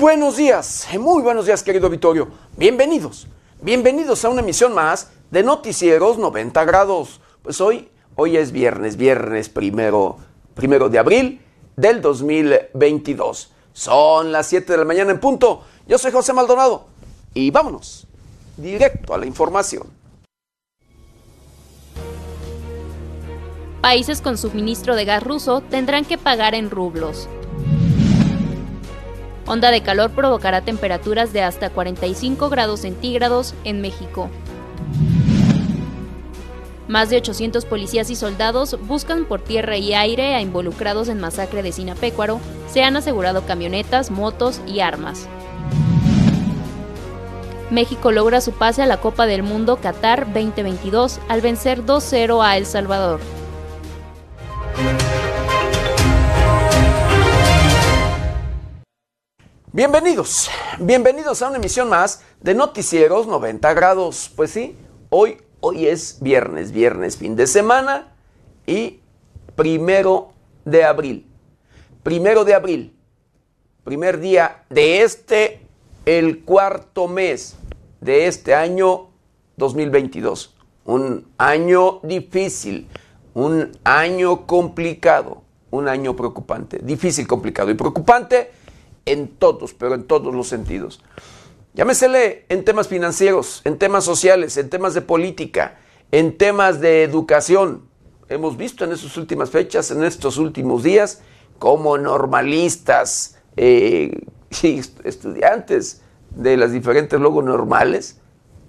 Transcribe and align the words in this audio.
buenos 0.00 0.38
días, 0.38 0.88
muy 0.98 1.22
buenos 1.22 1.44
días 1.44 1.62
querido 1.62 1.90
Vittorio. 1.90 2.28
Bienvenidos, 2.56 3.26
bienvenidos 3.60 4.24
a 4.24 4.30
una 4.30 4.40
emisión 4.40 4.72
más 4.74 5.10
de 5.30 5.42
Noticieros 5.42 6.16
90 6.16 6.64
grados. 6.64 7.20
Pues 7.42 7.60
hoy, 7.60 7.90
hoy 8.16 8.38
es 8.38 8.50
viernes, 8.50 8.96
viernes 8.96 9.50
primero, 9.50 10.16
primero 10.54 10.88
de 10.88 10.98
abril 10.98 11.42
del 11.76 12.00
2022. 12.00 13.52
Son 13.74 14.32
las 14.32 14.46
7 14.46 14.72
de 14.72 14.78
la 14.78 14.86
mañana 14.86 15.10
en 15.10 15.20
punto. 15.20 15.64
Yo 15.86 15.98
soy 15.98 16.10
José 16.10 16.32
Maldonado 16.32 16.86
y 17.34 17.50
vámonos 17.50 18.06
directo 18.56 19.12
a 19.12 19.18
la 19.18 19.26
información. 19.26 19.86
Países 23.82 24.22
con 24.22 24.38
suministro 24.38 24.96
de 24.96 25.04
gas 25.04 25.22
ruso 25.22 25.60
tendrán 25.60 26.06
que 26.06 26.16
pagar 26.16 26.54
en 26.54 26.70
rublos. 26.70 27.28
Onda 29.50 29.72
de 29.72 29.82
calor 29.82 30.12
provocará 30.12 30.60
temperaturas 30.60 31.32
de 31.32 31.42
hasta 31.42 31.70
45 31.70 32.50
grados 32.50 32.82
centígrados 32.82 33.52
en 33.64 33.80
México. 33.80 34.30
Más 36.86 37.10
de 37.10 37.16
800 37.16 37.64
policías 37.64 38.10
y 38.10 38.14
soldados 38.14 38.78
buscan 38.86 39.24
por 39.24 39.40
tierra 39.40 39.76
y 39.76 39.92
aire 39.92 40.36
a 40.36 40.40
involucrados 40.40 41.08
en 41.08 41.18
masacre 41.18 41.64
de 41.64 41.72
Sinapecuaro. 41.72 42.38
Se 42.68 42.84
han 42.84 42.96
asegurado 42.96 43.44
camionetas, 43.44 44.12
motos 44.12 44.60
y 44.68 44.78
armas. 44.78 45.26
México 47.70 48.12
logra 48.12 48.40
su 48.40 48.52
pase 48.52 48.82
a 48.82 48.86
la 48.86 49.00
Copa 49.00 49.26
del 49.26 49.42
Mundo 49.42 49.78
Qatar 49.78 50.26
2022 50.32 51.18
al 51.28 51.40
vencer 51.40 51.84
2-0 51.84 52.40
a 52.46 52.56
El 52.56 52.66
Salvador. 52.66 53.18
Bienvenidos, 59.72 60.50
bienvenidos 60.80 61.42
a 61.42 61.48
una 61.48 61.58
emisión 61.58 61.88
más 61.88 62.24
de 62.40 62.54
Noticieros 62.54 63.28
90 63.28 63.72
grados. 63.72 64.28
Pues 64.34 64.50
sí, 64.50 64.76
hoy, 65.10 65.36
hoy 65.60 65.86
es 65.86 66.18
viernes, 66.20 66.72
viernes, 66.72 67.16
fin 67.16 67.36
de 67.36 67.46
semana 67.46 68.12
y 68.66 68.98
primero 69.54 70.32
de 70.64 70.82
abril. 70.82 71.30
Primero 72.02 72.44
de 72.44 72.54
abril, 72.54 72.96
primer 73.84 74.18
día 74.18 74.64
de 74.70 75.02
este, 75.02 75.60
el 76.04 76.44
cuarto 76.44 77.06
mes 77.06 77.54
de 78.00 78.26
este 78.26 78.56
año 78.56 79.10
2022. 79.56 80.52
Un 80.84 81.28
año 81.38 82.00
difícil, 82.02 82.88
un 83.34 83.70
año 83.84 84.48
complicado, 84.48 85.44
un 85.70 85.86
año 85.86 86.16
preocupante, 86.16 86.80
difícil, 86.82 87.28
complicado 87.28 87.70
y 87.70 87.74
preocupante 87.74 88.58
en 89.06 89.28
todos, 89.28 89.74
pero 89.74 89.94
en 89.94 90.04
todos 90.04 90.34
los 90.34 90.48
sentidos. 90.48 91.02
Llámesele 91.74 92.46
en 92.48 92.64
temas 92.64 92.88
financieros, 92.88 93.62
en 93.64 93.78
temas 93.78 94.04
sociales, 94.04 94.56
en 94.56 94.70
temas 94.70 94.94
de 94.94 95.02
política, 95.02 95.78
en 96.10 96.36
temas 96.36 96.80
de 96.80 97.04
educación. 97.04 97.88
Hemos 98.28 98.56
visto 98.56 98.84
en 98.84 98.92
estas 98.92 99.16
últimas 99.16 99.50
fechas, 99.50 99.90
en 99.90 100.02
estos 100.02 100.36
últimos 100.36 100.82
días, 100.82 101.22
como 101.58 101.96
normalistas, 101.96 103.38
eh, 103.56 104.20
estudiantes 105.04 106.02
de 106.30 106.56
las 106.56 106.72
diferentes 106.72 107.20
logos 107.20 107.44
normales, 107.44 108.20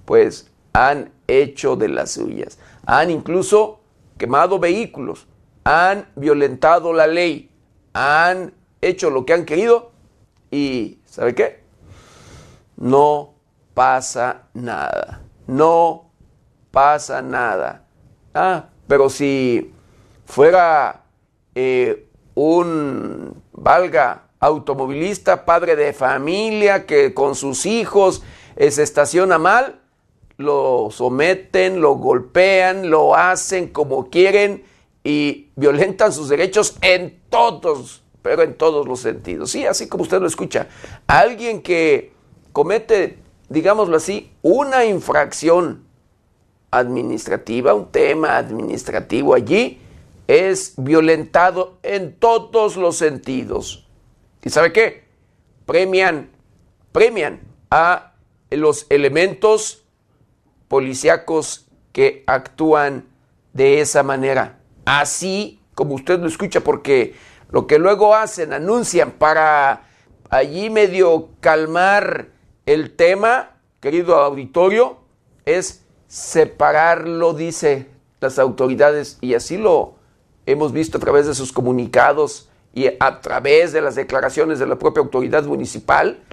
pues 0.05 0.51
han 0.73 1.11
hecho 1.27 1.75
de 1.75 1.89
las 1.89 2.11
suyas. 2.11 2.59
Han 2.85 3.09
incluso 3.09 3.79
quemado 4.17 4.59
vehículos, 4.59 5.27
han 5.63 6.07
violentado 6.15 6.93
la 6.93 7.07
ley, 7.07 7.49
han 7.93 8.53
hecho 8.81 9.09
lo 9.09 9.25
que 9.25 9.33
han 9.33 9.45
querido 9.45 9.90
y, 10.51 10.99
¿sabe 11.05 11.33
qué? 11.33 11.63
No 12.75 13.33
pasa 13.73 14.43
nada. 14.53 15.21
No 15.47 16.11
pasa 16.71 17.21
nada. 17.21 17.85
Ah, 18.33 18.65
pero 18.87 19.09
si 19.09 19.73
fuera 20.25 21.05
eh, 21.55 22.09
un, 22.35 23.41
valga, 23.53 24.27
automovilista, 24.39 25.45
padre 25.45 25.75
de 25.75 25.93
familia, 25.93 26.85
que 26.85 27.13
con 27.13 27.35
sus 27.35 27.65
hijos 27.65 28.23
eh, 28.55 28.71
se 28.71 28.83
estaciona 28.83 29.37
mal, 29.37 29.81
lo 30.37 30.89
someten, 30.91 31.79
lo 31.79 31.95
golpean, 31.95 32.89
lo 32.89 33.15
hacen 33.15 33.67
como 33.67 34.09
quieren 34.09 34.63
y 35.03 35.51
violentan 35.55 36.11
sus 36.11 36.29
derechos 36.29 36.77
en 36.81 37.21
todos 37.29 38.03
pero 38.21 38.43
en 38.43 38.55
todos 38.55 38.87
los 38.87 38.99
sentidos. 38.99 39.51
Sí, 39.51 39.65
así 39.65 39.87
como 39.87 40.03
usted 40.03 40.19
lo 40.19 40.27
escucha. 40.27 40.67
Alguien 41.07 41.61
que 41.61 42.13
comete, 42.51 43.19
digámoslo 43.49 43.97
así, 43.97 44.31
una 44.41 44.85
infracción 44.85 45.85
administrativa, 46.71 47.73
un 47.73 47.91
tema 47.91 48.37
administrativo 48.37 49.33
allí, 49.33 49.79
es 50.27 50.73
violentado 50.77 51.77
en 51.83 52.15
todos 52.15 52.77
los 52.77 52.95
sentidos. 52.95 53.87
¿Y 54.43 54.49
sabe 54.49 54.71
qué? 54.71 55.03
Premian, 55.65 56.29
premian 56.91 57.41
a 57.69 58.13
los 58.49 58.85
elementos 58.89 59.83
policíacos 60.67 61.67
que 61.91 62.23
actúan 62.27 63.05
de 63.53 63.81
esa 63.81 64.03
manera. 64.03 64.59
Así 64.85 65.59
como 65.75 65.95
usted 65.95 66.19
lo 66.19 66.27
escucha, 66.27 66.61
porque 66.61 67.13
lo 67.51 67.67
que 67.67 67.79
luego 67.79 68.15
hacen, 68.15 68.53
anuncian 68.53 69.11
para 69.11 69.83
allí 70.29 70.69
medio 70.69 71.29
calmar 71.39 72.29
el 72.65 72.95
tema, 72.95 73.57
querido 73.79 74.15
auditorio, 74.17 74.97
es 75.45 75.83
separarlo, 76.07 77.33
dice 77.33 77.87
las 78.19 78.39
autoridades, 78.39 79.17
y 79.21 79.33
así 79.33 79.57
lo 79.57 79.95
hemos 80.45 80.71
visto 80.71 80.97
a 80.97 81.01
través 81.01 81.27
de 81.27 81.33
sus 81.33 81.51
comunicados 81.51 82.49
y 82.73 82.87
a 82.99 83.19
través 83.21 83.73
de 83.73 83.81
las 83.81 83.95
declaraciones 83.95 84.59
de 84.59 84.67
la 84.67 84.77
propia 84.77 85.01
autoridad 85.01 85.43
municipal, 85.43 86.23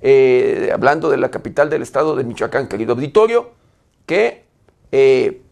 eh, 0.00 0.70
hablando 0.72 1.08
de 1.08 1.18
la 1.18 1.30
capital 1.30 1.70
del 1.70 1.82
estado 1.82 2.16
de 2.16 2.24
Michoacán, 2.24 2.68
querido 2.68 2.94
auditorio, 2.94 3.52
que 4.06 4.44
eh, 4.90 5.42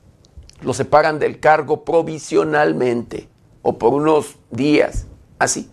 lo 0.63 0.75
separan 0.75 1.19
del 1.19 1.41
cargo 1.41 1.85
provisionalmente 1.85 3.29
o 3.63 3.79
por 3.79 3.95
unos 3.95 4.37
días. 4.51 5.07
Así. 5.43 5.69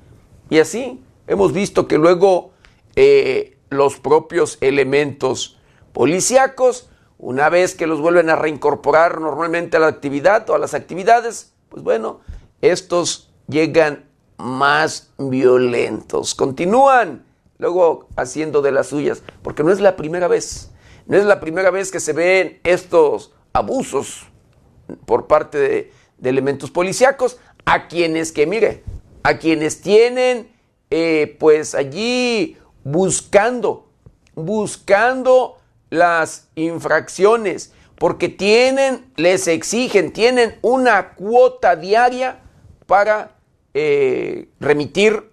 Y 0.50 0.57
así 0.57 1.00
hemos 1.28 1.53
visto 1.53 1.88
que 1.88 2.00
luego 2.00 2.53
eh, 2.96 3.59
los 3.69 4.00
propios 4.00 4.57
elementos 4.62 5.59
policíacos, 5.94 6.90
una 7.19 7.50
vez 7.50 7.75
que 7.75 7.85
los 7.85 8.02
vuelven 8.02 8.31
a 8.31 8.35
reincorporar 8.35 9.22
normalmente 9.22 9.78
a 9.78 9.80
la 9.80 9.85
actividad 9.85 10.50
o 10.50 10.56
a 10.56 10.57
las 10.57 10.74
actividades, 10.74 11.53
pues 11.69 11.84
bueno, 11.84 12.22
estos 12.62 13.31
llegan 13.47 14.09
más 14.38 15.12
violentos, 15.19 16.34
continúan 16.34 17.24
luego 17.59 18.07
haciendo 18.16 18.63
de 18.63 18.72
las 18.72 18.88
suyas, 18.88 19.22
porque 19.44 19.63
no 19.63 19.72
es 19.72 19.80
la 19.80 19.96
primera 19.96 20.28
vez, 20.28 20.72
no 21.06 21.16
es 21.16 21.25
la 21.25 21.40
primera 21.40 21.69
vez 21.69 21.91
que 21.91 22.00
se 22.00 22.13
ven 22.13 22.59
estos 22.63 23.34
abusos 23.53 24.25
por 25.06 25.28
parte 25.28 25.59
de, 25.59 25.94
de 26.18 26.30
elementos 26.31 26.72
policíacos, 26.72 27.38
a 27.66 27.88
quienes 27.88 28.31
que, 28.31 28.47
mire, 28.47 28.84
a 29.24 29.38
quienes 29.38 29.81
tienen 29.81 30.52
eh, 30.90 31.35
pues 31.40 31.75
allí 31.75 32.57
buscando, 32.84 33.90
buscando 34.34 35.57
las 35.90 36.50
infracciones, 36.56 37.74
porque 37.96 38.30
tienen, 38.30 39.12
les 39.16 39.48
exigen, 39.48 40.13
tienen 40.13 40.57
una 40.62 41.13
cuota 41.16 41.75
diaria 41.75 42.39
para 42.86 43.36
eh, 43.74 44.50
remitir 44.60 45.31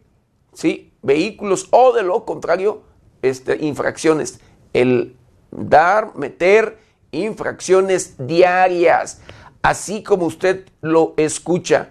¿sí? 0.53 0.93
vehículos 1.03 1.69
o 1.71 1.93
de 1.93 2.03
lo 2.03 2.25
contrario, 2.25 2.83
este, 3.23 3.65
infracciones. 3.65 4.41
El 4.73 5.17
dar, 5.51 6.17
meter 6.17 6.79
infracciones 7.13 8.15
diarias, 8.19 9.21
así 9.63 10.03
como 10.03 10.27
usted 10.27 10.67
lo 10.81 11.15
escucha. 11.17 11.91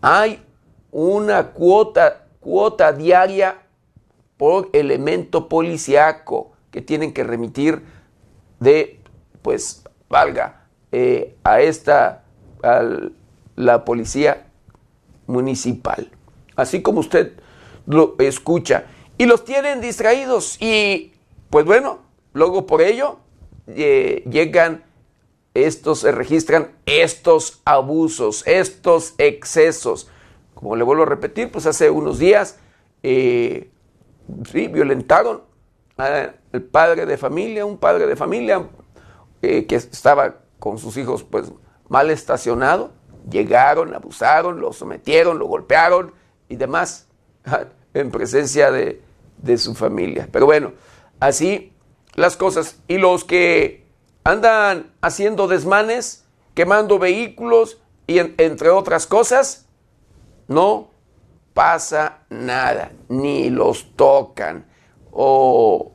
Hay 0.00 0.42
una 0.90 1.48
cuota, 1.48 2.26
cuota 2.40 2.92
diaria 2.92 3.62
por 4.36 4.70
elemento 4.72 5.48
policiaco 5.48 6.52
que 6.70 6.82
tienen 6.82 7.12
que 7.12 7.24
remitir 7.24 7.82
de, 8.60 9.00
pues, 9.42 9.84
valga, 10.08 10.66
eh, 10.92 11.36
a 11.44 11.60
esta, 11.60 12.24
a 12.62 12.82
la 13.56 13.84
policía 13.84 14.46
municipal. 15.26 16.10
Así 16.54 16.82
como 16.82 17.00
usted 17.00 17.32
lo 17.86 18.14
escucha. 18.18 18.84
Y 19.18 19.26
los 19.26 19.44
tienen 19.44 19.80
distraídos 19.80 20.60
y, 20.60 21.14
pues 21.50 21.64
bueno, 21.64 22.00
luego 22.32 22.66
por 22.66 22.82
ello 22.82 23.18
eh, 23.66 24.22
llegan 24.30 24.84
estos, 25.54 26.00
se 26.00 26.12
registran 26.12 26.72
estos 26.84 27.62
abusos, 27.64 28.46
estos 28.46 29.14
excesos 29.16 30.10
como 30.56 30.74
le 30.74 30.84
vuelvo 30.84 31.02
a 31.02 31.06
repetir, 31.06 31.50
pues 31.52 31.66
hace 31.66 31.90
unos 31.90 32.18
días 32.18 32.58
eh, 33.02 33.70
sí, 34.50 34.68
violentaron 34.68 35.42
al 35.98 36.62
padre 36.72 37.04
de 37.04 37.18
familia, 37.18 37.66
un 37.66 37.76
padre 37.76 38.06
de 38.06 38.16
familia 38.16 38.66
eh, 39.42 39.66
que 39.66 39.76
estaba 39.76 40.36
con 40.58 40.78
sus 40.78 40.96
hijos 40.96 41.22
pues 41.24 41.52
mal 41.88 42.10
estacionado, 42.10 42.90
llegaron, 43.30 43.94
abusaron, 43.94 44.58
lo 44.58 44.72
sometieron, 44.72 45.38
lo 45.38 45.46
golpearon 45.46 46.14
y 46.48 46.56
demás 46.56 47.06
en 47.94 48.10
presencia 48.10 48.70
de, 48.70 49.02
de 49.36 49.58
su 49.58 49.74
familia. 49.74 50.26
Pero 50.32 50.46
bueno, 50.46 50.72
así 51.20 51.74
las 52.14 52.38
cosas. 52.38 52.78
Y 52.88 52.96
los 52.96 53.24
que 53.24 53.86
andan 54.24 54.90
haciendo 55.02 55.48
desmanes, 55.48 56.24
quemando 56.54 56.98
vehículos 56.98 57.78
y 58.06 58.18
entre 58.18 58.70
otras 58.70 59.06
cosas, 59.06 59.65
no 60.48 60.90
pasa 61.54 62.18
nada, 62.28 62.92
ni 63.08 63.50
los 63.50 63.96
tocan. 63.96 64.66
O, 65.10 65.92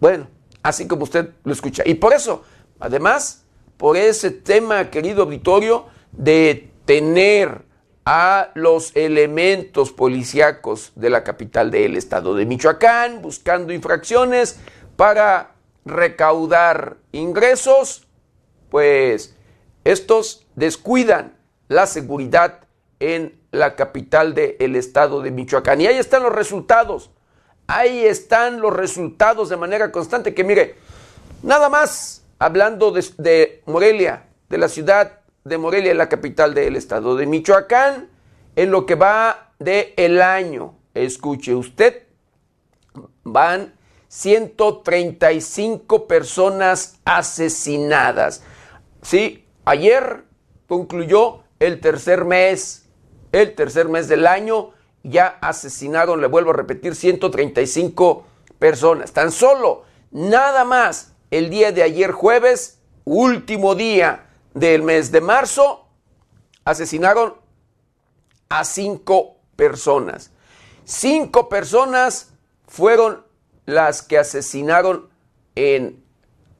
bueno, 0.00 0.28
así 0.62 0.86
como 0.86 1.04
usted 1.04 1.30
lo 1.44 1.52
escucha. 1.52 1.82
Y 1.84 1.94
por 1.94 2.12
eso, 2.12 2.44
además, 2.78 3.44
por 3.76 3.96
ese 3.96 4.30
tema, 4.30 4.90
querido 4.90 5.24
auditorio, 5.24 5.86
de 6.12 6.70
tener 6.84 7.64
a 8.04 8.50
los 8.54 8.94
elementos 8.96 9.92
policíacos 9.92 10.92
de 10.94 11.10
la 11.10 11.24
capital 11.24 11.70
del 11.70 11.96
estado 11.96 12.34
de 12.34 12.46
Michoacán, 12.46 13.22
buscando 13.22 13.72
infracciones 13.72 14.58
para 14.96 15.54
recaudar 15.84 16.96
ingresos, 17.12 18.06
pues 18.70 19.36
estos 19.84 20.46
descuidan 20.54 21.36
la 21.68 21.86
seguridad 21.86 22.60
en 22.98 23.39
la 23.50 23.76
capital 23.76 24.34
del 24.34 24.76
estado 24.76 25.22
de 25.22 25.30
Michoacán. 25.30 25.80
Y 25.80 25.86
ahí 25.86 25.98
están 25.98 26.22
los 26.22 26.32
resultados. 26.32 27.10
Ahí 27.66 28.04
están 28.04 28.60
los 28.60 28.72
resultados 28.72 29.48
de 29.48 29.56
manera 29.56 29.90
constante. 29.92 30.34
Que 30.34 30.44
mire, 30.44 30.76
nada 31.42 31.68
más 31.68 32.24
hablando 32.38 32.92
de, 32.92 33.62
Morelia, 33.66 34.28
de 34.48 34.58
la 34.58 34.68
ciudad 34.68 35.20
de 35.44 35.58
Morelia, 35.58 35.94
la 35.94 36.08
capital 36.08 36.54
del 36.54 36.76
estado 36.76 37.16
de 37.16 37.26
Michoacán, 37.26 38.08
en 38.56 38.70
lo 38.70 38.86
que 38.86 38.94
va 38.94 39.52
de 39.58 39.92
el 39.96 40.22
año. 40.22 40.76
Escuche 40.94 41.54
usted, 41.54 42.04
van 43.22 43.74
135 44.08 46.08
personas 46.08 46.98
asesinadas. 47.04 48.42
Sí, 49.02 49.44
ayer 49.64 50.24
concluyó 50.66 51.44
el 51.60 51.80
tercer 51.80 52.24
mes, 52.24 52.89
el 53.32 53.54
tercer 53.54 53.88
mes 53.88 54.08
del 54.08 54.26
año, 54.26 54.70
ya 55.02 55.38
asesinaron, 55.40 56.20
le 56.20 56.26
vuelvo 56.26 56.50
a 56.50 56.54
repetir, 56.54 56.94
135 56.94 58.24
personas. 58.58 59.12
Tan 59.12 59.32
solo, 59.32 59.84
nada 60.10 60.64
más, 60.64 61.12
el 61.30 61.50
día 61.50 61.72
de 61.72 61.82
ayer 61.82 62.12
jueves, 62.12 62.80
último 63.04 63.74
día 63.74 64.26
del 64.54 64.82
mes 64.82 65.12
de 65.12 65.20
marzo, 65.20 65.86
asesinaron 66.64 67.34
a 68.48 68.64
cinco 68.64 69.36
personas. 69.56 70.32
Cinco 70.84 71.48
personas 71.48 72.32
fueron 72.66 73.24
las 73.66 74.02
que 74.02 74.18
asesinaron 74.18 75.08
en 75.54 76.02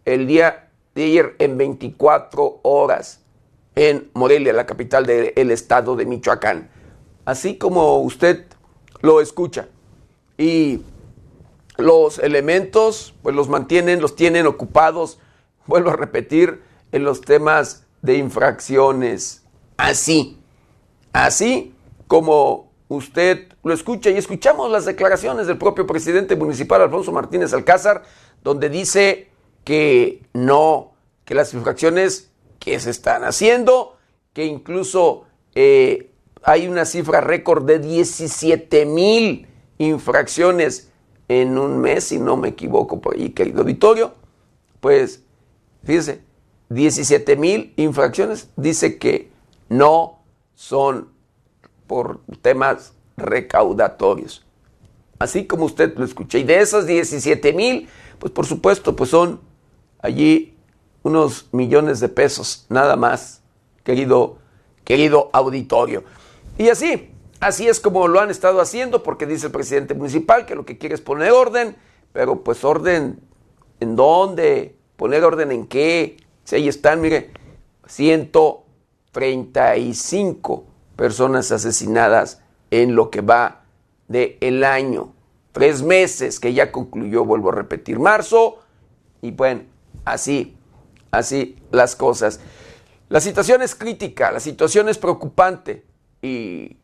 el 0.04 0.26
día 0.26 0.70
de 0.94 1.04
ayer 1.04 1.36
en 1.38 1.58
24 1.58 2.60
horas 2.62 3.19
en 3.80 4.10
Morelia, 4.12 4.52
la 4.52 4.66
capital 4.66 5.06
del 5.06 5.50
estado 5.50 5.96
de 5.96 6.04
Michoacán. 6.04 6.68
Así 7.24 7.56
como 7.56 8.00
usted 8.00 8.44
lo 9.00 9.22
escucha. 9.22 9.68
Y 10.36 10.82
los 11.78 12.18
elementos, 12.18 13.14
pues 13.22 13.34
los 13.34 13.48
mantienen, 13.48 14.02
los 14.02 14.16
tienen 14.16 14.46
ocupados, 14.46 15.18
vuelvo 15.66 15.88
a 15.88 15.96
repetir, 15.96 16.62
en 16.92 17.04
los 17.04 17.22
temas 17.22 17.86
de 18.02 18.18
infracciones. 18.18 19.44
Así, 19.78 20.38
así 21.14 21.74
como 22.06 22.72
usted 22.88 23.48
lo 23.62 23.72
escucha 23.72 24.10
y 24.10 24.18
escuchamos 24.18 24.70
las 24.70 24.84
declaraciones 24.84 25.46
del 25.46 25.56
propio 25.56 25.86
presidente 25.86 26.36
municipal 26.36 26.82
Alfonso 26.82 27.12
Martínez 27.12 27.54
Alcázar, 27.54 28.02
donde 28.44 28.68
dice 28.68 29.30
que 29.64 30.26
no, 30.34 30.92
que 31.24 31.34
las 31.34 31.54
infracciones 31.54 32.29
que 32.60 32.78
se 32.78 32.90
están 32.90 33.24
haciendo, 33.24 33.96
que 34.32 34.44
incluso 34.44 35.24
eh, 35.56 36.12
hay 36.44 36.68
una 36.68 36.84
cifra 36.84 37.20
récord 37.20 37.64
de 37.64 37.80
17 37.80 38.86
mil 38.86 39.48
infracciones 39.78 40.92
en 41.26 41.58
un 41.58 41.78
mes, 41.78 42.04
si 42.04 42.18
no 42.18 42.36
me 42.36 42.48
equivoco 42.48 43.00
por 43.00 43.16
ahí, 43.16 43.30
querido 43.30 43.62
auditorio, 43.62 44.14
pues 44.80 45.22
fíjese, 45.84 46.20
17 46.68 47.36
mil 47.36 47.72
infracciones, 47.76 48.50
dice 48.56 48.98
que 48.98 49.30
no 49.68 50.20
son 50.54 51.08
por 51.86 52.20
temas 52.42 52.92
recaudatorios. 53.16 54.44
Así 55.18 55.46
como 55.46 55.64
usted 55.64 55.96
lo 55.96 56.04
escucha. 56.04 56.38
Y 56.38 56.44
de 56.44 56.60
esos 56.60 56.86
17 56.86 57.52
mil, 57.52 57.88
pues 58.18 58.32
por 58.32 58.46
supuesto, 58.46 58.96
pues 58.96 59.10
son 59.10 59.40
allí 60.00 60.56
unos 61.02 61.48
millones 61.52 62.00
de 62.00 62.08
pesos, 62.08 62.66
nada 62.68 62.96
más, 62.96 63.42
querido, 63.84 64.38
querido 64.84 65.30
auditorio. 65.32 66.02
Y 66.58 66.68
así, 66.68 67.10
así 67.40 67.68
es 67.68 67.80
como 67.80 68.08
lo 68.08 68.20
han 68.20 68.30
estado 68.30 68.60
haciendo, 68.60 69.02
porque 69.02 69.26
dice 69.26 69.46
el 69.46 69.52
presidente 69.52 69.94
municipal 69.94 70.44
que 70.46 70.54
lo 70.54 70.64
que 70.64 70.78
quiere 70.78 70.94
es 70.94 71.00
poner 71.00 71.32
orden, 71.32 71.76
pero 72.12 72.42
pues 72.42 72.62
orden 72.64 73.18
en 73.80 73.96
dónde, 73.96 74.76
poner 74.96 75.24
orden 75.24 75.50
en 75.52 75.66
qué, 75.66 76.18
si 76.44 76.56
ahí 76.56 76.68
están, 76.68 77.00
mire, 77.00 77.30
135 77.86 80.64
personas 80.96 81.50
asesinadas 81.50 82.42
en 82.70 82.94
lo 82.94 83.08
que 83.10 83.22
va 83.22 83.62
del 84.08 84.36
el 84.40 84.64
año. 84.64 85.14
Tres 85.52 85.82
meses 85.82 86.38
que 86.38 86.52
ya 86.52 86.70
concluyó, 86.70 87.24
vuelvo 87.24 87.48
a 87.50 87.54
repetir, 87.54 87.98
marzo. 87.98 88.58
Y 89.22 89.30
bueno, 89.32 89.62
así, 90.04 90.56
así 91.10 91.56
las 91.70 91.96
cosas. 91.96 92.40
La 93.08 93.20
situación 93.20 93.62
es 93.62 93.74
crítica, 93.74 94.30
la 94.30 94.40
situación 94.40 94.88
es 94.88 94.98
preocupante. 94.98 95.84
Y 96.22 96.76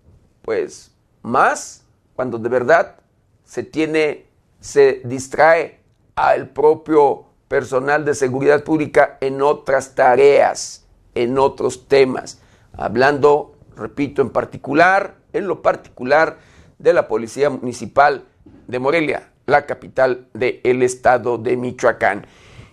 pues 0.42 0.92
más 1.22 1.84
cuando 2.14 2.38
de 2.38 2.48
verdad 2.48 2.96
se 3.44 3.62
tiene, 3.62 4.26
se 4.60 5.02
distrae 5.04 5.80
al 6.14 6.48
propio 6.48 7.26
personal 7.46 8.04
de 8.04 8.14
seguridad 8.14 8.64
pública 8.64 9.18
en 9.20 9.42
otras 9.42 9.94
tareas, 9.94 10.86
en 11.14 11.38
otros 11.38 11.86
temas. 11.86 12.40
Hablando, 12.72 13.54
repito, 13.76 14.22
en 14.22 14.30
particular, 14.30 15.16
en 15.32 15.46
lo 15.46 15.62
particular 15.62 16.38
de 16.78 16.92
la 16.92 17.06
Policía 17.06 17.50
Municipal 17.50 18.24
de 18.66 18.78
Morelia, 18.78 19.30
la 19.46 19.66
capital 19.66 20.28
del 20.32 20.82
estado 20.82 21.38
de 21.38 21.56
Michoacán. 21.56 22.26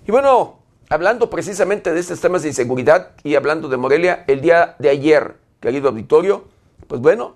Y 0.08 0.12
bueno, 0.12 0.63
hablando 0.94 1.28
precisamente 1.28 1.92
de 1.92 2.00
estos 2.00 2.22
temas 2.22 2.44
de 2.44 2.50
inseguridad 2.50 3.14
y 3.24 3.34
hablando 3.34 3.68
de 3.68 3.78
Morelia, 3.78 4.26
el 4.28 4.42
día 4.42 4.76
de 4.78 4.90
ayer, 4.90 5.38
querido 5.60 5.90
auditorio, 5.90 6.46
pues 6.88 7.02
bueno, 7.02 7.36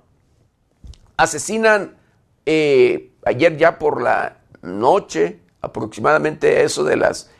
asesinan 1.17 1.97
eh, 2.45 3.13
ayer 3.25 3.57
ya 3.57 3.79
por 3.79 3.99
la 4.03 4.37
noche, 4.61 5.39
aproximadamente 5.59 6.61
eso 6.61 6.83
de 6.83 6.97
las 6.97 7.31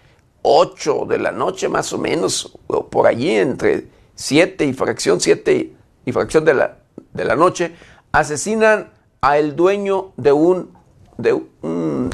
8 0.42 1.06
de 1.08 1.20
la 1.20 1.32
noche 1.32 1.70
más 1.70 1.94
o 1.94 2.00
menos, 2.00 2.58
o 2.66 2.88
por 2.88 3.06
allí 3.06 3.30
entre 3.30 3.86
7 4.16 4.66
y 4.66 4.74
fracción 4.74 5.22
7 5.22 5.72
y 6.04 6.12
fracción 6.12 6.44
de 6.46 6.56
la, 6.56 6.80
de 7.14 7.26
la 7.26 7.36
noche, 7.36 7.76
asesinan 8.12 8.90
a 9.22 9.38
el 9.38 9.56
dueño 9.56 10.14
de 10.18 10.32
un, 10.32 10.76
de 11.20 11.34
un 11.34 12.10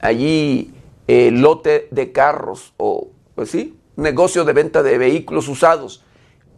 allí 0.00 0.72
eh, 1.06 1.30
lote 1.30 1.88
de 1.90 2.12
carros 2.12 2.72
o 2.78 3.11
pues 3.34 3.50
sí, 3.50 3.78
negocio 3.96 4.44
de 4.44 4.52
venta 4.52 4.82
de 4.82 4.98
vehículos 4.98 5.48
usados. 5.48 6.04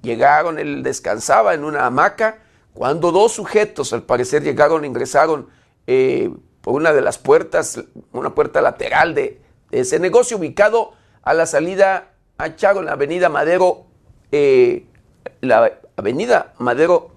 Llegaron, 0.02 0.58
él 0.58 0.82
descansaba 0.82 1.54
en 1.54 1.64
una 1.64 1.86
hamaca, 1.86 2.38
cuando 2.72 3.12
dos 3.12 3.32
sujetos 3.32 3.92
al 3.92 4.02
parecer 4.02 4.42
llegaron, 4.42 4.84
ingresaron 4.84 5.48
eh, 5.86 6.30
por 6.60 6.74
una 6.74 6.92
de 6.92 7.00
las 7.00 7.18
puertas, 7.18 7.80
una 8.12 8.34
puerta 8.34 8.60
lateral 8.60 9.14
de, 9.14 9.40
ese 9.70 9.98
negocio 9.98 10.36
ubicado 10.36 10.92
a 11.22 11.34
la 11.34 11.46
salida 11.46 12.12
a 12.38 12.54
Chago 12.54 12.80
en 12.80 12.86
la 12.86 12.92
avenida 12.92 13.28
Madero, 13.28 13.86
eh, 14.30 14.86
la 15.40 15.80
avenida 15.96 16.54
Madero 16.58 17.10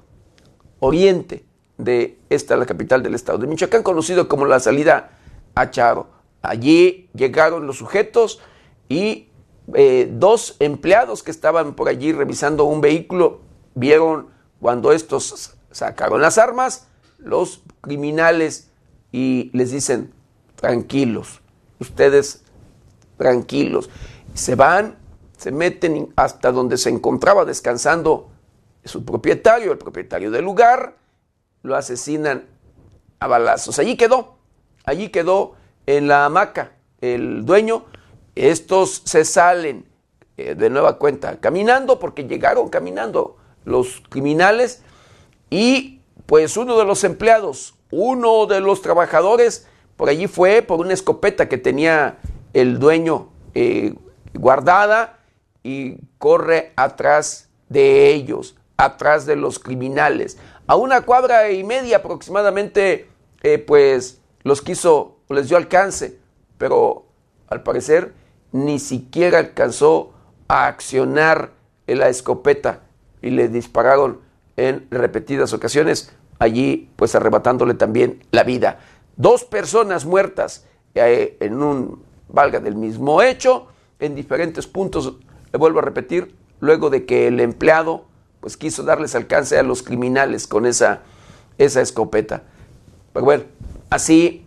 Oriente 0.80 1.46
de 1.78 2.18
esta, 2.30 2.58
la 2.58 2.66
capital 2.66 3.04
del 3.04 3.16
estado 3.16 3.38
de 3.38 3.48
Michoacán, 3.48 3.84
conocido 3.84 4.28
como 4.28 4.46
la 4.46 4.60
salida 4.60 5.12
a 5.56 5.70
Charo. 5.72 6.08
Allí 6.42 7.10
llegaron 7.14 7.68
los 7.68 7.78
sujetos 7.78 8.40
y 8.90 9.27
eh, 9.74 10.10
dos 10.12 10.56
empleados 10.60 11.24
que 11.24 11.32
estaban 11.32 11.74
por 11.74 11.90
allí 11.90 12.12
revisando 12.14 12.64
un 12.64 12.82
vehículo 12.82 13.42
vieron 13.76 14.30
cuando 14.60 14.92
estos 14.92 15.56
sacaron 15.72 16.22
las 16.22 16.38
armas, 16.38 16.88
los 17.20 17.62
criminales 17.82 18.70
y 19.12 19.52
les 19.54 19.72
dicen, 19.72 20.14
tranquilos, 20.56 21.42
ustedes 21.80 22.44
tranquilos. 23.18 23.90
Se 24.34 24.56
van, 24.56 24.98
se 25.38 25.52
meten 25.52 26.14
hasta 26.16 26.52
donde 26.52 26.78
se 26.78 26.90
encontraba 26.90 27.46
descansando 27.46 28.30
su 28.84 29.04
propietario, 29.04 29.72
el 29.72 29.78
propietario 29.78 30.32
del 30.32 30.46
lugar, 30.46 30.96
lo 31.64 31.76
asesinan 31.76 32.46
a 33.20 33.28
balazos. 33.28 33.80
Allí 33.80 33.98
quedó, 33.98 34.38
allí 34.86 35.10
quedó 35.10 35.56
en 35.86 36.08
la 36.08 36.26
hamaca 36.26 36.72
el 37.02 37.46
dueño. 37.46 37.86
Estos 38.38 39.02
se 39.06 39.26
salen 39.26 39.86
eh, 40.38 40.54
de 40.54 40.70
nueva 40.70 41.00
cuenta 41.00 41.40
caminando 41.40 42.00
porque 42.00 42.28
llegaron 42.28 42.70
caminando 42.70 43.38
los 43.66 44.04
criminales 44.10 44.84
y 45.50 46.02
pues 46.28 46.56
uno 46.56 46.78
de 46.78 46.86
los 46.86 47.04
empleados, 47.04 47.74
uno 47.90 48.46
de 48.46 48.60
los 48.60 48.84
trabajadores, 48.84 49.68
por 49.96 50.10
allí 50.10 50.28
fue 50.28 50.62
por 50.62 50.80
una 50.80 50.94
escopeta 50.94 51.50
que 51.50 51.58
tenía 51.58 52.20
el 52.54 52.78
dueño 52.78 53.30
eh, 53.56 53.96
guardada 54.36 55.20
y 55.64 55.98
corre 56.20 56.74
atrás 56.76 57.50
de 57.70 58.10
ellos, 58.12 58.56
atrás 58.78 59.26
de 59.26 59.36
los 59.36 59.58
criminales. 59.58 60.38
A 60.68 60.76
una 60.76 61.02
cuadra 61.02 61.50
y 61.50 61.64
media 61.64 61.98
aproximadamente, 61.98 63.10
eh, 63.42 63.58
pues 63.58 64.22
los 64.44 64.62
quiso, 64.62 65.18
les 65.30 65.50
dio 65.50 65.58
alcance, 65.58 66.20
pero 66.58 67.06
al 67.48 67.64
parecer 67.64 68.14
ni 68.52 68.80
siquiera 68.80 69.40
alcanzó 69.40 70.14
a 70.48 70.68
accionar 70.68 71.52
la 71.86 72.10
escopeta 72.10 72.82
y 73.22 73.30
le 73.30 73.48
dispararon 73.48 74.20
en 74.56 74.88
repetidas 74.90 75.54
ocasiones, 75.54 76.12
allí 76.40 76.90
pues 76.96 77.16
arrebatándole 77.16 77.74
también 77.74 78.24
la 78.32 78.44
vida. 78.44 78.80
Dos 79.16 79.44
personas 79.44 80.06
muertas 80.06 80.66
eh, 80.96 81.38
en 81.40 81.62
un, 81.62 82.04
valga 82.30 82.60
del 82.60 82.76
mismo 82.76 83.22
hecho, 83.22 83.68
en 84.00 84.16
diferentes 84.16 84.68
puntos, 84.68 85.16
le 85.52 85.58
vuelvo 85.58 85.80
a 85.80 85.84
repetir, 85.84 86.36
luego 86.60 86.90
de 86.90 87.06
que 87.06 87.28
el 87.28 87.40
empleado 87.40 88.06
pues 88.40 88.58
quiso 88.58 88.84
darles 88.84 89.16
alcance 89.16 89.58
a 89.58 89.64
los 89.64 89.84
criminales 89.84 90.48
con 90.48 90.66
esa, 90.66 91.02
esa 91.58 91.82
escopeta. 91.82 92.44
Pero 93.14 93.26
bueno, 93.26 93.44
así, 93.90 94.46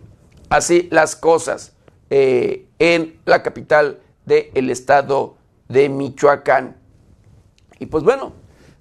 así 0.49 0.89
las 0.91 1.17
cosas 1.17 1.73
eh, 2.11 2.67
en 2.81 3.21
la 3.27 3.45
capital 3.45 4.01
del 4.25 4.71
estado 4.71 5.37
de 5.69 5.89
Michoacán. 5.89 6.77
Y 7.79 7.87
pues 7.87 8.03
bueno, 8.03 8.33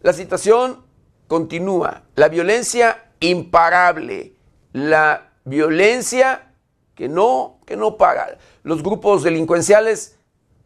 la 0.02 0.14
situación 0.14 0.84
continúa, 1.28 2.04
la 2.16 2.30
violencia 2.30 3.12
imparable, 3.20 4.34
la 4.74 5.34
violencia 5.44 6.54
que 6.96 7.08
no, 7.08 7.60
que 7.66 7.76
no 7.76 7.98
paga. 7.98 8.38
Los 8.64 8.82
grupos 8.82 9.24
delincuenciales 9.24 10.18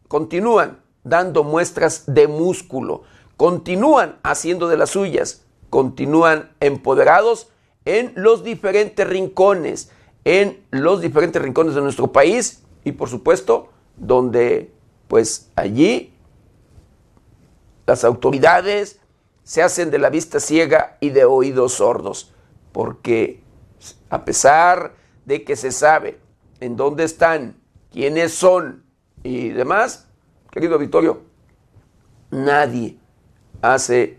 continúan 0.08 0.80
dando 1.02 1.44
muestras 1.44 2.04
de 2.06 2.28
músculo, 2.28 3.02
continúan 3.36 4.18
haciendo 4.22 4.68
de 4.68 4.76
las 4.76 4.90
suyas, 4.90 5.44
continúan 5.70 6.52
empoderados 6.60 7.48
en 7.84 8.12
los 8.14 8.44
diferentes 8.44 9.06
rincones, 9.06 9.90
en 10.24 10.64
los 10.70 11.00
diferentes 11.00 11.42
rincones 11.42 11.74
de 11.74 11.82
nuestro 11.82 12.12
país 12.12 12.63
y 12.84 12.92
por 12.92 13.08
supuesto 13.08 13.70
donde 13.96 14.72
pues 15.08 15.50
allí 15.56 16.14
las 17.86 18.04
autoridades 18.04 19.00
se 19.42 19.62
hacen 19.62 19.90
de 19.90 19.98
la 19.98 20.10
vista 20.10 20.40
ciega 20.40 20.96
y 21.00 21.10
de 21.10 21.24
oídos 21.24 21.74
sordos, 21.74 22.32
porque 22.72 23.42
a 24.08 24.24
pesar 24.24 24.94
de 25.26 25.44
que 25.44 25.56
se 25.56 25.70
sabe 25.70 26.18
en 26.60 26.76
dónde 26.76 27.04
están, 27.04 27.56
quiénes 27.92 28.32
son 28.32 28.84
y 29.22 29.50
demás, 29.50 30.08
querido 30.50 30.78
Victorio, 30.78 31.22
nadie 32.30 32.98
hace 33.60 34.18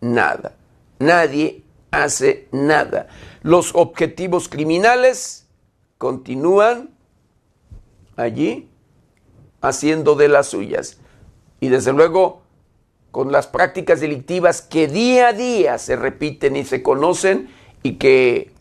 nada. 0.00 0.54
Nadie 0.98 1.62
hace 1.90 2.48
nada. 2.52 3.08
Los 3.42 3.74
objetivos 3.74 4.48
criminales 4.48 5.46
continúan 5.98 6.95
allí 8.16 8.68
haciendo 9.60 10.14
de 10.14 10.28
las 10.28 10.48
suyas. 10.48 10.98
Y 11.60 11.68
desde 11.68 11.92
luego, 11.92 12.42
con 13.10 13.32
las 13.32 13.46
prácticas 13.46 14.00
delictivas 14.00 14.62
que 14.62 14.88
día 14.88 15.28
a 15.28 15.32
día 15.32 15.78
se 15.78 15.96
repiten 15.96 16.56
y 16.56 16.64
se 16.64 16.82
conocen 16.82 17.48
y 17.82 17.94
que, 17.94 18.52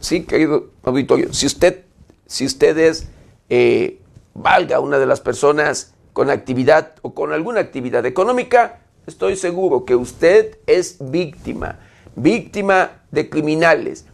sí, 0.00 0.24
querido 0.24 0.70
auditorio, 0.82 1.32
si 1.32 1.46
usted, 1.46 1.84
si 2.26 2.44
usted 2.44 2.76
es, 2.78 3.08
eh, 3.48 4.00
valga 4.34 4.80
una 4.80 4.98
de 4.98 5.06
las 5.06 5.20
personas 5.20 5.94
con 6.12 6.30
actividad 6.30 6.94
o 7.02 7.14
con 7.14 7.32
alguna 7.32 7.60
actividad 7.60 8.04
económica, 8.06 8.80
estoy 9.06 9.36
seguro 9.36 9.84
que 9.84 9.94
usted 9.96 10.58
es 10.66 10.96
víctima, 11.00 11.78
víctima 12.16 13.02
de 13.10 13.28
criminales. 13.28 14.06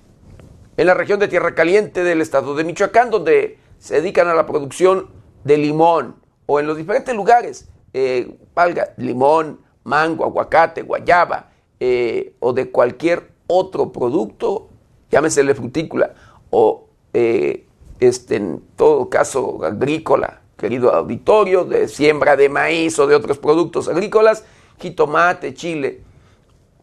En 0.76 0.86
la 0.86 0.94
región 0.94 1.20
de 1.20 1.28
Tierra 1.28 1.54
Caliente 1.54 2.04
del 2.04 2.20
estado 2.20 2.54
de 2.54 2.64
Michoacán, 2.64 3.10
donde 3.10 3.59
se 3.80 3.96
dedican 3.96 4.28
a 4.28 4.34
la 4.34 4.46
producción 4.46 5.08
de 5.42 5.56
limón, 5.56 6.16
o 6.46 6.60
en 6.60 6.66
los 6.66 6.76
diferentes 6.76 7.14
lugares, 7.16 7.68
eh, 7.92 8.38
valga, 8.54 8.92
limón, 8.98 9.60
mango, 9.84 10.24
aguacate, 10.24 10.82
guayaba 10.82 11.50
eh, 11.80 12.34
o 12.40 12.52
de 12.52 12.70
cualquier 12.70 13.32
otro 13.46 13.90
producto, 13.90 14.68
llámesele 15.10 15.54
frutícola 15.54 16.14
o 16.50 16.88
eh, 17.14 17.66
este, 17.98 18.36
en 18.36 18.62
todo 18.76 19.08
caso 19.08 19.64
agrícola, 19.64 20.42
querido 20.56 20.94
auditorio, 20.94 21.64
de 21.64 21.88
siembra 21.88 22.36
de 22.36 22.48
maíz 22.48 22.98
o 22.98 23.06
de 23.06 23.14
otros 23.14 23.38
productos 23.38 23.88
agrícolas, 23.88 24.44
jitomate, 24.78 25.54
chile 25.54 26.02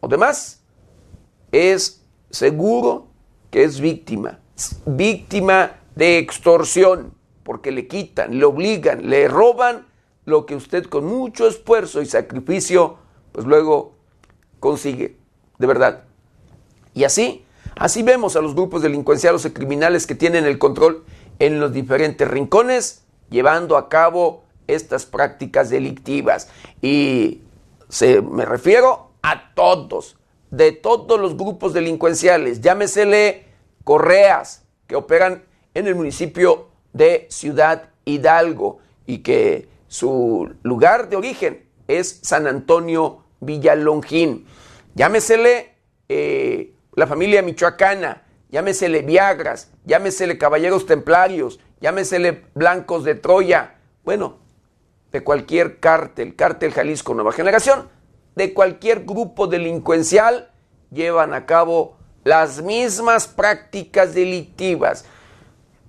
o 0.00 0.08
demás, 0.08 0.62
es 1.52 2.04
seguro 2.30 3.06
que 3.50 3.62
es 3.62 3.80
víctima, 3.80 4.40
víctima 4.84 5.77
de 5.98 6.18
extorsión, 6.18 7.12
porque 7.42 7.72
le 7.72 7.88
quitan, 7.88 8.38
le 8.38 8.44
obligan, 8.44 9.10
le 9.10 9.26
roban 9.26 9.84
lo 10.26 10.46
que 10.46 10.54
usted 10.54 10.84
con 10.84 11.04
mucho 11.04 11.48
esfuerzo 11.48 12.00
y 12.00 12.06
sacrificio, 12.06 12.98
pues 13.32 13.44
luego 13.46 13.96
consigue, 14.60 15.16
de 15.58 15.66
verdad. 15.66 16.04
Y 16.94 17.02
así, 17.02 17.44
así 17.74 18.04
vemos 18.04 18.36
a 18.36 18.40
los 18.40 18.54
grupos 18.54 18.80
delincuenciales 18.80 19.44
y 19.44 19.50
criminales 19.50 20.06
que 20.06 20.14
tienen 20.14 20.44
el 20.44 20.60
control 20.60 21.04
en 21.40 21.58
los 21.58 21.72
diferentes 21.72 22.28
rincones, 22.28 23.02
llevando 23.28 23.76
a 23.76 23.88
cabo 23.88 24.44
estas 24.68 25.04
prácticas 25.04 25.68
delictivas. 25.68 26.48
Y 26.80 27.40
se, 27.88 28.22
me 28.22 28.44
refiero 28.44 29.10
a 29.22 29.52
todos, 29.54 30.16
de 30.52 30.70
todos 30.70 31.18
los 31.18 31.36
grupos 31.36 31.72
delincuenciales, 31.72 32.60
llámesele 32.60 33.46
correas 33.82 34.62
que 34.86 34.94
operan 34.94 35.47
en 35.78 35.86
el 35.86 35.94
municipio 35.94 36.68
de 36.92 37.28
Ciudad 37.30 37.90
Hidalgo 38.04 38.80
y 39.06 39.18
que 39.18 39.68
su 39.86 40.52
lugar 40.62 41.08
de 41.08 41.16
origen 41.16 41.64
es 41.86 42.18
San 42.22 42.48
Antonio 42.48 43.22
Villalongín. 43.40 44.46
Llámesele 44.94 45.74
eh, 46.08 46.74
la 46.94 47.06
familia 47.06 47.42
michoacana, 47.42 48.24
llámesele 48.50 49.02
Viagras, 49.02 49.70
llámesele 49.84 50.36
Caballeros 50.36 50.84
Templarios, 50.84 51.60
llámesele 51.80 52.44
Blancos 52.54 53.04
de 53.04 53.14
Troya. 53.14 53.76
Bueno, 54.04 54.38
de 55.12 55.22
cualquier 55.22 55.78
cártel, 55.78 56.34
cártel 56.34 56.72
Jalisco 56.72 57.14
Nueva 57.14 57.30
Generación, 57.30 57.88
de 58.34 58.52
cualquier 58.52 59.04
grupo 59.04 59.46
delincuencial, 59.46 60.50
llevan 60.90 61.34
a 61.34 61.46
cabo 61.46 61.96
las 62.24 62.62
mismas 62.62 63.28
prácticas 63.28 64.12
delictivas. 64.12 65.04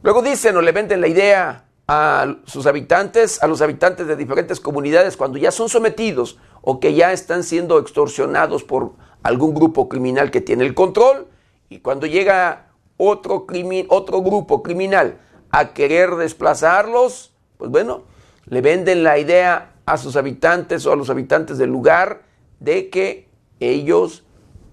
Luego 0.02 0.22
dicen 0.22 0.56
o 0.56 0.62
le 0.62 0.72
venden 0.72 1.02
la 1.02 1.08
idea 1.08 1.66
a 1.88 2.36
sus 2.46 2.66
habitantes, 2.68 3.44
a 3.44 3.48
los 3.48 3.62
habitantes 3.62 4.08
de 4.08 4.16
diferentes 4.16 4.60
comunidades, 4.60 5.18
cuando 5.18 5.38
ya 5.38 5.52
son 5.52 5.68
sometidos 5.68 6.38
o 6.62 6.80
que 6.80 6.94
ya 6.94 7.12
están 7.12 7.44
siendo 7.44 7.80
extorsionados 7.80 8.64
por 8.64 8.94
algún 9.24 9.54
grupo 9.54 9.90
criminal 9.90 10.32
que 10.32 10.40
tiene 10.40 10.66
el 10.66 10.74
control, 10.74 11.28
y 11.68 11.80
cuando 11.80 12.08
llega 12.08 12.68
otro, 12.98 13.46
otro 13.90 14.22
grupo 14.22 14.64
criminal 14.64 15.20
a 15.52 15.74
querer 15.74 16.16
desplazarlos, 16.16 17.34
pues 17.58 17.70
bueno, 17.70 18.04
le 18.46 18.62
venden 18.62 19.04
la 19.04 19.18
idea 19.18 19.74
a 19.86 19.98
sus 19.98 20.16
habitantes 20.16 20.86
o 20.86 20.94
a 20.94 20.96
los 20.96 21.10
habitantes 21.10 21.58
del 21.58 21.72
lugar 21.72 22.22
de 22.60 22.90
que 22.90 23.28
ellos 23.60 24.24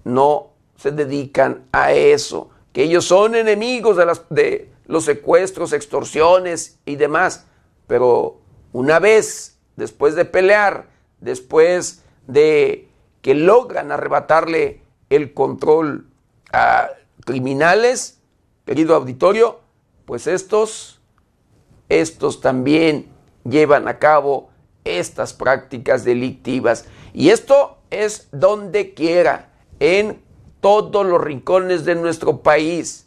no 0.03 0.51
se 0.77 0.91
dedican 0.91 1.65
a 1.71 1.91
eso, 1.91 2.49
que 2.71 2.83
ellos 2.83 3.05
son 3.05 3.35
enemigos 3.35 3.97
de, 3.97 4.05
las, 4.05 4.21
de 4.29 4.71
los 4.87 5.05
secuestros, 5.05 5.73
extorsiones 5.73 6.79
y 6.85 6.95
demás. 6.95 7.45
Pero 7.87 8.41
una 8.73 8.99
vez, 8.99 9.59
después 9.75 10.15
de 10.15 10.25
pelear, 10.25 10.87
después 11.19 12.03
de 12.25 12.89
que 13.21 13.33
logran 13.35 13.91
arrebatarle 13.91 14.81
el 15.09 15.33
control 15.33 16.07
a 16.51 16.89
criminales, 17.25 18.19
querido 18.65 18.95
auditorio, 18.95 19.59
pues 20.05 20.27
estos, 20.27 21.01
estos 21.89 22.41
también 22.41 23.07
llevan 23.43 23.87
a 23.87 23.99
cabo 23.99 24.49
estas 24.83 25.33
prácticas 25.33 26.03
delictivas. 26.03 26.85
Y 27.13 27.29
esto 27.29 27.77
es 27.89 28.27
donde 28.31 28.93
quiera, 28.93 29.51
en 29.79 30.21
todos 30.61 31.05
los 31.05 31.21
rincones 31.21 31.85
de 31.85 31.95
nuestro 31.95 32.41
país, 32.41 33.06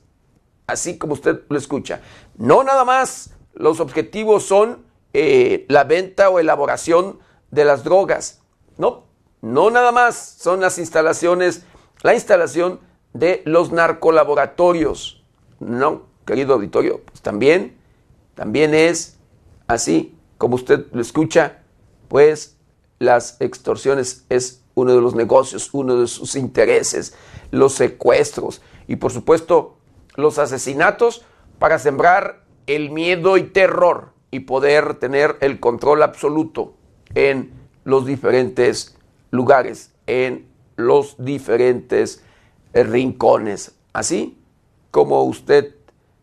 así 0.70 0.98
como 0.98 1.14
usted 1.14 1.42
lo 1.48 1.58
escucha. 1.58 2.00
No 2.36 2.62
nada 2.64 2.84
más 2.84 3.34
los 3.54 3.80
objetivos 3.80 4.44
son 4.44 4.84
eh, 5.12 5.66
la 5.68 5.84
venta 5.84 6.30
o 6.30 6.38
elaboración 6.38 7.18
de 7.50 7.64
las 7.64 7.82
drogas, 7.82 8.40
no, 8.78 9.04
no 9.42 9.70
nada 9.70 9.90
más 9.92 10.36
son 10.38 10.60
las 10.60 10.78
instalaciones, 10.78 11.64
la 12.02 12.14
instalación 12.14 12.80
de 13.12 13.42
los 13.44 13.72
narcolaboratorios, 13.72 15.24
no, 15.58 16.06
querido 16.24 16.54
auditorio, 16.54 17.00
pues 17.04 17.20
también, 17.20 17.76
también 18.34 18.72
es 18.72 19.18
así 19.66 20.16
como 20.38 20.54
usted 20.54 20.86
lo 20.92 21.00
escucha, 21.00 21.62
pues 22.08 22.56
las 22.98 23.40
extorsiones 23.40 24.24
es 24.28 24.62
uno 24.74 24.94
de 24.94 25.00
los 25.00 25.14
negocios, 25.14 25.70
uno 25.72 25.96
de 25.96 26.06
sus 26.06 26.36
intereses, 26.36 27.14
los 27.50 27.74
secuestros. 27.74 28.62
Y 28.86 28.96
por 28.96 29.12
supuesto 29.12 29.76
los 30.16 30.38
asesinatos 30.38 31.24
para 31.58 31.78
sembrar 31.78 32.44
el 32.66 32.90
miedo 32.90 33.36
y 33.36 33.44
terror 33.44 34.12
y 34.30 34.40
poder 34.40 34.94
tener 34.94 35.36
el 35.40 35.60
control 35.60 36.02
absoluto 36.02 36.74
en 37.14 37.52
los 37.84 38.06
diferentes 38.06 38.96
lugares, 39.30 39.92
en 40.06 40.48
los 40.76 41.16
diferentes 41.18 42.22
rincones, 42.72 43.74
así 43.92 44.38
como 44.90 45.22
usted 45.24 45.74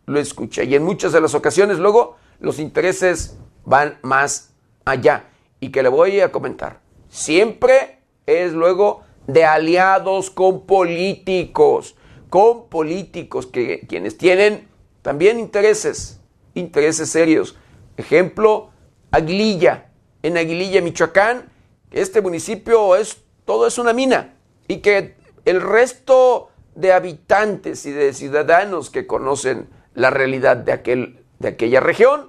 lo 0.06 0.18
escucha. 0.18 0.62
Y 0.62 0.74
en 0.74 0.84
muchas 0.84 1.12
de 1.12 1.20
las 1.20 1.34
ocasiones 1.34 1.78
luego 1.78 2.16
los 2.40 2.58
intereses 2.58 3.38
van 3.64 3.98
más 4.02 4.54
allá 4.84 5.24
y 5.60 5.70
que 5.70 5.82
le 5.82 5.88
voy 5.88 6.20
a 6.20 6.32
comentar. 6.32 6.80
Siempre 7.08 8.00
es 8.26 8.52
luego 8.52 9.02
de 9.26 9.44
aliados 9.44 10.30
con 10.30 10.66
políticos, 10.66 11.96
con 12.28 12.68
políticos 12.68 13.46
que 13.46 13.86
quienes 13.88 14.18
tienen 14.18 14.68
también 15.02 15.38
intereses, 15.38 16.20
intereses 16.54 17.10
serios. 17.10 17.56
Ejemplo, 17.96 18.70
Aguililla. 19.10 19.86
En 20.22 20.36
Aguililla, 20.36 20.82
Michoacán, 20.82 21.50
este 21.90 22.20
municipio 22.20 22.96
es 22.96 23.18
todo 23.44 23.66
es 23.66 23.78
una 23.78 23.94
mina 23.94 24.34
y 24.66 24.78
que 24.78 25.16
el 25.46 25.62
resto 25.62 26.50
de 26.74 26.92
habitantes 26.92 27.86
y 27.86 27.92
de 27.92 28.12
ciudadanos 28.12 28.90
que 28.90 29.06
conocen 29.06 29.68
la 29.94 30.10
realidad 30.10 30.58
de, 30.58 30.72
aquel, 30.72 31.24
de 31.38 31.48
aquella 31.48 31.80
región, 31.80 32.28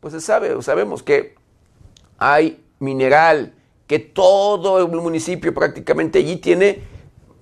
pues 0.00 0.12
se 0.12 0.20
sabe, 0.20 0.60
sabemos 0.62 1.02
que 1.02 1.36
hay 2.18 2.62
mineral, 2.80 3.54
que 3.86 3.98
todo 3.98 4.78
el 4.78 4.88
municipio 4.88 5.54
prácticamente 5.54 6.18
allí 6.18 6.36
tiene 6.36 6.82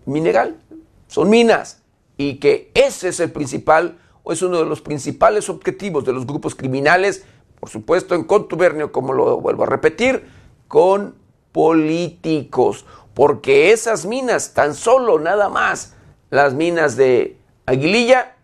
mineral, 0.04 0.62
son 1.08 1.28
minas, 1.28 1.82
y 2.16 2.38
que 2.38 2.70
ese 2.74 3.08
es 3.08 3.20
el 3.20 3.32
principal 3.32 3.98
o 4.22 4.32
es 4.32 4.42
uno 4.42 4.58
de 4.58 4.66
los 4.66 4.80
principales 4.80 5.48
objetivos 5.48 6.04
de 6.04 6.12
los 6.12 6.26
grupos 6.26 6.54
criminales, 6.54 7.24
por 7.60 7.68
supuesto 7.68 8.14
en 8.14 8.24
contubernio, 8.24 8.92
como 8.92 9.12
lo 9.12 9.40
vuelvo 9.40 9.64
a 9.64 9.66
repetir, 9.66 10.28
con 10.68 11.14
políticos, 11.52 12.84
porque 13.14 13.72
esas 13.72 14.04
minas, 14.04 14.52
tan 14.52 14.74
solo 14.74 15.18
nada 15.18 15.48
más, 15.48 15.94
las 16.30 16.54
minas 16.54 16.96
de 16.96 17.38
Aguililla, 17.66 18.36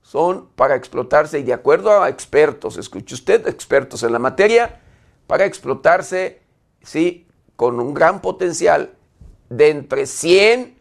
son 0.00 0.48
para 0.54 0.76
explotarse 0.76 1.40
y 1.40 1.42
de 1.42 1.52
acuerdo 1.52 2.02
a 2.02 2.08
expertos, 2.08 2.76
escuche 2.76 3.14
usted, 3.14 3.48
expertos 3.48 4.02
en 4.04 4.12
la 4.12 4.18
materia, 4.18 4.80
para 5.26 5.44
explotarse, 5.44 6.40
sí, 6.82 7.26
con 7.56 7.80
un 7.80 7.94
gran 7.94 8.20
potencial 8.20 8.94
de 9.48 9.70
entre 9.70 10.06
100 10.06 10.73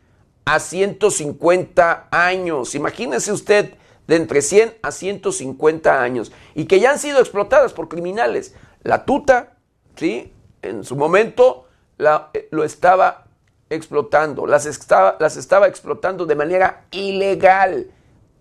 a 0.46 0.60
150 0.60 2.08
años. 2.12 2.76
Imagínese 2.76 3.32
usted 3.32 3.74
de 4.08 4.16
entre 4.16 4.42
100 4.42 4.76
a 4.82 4.92
150 4.92 6.02
años 6.02 6.32
y 6.56 6.66
que 6.66 6.80
ya 6.80 6.92
han 6.92 7.00
sido 7.00 7.20
explotadas 7.20 7.74
por 7.74 7.88
criminales. 7.88 8.54
La 8.84 9.06
tuta, 9.06 9.58
sí, 9.96 10.34
en 10.62 10.84
su 10.84 10.96
momento 10.96 11.68
la, 11.98 12.30
eh, 12.34 12.48
lo 12.52 12.64
estaba 12.64 13.26
explotando, 13.70 14.46
las 14.46 14.66
estaba, 14.66 15.18
las 15.20 15.38
estaba 15.38 15.68
explotando 15.68 16.26
de 16.26 16.36
manera 16.36 16.86
ilegal. 16.92 17.88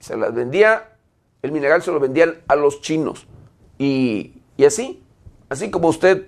Se 0.01 0.17
las 0.17 0.35
vendía, 0.35 0.97
el 1.43 1.53
mineral 1.53 1.83
se 1.83 1.93
lo 1.93 2.01
vendían 2.01 2.41
a 2.49 2.57
los 2.57 2.81
chinos. 2.81 3.27
Y, 3.79 4.43
y 4.57 4.65
así, 4.65 5.03
así 5.49 5.71
como 5.71 5.89
usted 5.89 6.27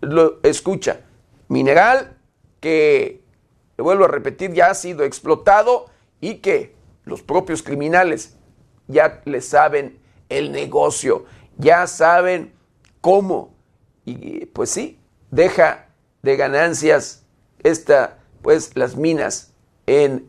lo 0.00 0.40
escucha. 0.42 1.00
Mineral 1.48 2.16
que, 2.60 3.21
vuelvo 3.82 4.04
a 4.04 4.08
repetir, 4.08 4.52
ya 4.52 4.70
ha 4.70 4.74
sido 4.74 5.04
explotado 5.04 5.86
y 6.20 6.36
que 6.36 6.74
los 7.04 7.22
propios 7.22 7.62
criminales 7.62 8.36
ya 8.88 9.20
le 9.24 9.40
saben 9.40 9.98
el 10.28 10.52
negocio, 10.52 11.24
ya 11.58 11.86
saben 11.86 12.52
cómo. 13.00 13.54
Y 14.04 14.46
pues 14.46 14.70
sí, 14.70 14.98
deja 15.30 15.88
de 16.22 16.36
ganancias 16.36 17.24
esta, 17.62 18.18
pues 18.42 18.76
las 18.76 18.96
minas 18.96 19.52
en, 19.86 20.26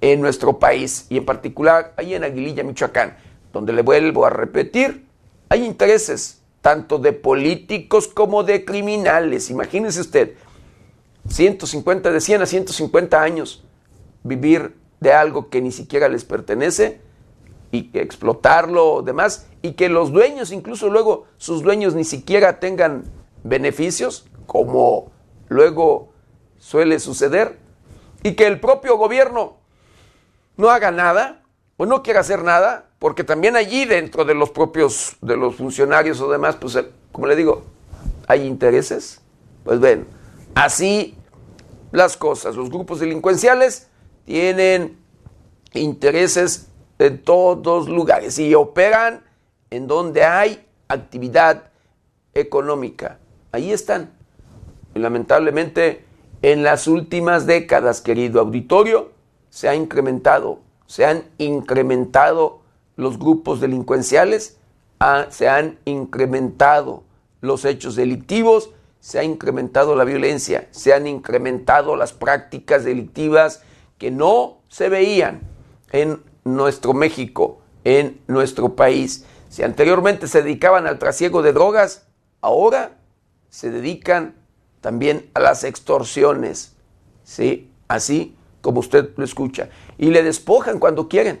en 0.00 0.20
nuestro 0.20 0.58
país 0.58 1.06
y 1.08 1.18
en 1.18 1.24
particular 1.24 1.94
ahí 1.96 2.14
en 2.14 2.24
Aguililla, 2.24 2.64
Michoacán, 2.64 3.16
donde 3.52 3.72
le 3.72 3.82
vuelvo 3.82 4.26
a 4.26 4.30
repetir, 4.30 5.06
hay 5.48 5.64
intereses 5.64 6.42
tanto 6.60 6.98
de 6.98 7.12
políticos 7.12 8.08
como 8.08 8.42
de 8.42 8.64
criminales. 8.64 9.50
Imagínese 9.50 10.00
usted, 10.00 10.34
150, 11.28 12.10
de 12.10 12.20
100 12.20 12.42
a 12.42 12.46
150 12.46 13.22
años, 13.22 13.64
vivir 14.22 14.76
de 15.00 15.12
algo 15.12 15.50
que 15.50 15.60
ni 15.60 15.72
siquiera 15.72 16.08
les 16.08 16.24
pertenece 16.24 17.00
y 17.70 17.90
que 17.90 18.00
explotarlo 18.00 18.94
o 18.94 19.02
demás, 19.02 19.46
y 19.62 19.72
que 19.72 19.88
los 19.88 20.12
dueños, 20.12 20.52
incluso 20.52 20.88
luego 20.88 21.26
sus 21.36 21.62
dueños 21.62 21.94
ni 21.94 22.04
siquiera 22.04 22.60
tengan 22.60 23.04
beneficios, 23.44 24.26
como 24.46 25.10
luego 25.48 26.12
suele 26.58 26.98
suceder, 27.00 27.58
y 28.22 28.34
que 28.34 28.46
el 28.46 28.60
propio 28.60 28.96
gobierno 28.96 29.56
no 30.56 30.70
haga 30.70 30.90
nada 30.90 31.42
o 31.76 31.86
no 31.86 32.02
quiera 32.02 32.20
hacer 32.20 32.42
nada, 32.42 32.86
porque 32.98 33.24
también 33.24 33.56
allí 33.56 33.84
dentro 33.84 34.24
de 34.24 34.34
los 34.34 34.50
propios, 34.50 35.16
de 35.20 35.36
los 35.36 35.56
funcionarios 35.56 36.20
o 36.20 36.30
demás, 36.30 36.56
pues 36.56 36.78
como 37.12 37.26
le 37.26 37.36
digo, 37.36 37.64
hay 38.26 38.46
intereses. 38.46 39.20
Pues 39.64 39.80
ven, 39.80 40.06
así 40.56 41.14
las 41.92 42.16
cosas. 42.16 42.56
Los 42.56 42.70
grupos 42.70 42.98
delincuenciales 42.98 43.88
tienen 44.24 44.98
intereses 45.74 46.68
en 46.98 47.22
todos 47.22 47.88
lugares 47.88 48.38
y 48.38 48.54
operan 48.54 49.22
en 49.70 49.86
donde 49.86 50.24
hay 50.24 50.66
actividad 50.88 51.70
económica. 52.34 53.18
Ahí 53.52 53.70
están. 53.70 54.12
Lamentablemente 54.94 56.04
en 56.40 56.62
las 56.62 56.88
últimas 56.88 57.46
décadas, 57.46 58.00
querido 58.00 58.40
auditorio, 58.40 59.10
se 59.50 59.68
ha 59.68 59.74
incrementado, 59.74 60.60
se 60.86 61.04
han 61.04 61.24
incrementado 61.36 62.60
los 62.96 63.18
grupos 63.18 63.60
delincuenciales, 63.60 64.58
se 65.28 65.48
han 65.48 65.78
incrementado 65.84 67.02
los 67.42 67.66
hechos 67.66 67.94
delictivos, 67.94 68.70
se 69.00 69.18
ha 69.18 69.24
incrementado 69.24 69.94
la 69.94 70.04
violencia, 70.04 70.68
se 70.70 70.92
han 70.92 71.06
incrementado 71.06 71.96
las 71.96 72.12
prácticas 72.12 72.84
delictivas 72.84 73.62
que 73.98 74.10
no 74.10 74.58
se 74.68 74.88
veían 74.88 75.42
en 75.92 76.22
nuestro 76.44 76.92
México, 76.92 77.60
en 77.84 78.20
nuestro 78.26 78.74
país. 78.74 79.24
Si 79.48 79.62
anteriormente 79.62 80.26
se 80.26 80.42
dedicaban 80.42 80.86
al 80.86 80.98
trasiego 80.98 81.42
de 81.42 81.52
drogas, 81.52 82.06
ahora 82.40 82.98
se 83.48 83.70
dedican 83.70 84.34
también 84.80 85.30
a 85.34 85.40
las 85.40 85.64
extorsiones, 85.64 86.76
¿sí? 87.24 87.70
Así 87.88 88.36
como 88.60 88.80
usted 88.80 89.10
lo 89.16 89.24
escucha. 89.24 89.68
Y 89.98 90.10
le 90.10 90.22
despojan 90.22 90.78
cuando 90.78 91.08
quieren. 91.08 91.40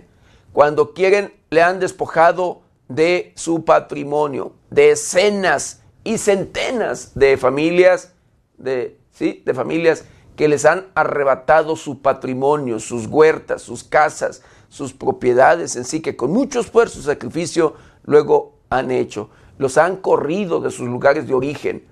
Cuando 0.52 0.94
quieren 0.94 1.34
le 1.50 1.62
han 1.62 1.80
despojado 1.80 2.62
de 2.88 3.32
su 3.36 3.64
patrimonio, 3.64 4.54
decenas 4.70 5.82
y 6.06 6.18
centenas 6.18 7.12
de 7.14 7.36
familias, 7.36 8.12
de, 8.58 8.98
¿sí? 9.10 9.42
de 9.44 9.54
familias 9.54 10.04
que 10.36 10.46
les 10.48 10.64
han 10.64 10.86
arrebatado 10.94 11.74
su 11.74 12.00
patrimonio, 12.00 12.78
sus 12.78 13.06
huertas, 13.06 13.62
sus 13.62 13.82
casas, 13.82 14.42
sus 14.68 14.92
propiedades 14.92 15.74
en 15.74 15.84
sí, 15.84 16.00
que 16.00 16.16
con 16.16 16.32
mucho 16.32 16.60
esfuerzo 16.60 17.00
y 17.00 17.02
sacrificio 17.02 17.74
luego 18.04 18.58
han 18.70 18.90
hecho. 18.92 19.30
Los 19.58 19.78
han 19.78 19.96
corrido 19.96 20.60
de 20.60 20.70
sus 20.70 20.86
lugares 20.86 21.26
de 21.26 21.34
origen. 21.34 21.84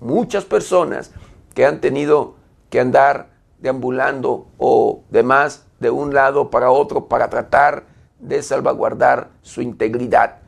Muchas 0.00 0.44
personas 0.44 1.12
que 1.54 1.64
han 1.64 1.80
tenido 1.80 2.34
que 2.68 2.80
andar 2.80 3.30
deambulando 3.58 4.48
o 4.58 5.04
demás 5.08 5.64
de 5.80 5.90
un 5.90 6.12
lado 6.12 6.50
para 6.50 6.70
otro 6.70 7.06
para 7.06 7.30
tratar 7.30 7.86
de 8.18 8.42
salvaguardar 8.42 9.30
su 9.40 9.62
integridad. 9.62 10.40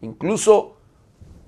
Incluso 0.00 0.77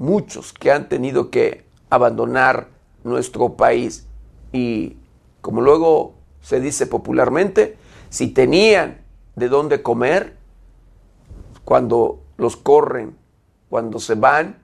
muchos 0.00 0.54
que 0.54 0.72
han 0.72 0.88
tenido 0.88 1.30
que 1.30 1.66
abandonar 1.90 2.68
nuestro 3.04 3.52
país 3.52 4.06
y 4.50 4.96
como 5.42 5.60
luego 5.60 6.14
se 6.40 6.58
dice 6.58 6.86
popularmente, 6.86 7.76
si 8.08 8.28
tenían 8.28 9.02
de 9.36 9.50
dónde 9.50 9.82
comer, 9.82 10.38
cuando 11.66 12.22
los 12.38 12.56
corren, 12.56 13.14
cuando 13.68 14.00
se 14.00 14.14
van, 14.14 14.62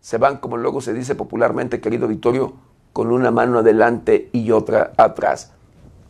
se 0.00 0.16
van 0.16 0.38
como 0.38 0.56
luego 0.56 0.80
se 0.80 0.94
dice 0.94 1.14
popularmente, 1.14 1.82
querido 1.82 2.08
Vittorio, 2.08 2.54
con 2.94 3.12
una 3.12 3.30
mano 3.30 3.58
adelante 3.58 4.30
y 4.32 4.50
otra 4.50 4.92
atrás. 4.96 5.52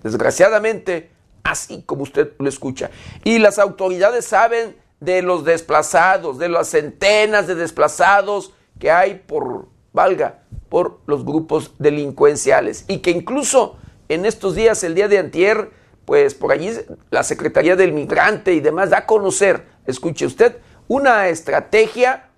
Desgraciadamente, 0.05 1.11
así 1.43 1.83
como 1.83 2.05
usted 2.05 2.35
lo 2.39 2.49
escucha. 2.49 2.91
Y 3.25 3.41
las 3.41 3.59
autoridades 3.59 4.27
saben 4.27 4.77
de 5.01 5.23
los 5.23 5.45
desplazados, 5.45 6.39
de 6.39 6.49
las 6.49 6.69
centenas 6.69 7.49
de 7.49 7.57
desplazados 7.57 8.55
que 8.81 8.91
hay 8.91 9.23
por, 9.27 9.69
valga, 9.93 10.43
por 10.69 10.99
los 11.07 11.25
grupos 11.25 11.75
delincuenciales. 11.79 12.85
Y 12.89 12.99
que 12.99 13.13
incluso 13.13 13.77
en 14.09 14.27
estos 14.27 14.57
días, 14.57 14.83
el 14.83 14.97
día 14.97 15.07
de 15.07 15.19
antier, 15.19 15.71
pues 16.05 16.35
por 16.35 16.51
allí 16.51 16.73
la 17.11 17.23
Secretaría 17.23 17.77
del 17.77 17.93
Migrante 17.93 18.53
y 18.55 18.61
demás 18.61 18.91
da 18.91 18.99
a 18.99 19.07
conocer, 19.07 19.67
escuche 19.87 20.27
usted, 20.27 20.57
una 20.89 21.29
estrategia 21.29 22.31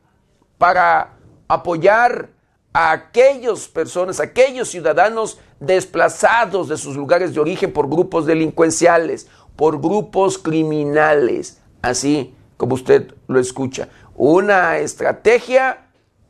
para 0.59 1.15
apoyar 1.49 2.29
a 2.75 2.93
aquellas 2.93 3.69
personas, 3.69 4.21
aquellos 4.21 4.69
ciudadanos 4.69 5.39
desplazados 5.61 6.69
de 6.69 6.77
sus 6.77 6.97
lugares 6.97 7.35
de 7.35 7.41
origen 7.41 7.73
por 7.73 7.89
grupos 7.89 8.27
delincuenciales, 8.27 9.29
por 9.57 9.81
grupos 9.81 10.39
criminales, 10.39 11.61
así 11.83 12.35
como 12.57 12.75
usted 12.75 13.15
lo 13.29 13.39
escucha. 13.39 13.89
Una 14.15 14.79
estrategia 14.79 15.82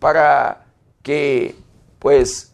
para 0.02 0.66
que 1.04 1.54
pues 2.00 2.52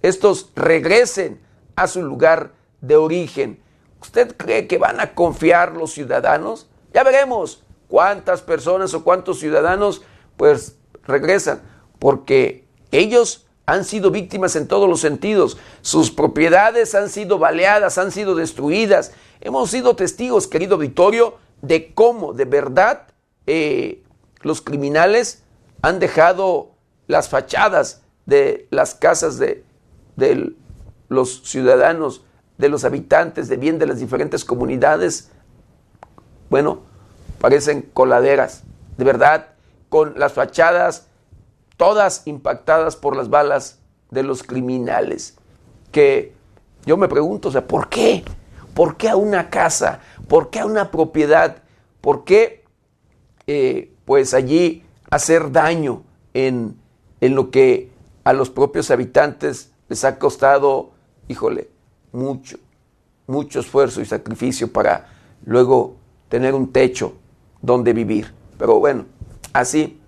estos 0.00 0.50
regresen 0.56 1.38
a 1.76 1.86
su 1.86 2.02
lugar 2.02 2.52
de 2.80 2.96
origen. 2.96 3.60
¿Usted 4.00 4.34
cree 4.38 4.66
que 4.66 4.78
van 4.78 4.98
a 4.98 5.12
confiar 5.12 5.76
los 5.76 5.92
ciudadanos? 5.92 6.70
Ya 6.94 7.02
veremos 7.04 7.62
cuántas 7.88 8.40
personas 8.40 8.94
o 8.94 9.04
cuántos 9.04 9.38
ciudadanos 9.38 10.00
pues 10.38 10.78
regresan, 11.04 11.60
porque 11.98 12.66
ellos 12.90 13.46
han 13.66 13.84
sido 13.84 14.10
víctimas 14.10 14.56
en 14.56 14.66
todos 14.66 14.88
los 14.88 15.00
sentidos. 15.00 15.58
Sus 15.82 16.10
propiedades 16.10 16.94
han 16.94 17.10
sido 17.10 17.38
baleadas, 17.38 17.98
han 17.98 18.12
sido 18.12 18.34
destruidas. 18.34 19.12
Hemos 19.42 19.70
sido 19.70 19.94
testigos, 19.94 20.46
querido 20.46 20.78
Vittorio, 20.78 21.36
de 21.60 21.92
cómo 21.92 22.32
de 22.32 22.46
verdad 22.46 23.08
eh, 23.46 24.02
los 24.40 24.62
criminales 24.62 25.42
han 25.82 25.98
dejado 25.98 26.77
las 27.08 27.28
fachadas 27.28 28.02
de 28.26 28.68
las 28.70 28.94
casas 28.94 29.38
de, 29.38 29.64
los 31.08 31.42
ciudadanos, 31.42 32.24
de 32.58 32.68
los 32.68 32.84
habitantes 32.84 33.48
de 33.48 33.56
bien 33.56 33.78
de 33.78 33.86
las 33.86 33.98
diferentes 33.98 34.44
comunidades. 34.44 35.30
Bueno, 36.50 36.82
parecen 37.40 37.82
coladeras, 37.82 38.62
de 38.96 39.04
verdad, 39.04 39.48
con 39.88 40.18
las 40.18 40.34
fachadas 40.34 41.08
todas 41.76 42.26
impactadas 42.26 42.96
por 42.96 43.16
las 43.16 43.30
balas 43.30 43.78
de 44.10 44.22
los 44.22 44.42
criminales. 44.42 45.36
Que 45.90 46.34
yo 46.84 46.96
me 46.96 47.08
pregunto, 47.08 47.48
o 47.48 47.52
sea, 47.52 47.66
¿por 47.66 47.88
qué? 47.88 48.24
¿Por 48.74 48.96
qué 48.96 49.08
a 49.08 49.16
una 49.16 49.48
casa? 49.48 50.00
¿Por 50.28 50.50
qué 50.50 50.60
a 50.60 50.66
una 50.66 50.90
propiedad? 50.90 51.62
¿Por 52.02 52.24
qué, 52.24 52.64
eh, 53.46 53.94
pues 54.04 54.34
allí 54.34 54.84
hacer 55.10 55.52
daño 55.52 56.02
en, 56.34 56.76
en 57.20 57.34
lo 57.34 57.50
que 57.50 57.90
a 58.24 58.32
los 58.32 58.50
propios 58.50 58.90
habitantes 58.90 59.72
les 59.88 60.04
ha 60.04 60.18
costado, 60.18 60.90
híjole, 61.28 61.68
mucho, 62.12 62.58
mucho 63.26 63.60
esfuerzo 63.60 64.00
y 64.00 64.04
sacrificio 64.04 64.72
para 64.72 65.08
luego 65.44 65.96
tener 66.28 66.54
un 66.54 66.72
techo 66.72 67.14
donde 67.62 67.92
vivir. 67.92 68.32
Pero 68.58 68.78
bueno, 68.78 69.06
así, 69.52 70.00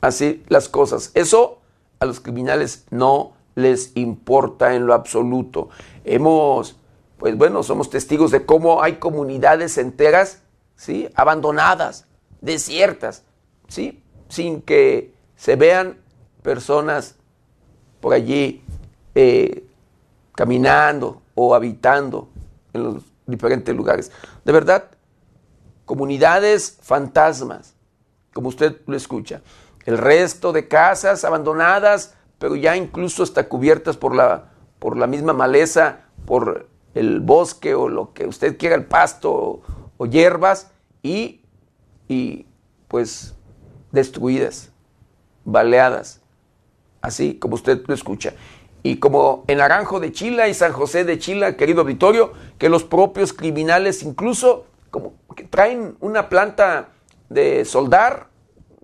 así 0.00 0.42
las 0.48 0.68
cosas. 0.68 1.10
Eso 1.14 1.58
a 1.98 2.06
los 2.06 2.20
criminales 2.20 2.86
no 2.90 3.32
les 3.54 3.96
importa 3.96 4.74
en 4.74 4.86
lo 4.86 4.94
absoluto. 4.94 5.68
Hemos, 6.04 6.76
pues 7.18 7.36
bueno, 7.36 7.62
somos 7.62 7.90
testigos 7.90 8.30
de 8.30 8.44
cómo 8.44 8.82
hay 8.82 8.94
comunidades 8.94 9.78
enteras, 9.78 10.42
¿sí? 10.76 11.08
Abandonadas, 11.14 12.06
desiertas, 12.40 13.24
¿sí? 13.68 14.02
Sin 14.28 14.62
que 14.62 15.14
se 15.36 15.56
vean 15.56 15.98
personas 16.44 17.16
por 18.02 18.12
allí 18.12 18.62
eh, 19.14 19.66
caminando 20.34 21.22
o 21.34 21.54
habitando 21.54 22.28
en 22.74 22.84
los 22.84 23.02
diferentes 23.26 23.74
lugares. 23.74 24.12
De 24.44 24.52
verdad, 24.52 24.90
comunidades 25.86 26.78
fantasmas, 26.82 27.74
como 28.34 28.48
usted 28.48 28.76
lo 28.86 28.94
escucha. 28.94 29.40
El 29.86 29.96
resto 29.96 30.52
de 30.52 30.68
casas 30.68 31.24
abandonadas, 31.24 32.14
pero 32.38 32.56
ya 32.56 32.76
incluso 32.76 33.22
hasta 33.22 33.48
cubiertas 33.48 33.96
por 33.96 34.14
la, 34.14 34.50
por 34.78 34.98
la 34.98 35.06
misma 35.06 35.32
maleza, 35.32 36.00
por 36.26 36.68
el 36.94 37.20
bosque 37.20 37.74
o 37.74 37.88
lo 37.88 38.12
que 38.12 38.26
usted 38.26 38.58
quiera, 38.58 38.76
el 38.76 38.84
pasto 38.84 39.62
o, 39.96 40.06
hierbas, 40.06 40.70
y, 41.02 41.40
y 42.06 42.46
pues 42.88 43.34
destruidas, 43.92 44.70
baleadas, 45.46 46.20
así 47.04 47.34
como 47.34 47.54
usted 47.54 47.82
lo 47.86 47.94
escucha. 47.94 48.32
Y 48.82 48.96
como 48.96 49.44
en 49.46 49.58
Naranjo 49.58 50.00
de 50.00 50.10
Chila 50.10 50.48
y 50.48 50.54
San 50.54 50.72
José 50.72 51.04
de 51.04 51.18
Chila, 51.18 51.56
querido 51.56 51.84
Vittorio, 51.84 52.32
que 52.58 52.68
los 52.68 52.84
propios 52.84 53.32
criminales 53.32 54.02
incluso 54.02 54.66
traen 55.50 55.96
una 56.00 56.28
planta 56.28 56.88
de 57.28 57.64
soldar, 57.64 58.28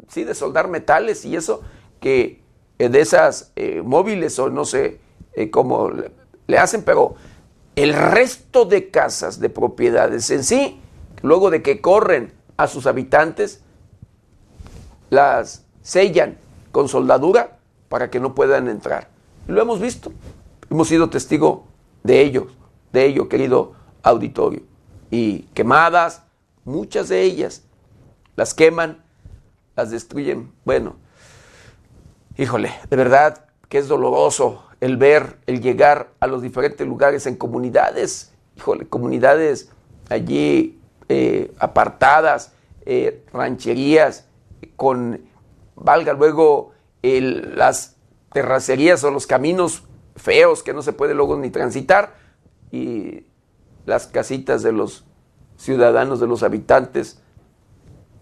sí, 0.08 0.24
de 0.24 0.34
soldar 0.34 0.68
metales 0.68 1.24
y 1.24 1.34
eso, 1.34 1.62
que 2.00 2.42
eh, 2.78 2.88
de 2.88 3.00
esas 3.00 3.52
eh, 3.56 3.82
móviles 3.82 4.38
o 4.38 4.50
no 4.50 4.64
sé 4.64 5.00
eh, 5.34 5.50
cómo 5.50 5.90
le, 6.46 6.58
hacen, 6.58 6.82
pero 6.82 7.14
el 7.76 7.94
resto 7.94 8.66
de 8.66 8.90
casas, 8.90 9.40
de 9.40 9.48
propiedades 9.48 10.30
en 10.30 10.44
sí, 10.44 10.80
luego 11.22 11.50
de 11.50 11.62
que 11.62 11.80
corren 11.80 12.34
a 12.56 12.66
sus 12.66 12.86
habitantes, 12.86 13.62
las 15.08 15.64
sellan 15.82 16.38
con 16.72 16.88
soldadura 16.88 17.59
para 17.90 18.08
que 18.08 18.20
no 18.20 18.36
puedan 18.36 18.68
entrar. 18.68 19.08
lo 19.48 19.60
hemos 19.60 19.80
visto, 19.80 20.12
hemos 20.70 20.86
sido 20.86 21.10
testigo 21.10 21.66
de 22.04 22.20
ellos, 22.20 22.44
de 22.92 23.04
ello, 23.04 23.28
querido 23.28 23.72
auditorio. 24.04 24.62
Y 25.10 25.40
quemadas, 25.54 26.22
muchas 26.64 27.08
de 27.08 27.22
ellas, 27.22 27.64
las 28.36 28.54
queman, 28.54 29.02
las 29.74 29.90
destruyen. 29.90 30.52
Bueno, 30.64 30.94
híjole, 32.38 32.70
de 32.88 32.96
verdad 32.96 33.46
que 33.68 33.78
es 33.78 33.88
doloroso 33.88 34.62
el 34.80 34.96
ver, 34.96 35.38
el 35.46 35.60
llegar 35.60 36.10
a 36.20 36.28
los 36.28 36.42
diferentes 36.42 36.86
lugares 36.86 37.26
en 37.26 37.34
comunidades, 37.34 38.32
híjole, 38.56 38.86
comunidades 38.86 39.72
allí 40.08 40.78
eh, 41.08 41.52
apartadas, 41.58 42.52
eh, 42.86 43.24
rancherías, 43.32 44.28
con, 44.76 45.20
valga 45.74 46.12
luego, 46.12 46.70
las 47.02 47.96
terracerías 48.32 49.02
o 49.04 49.10
los 49.10 49.26
caminos 49.26 49.84
feos 50.16 50.62
que 50.62 50.72
no 50.72 50.82
se 50.82 50.92
puede 50.92 51.14
luego 51.14 51.36
ni 51.36 51.50
transitar 51.50 52.14
y 52.70 53.24
las 53.86 54.06
casitas 54.06 54.62
de 54.62 54.72
los 54.72 55.04
ciudadanos, 55.56 56.20
de 56.20 56.26
los 56.26 56.42
habitantes 56.42 57.20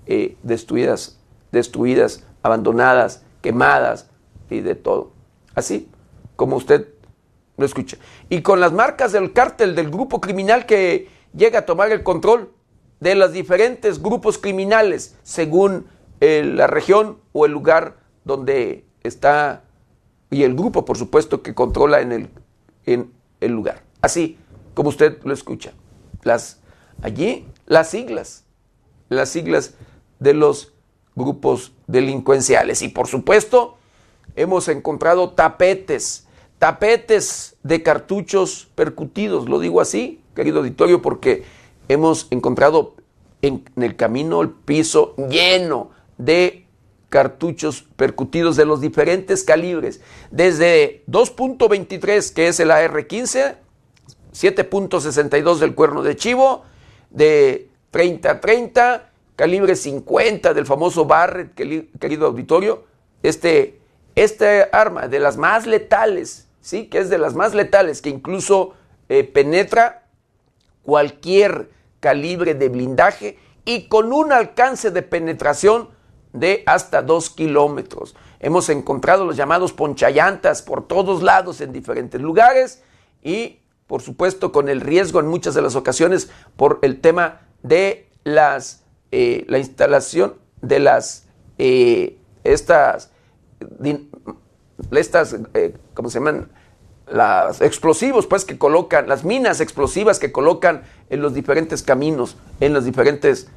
eh, 0.06 0.36
destruidas, 0.42 1.18
destruidas, 1.52 2.24
abandonadas, 2.42 3.24
quemadas 3.42 4.10
y 4.48 4.60
de 4.60 4.74
todo. 4.74 5.12
Así 5.54 5.90
como 6.36 6.56
usted 6.56 6.88
lo 7.56 7.66
escucha. 7.66 7.98
Y 8.28 8.42
con 8.42 8.60
las 8.60 8.72
marcas 8.72 9.12
del 9.12 9.32
cártel 9.32 9.74
del 9.74 9.90
grupo 9.90 10.20
criminal 10.20 10.66
que 10.66 11.08
llega 11.34 11.60
a 11.60 11.66
tomar 11.66 11.90
el 11.92 12.02
control 12.02 12.52
de 13.00 13.14
los 13.14 13.32
diferentes 13.32 14.02
grupos 14.02 14.38
criminales 14.38 15.16
según 15.22 15.86
eh, 16.20 16.42
la 16.44 16.66
región 16.66 17.18
o 17.32 17.46
el 17.46 17.52
lugar 17.52 17.98
donde 18.28 18.84
está 19.02 19.64
y 20.30 20.42
el 20.42 20.54
grupo, 20.54 20.84
por 20.84 20.98
supuesto, 20.98 21.42
que 21.42 21.54
controla 21.54 22.02
en 22.02 22.12
el, 22.12 22.28
en 22.84 23.10
el 23.40 23.52
lugar. 23.52 23.82
Así 24.02 24.36
como 24.74 24.90
usted 24.90 25.18
lo 25.24 25.32
escucha. 25.32 25.72
Las, 26.22 26.60
allí 27.02 27.46
las 27.66 27.90
siglas, 27.90 28.44
las 29.08 29.30
siglas 29.30 29.74
de 30.18 30.34
los 30.34 30.74
grupos 31.16 31.72
delincuenciales. 31.86 32.82
Y 32.82 32.88
por 32.88 33.06
supuesto, 33.06 33.78
hemos 34.36 34.68
encontrado 34.68 35.30
tapetes, 35.30 36.28
tapetes 36.58 37.56
de 37.62 37.82
cartuchos 37.82 38.68
percutidos, 38.74 39.48
lo 39.48 39.58
digo 39.58 39.80
así, 39.80 40.20
querido 40.34 40.58
auditorio, 40.58 41.00
porque 41.00 41.44
hemos 41.88 42.28
encontrado 42.30 42.94
en, 43.40 43.64
el 43.76 43.96
camino 43.96 44.42
el 44.42 44.50
piso 44.50 45.16
lleno 45.16 45.90
de 46.18 46.67
cartuchos 47.08 47.84
percutidos 47.96 48.56
de 48.56 48.66
los 48.66 48.80
diferentes 48.80 49.44
calibres, 49.44 50.00
desde 50.30 51.04
2.23 51.06 52.32
que 52.32 52.48
es 52.48 52.60
el 52.60 52.70
AR-15, 52.70 53.56
7.62 54.32 55.58
del 55.58 55.74
cuerno 55.74 56.02
de 56.02 56.16
chivo, 56.16 56.64
de 57.10 57.68
30-30, 57.92 59.02
calibre 59.36 59.74
50 59.74 60.52
del 60.52 60.66
famoso 60.66 61.06
Barrett, 61.06 61.54
querido 61.54 62.26
auditorio, 62.26 62.84
este, 63.22 63.80
este 64.14 64.68
arma 64.72 65.08
de 65.08 65.20
las 65.20 65.36
más 65.36 65.66
letales, 65.66 66.48
¿sí? 66.60 66.86
que 66.86 66.98
es 66.98 67.08
de 67.08 67.18
las 67.18 67.34
más 67.34 67.54
letales, 67.54 68.02
que 68.02 68.10
incluso 68.10 68.74
eh, 69.08 69.24
penetra 69.24 70.06
cualquier 70.82 71.70
calibre 72.00 72.54
de 72.54 72.68
blindaje 72.68 73.38
y 73.64 73.88
con 73.88 74.12
un 74.12 74.32
alcance 74.32 74.90
de 74.90 75.02
penetración 75.02 75.90
de 76.32 76.62
hasta 76.66 77.02
2 77.02 77.30
kilómetros. 77.30 78.14
Hemos 78.40 78.68
encontrado 78.68 79.24
los 79.24 79.36
llamados 79.36 79.72
ponchallantas 79.72 80.62
por 80.62 80.86
todos 80.86 81.22
lados 81.22 81.60
en 81.60 81.72
diferentes 81.72 82.20
lugares 82.20 82.82
y 83.22 83.60
por 83.88 84.02
supuesto 84.02 84.52
con 84.52 84.68
el 84.68 84.80
riesgo 84.80 85.18
en 85.18 85.26
muchas 85.26 85.54
de 85.54 85.62
las 85.62 85.74
ocasiones 85.74 86.30
por 86.56 86.78
el 86.82 87.00
tema 87.00 87.40
de 87.62 88.08
las, 88.22 88.84
eh, 89.10 89.44
la 89.48 89.58
instalación 89.58 90.34
de 90.60 90.78
las, 90.78 91.26
eh, 91.56 92.18
estas, 92.44 93.10
estas 94.92 95.36
eh, 95.54 95.74
¿cómo 95.94 96.10
se 96.10 96.18
llaman? 96.18 96.50
Los 97.10 97.62
explosivos, 97.62 98.26
pues, 98.26 98.44
que 98.44 98.58
colocan, 98.58 99.08
las 99.08 99.24
minas 99.24 99.62
explosivas 99.62 100.18
que 100.18 100.30
colocan 100.30 100.82
en 101.08 101.22
los 101.22 101.32
diferentes 101.32 101.82
caminos, 101.82 102.36
en 102.60 102.74
las 102.74 102.84
diferentes 102.84 103.48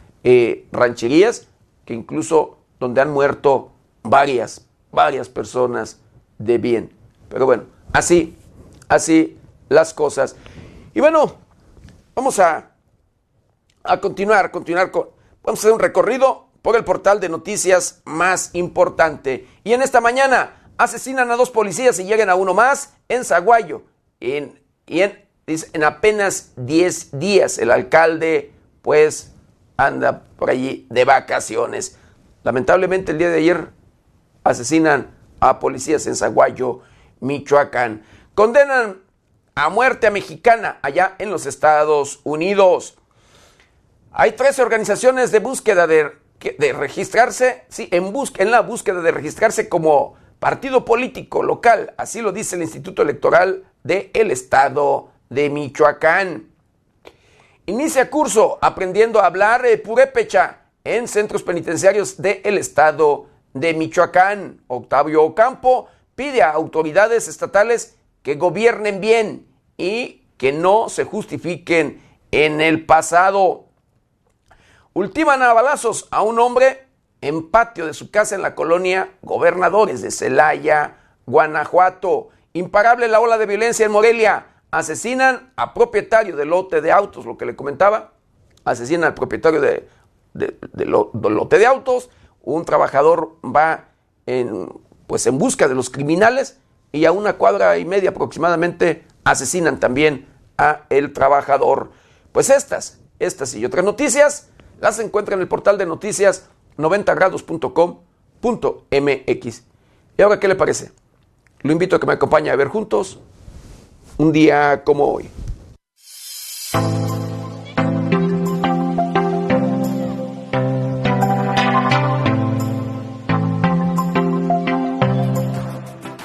rancherías, 0.72 1.48
que 1.84 1.94
incluso 1.94 2.60
donde 2.82 3.00
han 3.00 3.12
muerto 3.12 3.72
varias, 4.02 4.66
varias 4.92 5.30
personas 5.30 6.00
de 6.40 6.58
bien. 6.58 6.92
Pero 7.30 7.46
bueno, 7.46 7.66
así, 7.94 8.36
así 8.90 9.38
las 9.70 9.94
cosas. 9.94 10.36
Y 10.96 11.00
bueno, 11.00 11.36
vamos 12.16 12.40
a, 12.40 12.72
a 13.84 14.02
continuar, 14.02 14.50
continuar 14.50 14.90
con, 14.90 15.10
vamos 15.44 15.60
a 15.60 15.62
hacer 15.62 15.72
un 15.72 15.80
recorrido 15.80 16.48
por 16.64 16.76
el 16.76 16.84
portal 16.84 17.20
de 17.20 17.30
noticias 17.30 18.02
más 18.04 18.50
importante. 18.54 19.48
Y 19.64 19.74
en 19.74 19.84
esta 19.84 20.02
mañana 20.02 20.72
asesinan 20.78 21.30
a 21.30 21.36
dos 21.36 21.52
policías 21.52 22.00
y 22.00 22.06
llegan 22.06 22.32
a 22.32 22.36
uno 22.36 22.56
más 22.56 22.96
en 23.10 23.24
Zaguayo. 23.24 23.84
Y 24.20 24.32
en, 24.32 24.60
en 24.88 25.84
apenas 25.84 26.54
10 26.56 27.20
días 27.20 27.60
el 27.60 27.70
alcalde 27.70 28.52
pues 28.82 29.34
anda 29.78 30.24
por 30.36 30.50
allí 30.50 30.88
de 30.90 31.06
vacaciones. 31.06 32.00
Lamentablemente 32.44 33.12
el 33.12 33.18
día 33.18 33.30
de 33.30 33.38
ayer 33.38 33.70
asesinan 34.44 35.12
a 35.40 35.60
policías 35.60 36.08
en 36.08 36.16
Zaguayo, 36.16 36.82
Michoacán. 37.20 38.04
Condenan 38.34 39.02
a 39.56 39.70
muerte 39.70 40.08
a 40.08 40.12
mexicana 40.12 40.80
allá 40.82 41.16
en 41.20 41.30
los 41.30 41.46
Estados 41.46 42.22
Unidos. 42.24 42.98
Hay 44.12 44.34
tres 44.34 44.60
organizaciones 44.60 45.32
de 45.32 45.40
búsqueda 45.40 45.88
de, 45.88 46.12
de 46.58 46.74
registrarse, 46.74 47.66
sí, 47.70 47.88
en, 47.92 48.14
en 48.38 48.52
la 48.52 48.62
búsqueda 48.62 49.02
de 49.02 49.12
registrarse 49.12 49.70
como 49.70 50.16
partido 50.40 50.84
político 50.84 51.44
local, 51.44 51.94
así 51.98 52.20
lo 52.20 52.32
dice 52.32 52.56
el 52.56 52.64
Instituto 52.64 53.04
Electoral 53.04 53.64
del 53.84 54.32
Estado 54.32 55.12
de 55.30 55.52
Michoacán. 55.52 56.48
Inicia 57.68 58.10
curso 58.10 58.58
aprendiendo 58.60 59.20
a 59.20 59.28
hablar 59.28 59.66
eh, 59.66 59.78
purépecha 59.78 60.61
en 60.84 61.08
centros 61.08 61.44
penitenciarios 61.44 62.22
del 62.22 62.58
Estado 62.58 63.28
de 63.54 63.74
Michoacán. 63.74 64.62
Octavio 64.68 65.24
Ocampo 65.24 65.88
pide 66.16 66.42
a 66.42 66.52
autoridades 66.52 67.28
estatales 67.28 67.98
que 68.24 68.36
gobiernen 68.36 69.02
bien 69.02 69.48
y 69.78 70.24
que 70.38 70.52
no 70.52 70.90
se 70.90 71.04
justifiquen 71.04 72.02
en 72.32 72.62
el 72.62 72.86
pasado. 72.86 73.66
Ultiman 74.94 75.42
a 75.42 75.54
balazos 75.54 76.08
a 76.12 76.22
un 76.22 76.40
hombre 76.40 76.88
en 77.22 77.50
patio 77.50 77.86
de 77.86 77.94
su 77.94 78.12
casa 78.12 78.36
en 78.36 78.42
la 78.42 78.56
colonia 78.56 79.12
Gobernadores 79.22 80.02
de 80.02 80.12
Celaya, 80.12 80.98
Guanajuato. 81.26 82.30
Imparable 82.54 83.08
la 83.08 83.20
ola 83.20 83.38
de 83.38 83.46
violencia 83.46 83.86
en 83.86 83.92
Morelia. 83.92 84.48
Asesinan 84.72 85.54
a 85.56 85.74
propietario 85.74 86.36
del 86.36 86.50
lote 86.50 86.82
de 86.82 86.92
autos, 86.92 87.26
lo 87.26 87.38
que 87.38 87.46
le 87.46 87.56
comentaba. 87.56 88.14
Asesinan 88.64 89.06
al 89.06 89.14
propietario 89.14 89.62
de, 89.62 89.88
del 90.34 90.90
lote 90.90 91.58
de 91.58 91.66
autos. 91.66 92.10
Un 92.42 92.66
trabajador 92.66 93.38
va 93.44 93.90
en, 94.26 94.70
pues 95.08 95.26
en 95.28 95.38
busca 95.38 95.68
de 95.68 95.76
los 95.76 95.90
criminales 95.90 96.58
y 96.92 97.06
a 97.06 97.12
una 97.12 97.34
cuadra 97.34 97.78
y 97.78 97.86
media 97.86 98.10
aproximadamente 98.12 99.06
asesinan 99.24 99.80
también 99.80 100.28
a 100.58 100.84
el 100.90 101.14
trabajador. 101.14 101.92
Pues 102.32 102.50
estas, 102.50 103.00
estas 103.20 103.54
y 103.56 103.66
otras 103.66 103.86
noticias 103.86 104.50
las 104.80 105.00
encuentran 105.00 105.40
en 105.40 105.44
el 105.44 105.48
portal 105.48 105.78
de 105.78 105.86
noticias 105.86 106.48
90grados.com.mx. 106.78 109.64
¿Y 110.18 110.22
ahora 110.22 110.40
qué 110.40 110.48
le 110.48 110.56
parece? 110.56 110.92
Lo 111.62 111.72
invito 111.72 111.96
a 111.96 112.00
que 112.00 112.08
me 112.08 112.14
acompañe 112.14 112.50
a 112.50 112.56
ver 112.56 112.68
juntos 112.68 113.20
un 114.18 114.32
día 114.32 114.84
como 114.84 115.06
hoy. 115.06 115.30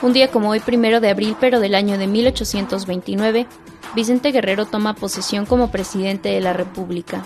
Un 0.06 0.12
día 0.12 0.30
como 0.30 0.50
hoy, 0.50 0.60
primero 0.60 1.00
de 1.00 1.10
abril, 1.10 1.34
pero 1.40 1.58
del 1.58 1.74
año 1.74 1.98
de 1.98 2.06
1829, 2.06 3.48
Vicente 3.96 4.30
Guerrero 4.30 4.64
toma 4.64 4.94
posesión 4.94 5.46
como 5.46 5.72
presidente 5.72 6.28
de 6.28 6.40
la 6.40 6.52
República. 6.52 7.24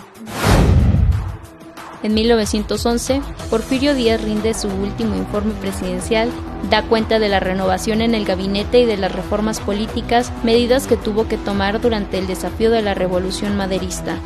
En 2.01 2.15
1911, 2.15 3.21
Porfirio 3.51 3.93
Díaz 3.93 4.23
rinde 4.23 4.55
su 4.55 4.67
último 4.67 5.15
informe 5.15 5.53
presidencial, 5.61 6.31
da 6.71 6.81
cuenta 6.81 7.19
de 7.19 7.29
la 7.29 7.39
renovación 7.39 8.01
en 8.01 8.15
el 8.15 8.25
gabinete 8.25 8.79
y 8.79 8.85
de 8.87 8.97
las 8.97 9.11
reformas 9.11 9.59
políticas, 9.59 10.33
medidas 10.43 10.87
que 10.87 10.97
tuvo 10.97 11.27
que 11.27 11.37
tomar 11.37 11.81
durante 11.81 12.17
el 12.17 12.25
desafío 12.25 12.71
de 12.71 12.81
la 12.81 12.95
Revolución 12.95 13.57
Maderista. 13.57 14.17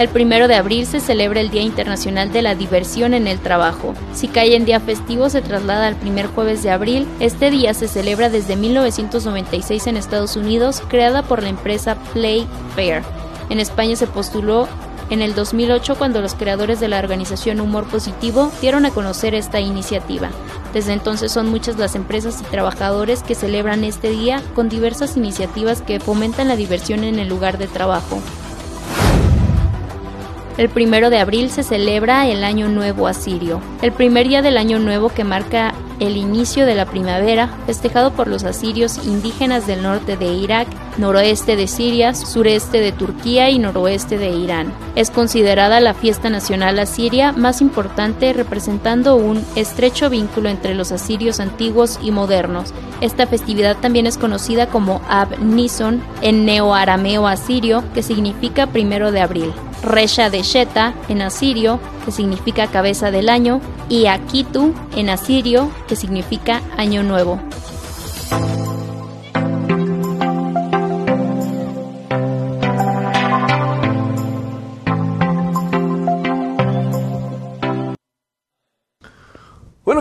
El 0.00 0.08
primero 0.08 0.48
de 0.48 0.54
abril 0.54 0.86
se 0.86 0.98
celebra 0.98 1.42
el 1.42 1.50
Día 1.50 1.60
Internacional 1.60 2.32
de 2.32 2.40
la 2.40 2.54
Diversión 2.54 3.12
en 3.12 3.26
el 3.26 3.38
Trabajo. 3.38 3.92
Si 4.14 4.28
cae 4.28 4.56
en 4.56 4.64
día 4.64 4.80
festivo, 4.80 5.28
se 5.28 5.42
traslada 5.42 5.86
al 5.86 5.96
primer 5.96 6.26
jueves 6.26 6.62
de 6.62 6.70
abril. 6.70 7.06
Este 7.20 7.50
día 7.50 7.74
se 7.74 7.86
celebra 7.86 8.30
desde 8.30 8.56
1996 8.56 9.86
en 9.88 9.98
Estados 9.98 10.36
Unidos, 10.36 10.82
creada 10.88 11.22
por 11.22 11.42
la 11.42 11.50
empresa 11.50 11.96
Play 12.14 12.46
Fair. 12.74 13.02
En 13.50 13.60
España 13.60 13.94
se 13.94 14.06
postuló 14.06 14.68
en 15.10 15.20
el 15.20 15.34
2008 15.34 15.96
cuando 15.98 16.22
los 16.22 16.34
creadores 16.34 16.80
de 16.80 16.88
la 16.88 16.98
organización 16.98 17.60
Humor 17.60 17.86
Positivo 17.86 18.50
dieron 18.62 18.86
a 18.86 18.92
conocer 18.92 19.34
esta 19.34 19.60
iniciativa. 19.60 20.30
Desde 20.72 20.94
entonces 20.94 21.30
son 21.30 21.50
muchas 21.50 21.76
las 21.76 21.94
empresas 21.94 22.40
y 22.40 22.44
trabajadores 22.44 23.22
que 23.22 23.34
celebran 23.34 23.84
este 23.84 24.08
día 24.08 24.40
con 24.54 24.70
diversas 24.70 25.18
iniciativas 25.18 25.82
que 25.82 26.00
fomentan 26.00 26.48
la 26.48 26.56
diversión 26.56 27.04
en 27.04 27.18
el 27.18 27.28
lugar 27.28 27.58
de 27.58 27.66
trabajo. 27.66 28.22
El 30.60 30.68
primero 30.68 31.08
de 31.08 31.18
abril 31.18 31.48
se 31.48 31.62
celebra 31.62 32.28
el 32.28 32.44
Año 32.44 32.68
Nuevo 32.68 33.06
Asirio, 33.06 33.62
el 33.80 33.92
primer 33.92 34.28
día 34.28 34.42
del 34.42 34.58
Año 34.58 34.78
Nuevo 34.78 35.08
que 35.08 35.24
marca 35.24 35.72
el 36.00 36.18
inicio 36.18 36.66
de 36.66 36.74
la 36.74 36.84
primavera, 36.84 37.48
festejado 37.64 38.12
por 38.12 38.28
los 38.28 38.44
asirios 38.44 39.06
indígenas 39.06 39.66
del 39.66 39.82
norte 39.82 40.18
de 40.18 40.34
Irak, 40.34 40.68
noroeste 40.98 41.56
de 41.56 41.66
Siria, 41.66 42.14
sureste 42.14 42.80
de 42.80 42.92
Turquía 42.92 43.48
y 43.48 43.58
noroeste 43.58 44.18
de 44.18 44.32
Irán. 44.32 44.70
Es 44.96 45.10
considerada 45.10 45.80
la 45.80 45.94
fiesta 45.94 46.28
nacional 46.28 46.78
asiria 46.78 47.32
más 47.32 47.62
importante 47.62 48.34
representando 48.34 49.16
un 49.16 49.42
estrecho 49.56 50.10
vínculo 50.10 50.50
entre 50.50 50.74
los 50.74 50.92
asirios 50.92 51.40
antiguos 51.40 51.98
y 52.02 52.10
modernos. 52.10 52.74
Esta 53.00 53.26
festividad 53.26 53.78
también 53.78 54.04
es 54.06 54.18
conocida 54.18 54.66
como 54.66 55.00
Ab 55.08 55.38
Nison 55.40 56.02
en 56.20 56.44
neoarameo 56.44 57.26
asirio, 57.26 57.82
que 57.94 58.02
significa 58.02 58.66
primero 58.66 59.10
de 59.10 59.22
abril. 59.22 59.54
Resha 59.82 60.30
de 60.30 60.42
Sheta 60.42 60.94
en 61.08 61.22
asirio, 61.22 61.80
que 62.04 62.12
significa 62.12 62.66
cabeza 62.66 63.10
del 63.10 63.28
año, 63.28 63.60
y 63.88 64.06
Akitu 64.06 64.74
en 64.96 65.08
asirio, 65.08 65.70
que 65.88 65.96
significa 65.96 66.60
año 66.76 67.02
nuevo. 67.02 67.40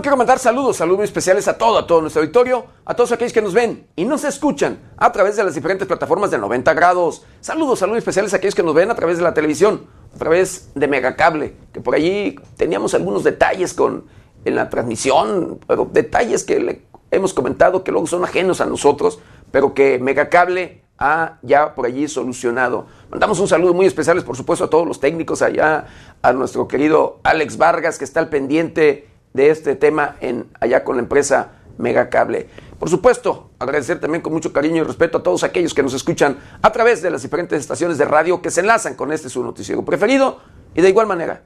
Quiero 0.02 0.16
mandar 0.16 0.40
saludos, 0.40 0.78
saludos 0.78 1.04
especiales 1.04 1.48
a 1.50 1.58
todo, 1.58 1.78
a 1.78 1.86
todo 1.86 2.00
nuestro 2.00 2.22
auditorio, 2.22 2.66
a 2.86 2.96
todos 2.96 3.12
aquellos 3.12 3.34
que 3.34 3.42
nos 3.42 3.54
ven 3.54 3.86
y 3.98 4.06
nos 4.06 4.24
escuchan 4.24 4.80
a 4.96 5.12
través 5.12 5.36
de 5.36 5.44
las 5.44 5.56
diferentes 5.56 5.86
plataformas 5.88 6.32
de 6.32 6.38
90 6.38 6.74
grados. 6.74 7.26
Saludos, 7.42 7.80
saludos 7.80 7.98
especiales 7.98 8.34
a 8.34 8.38
aquellos 8.38 8.56
que 8.56 8.64
nos 8.64 8.74
ven 8.74 8.90
a 8.92 8.96
través 8.96 9.18
de 9.18 9.24
la 9.24 9.34
televisión, 9.34 9.88
a 10.16 10.18
través 10.18 10.72
de 10.74 10.88
Megacable, 10.88 11.54
que 11.74 11.82
por 11.82 11.96
allí 11.96 12.40
teníamos 12.56 12.94
algunos 12.94 13.26
detalles 13.26 13.74
con 13.74 14.06
en 14.46 14.56
la 14.56 14.70
transmisión, 14.70 15.60
pero 15.68 15.90
detalles 15.92 16.46
que 16.46 16.60
le 16.60 16.82
hemos 17.12 17.34
comentado 17.34 17.84
que 17.84 17.92
luego 17.92 18.08
son 18.08 18.24
ajenos 18.24 18.62
a 18.62 18.66
nosotros, 18.66 19.20
pero 19.52 19.74
que 19.74 20.00
Megacable 20.00 20.82
ha 20.98 21.40
ya 21.42 21.76
por 21.76 21.86
allí 21.86 22.08
solucionado. 22.08 22.88
Mandamos 23.10 23.40
un 23.40 23.50
saludo 23.50 23.74
muy 23.74 23.86
especial, 23.86 24.24
por 24.24 24.38
supuesto, 24.38 24.66
a 24.66 24.70
todos 24.70 24.88
los 24.88 25.02
técnicos 25.02 25.42
allá, 25.42 25.88
a 26.22 26.32
nuestro 26.32 26.70
querido 26.70 27.20
Alex 27.24 27.58
Vargas, 27.58 27.98
que 27.98 28.06
está 28.06 28.22
al 28.22 28.30
pendiente 28.30 29.09
de 29.34 29.50
este 29.50 29.76
tema 29.76 30.15
en, 30.22 30.48
allá 30.60 30.84
con 30.84 30.96
la 30.98 31.02
empresa 31.02 31.54
Megacable. 31.78 32.50
Por 32.78 32.89
supuesto, 32.89 33.52
agradecer 33.58 34.00
también 34.00 34.22
con 34.22 34.34
mucho 34.34 34.52
cariño 34.52 34.78
y 34.78 34.84
respeto 34.84 35.18
a 35.18 35.24
todos 35.24 35.44
aquellos 35.44 35.74
que 35.74 35.84
nos 35.84 35.94
escuchan 35.94 36.38
a 36.62 36.72
través 36.72 37.02
de 37.02 37.10
las 37.10 37.22
diferentes 37.22 37.60
estaciones 37.60 37.98
de 37.98 38.06
radio 38.06 38.42
que 38.42 38.52
se 38.52 38.62
enlazan 38.62 38.96
con 38.96 39.12
este 39.12 39.30
su 39.30 39.44
noticiero 39.44 39.84
preferido 39.84 40.39
y 40.76 40.82
de 40.82 40.89
igual 40.89 41.08
manera, 41.08 41.44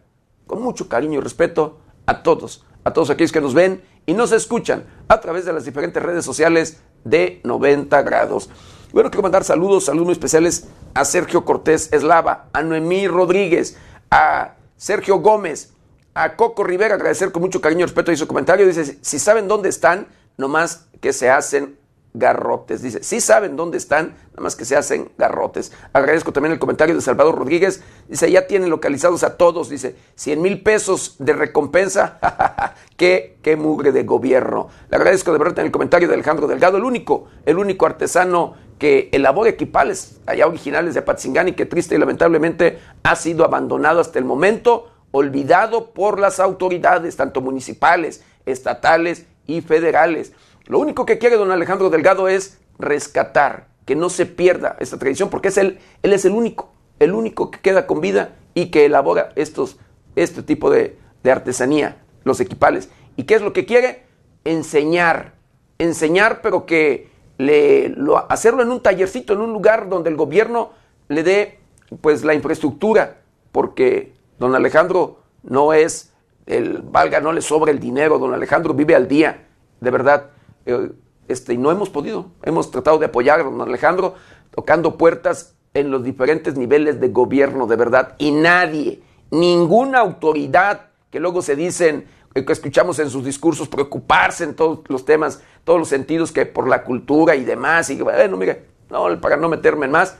con 0.47 0.61
mucho 0.61 0.89
cariño 0.89 1.19
y 1.19 1.21
respeto 1.21 1.79
a 2.05 2.23
todos, 2.23 2.65
a 2.83 2.93
todos 2.93 3.09
aquellos 3.09 3.31
que 3.31 3.41
nos 3.41 3.53
ven 3.53 3.83
y 4.05 4.13
nos 4.13 4.31
escuchan 4.31 4.85
a 5.07 5.21
través 5.21 5.45
de 5.45 5.53
las 5.53 5.65
diferentes 5.65 6.01
redes 6.01 6.25
sociales 6.25 6.81
de 7.03 7.41
90 7.43 8.01
grados. 8.01 8.49
Bueno, 8.91 9.09
quiero 9.09 9.23
mandar 9.23 9.43
saludos, 9.43 9.85
saludos 9.85 10.05
muy 10.05 10.13
especiales 10.13 10.67
a 10.93 11.05
Sergio 11.05 11.45
Cortés 11.45 11.91
Eslava, 11.91 12.49
a 12.53 12.61
Noemí 12.61 13.07
Rodríguez, 13.07 13.77
a 14.11 14.55
Sergio 14.77 15.17
Gómez, 15.17 15.72
a 16.13 16.35
Coco 16.35 16.63
Rivera, 16.63 16.95
agradecer 16.95 17.31
con 17.31 17.41
mucho 17.41 17.61
cariño 17.61 17.81
y 17.81 17.83
respeto 17.83 18.11
y 18.11 18.17
su 18.17 18.27
comentario. 18.27 18.67
Dice, 18.67 18.97
si 19.01 19.19
saben 19.19 19.47
dónde 19.47 19.69
están, 19.69 20.07
nomás 20.37 20.87
que 21.01 21.13
se 21.13 21.29
hacen 21.29 21.77
garrotes. 22.13 22.81
Dice, 22.81 23.03
sí 23.03 23.19
saben 23.19 23.55
dónde 23.55 23.77
están, 23.77 24.09
nada 24.31 24.41
más 24.41 24.55
que 24.55 24.65
se 24.65 24.75
hacen 24.75 25.11
garrotes. 25.17 25.71
Agradezco 25.93 26.31
también 26.31 26.53
el 26.53 26.59
comentario 26.59 26.93
de 26.95 27.01
Salvador 27.01 27.35
Rodríguez. 27.35 27.81
Dice, 28.07 28.29
ya 28.31 28.45
tienen 28.45 28.69
localizados 28.69 29.23
a 29.23 29.37
todos. 29.37 29.69
Dice, 29.69 29.95
100 30.15 30.41
mil 30.41 30.61
pesos 30.61 31.15
de 31.19 31.33
recompensa. 31.33 32.75
qué, 32.97 33.37
qué 33.41 33.55
mugre 33.55 33.91
de 33.91 34.03
gobierno. 34.03 34.69
Le 34.89 34.97
agradezco 34.97 35.31
de 35.31 35.39
verdad 35.39 35.59
en 35.59 35.65
el 35.67 35.71
comentario 35.71 36.07
de 36.07 36.13
Alejandro 36.13 36.47
Delgado, 36.47 36.77
el 36.77 36.83
único, 36.83 37.27
el 37.45 37.57
único 37.57 37.85
artesano 37.85 38.53
que 38.77 39.09
elabora 39.11 39.49
equipales 39.49 40.19
allá 40.25 40.45
originales 40.45 40.93
de 40.93 40.99
Apatzingán 40.99 41.47
y 41.47 41.53
que 41.53 41.65
triste 41.65 41.95
y 41.95 41.97
lamentablemente 41.97 42.79
ha 43.03 43.15
sido 43.15 43.45
abandonado 43.45 44.01
hasta 44.01 44.19
el 44.19 44.25
momento, 44.25 44.91
olvidado 45.13 45.91
por 45.91 46.19
las 46.19 46.39
autoridades, 46.39 47.15
tanto 47.15 47.39
municipales, 47.39 48.23
estatales 48.47 49.27
y 49.45 49.61
federales. 49.61 50.33
Lo 50.65 50.79
único 50.79 51.05
que 51.05 51.19
quiere 51.19 51.37
don 51.37 51.51
Alejandro 51.51 51.91
Delgado 51.91 52.27
es 52.27 52.57
rescatar, 52.79 53.67
que 53.85 53.95
no 53.95 54.09
se 54.09 54.25
pierda 54.25 54.75
esta 54.79 54.97
tradición, 54.97 55.29
porque 55.29 55.49
es 55.49 55.57
él, 55.57 55.77
él 56.01 56.13
es 56.13 56.25
el 56.25 56.31
único, 56.31 56.73
el 56.99 57.13
único 57.13 57.51
que 57.51 57.59
queda 57.59 57.85
con 57.85 58.01
vida 58.01 58.33
y 58.55 58.71
que 58.71 58.85
elabora 58.85 59.29
estos, 59.35 59.77
este 60.15 60.41
tipo 60.41 60.71
de, 60.71 60.97
de 61.21 61.31
artesanía, 61.31 62.01
los 62.23 62.39
equipales. 62.39 62.89
¿Y 63.15 63.23
qué 63.23 63.35
es 63.35 63.41
lo 63.43 63.53
que 63.53 63.65
quiere? 63.65 64.05
Enseñar, 64.45 65.35
enseñar, 65.77 66.41
pero 66.41 66.65
que 66.65 67.11
le, 67.37 67.89
lo, 67.89 68.31
hacerlo 68.31 68.63
en 68.63 68.71
un 68.71 68.81
tallercito, 68.81 69.33
en 69.33 69.41
un 69.41 69.53
lugar 69.53 69.89
donde 69.89 70.09
el 70.09 70.15
gobierno 70.15 70.71
le 71.07 71.21
dé 71.21 71.59
pues 72.01 72.23
la 72.23 72.33
infraestructura, 72.33 73.17
porque 73.51 74.12
don 74.39 74.55
Alejandro 74.55 75.19
no 75.43 75.73
es 75.73 76.13
el 76.45 76.79
valga, 76.81 77.19
no 77.19 77.31
le 77.31 77.41
sobra 77.41 77.71
el 77.71 77.79
dinero, 77.79 78.19
don 78.19 78.33
Alejandro 78.33 78.73
vive 78.73 78.95
al 78.95 79.07
día, 79.07 79.47
de 79.79 79.91
verdad. 79.91 80.31
Eh, 80.65 80.91
este, 81.27 81.53
y 81.53 81.57
no 81.57 81.71
hemos 81.71 81.89
podido. 81.89 82.31
Hemos 82.43 82.71
tratado 82.71 82.97
de 82.97 83.05
apoyar 83.05 83.39
a 83.39 83.43
don 83.43 83.61
Alejandro 83.61 84.15
tocando 84.51 84.97
puertas 84.97 85.55
en 85.73 85.89
los 85.89 86.03
diferentes 86.03 86.55
niveles 86.55 86.99
de 86.99 87.09
gobierno, 87.09 87.65
de 87.65 87.75
verdad. 87.75 88.15
Y 88.17 88.31
nadie, 88.31 89.01
ninguna 89.31 89.99
autoridad 89.99 90.89
que 91.09 91.19
luego 91.19 91.41
se 91.41 91.55
dicen, 91.55 92.07
que 92.33 92.51
escuchamos 92.51 92.97
en 92.99 93.09
sus 93.09 93.23
discursos, 93.23 93.67
preocuparse 93.67 94.43
en 94.43 94.55
todos 94.55 94.79
los 94.87 95.05
temas, 95.05 95.41
todos 95.63 95.79
los 95.79 95.87
sentidos 95.87 96.31
que 96.31 96.45
por 96.45 96.67
la 96.67 96.83
cultura 96.83 97.35
y 97.35 97.45
demás. 97.45 97.89
Y 97.89 98.01
bueno, 98.01 98.37
mire, 98.37 98.65
no, 98.89 99.19
para 99.21 99.37
no 99.37 99.49
meterme 99.49 99.85
en 99.85 99.91
más, 99.91 100.17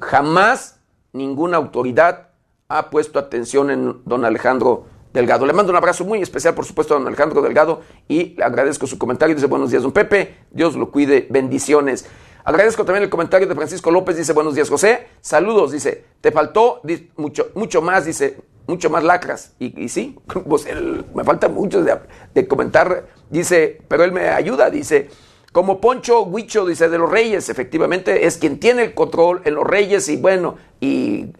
jamás 0.00 0.80
ninguna 1.12 1.56
autoridad 1.56 2.30
ha 2.74 2.90
puesto 2.90 3.18
atención 3.20 3.70
en 3.70 4.02
don 4.04 4.24
Alejandro 4.24 4.86
Delgado. 5.12 5.46
Le 5.46 5.52
mando 5.52 5.70
un 5.70 5.76
abrazo 5.76 6.04
muy 6.04 6.20
especial, 6.20 6.54
por 6.54 6.64
supuesto, 6.64 6.94
a 6.94 6.98
don 6.98 7.06
Alejandro 7.06 7.40
Delgado 7.40 7.82
y 8.08 8.34
le 8.34 8.42
agradezco 8.42 8.88
su 8.88 8.98
comentario. 8.98 9.34
Dice 9.36 9.46
buenos 9.46 9.70
días, 9.70 9.84
don 9.84 9.92
Pepe. 9.92 10.38
Dios 10.50 10.74
lo 10.74 10.90
cuide. 10.90 11.28
Bendiciones. 11.30 12.04
Agradezco 12.44 12.84
también 12.84 13.04
el 13.04 13.10
comentario 13.10 13.46
de 13.46 13.54
Francisco 13.54 13.92
López. 13.92 14.16
Dice 14.16 14.32
buenos 14.32 14.56
días, 14.56 14.68
José. 14.68 15.06
Saludos. 15.20 15.70
Dice, 15.70 16.04
te 16.20 16.32
faltó 16.32 16.80
mucho, 17.16 17.50
mucho 17.54 17.80
más. 17.80 18.06
Dice, 18.06 18.38
mucho 18.66 18.90
más 18.90 19.04
lacras. 19.04 19.54
Y, 19.60 19.88
sí, 19.88 20.18
pues 20.48 20.66
me 21.14 21.22
falta 21.22 21.48
mucho 21.48 21.80
de 21.80 22.48
comentar. 22.48 23.06
Dice, 23.30 23.80
pero 23.86 24.02
él 24.02 24.10
me 24.10 24.30
ayuda. 24.30 24.68
Dice, 24.68 25.10
como 25.54 25.80
Poncho 25.80 26.22
Huicho, 26.22 26.66
dice, 26.66 26.88
de 26.88 26.98
los 26.98 27.08
Reyes, 27.08 27.48
efectivamente, 27.48 28.26
es 28.26 28.38
quien 28.38 28.58
tiene 28.58 28.82
el 28.82 28.92
control 28.92 29.40
en 29.44 29.54
los 29.54 29.64
Reyes 29.64 30.08
y 30.08 30.16
bueno, 30.16 30.56
y, 30.80 31.30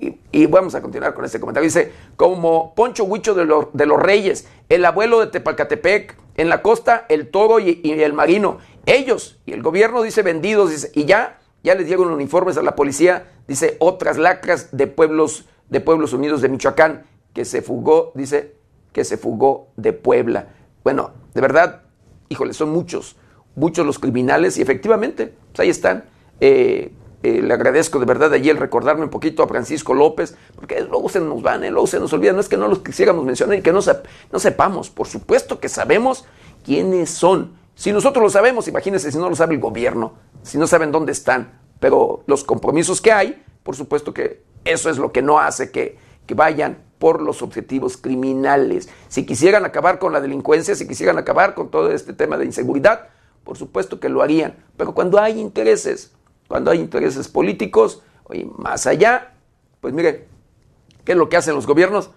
vamos 0.46 0.76
a 0.76 0.80
continuar 0.80 1.14
con 1.14 1.24
este 1.24 1.40
comentario. 1.40 1.66
Dice, 1.66 1.90
como 2.14 2.76
Poncho 2.76 3.02
Huicho 3.02 3.34
de, 3.34 3.44
de, 3.72 3.86
los 3.86 3.98
Reyes, 4.00 4.46
el 4.68 4.84
abuelo 4.84 5.18
de 5.18 5.26
Tepalcatepec, 5.26 6.16
en 6.36 6.48
la 6.48 6.62
costa, 6.62 7.06
el 7.08 7.28
toro 7.32 7.58
y, 7.58 7.80
el 7.82 8.12
marino, 8.12 8.58
ellos 8.86 9.40
y 9.46 9.52
el 9.52 9.64
gobierno, 9.64 10.00
dice, 10.02 10.22
vendidos, 10.22 10.70
dice, 10.70 10.92
y 10.94 11.06
ya, 11.06 11.40
ya 11.64 11.74
les 11.74 11.88
dieron 11.88 12.12
uniformes 12.12 12.56
a 12.56 12.62
la 12.62 12.76
policía, 12.76 13.32
dice, 13.48 13.76
otras 13.80 14.16
lacras 14.16 14.68
de 14.70 14.86
pueblos, 14.86 15.46
de 15.70 15.80
Pueblos 15.80 16.12
Unidos 16.12 16.40
de 16.40 16.50
Michoacán, 16.50 17.02
que 17.32 17.44
se 17.44 17.62
fugó, 17.62 18.12
dice, 18.14 18.54
que 18.92 19.02
se 19.02 19.16
fugó 19.16 19.70
de 19.74 19.92
Puebla. 19.92 20.50
Bueno, 20.84 21.10
de 21.34 21.40
verdad, 21.40 21.82
híjole, 22.28 22.52
son 22.52 22.70
muchos 22.70 23.16
muchos 23.56 23.86
los 23.86 23.98
criminales 23.98 24.58
y 24.58 24.62
efectivamente, 24.62 25.34
pues 25.52 25.60
ahí 25.60 25.70
están. 25.70 26.04
Eh, 26.40 26.92
eh, 27.24 27.40
le 27.40 27.54
agradezco 27.54 27.98
de 27.98 28.04
verdad 28.04 28.34
el 28.34 28.56
recordarme 28.58 29.04
un 29.04 29.08
poquito 29.08 29.42
a 29.42 29.48
Francisco 29.48 29.94
López, 29.94 30.36
porque 30.54 30.82
luego 30.82 31.08
se 31.08 31.20
nos 31.20 31.40
van, 31.40 31.64
eh, 31.64 31.70
luego 31.70 31.86
se 31.86 31.98
nos 31.98 32.12
olvidan, 32.12 32.34
no 32.34 32.42
es 32.42 32.50
que 32.50 32.58
no 32.58 32.68
los 32.68 32.80
quisiéramos 32.80 33.24
mencionar 33.24 33.56
y 33.56 33.62
que 33.62 33.72
no, 33.72 33.80
no 34.30 34.38
sepamos, 34.38 34.90
por 34.90 35.06
supuesto 35.06 35.58
que 35.58 35.70
sabemos 35.70 36.26
quiénes 36.64 37.08
son. 37.08 37.54
Si 37.74 37.92
nosotros 37.92 38.22
lo 38.22 38.28
sabemos, 38.28 38.68
imagínense 38.68 39.10
si 39.10 39.16
no 39.16 39.30
lo 39.30 39.36
sabe 39.36 39.54
el 39.54 39.60
gobierno, 39.60 40.12
si 40.42 40.58
no 40.58 40.66
saben 40.66 40.92
dónde 40.92 41.12
están, 41.12 41.60
pero 41.80 42.24
los 42.26 42.44
compromisos 42.44 43.00
que 43.00 43.10
hay, 43.10 43.42
por 43.62 43.74
supuesto 43.74 44.12
que 44.12 44.42
eso 44.66 44.90
es 44.90 44.98
lo 44.98 45.10
que 45.10 45.22
no 45.22 45.38
hace 45.38 45.70
que, 45.70 45.96
que 46.26 46.34
vayan 46.34 46.76
por 46.98 47.22
los 47.22 47.40
objetivos 47.40 47.96
criminales. 47.96 48.90
Si 49.08 49.24
quisieran 49.24 49.64
acabar 49.64 49.98
con 49.98 50.12
la 50.12 50.20
delincuencia, 50.20 50.74
si 50.74 50.86
quisieran 50.86 51.16
acabar 51.16 51.54
con 51.54 51.70
todo 51.70 51.90
este 51.90 52.12
tema 52.12 52.36
de 52.36 52.44
inseguridad, 52.44 53.08
por 53.44 53.56
supuesto 53.56 54.00
que 54.00 54.08
lo 54.08 54.22
harían, 54.22 54.56
pero 54.76 54.94
cuando 54.94 55.20
hay 55.20 55.38
intereses, 55.38 56.12
cuando 56.48 56.70
hay 56.70 56.80
intereses 56.80 57.28
políticos, 57.28 58.02
y 58.32 58.44
más 58.44 58.86
allá, 58.86 59.34
pues 59.80 59.92
mire, 59.92 60.26
¿qué 61.04 61.12
es 61.12 61.18
lo 61.18 61.28
que 61.28 61.36
hacen 61.36 61.54
los 61.54 61.66
gobiernos? 61.66 62.10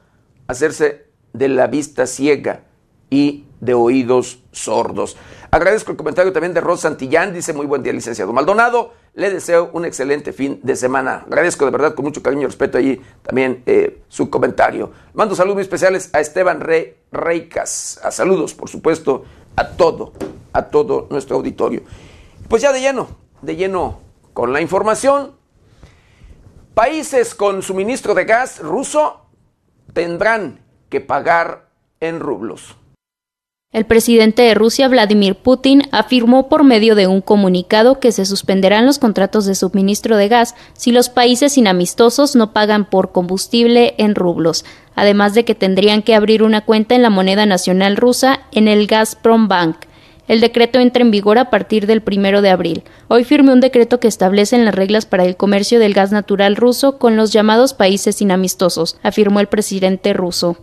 Hacerse 0.47 1.07
de 1.33 1.49
la 1.49 1.67
vista 1.67 2.07
ciega 2.07 2.63
y 3.09 3.45
de 3.59 3.73
oídos 3.73 4.43
sordos. 4.51 5.17
Agradezco 5.49 5.91
el 5.91 5.97
comentario 5.97 6.33
también 6.33 6.53
de 6.53 6.61
Rosa 6.61 6.83
Santillán, 6.83 7.33
dice 7.33 7.53
muy 7.53 7.65
buen 7.65 7.81
día, 7.81 7.93
licenciado 7.93 8.33
Maldonado, 8.33 8.93
le 9.13 9.31
deseo 9.31 9.69
un 9.73 9.85
excelente 9.85 10.33
fin 10.33 10.59
de 10.61 10.75
semana. 10.75 11.23
Agradezco 11.25 11.65
de 11.65 11.71
verdad 11.71 11.95
con 11.95 12.05
mucho 12.05 12.21
cariño 12.21 12.43
y 12.43 12.45
respeto 12.45 12.77
allí 12.77 13.01
también 13.23 13.63
eh, 13.65 14.01
su 14.09 14.29
comentario. 14.29 14.91
Mando 15.13 15.35
saludos 15.35 15.55
muy 15.55 15.63
especiales 15.63 16.09
a 16.13 16.19
Esteban 16.19 16.59
Rey 16.59 16.95
Reicas, 17.12 17.99
a 18.04 18.12
saludos 18.12 18.54
por 18.54 18.69
supuesto 18.69 19.23
a 19.58 19.67
todo, 19.69 20.13
a 20.53 20.67
todo 20.67 21.08
nuestro 21.10 21.35
auditorio. 21.35 21.81
Pues 22.47 22.62
ya 22.62 22.71
de 22.71 22.79
lleno, 22.79 23.10
de 23.41 23.58
lleno 23.58 23.99
con 24.33 24.53
la 24.53 24.62
información. 24.62 25.33
Países 26.73 27.35
con 27.35 27.63
suministro 27.63 28.13
de 28.13 28.25
gas 28.25 28.60
ruso 28.60 29.25
tendrán 29.93 30.63
que 30.89 31.01
pagar 31.01 31.69
en 31.99 32.19
rublos. 32.19 32.77
El 33.73 33.85
presidente 33.85 34.43
de 34.43 34.53
Rusia, 34.53 34.87
Vladimir 34.87 35.35
Putin, 35.35 35.83
afirmó 35.91 36.47
por 36.47 36.63
medio 36.63 36.95
de 36.95 37.08
un 37.08 37.19
comunicado 37.19 37.99
que 37.99 38.13
se 38.13 38.25
suspenderán 38.25 38.85
los 38.85 38.97
contratos 38.97 39.45
de 39.45 39.55
suministro 39.55 40.15
de 40.15 40.29
gas 40.29 40.55
si 40.73 40.91
los 40.91 41.10
países 41.10 41.58
inamistosos 41.58 42.35
no 42.35 42.53
pagan 42.53 42.89
por 42.89 43.12
combustible 43.12 43.93
en 43.97 44.15
rublos, 44.15 44.63
además 44.98 45.33
de 45.33 45.45
que 45.45 45.56
tendrían 45.56 46.02
que 46.02 46.15
abrir 46.15 46.43
una 46.43 46.62
cuenta 46.62 46.95
en 46.95 47.04
la 47.04 47.10
moneda 47.10 47.45
nacional 47.45 47.95
rusa 47.95 48.41
en 48.52 48.67
el 48.67 48.87
Gazprom 48.87 49.48
Bank. 49.48 49.77
El 50.27 50.41
decreto 50.41 50.79
entra 50.79 51.04
en 51.04 51.12
vigor 51.12 51.37
a 51.37 51.50
partir 51.50 51.87
del 51.87 52.02
primero 52.02 52.41
de 52.41 52.50
abril. 52.50 52.83
Hoy 53.08 53.23
firmé 53.23 53.54
un 53.54 53.62
decreto 53.62 54.02
que 54.02 54.10
establece 54.10 54.58
las 54.58 54.75
reglas 54.75 55.06
para 55.06 55.23
el 55.23 55.37
comercio 55.37 55.79
del 55.79 55.93
gas 55.93 56.12
natural 56.12 56.58
ruso 56.58 56.98
con 56.98 57.15
los 57.15 57.31
llamados 57.31 57.73
países 57.73 58.21
inamistosos, 58.21 58.98
afirmó 59.04 59.39
el 59.39 59.48
presidente 59.48 60.12
ruso. 60.12 60.58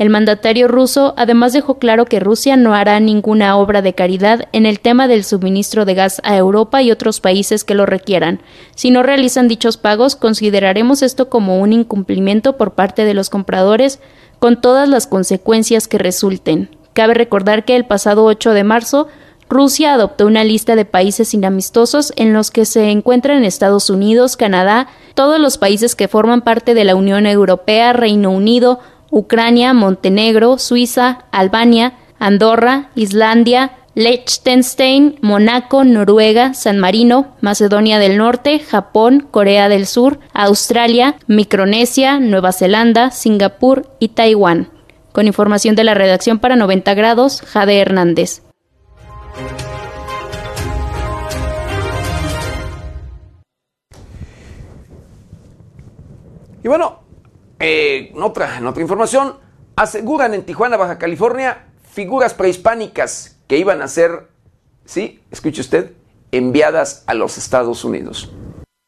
El 0.00 0.08
mandatario 0.08 0.66
ruso 0.66 1.12
además 1.18 1.52
dejó 1.52 1.78
claro 1.78 2.06
que 2.06 2.20
Rusia 2.20 2.56
no 2.56 2.74
hará 2.74 2.98
ninguna 3.00 3.58
obra 3.58 3.82
de 3.82 3.92
caridad 3.92 4.48
en 4.52 4.64
el 4.64 4.80
tema 4.80 5.08
del 5.08 5.24
suministro 5.24 5.84
de 5.84 5.92
gas 5.92 6.22
a 6.24 6.38
Europa 6.38 6.80
y 6.80 6.90
otros 6.90 7.20
países 7.20 7.64
que 7.64 7.74
lo 7.74 7.84
requieran. 7.84 8.40
Si 8.74 8.90
no 8.90 9.02
realizan 9.02 9.46
dichos 9.46 9.76
pagos, 9.76 10.16
consideraremos 10.16 11.02
esto 11.02 11.28
como 11.28 11.60
un 11.60 11.74
incumplimiento 11.74 12.56
por 12.56 12.72
parte 12.72 13.04
de 13.04 13.12
los 13.12 13.28
compradores 13.28 14.00
con 14.38 14.62
todas 14.62 14.88
las 14.88 15.06
consecuencias 15.06 15.86
que 15.86 15.98
resulten. 15.98 16.70
Cabe 16.94 17.12
recordar 17.12 17.66
que 17.66 17.76
el 17.76 17.84
pasado 17.84 18.24
8 18.24 18.54
de 18.54 18.64
marzo 18.64 19.08
Rusia 19.50 19.92
adoptó 19.92 20.26
una 20.26 20.44
lista 20.44 20.76
de 20.76 20.86
países 20.86 21.34
inamistosos 21.34 22.14
en 22.16 22.32
los 22.32 22.50
que 22.50 22.64
se 22.64 22.90
encuentran 22.90 23.44
Estados 23.44 23.90
Unidos, 23.90 24.38
Canadá, 24.38 24.86
todos 25.14 25.38
los 25.38 25.58
países 25.58 25.94
que 25.94 26.08
forman 26.08 26.40
parte 26.40 26.72
de 26.72 26.84
la 26.84 26.94
Unión 26.94 27.26
Europea, 27.26 27.92
Reino 27.92 28.30
Unido, 28.30 28.78
Ucrania, 29.10 29.72
Montenegro, 29.74 30.58
Suiza, 30.58 31.24
Albania, 31.32 31.94
Andorra, 32.18 32.90
Islandia, 32.94 33.72
Liechtenstein, 33.94 35.18
Monaco, 35.20 35.84
Noruega, 35.84 36.54
San 36.54 36.78
Marino, 36.78 37.34
Macedonia 37.40 37.98
del 37.98 38.16
Norte, 38.16 38.60
Japón, 38.60 39.26
Corea 39.30 39.68
del 39.68 39.86
Sur, 39.86 40.20
Australia, 40.32 41.16
Micronesia, 41.26 42.20
Nueva 42.20 42.52
Zelanda, 42.52 43.10
Singapur 43.10 43.90
y 43.98 44.08
Taiwán. 44.08 44.68
Con 45.12 45.26
información 45.26 45.74
de 45.74 45.84
la 45.84 45.94
redacción 45.94 46.38
para 46.38 46.54
90 46.54 46.94
grados, 46.94 47.40
Jade 47.42 47.80
Hernández. 47.80 48.42
Y 56.62 56.68
bueno, 56.68 57.00
eh, 57.60 58.10
en, 58.14 58.22
otra, 58.22 58.58
en 58.58 58.66
otra 58.66 58.82
información, 58.82 59.36
aseguran 59.76 60.34
en 60.34 60.44
Tijuana, 60.44 60.76
Baja 60.76 60.98
California, 60.98 61.66
figuras 61.82 62.34
prehispánicas 62.34 63.36
que 63.46 63.58
iban 63.58 63.82
a 63.82 63.88
ser, 63.88 64.28
sí, 64.84 65.20
escuche 65.30 65.60
usted, 65.60 65.92
enviadas 66.32 67.04
a 67.06 67.14
los 67.14 67.38
Estados 67.38 67.84
Unidos. 67.84 68.32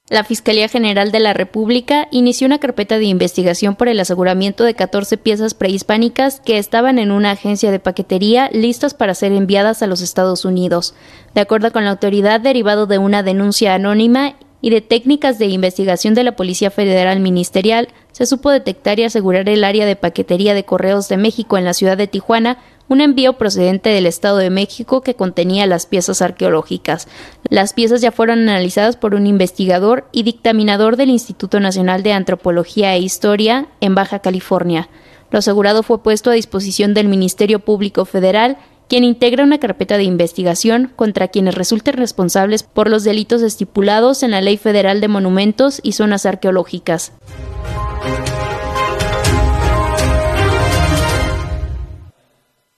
La 0.08 0.24
Fiscalía 0.24 0.68
General 0.68 1.10
de 1.10 1.20
la 1.20 1.32
República 1.32 2.08
inició 2.10 2.46
una 2.46 2.58
carpeta 2.58 2.98
de 2.98 3.04
investigación 3.04 3.76
por 3.76 3.88
el 3.88 3.98
aseguramiento 3.98 4.64
de 4.64 4.74
14 4.74 5.16
piezas 5.16 5.54
prehispánicas 5.54 6.40
que 6.40 6.58
estaban 6.58 6.98
en 6.98 7.12
una 7.12 7.30
agencia 7.30 7.70
de 7.70 7.78
paquetería 7.78 8.50
listas 8.52 8.94
para 8.94 9.14
ser 9.14 9.32
enviadas 9.32 9.82
a 9.82 9.86
los 9.86 10.02
Estados 10.02 10.44
Unidos. 10.44 10.94
De 11.34 11.40
acuerdo 11.40 11.72
con 11.72 11.84
la 11.84 11.92
autoridad, 11.92 12.40
derivado 12.40 12.86
de 12.86 12.98
una 12.98 13.22
denuncia 13.22 13.74
anónima 13.74 14.34
y 14.62 14.70
de 14.70 14.80
técnicas 14.80 15.38
de 15.38 15.46
investigación 15.46 16.14
de 16.14 16.22
la 16.22 16.36
Policía 16.36 16.70
Federal 16.70 17.20
Ministerial, 17.20 17.88
se 18.12 18.26
supo 18.26 18.50
detectar 18.50 18.98
y 18.98 19.04
asegurar 19.04 19.48
el 19.48 19.64
área 19.64 19.84
de 19.84 19.96
paquetería 19.96 20.54
de 20.54 20.64
correos 20.64 21.08
de 21.08 21.16
México 21.16 21.58
en 21.58 21.64
la 21.64 21.74
ciudad 21.74 21.98
de 21.98 22.06
Tijuana, 22.06 22.58
un 22.88 23.00
envío 23.00 23.34
procedente 23.34 23.90
del 23.90 24.06
Estado 24.06 24.36
de 24.36 24.50
México 24.50 25.00
que 25.00 25.14
contenía 25.14 25.66
las 25.66 25.86
piezas 25.86 26.22
arqueológicas. 26.22 27.08
Las 27.48 27.72
piezas 27.72 28.00
ya 28.00 28.12
fueron 28.12 28.40
analizadas 28.40 28.96
por 28.96 29.14
un 29.14 29.26
investigador 29.26 30.06
y 30.12 30.22
dictaminador 30.22 30.96
del 30.96 31.10
Instituto 31.10 31.58
Nacional 31.58 32.02
de 32.02 32.12
Antropología 32.12 32.94
e 32.94 33.00
Historia 33.00 33.66
en 33.80 33.94
Baja 33.94 34.20
California. 34.20 34.88
Lo 35.30 35.38
asegurado 35.38 35.82
fue 35.82 36.02
puesto 36.02 36.30
a 36.30 36.34
disposición 36.34 36.94
del 36.94 37.08
Ministerio 37.08 37.58
Público 37.58 38.04
Federal 38.04 38.58
quien 38.89 39.05
integra 39.05 39.45
una 39.45 39.59
carpeta 39.59 39.97
de 39.97 40.05
investigación 40.05 40.93
contra 40.97 41.28
quienes 41.28 41.55
resulten 41.55 41.95
responsables 41.95 42.62
por 42.62 42.91
los 42.91 43.05
delitos 43.05 43.43
estipulados 43.43 44.22
en 44.22 44.30
la 44.30 44.41
Ley 44.41 44.57
Federal 44.57 45.01
de 45.01 45.09
Monumentos 45.09 45.80
y 45.83 45.93
Zonas 45.93 46.26
Arqueológicas. 46.26 47.12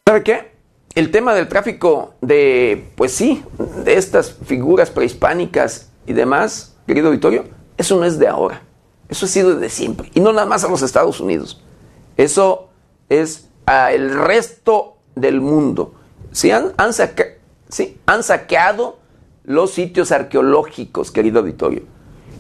¿Sabe 0.06 0.22
qué? 0.22 0.54
El 0.94 1.10
tema 1.10 1.34
del 1.34 1.48
tráfico 1.48 2.14
de, 2.20 2.90
pues 2.94 3.12
sí, 3.12 3.42
de 3.84 3.94
estas 3.94 4.36
figuras 4.44 4.90
prehispánicas 4.90 5.90
y 6.06 6.12
demás, 6.12 6.76
querido 6.86 7.10
Vittorio, 7.10 7.46
eso 7.76 7.96
no 7.98 8.04
es 8.04 8.18
de 8.18 8.28
ahora. 8.28 8.62
Eso 9.08 9.26
ha 9.26 9.28
sido 9.28 9.54
desde 9.54 9.74
siempre. 9.74 10.10
Y 10.14 10.20
no 10.20 10.32
nada 10.32 10.46
más 10.46 10.62
a 10.64 10.68
los 10.68 10.82
Estados 10.82 11.20
Unidos. 11.20 11.62
Eso 12.16 12.68
es 13.08 13.48
al 13.66 14.10
resto 14.10 14.93
del 15.14 15.40
mundo. 15.40 15.94
Sí, 16.32 16.50
han, 16.50 16.72
han 16.78 18.22
saqueado 18.22 18.98
los 19.44 19.72
sitios 19.72 20.10
arqueológicos, 20.10 21.10
querido 21.10 21.40
auditorio. 21.40 21.82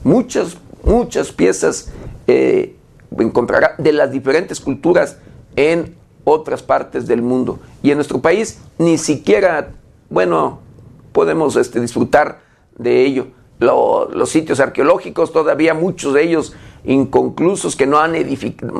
Muchas, 0.02 0.56
muchas 0.82 1.32
piezas 1.32 1.92
eh, 2.26 2.76
encontrará 3.18 3.74
de 3.78 3.92
las 3.92 4.10
diferentes 4.10 4.60
culturas 4.60 5.18
en 5.56 5.94
otras 6.24 6.62
partes 6.62 7.06
del 7.06 7.22
mundo. 7.22 7.60
Y 7.82 7.90
en 7.90 7.98
nuestro 7.98 8.20
país 8.20 8.60
ni 8.78 8.98
siquiera, 8.98 9.70
bueno, 10.08 10.60
podemos 11.12 11.56
este, 11.56 11.80
disfrutar 11.80 12.40
de 12.76 13.04
ello. 13.04 13.28
los 13.58 14.28
sitios 14.28 14.60
arqueológicos, 14.60 15.32
todavía 15.32 15.74
muchos 15.74 16.14
de 16.14 16.22
ellos 16.22 16.54
inconclusos 16.84 17.76
que 17.76 17.86
no 17.86 17.98
han 17.98 18.14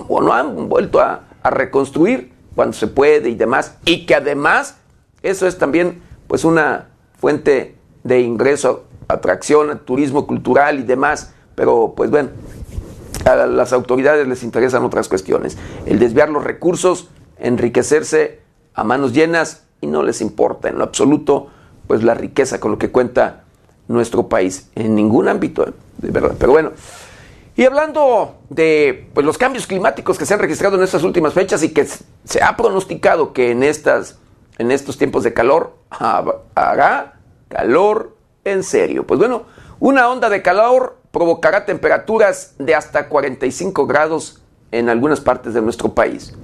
o 0.08 0.20
no 0.20 0.32
han 0.32 0.68
vuelto 0.68 1.00
a, 1.00 1.24
a 1.42 1.50
reconstruir 1.50 2.33
cuando 2.54 2.72
se 2.74 2.86
puede 2.86 3.28
y 3.28 3.34
demás. 3.34 3.76
Y 3.84 4.06
que 4.06 4.14
además 4.14 4.76
eso 5.22 5.46
es 5.46 5.58
también 5.58 6.02
pues 6.26 6.44
una 6.44 6.88
fuente 7.18 7.76
de 8.02 8.20
ingreso, 8.20 8.84
atracción, 9.08 9.80
turismo 9.84 10.26
cultural 10.26 10.78
y 10.78 10.82
demás. 10.82 11.34
Pero 11.54 11.94
pues 11.96 12.10
bueno, 12.10 12.30
a 13.24 13.34
las 13.46 13.72
autoridades 13.72 14.26
les 14.28 14.42
interesan 14.42 14.84
otras 14.84 15.08
cuestiones. 15.08 15.56
El 15.86 15.98
desviar 15.98 16.28
los 16.28 16.44
recursos, 16.44 17.08
enriquecerse 17.38 18.40
a 18.74 18.84
manos 18.84 19.12
llenas 19.12 19.64
y 19.80 19.86
no 19.86 20.02
les 20.02 20.20
importa 20.20 20.68
en 20.68 20.78
lo 20.78 20.84
absoluto 20.84 21.48
pues 21.86 22.02
la 22.02 22.14
riqueza 22.14 22.60
con 22.60 22.72
lo 22.72 22.78
que 22.78 22.90
cuenta 22.90 23.44
nuestro 23.88 24.28
país 24.28 24.70
en 24.74 24.94
ningún 24.94 25.28
ámbito, 25.28 25.66
de 25.98 26.10
verdad. 26.10 26.34
Pero 26.38 26.52
bueno, 26.52 26.72
y 27.56 27.64
hablando 27.64 28.38
de 28.48 29.10
pues, 29.14 29.24
los 29.24 29.38
cambios 29.38 29.66
climáticos 29.66 30.18
que 30.18 30.26
se 30.26 30.34
han 30.34 30.40
registrado 30.40 30.76
en 30.76 30.82
estas 30.82 31.02
últimas 31.02 31.34
fechas 31.34 31.62
y 31.62 31.72
que 31.72 31.86
se 31.86 32.42
ha 32.42 32.56
pronosticado 32.56 33.32
que 33.32 33.50
en 33.50 33.62
estas 33.62 34.18
en 34.58 34.70
estos 34.70 34.98
tiempos 34.98 35.24
de 35.24 35.32
calor 35.34 35.76
hará 35.90 37.14
calor 37.48 38.16
en 38.44 38.62
serio. 38.62 39.06
Pues 39.06 39.18
bueno, 39.18 39.44
una 39.80 40.08
onda 40.08 40.28
de 40.28 40.42
calor 40.42 40.98
provocará 41.10 41.64
temperaturas 41.64 42.54
de 42.58 42.74
hasta 42.74 43.08
45 43.08 43.86
grados 43.86 44.42
en 44.70 44.88
algunas 44.88 45.20
partes 45.20 45.54
de 45.54 45.62
nuestro 45.62 45.94
país. 45.94 46.34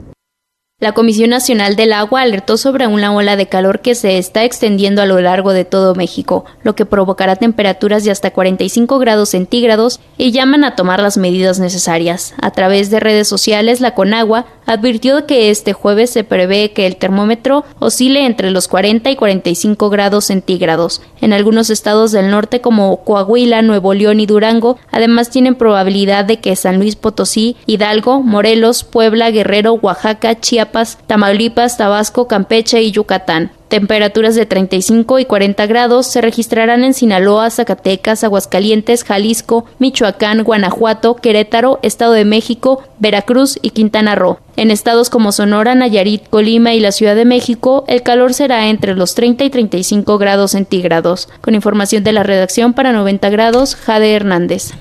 La 0.80 0.92
Comisión 0.92 1.28
Nacional 1.28 1.76
del 1.76 1.92
Agua 1.92 2.22
alertó 2.22 2.56
sobre 2.56 2.86
una 2.86 3.12
ola 3.14 3.36
de 3.36 3.48
calor 3.48 3.80
que 3.80 3.94
se 3.94 4.16
está 4.16 4.44
extendiendo 4.44 5.02
a 5.02 5.06
lo 5.06 5.20
largo 5.20 5.52
de 5.52 5.66
todo 5.66 5.94
México, 5.94 6.46
lo 6.62 6.74
que 6.74 6.86
provocará 6.86 7.36
temperaturas 7.36 8.02
de 8.02 8.10
hasta 8.10 8.30
45 8.30 8.98
grados 8.98 9.28
centígrados 9.28 10.00
y 10.16 10.32
llaman 10.32 10.64
a 10.64 10.76
tomar 10.76 11.02
las 11.02 11.18
medidas 11.18 11.58
necesarias. 11.58 12.32
A 12.40 12.52
través 12.52 12.88
de 12.88 12.98
redes 12.98 13.28
sociales, 13.28 13.82
la 13.82 13.94
Conagua 13.94 14.46
advirtió 14.70 15.26
que 15.26 15.50
este 15.50 15.72
jueves 15.72 16.10
se 16.10 16.22
prevé 16.22 16.70
que 16.72 16.86
el 16.86 16.96
termómetro 16.96 17.64
oscile 17.80 18.24
entre 18.24 18.52
los 18.52 18.68
40 18.68 19.10
y 19.10 19.16
45 19.16 19.90
grados 19.90 20.26
centígrados. 20.26 21.02
En 21.20 21.32
algunos 21.32 21.70
estados 21.70 22.12
del 22.12 22.30
norte 22.30 22.60
como 22.60 23.04
Coahuila, 23.04 23.62
Nuevo 23.62 23.94
León 23.94 24.20
y 24.20 24.26
Durango, 24.26 24.78
además 24.92 25.30
tienen 25.30 25.56
probabilidad 25.56 26.24
de 26.24 26.38
que 26.38 26.54
San 26.54 26.78
Luis 26.78 26.94
Potosí, 26.94 27.56
Hidalgo, 27.66 28.22
Morelos, 28.22 28.84
Puebla, 28.84 29.30
Guerrero, 29.30 29.74
Oaxaca, 29.74 30.38
Chiapas, 30.38 30.98
Tamaulipas, 31.08 31.76
Tabasco, 31.76 32.28
Campeche 32.28 32.80
y 32.80 32.92
Yucatán. 32.92 33.50
Temperaturas 33.70 34.34
de 34.34 34.46
35 34.46 35.20
y 35.20 35.26
40 35.26 35.64
grados 35.66 36.08
se 36.08 36.20
registrarán 36.20 36.82
en 36.82 36.92
Sinaloa, 36.92 37.48
Zacatecas, 37.50 38.24
Aguascalientes, 38.24 39.04
Jalisco, 39.04 39.64
Michoacán, 39.78 40.42
Guanajuato, 40.42 41.14
Querétaro, 41.14 41.78
Estado 41.82 42.14
de 42.14 42.24
México, 42.24 42.82
Veracruz 42.98 43.60
y 43.62 43.70
Quintana 43.70 44.16
Roo. 44.16 44.38
En 44.56 44.72
estados 44.72 45.08
como 45.08 45.30
Sonora, 45.30 45.76
Nayarit, 45.76 46.28
Colima 46.28 46.74
y 46.74 46.80
la 46.80 46.90
Ciudad 46.90 47.14
de 47.14 47.24
México, 47.24 47.84
el 47.86 48.02
calor 48.02 48.34
será 48.34 48.66
entre 48.66 48.96
los 48.96 49.14
30 49.14 49.44
y 49.44 49.50
35 49.50 50.18
grados 50.18 50.50
centígrados. 50.50 51.28
Con 51.40 51.54
información 51.54 52.02
de 52.02 52.12
la 52.12 52.24
redacción 52.24 52.72
para 52.72 52.92
90 52.92 53.30
grados, 53.30 53.76
Jade 53.76 54.14
Hernández. 54.14 54.72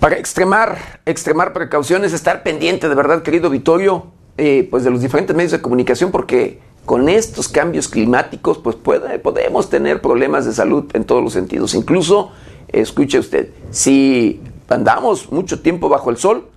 Para 0.00 0.16
extremar, 0.16 1.00
extremar 1.06 1.52
precauciones, 1.52 2.12
estar 2.12 2.44
pendiente 2.44 2.88
de 2.88 2.94
verdad, 2.94 3.22
querido 3.24 3.50
Vittorio, 3.50 4.06
eh, 4.36 4.68
pues 4.70 4.84
de 4.84 4.90
los 4.90 5.00
diferentes 5.00 5.34
medios 5.34 5.50
de 5.50 5.60
comunicación, 5.60 6.12
porque 6.12 6.60
con 6.84 7.08
estos 7.08 7.48
cambios 7.48 7.88
climáticos, 7.88 8.58
pues 8.58 8.76
puede, 8.76 9.18
podemos 9.18 9.68
tener 9.68 10.00
problemas 10.00 10.46
de 10.46 10.52
salud 10.52 10.84
en 10.94 11.02
todos 11.02 11.22
los 11.22 11.32
sentidos. 11.32 11.74
Incluso, 11.74 12.30
escuche 12.68 13.18
usted, 13.18 13.50
si 13.72 14.40
andamos 14.68 15.32
mucho 15.32 15.62
tiempo 15.62 15.88
bajo 15.88 16.10
el 16.10 16.16
sol, 16.16 16.48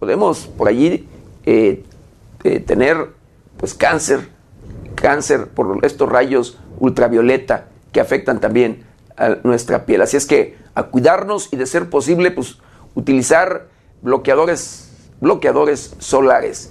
podemos 0.00 0.46
por 0.46 0.66
allí 0.66 1.08
eh, 1.46 1.84
eh, 2.42 2.58
tener 2.58 3.10
pues 3.58 3.74
cáncer, 3.74 4.28
cáncer 4.96 5.46
por 5.50 5.78
estos 5.86 6.08
rayos 6.08 6.58
ultravioleta 6.80 7.68
que 7.92 8.00
afectan 8.00 8.40
también 8.40 8.84
a 9.16 9.36
nuestra 9.44 9.86
piel. 9.86 10.02
Así 10.02 10.16
es 10.16 10.26
que 10.26 10.56
a 10.74 10.82
cuidarnos 10.84 11.48
y 11.52 11.56
de 11.56 11.66
ser 11.66 11.88
posible, 11.88 12.32
pues 12.32 12.58
utilizar 12.94 13.68
bloqueadores, 14.02 14.90
bloqueadores 15.20 15.94
solares. 15.98 16.70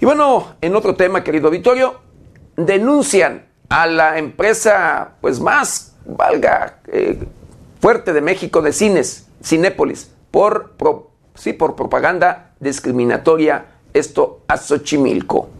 Y 0.00 0.06
bueno, 0.06 0.54
en 0.60 0.76
otro 0.76 0.94
tema, 0.94 1.24
querido 1.24 1.50
Vittorio, 1.50 2.00
denuncian 2.56 3.46
a 3.68 3.86
la 3.86 4.18
empresa 4.18 5.16
pues 5.20 5.40
más, 5.40 5.94
valga, 6.06 6.80
eh, 6.92 7.18
fuerte 7.80 8.12
de 8.12 8.20
México 8.20 8.62
de 8.62 8.72
cines, 8.72 9.26
Cinépolis, 9.42 10.10
por, 10.30 10.74
sí, 11.34 11.52
por 11.52 11.76
propaganda 11.76 12.52
discriminatoria, 12.60 13.66
esto 13.92 14.42
a 14.48 14.56
Xochimilco. 14.56 15.50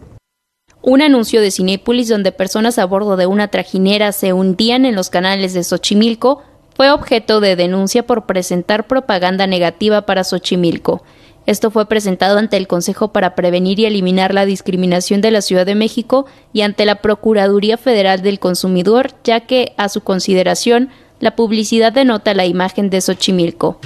Un 0.81 1.01
anuncio 1.01 1.41
de 1.41 1.51
Cinépolis 1.51 2.07
donde 2.07 2.31
personas 2.31 2.79
a 2.79 2.85
bordo 2.85 3.17
de 3.17 3.25
una 3.25 3.49
trajinera 3.49 4.11
se 4.11 4.33
hundían 4.33 4.85
en 4.85 4.95
los 4.95 5.09
canales 5.09 5.53
de 5.53 5.63
Xochimilco 5.63 6.41
fue 6.79 6.91
objeto 6.91 7.41
de 7.41 7.57
denuncia 7.57 8.07
por 8.07 8.25
presentar 8.25 8.87
propaganda 8.87 9.47
negativa 9.47 10.05
para 10.05 10.23
Xochimilco. 10.23 11.03
Esto 11.45 11.71
fue 11.71 11.87
presentado 11.87 12.37
ante 12.37 12.55
el 12.55 12.69
Consejo 12.69 13.09
para 13.09 13.35
Prevenir 13.35 13.81
y 13.81 13.85
Eliminar 13.85 14.33
la 14.33 14.45
Discriminación 14.45 15.19
de 15.19 15.29
la 15.29 15.41
Ciudad 15.41 15.65
de 15.65 15.75
México 15.75 16.25
y 16.53 16.61
ante 16.61 16.85
la 16.85 17.01
Procuraduría 17.01 17.75
Federal 17.75 18.21
del 18.21 18.39
Consumidor, 18.39 19.11
ya 19.25 19.41
que, 19.41 19.73
a 19.75 19.89
su 19.89 19.99
consideración, 19.99 20.87
la 21.19 21.35
publicidad 21.35 21.91
denota 21.91 22.33
la 22.33 22.45
imagen 22.45 22.89
de 22.89 23.01
Xochimilco. 23.01 23.77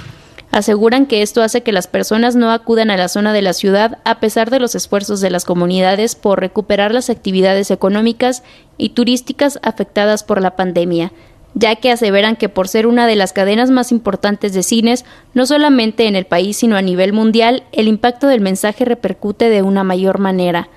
Aseguran 0.52 1.06
que 1.06 1.22
esto 1.22 1.42
hace 1.42 1.64
que 1.64 1.72
las 1.72 1.88
personas 1.88 2.36
no 2.36 2.52
acudan 2.52 2.92
a 2.92 2.96
la 2.96 3.08
zona 3.08 3.32
de 3.32 3.42
la 3.42 3.54
ciudad 3.54 3.98
a 4.04 4.20
pesar 4.20 4.50
de 4.50 4.60
los 4.60 4.76
esfuerzos 4.76 5.20
de 5.20 5.30
las 5.30 5.44
comunidades 5.44 6.14
por 6.14 6.38
recuperar 6.38 6.94
las 6.94 7.10
actividades 7.10 7.72
económicas 7.72 8.44
y 8.78 8.90
turísticas 8.90 9.58
afectadas 9.64 10.22
por 10.22 10.40
la 10.40 10.54
pandemia, 10.54 11.10
ya 11.54 11.76
que 11.76 11.90
aseveran 11.90 12.36
que 12.36 12.48
por 12.48 12.68
ser 12.68 12.86
una 12.86 13.06
de 13.06 13.16
las 13.16 13.32
cadenas 13.32 13.70
más 13.70 13.92
importantes 13.92 14.52
de 14.52 14.62
cines, 14.62 15.04
no 15.32 15.46
solamente 15.46 16.06
en 16.06 16.16
el 16.16 16.26
país 16.26 16.56
sino 16.56 16.76
a 16.76 16.82
nivel 16.82 17.12
mundial, 17.12 17.64
el 17.72 17.88
impacto 17.88 18.26
del 18.26 18.40
mensaje 18.40 18.84
repercute 18.84 19.48
de 19.48 19.62
una 19.62 19.84
mayor 19.84 20.18
manera. 20.18 20.68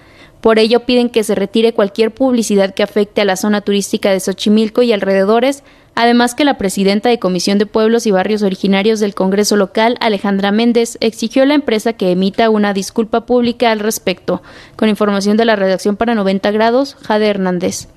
Por 0.42 0.60
ello 0.60 0.82
piden 0.82 1.10
que 1.10 1.24
se 1.24 1.36
retire 1.36 1.74
cualquier 1.74 2.14
publicidad 2.14 2.74
que 2.74 2.84
afecte 2.84 3.22
a 3.22 3.26
la 3.26 3.36
zona 3.36 3.62
turística 3.62 4.12
de 4.12 4.20
Xochimilco 4.20 4.84
y 4.84 4.94
alrededores, 4.94 5.64
además 5.96 6.36
que 6.36 6.46
la 6.46 6.60
presidenta 6.60 7.10
de 7.10 7.18
Comisión 7.18 7.58
de 7.58 7.66
Pueblos 7.66 8.06
y 8.06 8.12
Barrios 8.12 8.44
Originarios 8.44 9.00
del 9.00 9.16
Congreso 9.16 9.56
local, 9.56 9.98
Alejandra 10.00 10.52
Méndez, 10.52 10.98
exigió 11.02 11.42
a 11.42 11.48
la 11.48 11.56
empresa 11.56 11.94
que 11.94 12.12
emita 12.12 12.52
una 12.52 12.74
disculpa 12.74 13.26
pública 13.26 13.72
al 13.72 13.80
respecto. 13.80 14.44
Con 14.76 14.90
información 14.90 15.38
de 15.38 15.46
la 15.46 15.56
redacción 15.56 15.96
para 15.96 16.14
90 16.14 16.52
grados, 16.52 16.96
Jade 17.02 17.28
Hernández. 17.28 17.88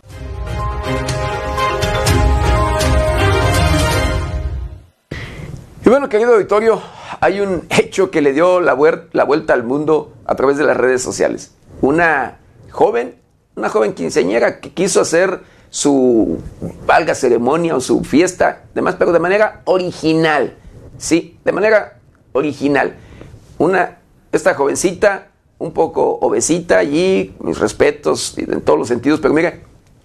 Bueno, 5.90 6.08
querido 6.08 6.34
auditorio, 6.34 6.80
hay 7.20 7.40
un 7.40 7.66
hecho 7.68 8.10
que 8.10 8.20
le 8.20 8.32
dio 8.32 8.60
la, 8.60 8.74
vuelta 8.74 9.54
al 9.54 9.64
mundo 9.64 10.12
a 10.24 10.36
través 10.36 10.56
de 10.56 10.64
las 10.64 10.76
redes 10.76 11.02
sociales. 11.02 11.52
Una 11.80 12.38
joven, 12.70 13.16
una 13.56 13.68
joven 13.68 13.94
quinceañera 13.94 14.60
que 14.60 14.70
quiso 14.70 15.00
hacer 15.00 15.40
su 15.68 16.38
valga 16.86 17.14
ceremonia 17.14 17.74
o 17.74 17.80
su 17.80 18.04
fiesta, 18.04 18.64
demás, 18.74 18.96
pero 18.98 19.12
de 19.12 19.18
manera 19.18 19.62
original. 19.64 20.54
Sí, 20.96 21.38
de 21.44 21.52
manera 21.52 21.98
original. 22.32 22.94
Una, 23.58 23.98
esta 24.30 24.54
jovencita, 24.54 25.28
un 25.58 25.72
poco 25.72 26.18
obesita 26.20 26.78
allí, 26.78 27.34
mis 27.40 27.58
respetos 27.58 28.38
en 28.38 28.60
todos 28.60 28.78
los 28.78 28.88
sentidos, 28.88 29.20
pero 29.20 29.34
mira, 29.34 29.54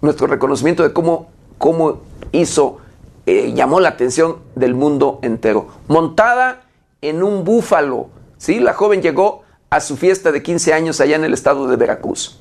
nuestro 0.02 0.26
reconocimiento 0.26 0.82
de 0.82 0.94
cómo, 0.94 1.30
cómo 1.58 2.02
hizo 2.32 2.80
eh, 3.26 3.54
llamó 3.56 3.80
la 3.80 3.90
atención 3.90 4.38
del 4.56 4.76
mundo 4.76 5.20
entero. 5.22 5.68
Montada 5.88 6.64
en 7.02 7.24
un 7.24 7.44
búfalo, 7.44 8.10
¿sí? 8.38 8.60
La 8.60 8.74
joven 8.74 9.02
llegó 9.02 9.44
a 9.70 9.82
su 9.82 9.98
fiesta 9.98 10.32
de 10.32 10.44
15 10.44 10.74
años 10.74 11.02
allá 11.02 11.16
en 11.16 11.26
el 11.26 11.34
estado 11.34 11.68
de 11.68 11.76
Veracruz. 11.76 12.40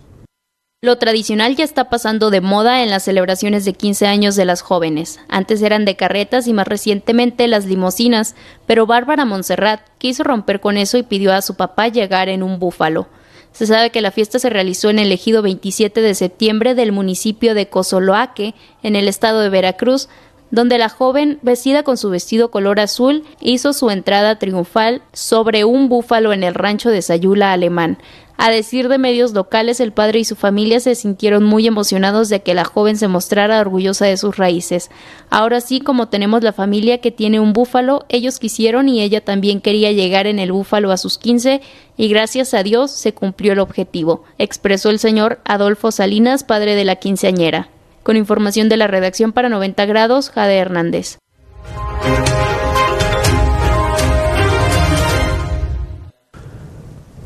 Lo 0.84 0.98
tradicional 0.98 1.56
ya 1.56 1.64
está 1.64 1.88
pasando 1.88 2.28
de 2.28 2.42
moda 2.42 2.82
en 2.82 2.90
las 2.90 3.04
celebraciones 3.04 3.64
de 3.64 3.72
15 3.72 4.06
años 4.06 4.36
de 4.36 4.44
las 4.44 4.60
jóvenes. 4.60 5.18
Antes 5.30 5.62
eran 5.62 5.86
de 5.86 5.96
carretas 5.96 6.46
y 6.46 6.52
más 6.52 6.68
recientemente 6.68 7.48
las 7.48 7.64
limosinas, 7.64 8.34
pero 8.66 8.84
Bárbara 8.84 9.24
Montserrat 9.24 9.80
quiso 9.96 10.24
romper 10.24 10.60
con 10.60 10.76
eso 10.76 10.98
y 10.98 11.02
pidió 11.02 11.32
a 11.32 11.40
su 11.40 11.54
papá 11.54 11.88
llegar 11.88 12.28
en 12.28 12.42
un 12.42 12.58
búfalo. 12.58 13.08
Se 13.52 13.66
sabe 13.66 13.90
que 13.90 14.02
la 14.02 14.10
fiesta 14.10 14.38
se 14.38 14.50
realizó 14.50 14.90
en 14.90 14.98
el 14.98 15.10
ejido 15.10 15.40
27 15.40 16.02
de 16.02 16.14
septiembre 16.14 16.74
del 16.74 16.92
municipio 16.92 17.54
de 17.54 17.68
Cozoloaque, 17.68 18.54
en 18.82 18.94
el 18.94 19.08
estado 19.08 19.40
de 19.40 19.48
Veracruz, 19.48 20.10
donde 20.54 20.78
la 20.78 20.88
joven, 20.88 21.40
vestida 21.42 21.82
con 21.82 21.96
su 21.96 22.10
vestido 22.10 22.52
color 22.52 22.78
azul, 22.78 23.24
hizo 23.40 23.72
su 23.72 23.90
entrada 23.90 24.38
triunfal 24.38 25.02
sobre 25.12 25.64
un 25.64 25.88
búfalo 25.88 26.32
en 26.32 26.44
el 26.44 26.54
rancho 26.54 26.90
de 26.90 27.02
Sayula 27.02 27.52
alemán. 27.52 27.98
A 28.36 28.50
decir 28.50 28.88
de 28.88 28.98
medios 28.98 29.32
locales, 29.32 29.80
el 29.80 29.92
padre 29.92 30.20
y 30.20 30.24
su 30.24 30.36
familia 30.36 30.78
se 30.78 30.94
sintieron 30.94 31.42
muy 31.42 31.66
emocionados 31.66 32.28
de 32.28 32.42
que 32.42 32.54
la 32.54 32.64
joven 32.64 32.96
se 32.96 33.08
mostrara 33.08 33.60
orgullosa 33.60 34.06
de 34.06 34.16
sus 34.16 34.36
raíces. 34.36 34.90
Ahora 35.28 35.60
sí, 35.60 35.80
como 35.80 36.08
tenemos 36.08 36.44
la 36.44 36.52
familia 36.52 36.98
que 36.98 37.10
tiene 37.10 37.40
un 37.40 37.52
búfalo, 37.52 38.04
ellos 38.08 38.38
quisieron 38.38 38.88
y 38.88 39.02
ella 39.02 39.24
también 39.24 39.60
quería 39.60 39.90
llegar 39.90 40.28
en 40.28 40.38
el 40.38 40.52
búfalo 40.52 40.92
a 40.92 40.96
sus 40.96 41.18
quince, 41.18 41.62
y 41.96 42.08
gracias 42.08 42.54
a 42.54 42.62
Dios 42.62 42.92
se 42.92 43.12
cumplió 43.12 43.52
el 43.52 43.58
objetivo, 43.58 44.22
expresó 44.38 44.90
el 44.90 45.00
señor 45.00 45.40
Adolfo 45.44 45.90
Salinas, 45.90 46.44
padre 46.44 46.76
de 46.76 46.84
la 46.84 46.96
quinceañera. 46.96 47.70
Con 48.04 48.18
información 48.18 48.68
de 48.68 48.76
la 48.76 48.86
redacción 48.86 49.32
para 49.32 49.48
90 49.48 49.86
grados, 49.86 50.28
Jade 50.28 50.58
Hernández. 50.58 51.18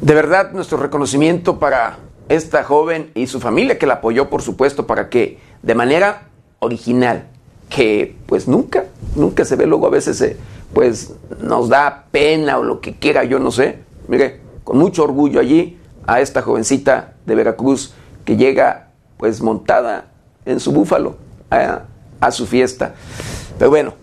De 0.00 0.14
verdad, 0.14 0.52
nuestro 0.52 0.78
reconocimiento 0.78 1.58
para 1.58 1.98
esta 2.28 2.62
joven 2.62 3.10
y 3.16 3.26
su 3.26 3.40
familia 3.40 3.76
que 3.76 3.88
la 3.88 3.94
apoyó, 3.94 4.30
por 4.30 4.40
supuesto, 4.40 4.86
para 4.86 5.08
que 5.08 5.40
de 5.64 5.74
manera 5.74 6.28
original, 6.60 7.24
que 7.68 8.14
pues 8.26 8.46
nunca, 8.46 8.84
nunca 9.16 9.44
se 9.44 9.56
ve 9.56 9.66
luego 9.66 9.88
a 9.88 9.90
veces, 9.90 10.36
pues 10.72 11.12
nos 11.40 11.68
da 11.68 12.04
pena 12.12 12.56
o 12.56 12.62
lo 12.62 12.80
que 12.80 12.94
quiera, 12.94 13.24
yo 13.24 13.40
no 13.40 13.50
sé. 13.50 13.80
Mire, 14.06 14.40
con 14.62 14.78
mucho 14.78 15.02
orgullo 15.02 15.40
allí 15.40 15.76
a 16.06 16.20
esta 16.20 16.40
jovencita 16.40 17.14
de 17.26 17.34
Veracruz 17.34 17.94
que 18.24 18.36
llega 18.36 18.90
pues 19.16 19.42
montada 19.42 20.07
en 20.48 20.60
su 20.60 20.72
búfalo 20.72 21.16
a, 21.50 22.30
su 22.32 22.46
fiesta. 22.46 22.94
Pero 23.58 23.70
bueno, 23.70 23.94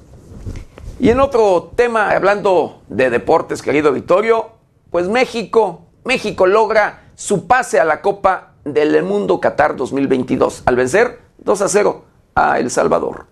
y 0.99 1.09
en 1.09 1.19
otro 1.19 1.71
tema, 1.75 2.11
hablando 2.11 2.81
de 2.87 3.09
deportes, 3.09 3.61
querido 3.61 3.91
Vittorio, 3.91 4.51
pues 4.91 5.09
México, 5.09 5.81
México 6.03 6.45
logra 6.45 7.09
su 7.15 7.47
pase 7.47 7.79
a 7.79 7.85
la 7.85 8.01
Copa 8.01 8.53
del 8.63 9.03
Mundo 9.03 9.39
Qatar 9.39 9.75
2022 9.75 10.63
al 10.65 10.75
vencer 10.75 11.19
2 11.39 11.61
a 11.61 11.67
0 11.67 12.05
a 12.35 12.59
El 12.59 12.69
Salvador. 12.69 13.25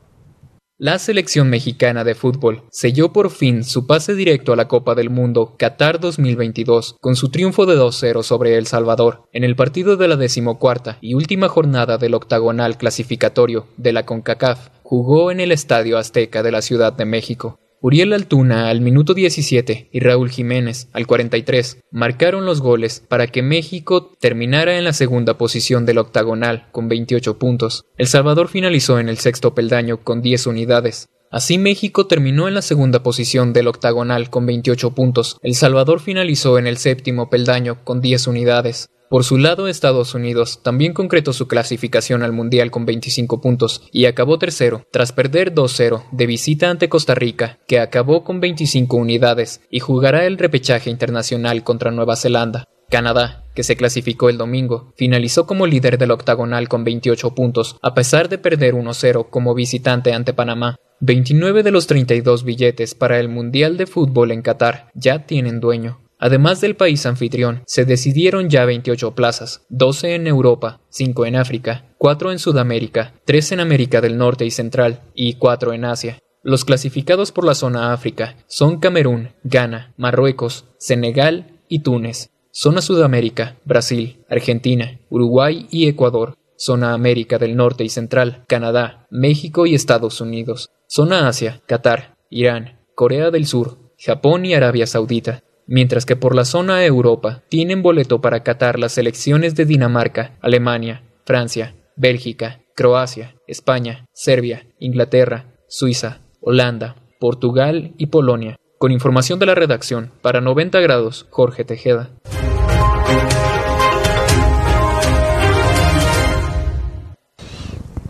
La 0.84 1.00
selección 1.00 1.50
mexicana 1.50 2.04
de 2.04 2.14
fútbol 2.14 2.64
selló 2.70 3.14
por 3.14 3.32
fin 3.32 3.64
su 3.64 3.88
pase 3.88 4.16
directo 4.16 4.52
a 4.52 4.58
la 4.58 4.68
Copa 4.68 4.96
del 4.96 5.10
Mundo 5.10 5.56
Qatar 5.58 5.98
2022 6.02 6.98
con 7.00 7.16
su 7.16 7.30
triunfo 7.30 7.66
de 7.66 7.78
2-0 7.78 8.22
sobre 8.22 8.58
El 8.58 8.68
Salvador 8.68 9.24
en 9.32 9.46
el 9.46 9.56
partido 9.56 9.96
de 9.96 10.10
la 10.10 10.18
decimocuarta 10.18 10.98
y 11.00 11.14
última 11.14 11.48
jornada 11.48 11.98
del 11.98 12.16
octagonal 12.16 12.78
clasificatorio 12.78 13.66
de 13.78 13.94
la 13.94 14.06
CONCACAF. 14.06 14.72
Jugó 14.84 15.32
en 15.32 15.40
el 15.40 15.54
Estadio 15.54 15.98
Azteca 15.98 16.44
de 16.44 16.52
la 16.52 16.62
Ciudad 16.62 16.92
de 16.92 17.06
México. 17.06 17.58
Uriel 17.86 18.14
Altuna 18.14 18.70
al 18.70 18.80
minuto 18.80 19.14
17 19.14 19.90
y 19.92 20.00
Raúl 20.00 20.30
Jiménez 20.30 20.88
al 20.94 21.06
43 21.06 21.80
marcaron 21.92 22.46
los 22.46 22.62
goles 22.62 23.04
para 23.10 23.28
que 23.28 23.42
México 23.42 24.16
terminara 24.22 24.78
en 24.78 24.86
la 24.86 24.94
segunda 24.94 25.38
posición 25.38 25.86
del 25.86 25.98
octagonal 25.98 26.70
con 26.72 26.88
28 26.88 27.38
puntos. 27.38 27.84
El 27.98 28.08
Salvador 28.08 28.48
finalizó 28.48 29.00
en 29.00 29.10
el 29.10 29.18
sexto 29.18 29.54
peldaño 29.54 29.98
con 29.98 30.22
10 30.22 30.48
unidades. 30.48 31.10
Así 31.30 31.58
México 31.58 32.08
terminó 32.08 32.48
en 32.48 32.54
la 32.54 32.62
segunda 32.62 33.04
posición 33.04 33.52
del 33.52 33.68
octagonal 33.68 34.30
con 34.30 34.46
28 34.46 34.92
puntos. 34.92 35.36
El 35.42 35.54
Salvador 35.54 36.00
finalizó 36.00 36.58
en 36.58 36.68
el 36.68 36.78
séptimo 36.78 37.30
peldaño 37.30 37.84
con 37.84 38.00
10 38.00 38.28
unidades. 38.28 38.88
Por 39.14 39.24
su 39.24 39.38
lado, 39.38 39.68
Estados 39.68 40.16
Unidos 40.16 40.62
también 40.64 40.92
concretó 40.92 41.34
su 41.34 41.48
clasificación 41.48 42.24
al 42.24 42.32
Mundial 42.32 42.72
con 42.72 42.88
25 42.88 43.42
puntos 43.42 43.84
y 43.92 44.06
acabó 44.06 44.40
tercero, 44.40 44.88
tras 44.92 45.12
perder 45.12 45.54
2-0 45.54 46.06
de 46.12 46.26
visita 46.26 46.72
ante 46.72 46.90
Costa 46.90 47.14
Rica, 47.14 47.60
que 47.68 47.80
acabó 47.80 48.24
con 48.24 48.40
25 48.40 48.98
unidades 48.98 49.62
y 49.70 49.82
jugará 49.82 50.26
el 50.26 50.40
repechaje 50.40 50.90
internacional 50.90 51.64
contra 51.64 51.92
Nueva 51.92 52.16
Zelanda. 52.16 52.66
Canadá, 52.90 53.44
que 53.54 53.62
se 53.62 53.76
clasificó 53.76 54.30
el 54.30 54.40
domingo, 54.40 54.92
finalizó 54.98 55.46
como 55.46 55.68
líder 55.68 56.00
del 56.00 56.10
octagonal 56.10 56.68
con 56.68 56.84
28 56.84 57.36
puntos, 57.36 57.78
a 57.84 57.94
pesar 57.94 58.30
de 58.30 58.40
perder 58.40 58.74
1-0 58.74 59.30
como 59.30 59.54
visitante 59.54 60.12
ante 60.12 60.34
Panamá. 60.34 60.78
29 61.02 61.62
de 61.62 61.70
los 61.70 61.86
32 61.86 62.44
billetes 62.44 62.96
para 62.96 63.20
el 63.20 63.30
Mundial 63.30 63.78
de 63.78 63.86
Fútbol 63.86 64.32
en 64.32 64.42
Qatar 64.42 64.90
ya 64.96 65.28
tienen 65.28 65.60
dueño. 65.60 66.03
Además 66.26 66.62
del 66.62 66.78
país 66.78 67.06
anfitrión, 67.06 67.64
se 67.66 67.84
decidieron 67.84 68.50
ya 68.50 68.64
28 68.64 69.14
plazas, 69.14 69.66
12 69.68 70.16
en 70.16 70.28
Europa, 70.28 70.80
5 70.88 71.26
en 71.26 71.36
África, 71.36 71.84
4 71.98 72.32
en 72.32 72.40
Sudamérica, 72.40 73.14
3 73.26 73.52
en 73.52 73.60
América 73.60 74.00
del 74.00 74.18
Norte 74.18 74.46
y 74.46 74.50
Central 74.50 75.02
y 75.14 75.34
4 75.34 75.74
en 75.74 75.84
Asia. 75.84 76.20
Los 76.42 76.64
clasificados 76.64 77.34
por 77.34 77.44
la 77.44 77.56
zona 77.56 77.92
África 77.92 78.38
son 78.48 78.80
Camerún, 78.80 79.32
Ghana, 79.44 79.94
Marruecos, 79.98 80.64
Senegal 80.78 81.60
y 81.68 81.80
Túnez. 81.80 82.30
Zona 82.54 82.82
Sudamérica, 82.82 83.58
Brasil, 83.66 84.24
Argentina, 84.30 85.02
Uruguay 85.10 85.68
y 85.72 85.90
Ecuador. 85.90 86.38
Zona 86.56 86.94
América 86.94 87.38
del 87.38 87.58
Norte 87.58 87.84
y 87.84 87.90
Central, 87.90 88.46
Canadá, 88.48 89.08
México 89.10 89.66
y 89.66 89.76
Estados 89.76 90.22
Unidos. 90.22 90.70
Zona 90.88 91.28
Asia, 91.28 91.62
Qatar, 91.66 92.16
Irán, 92.30 92.80
Corea 92.96 93.30
del 93.30 93.46
Sur, 93.46 93.78
Japón 93.98 94.46
y 94.46 94.54
Arabia 94.54 94.88
Saudita. 94.88 95.44
Mientras 95.66 96.06
que 96.06 96.16
por 96.16 96.36
la 96.36 96.46
zona 96.46 96.86
Europa 96.86 97.42
tienen 97.50 97.82
boleto 97.82 98.20
para 98.22 98.44
Qatar 98.44 98.80
las 98.80 98.92
selecciones 98.92 99.56
de 99.56 99.66
Dinamarca, 99.66 100.38
Alemania, 100.42 101.04
Francia, 101.26 101.76
Bélgica, 101.96 102.62
Croacia, 102.76 103.36
España, 103.48 104.06
Serbia, 104.14 104.68
Inglaterra, 104.80 105.46
Suiza, 105.68 106.20
Holanda, 106.42 106.96
Portugal 107.20 107.94
y 107.98 108.08
Polonia. 108.08 108.58
Con 108.78 108.92
información 108.92 109.40
de 109.40 109.46
la 109.46 109.56
redacción, 109.56 110.12
para 110.22 110.42
90 110.42 110.82
grados, 110.82 111.28
Jorge 111.30 111.64
Tejeda. 111.64 112.10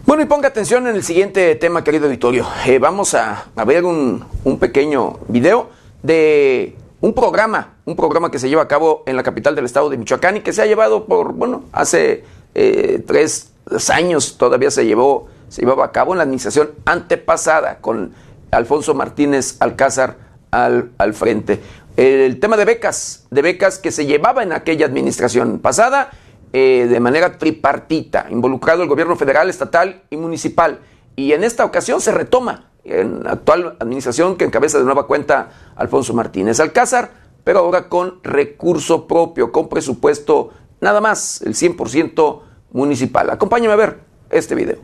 Bueno, 0.05 0.23
y 0.23 0.27
ponga 0.27 0.49
atención 0.49 0.85
en 0.87 0.95
el 0.95 1.03
siguiente 1.03 1.55
tema, 1.55 1.83
querido 1.83 2.05
auditorio. 2.05 2.45
Eh, 2.67 2.77
vamos 2.77 3.13
a, 3.15 3.45
ver 3.65 3.83
un, 3.83 4.25
pequeño 4.59 5.19
video 5.27 5.69
de 6.03 6.75
un 7.03 7.13
programa, 7.13 7.73
un 7.83 7.97
programa 7.97 8.31
que 8.31 8.39
se 8.39 8.47
lleva 8.47 8.61
a 8.61 8.67
cabo 8.69 9.03
en 9.05 9.17
la 9.17 9.23
capital 9.23 9.55
del 9.55 9.65
estado 9.65 9.89
de 9.89 9.97
Michoacán 9.97 10.37
y 10.37 10.39
que 10.39 10.53
se 10.53 10.61
ha 10.61 10.65
llevado 10.65 11.03
por, 11.03 11.33
bueno, 11.33 11.65
hace 11.73 12.23
eh, 12.55 13.03
tres 13.05 13.51
años 13.89 14.37
todavía 14.37 14.71
se 14.71 14.85
llevó, 14.85 15.27
se 15.49 15.63
llevaba 15.63 15.83
a 15.83 15.91
cabo 15.91 16.13
en 16.13 16.19
la 16.19 16.23
administración 16.23 16.71
antepasada 16.85 17.79
con 17.79 18.13
Alfonso 18.51 18.93
Martínez 18.93 19.57
Alcázar 19.59 20.15
al, 20.49 20.91
al 20.97 21.13
frente. 21.13 21.59
El 21.97 22.39
tema 22.39 22.55
de 22.55 22.63
becas, 22.63 23.27
de 23.29 23.41
becas 23.41 23.79
que 23.79 23.91
se 23.91 24.05
llevaba 24.05 24.41
en 24.41 24.53
aquella 24.53 24.85
administración 24.85 25.59
pasada 25.59 26.09
eh, 26.53 26.87
de 26.89 26.99
manera 27.01 27.37
tripartita, 27.37 28.27
involucrado 28.29 28.81
el 28.81 28.87
gobierno 28.87 29.17
federal, 29.17 29.49
estatal 29.49 30.03
y 30.09 30.15
municipal. 30.15 30.79
Y 31.17 31.33
en 31.33 31.43
esta 31.43 31.65
ocasión 31.65 31.99
se 31.99 32.13
retoma 32.13 32.69
en 32.83 33.23
la 33.23 33.31
actual 33.31 33.77
administración 33.79 34.35
que 34.35 34.45
encabeza 34.45 34.77
de 34.77 34.85
nueva 34.85 35.07
cuenta 35.07 35.49
Alfonso 35.75 36.13
Martínez 36.13 36.59
Alcázar, 36.59 37.11
pero 37.43 37.59
ahora 37.59 37.89
con 37.89 38.19
recurso 38.23 39.07
propio, 39.07 39.51
con 39.51 39.69
presupuesto 39.69 40.51
nada 40.81 41.01
más, 41.01 41.41
el 41.41 41.53
100% 41.53 42.41
municipal. 42.71 43.29
Acompáñame 43.29 43.73
a 43.73 43.77
ver 43.77 43.97
este 44.29 44.55
video. 44.55 44.77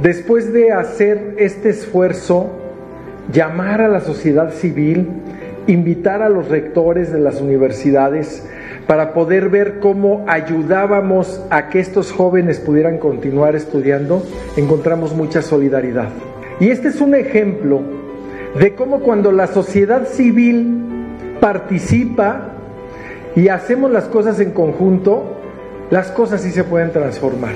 Después 0.00 0.52
de 0.52 0.72
hacer 0.72 1.34
este 1.38 1.70
esfuerzo, 1.70 2.46
llamar 3.32 3.80
a 3.80 3.88
la 3.88 4.00
sociedad 4.00 4.54
civil, 4.54 5.08
invitar 5.66 6.22
a 6.22 6.28
los 6.28 6.48
rectores 6.48 7.12
de 7.12 7.18
las 7.18 7.40
universidades 7.40 8.48
para 8.86 9.12
poder 9.12 9.50
ver 9.50 9.80
cómo 9.80 10.24
ayudábamos 10.28 11.42
a 11.50 11.68
que 11.68 11.80
estos 11.80 12.12
jóvenes 12.12 12.58
pudieran 12.60 12.98
continuar 12.98 13.56
estudiando, 13.56 14.22
encontramos 14.56 15.14
mucha 15.14 15.42
solidaridad. 15.42 16.08
Y 16.60 16.70
este 16.70 16.88
es 16.88 17.00
un 17.00 17.14
ejemplo 17.14 17.82
de 18.58 18.74
cómo 18.74 19.00
cuando 19.00 19.30
la 19.30 19.46
sociedad 19.46 20.06
civil 20.08 20.82
participa 21.40 22.52
y 23.36 23.48
hacemos 23.48 23.90
las 23.92 24.04
cosas 24.04 24.40
en 24.40 24.50
conjunto, 24.50 25.36
las 25.90 26.10
cosas 26.10 26.42
sí 26.42 26.50
se 26.50 26.64
pueden 26.64 26.90
transformar. 26.90 27.54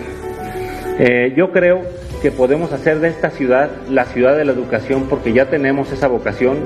Eh, 0.98 1.32
yo 1.36 1.50
creo 1.50 1.80
que 2.20 2.30
podemos 2.30 2.72
hacer 2.72 3.00
de 3.00 3.08
esta 3.08 3.30
ciudad 3.30 3.70
la 3.90 4.04
ciudad 4.04 4.36
de 4.36 4.44
la 4.44 4.52
educación 4.52 5.06
porque 5.08 5.32
ya 5.32 5.50
tenemos 5.50 5.90
esa 5.90 6.06
vocación 6.06 6.58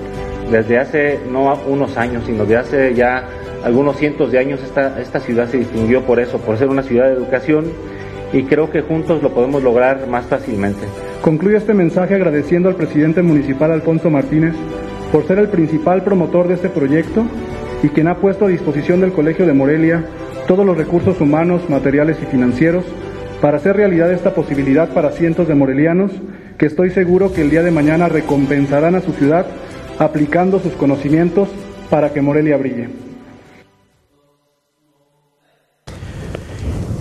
desde 0.51 0.78
hace 0.78 1.18
no 1.32 1.55
unos 1.66 1.97
años, 1.97 2.24
sino 2.26 2.45
de 2.45 2.59
hace 2.59 2.95
ya 2.95 3.24
algunos 3.64 3.97
cientos 3.97 4.30
de 4.30 4.39
años 4.39 4.61
esta, 4.62 5.01
esta 5.01 5.20
ciudad 5.20 5.49
se 5.49 5.57
distinguió 5.57 6.03
por 6.03 6.20
eso, 6.20 6.39
por 6.39 6.59
ser 6.59 6.68
una 6.68 6.82
ciudad 6.82 7.07
de 7.07 7.14
educación 7.14 7.72
y 8.37 8.45
creo 8.45 8.70
que 8.70 8.82
juntos 8.82 9.22
lo 9.22 9.32
podemos 9.32 9.62
lograr 9.62 10.07
más 10.09 10.26
fácilmente. 10.26 10.87
Concluyo 11.22 11.57
este 11.57 11.72
mensaje 11.72 12.14
agradeciendo 12.14 12.68
al 12.68 12.76
presidente 12.76 13.22
municipal 13.22 13.72
Alfonso 13.72 14.11
Martínez 14.11 14.55
por 15.11 15.26
ser 15.26 15.39
el 15.39 15.49
principal 15.49 16.03
promotor 16.03 16.47
de 16.47 16.55
este 16.55 16.68
proyecto 16.68 17.24
y 17.82 17.89
quien 17.89 18.09
ha 18.09 18.18
puesto 18.18 18.45
a 18.45 18.49
disposición 18.49 19.01
del 19.01 19.12
Colegio 19.12 19.47
de 19.47 19.55
Morelia 19.55 20.05
todos 20.47 20.66
los 20.66 20.76
recursos 20.76 21.18
humanos, 21.20 21.68
materiales 21.70 22.18
y 22.22 22.26
financieros 22.26 22.84
para 23.41 23.57
hacer 23.57 23.76
realidad 23.76 24.12
esta 24.12 24.34
posibilidad 24.34 24.91
para 24.91 25.12
cientos 25.12 25.49
de 25.49 25.55
morelianos 25.55 26.12
que 26.59 26.66
estoy 26.66 26.91
seguro 26.91 27.32
que 27.32 27.41
el 27.41 27.51
día 27.51 27.62
de 27.62 27.70
mañana 27.70 28.09
recompensarán 28.09 28.97
a 28.97 29.01
su 29.01 29.12
ciudad 29.12 29.47
aplicando 29.99 30.59
sus 30.61 30.74
conocimientos 30.74 31.49
para 31.89 32.12
que 32.12 32.20
Morelia 32.20 32.59
brille. 32.59 32.89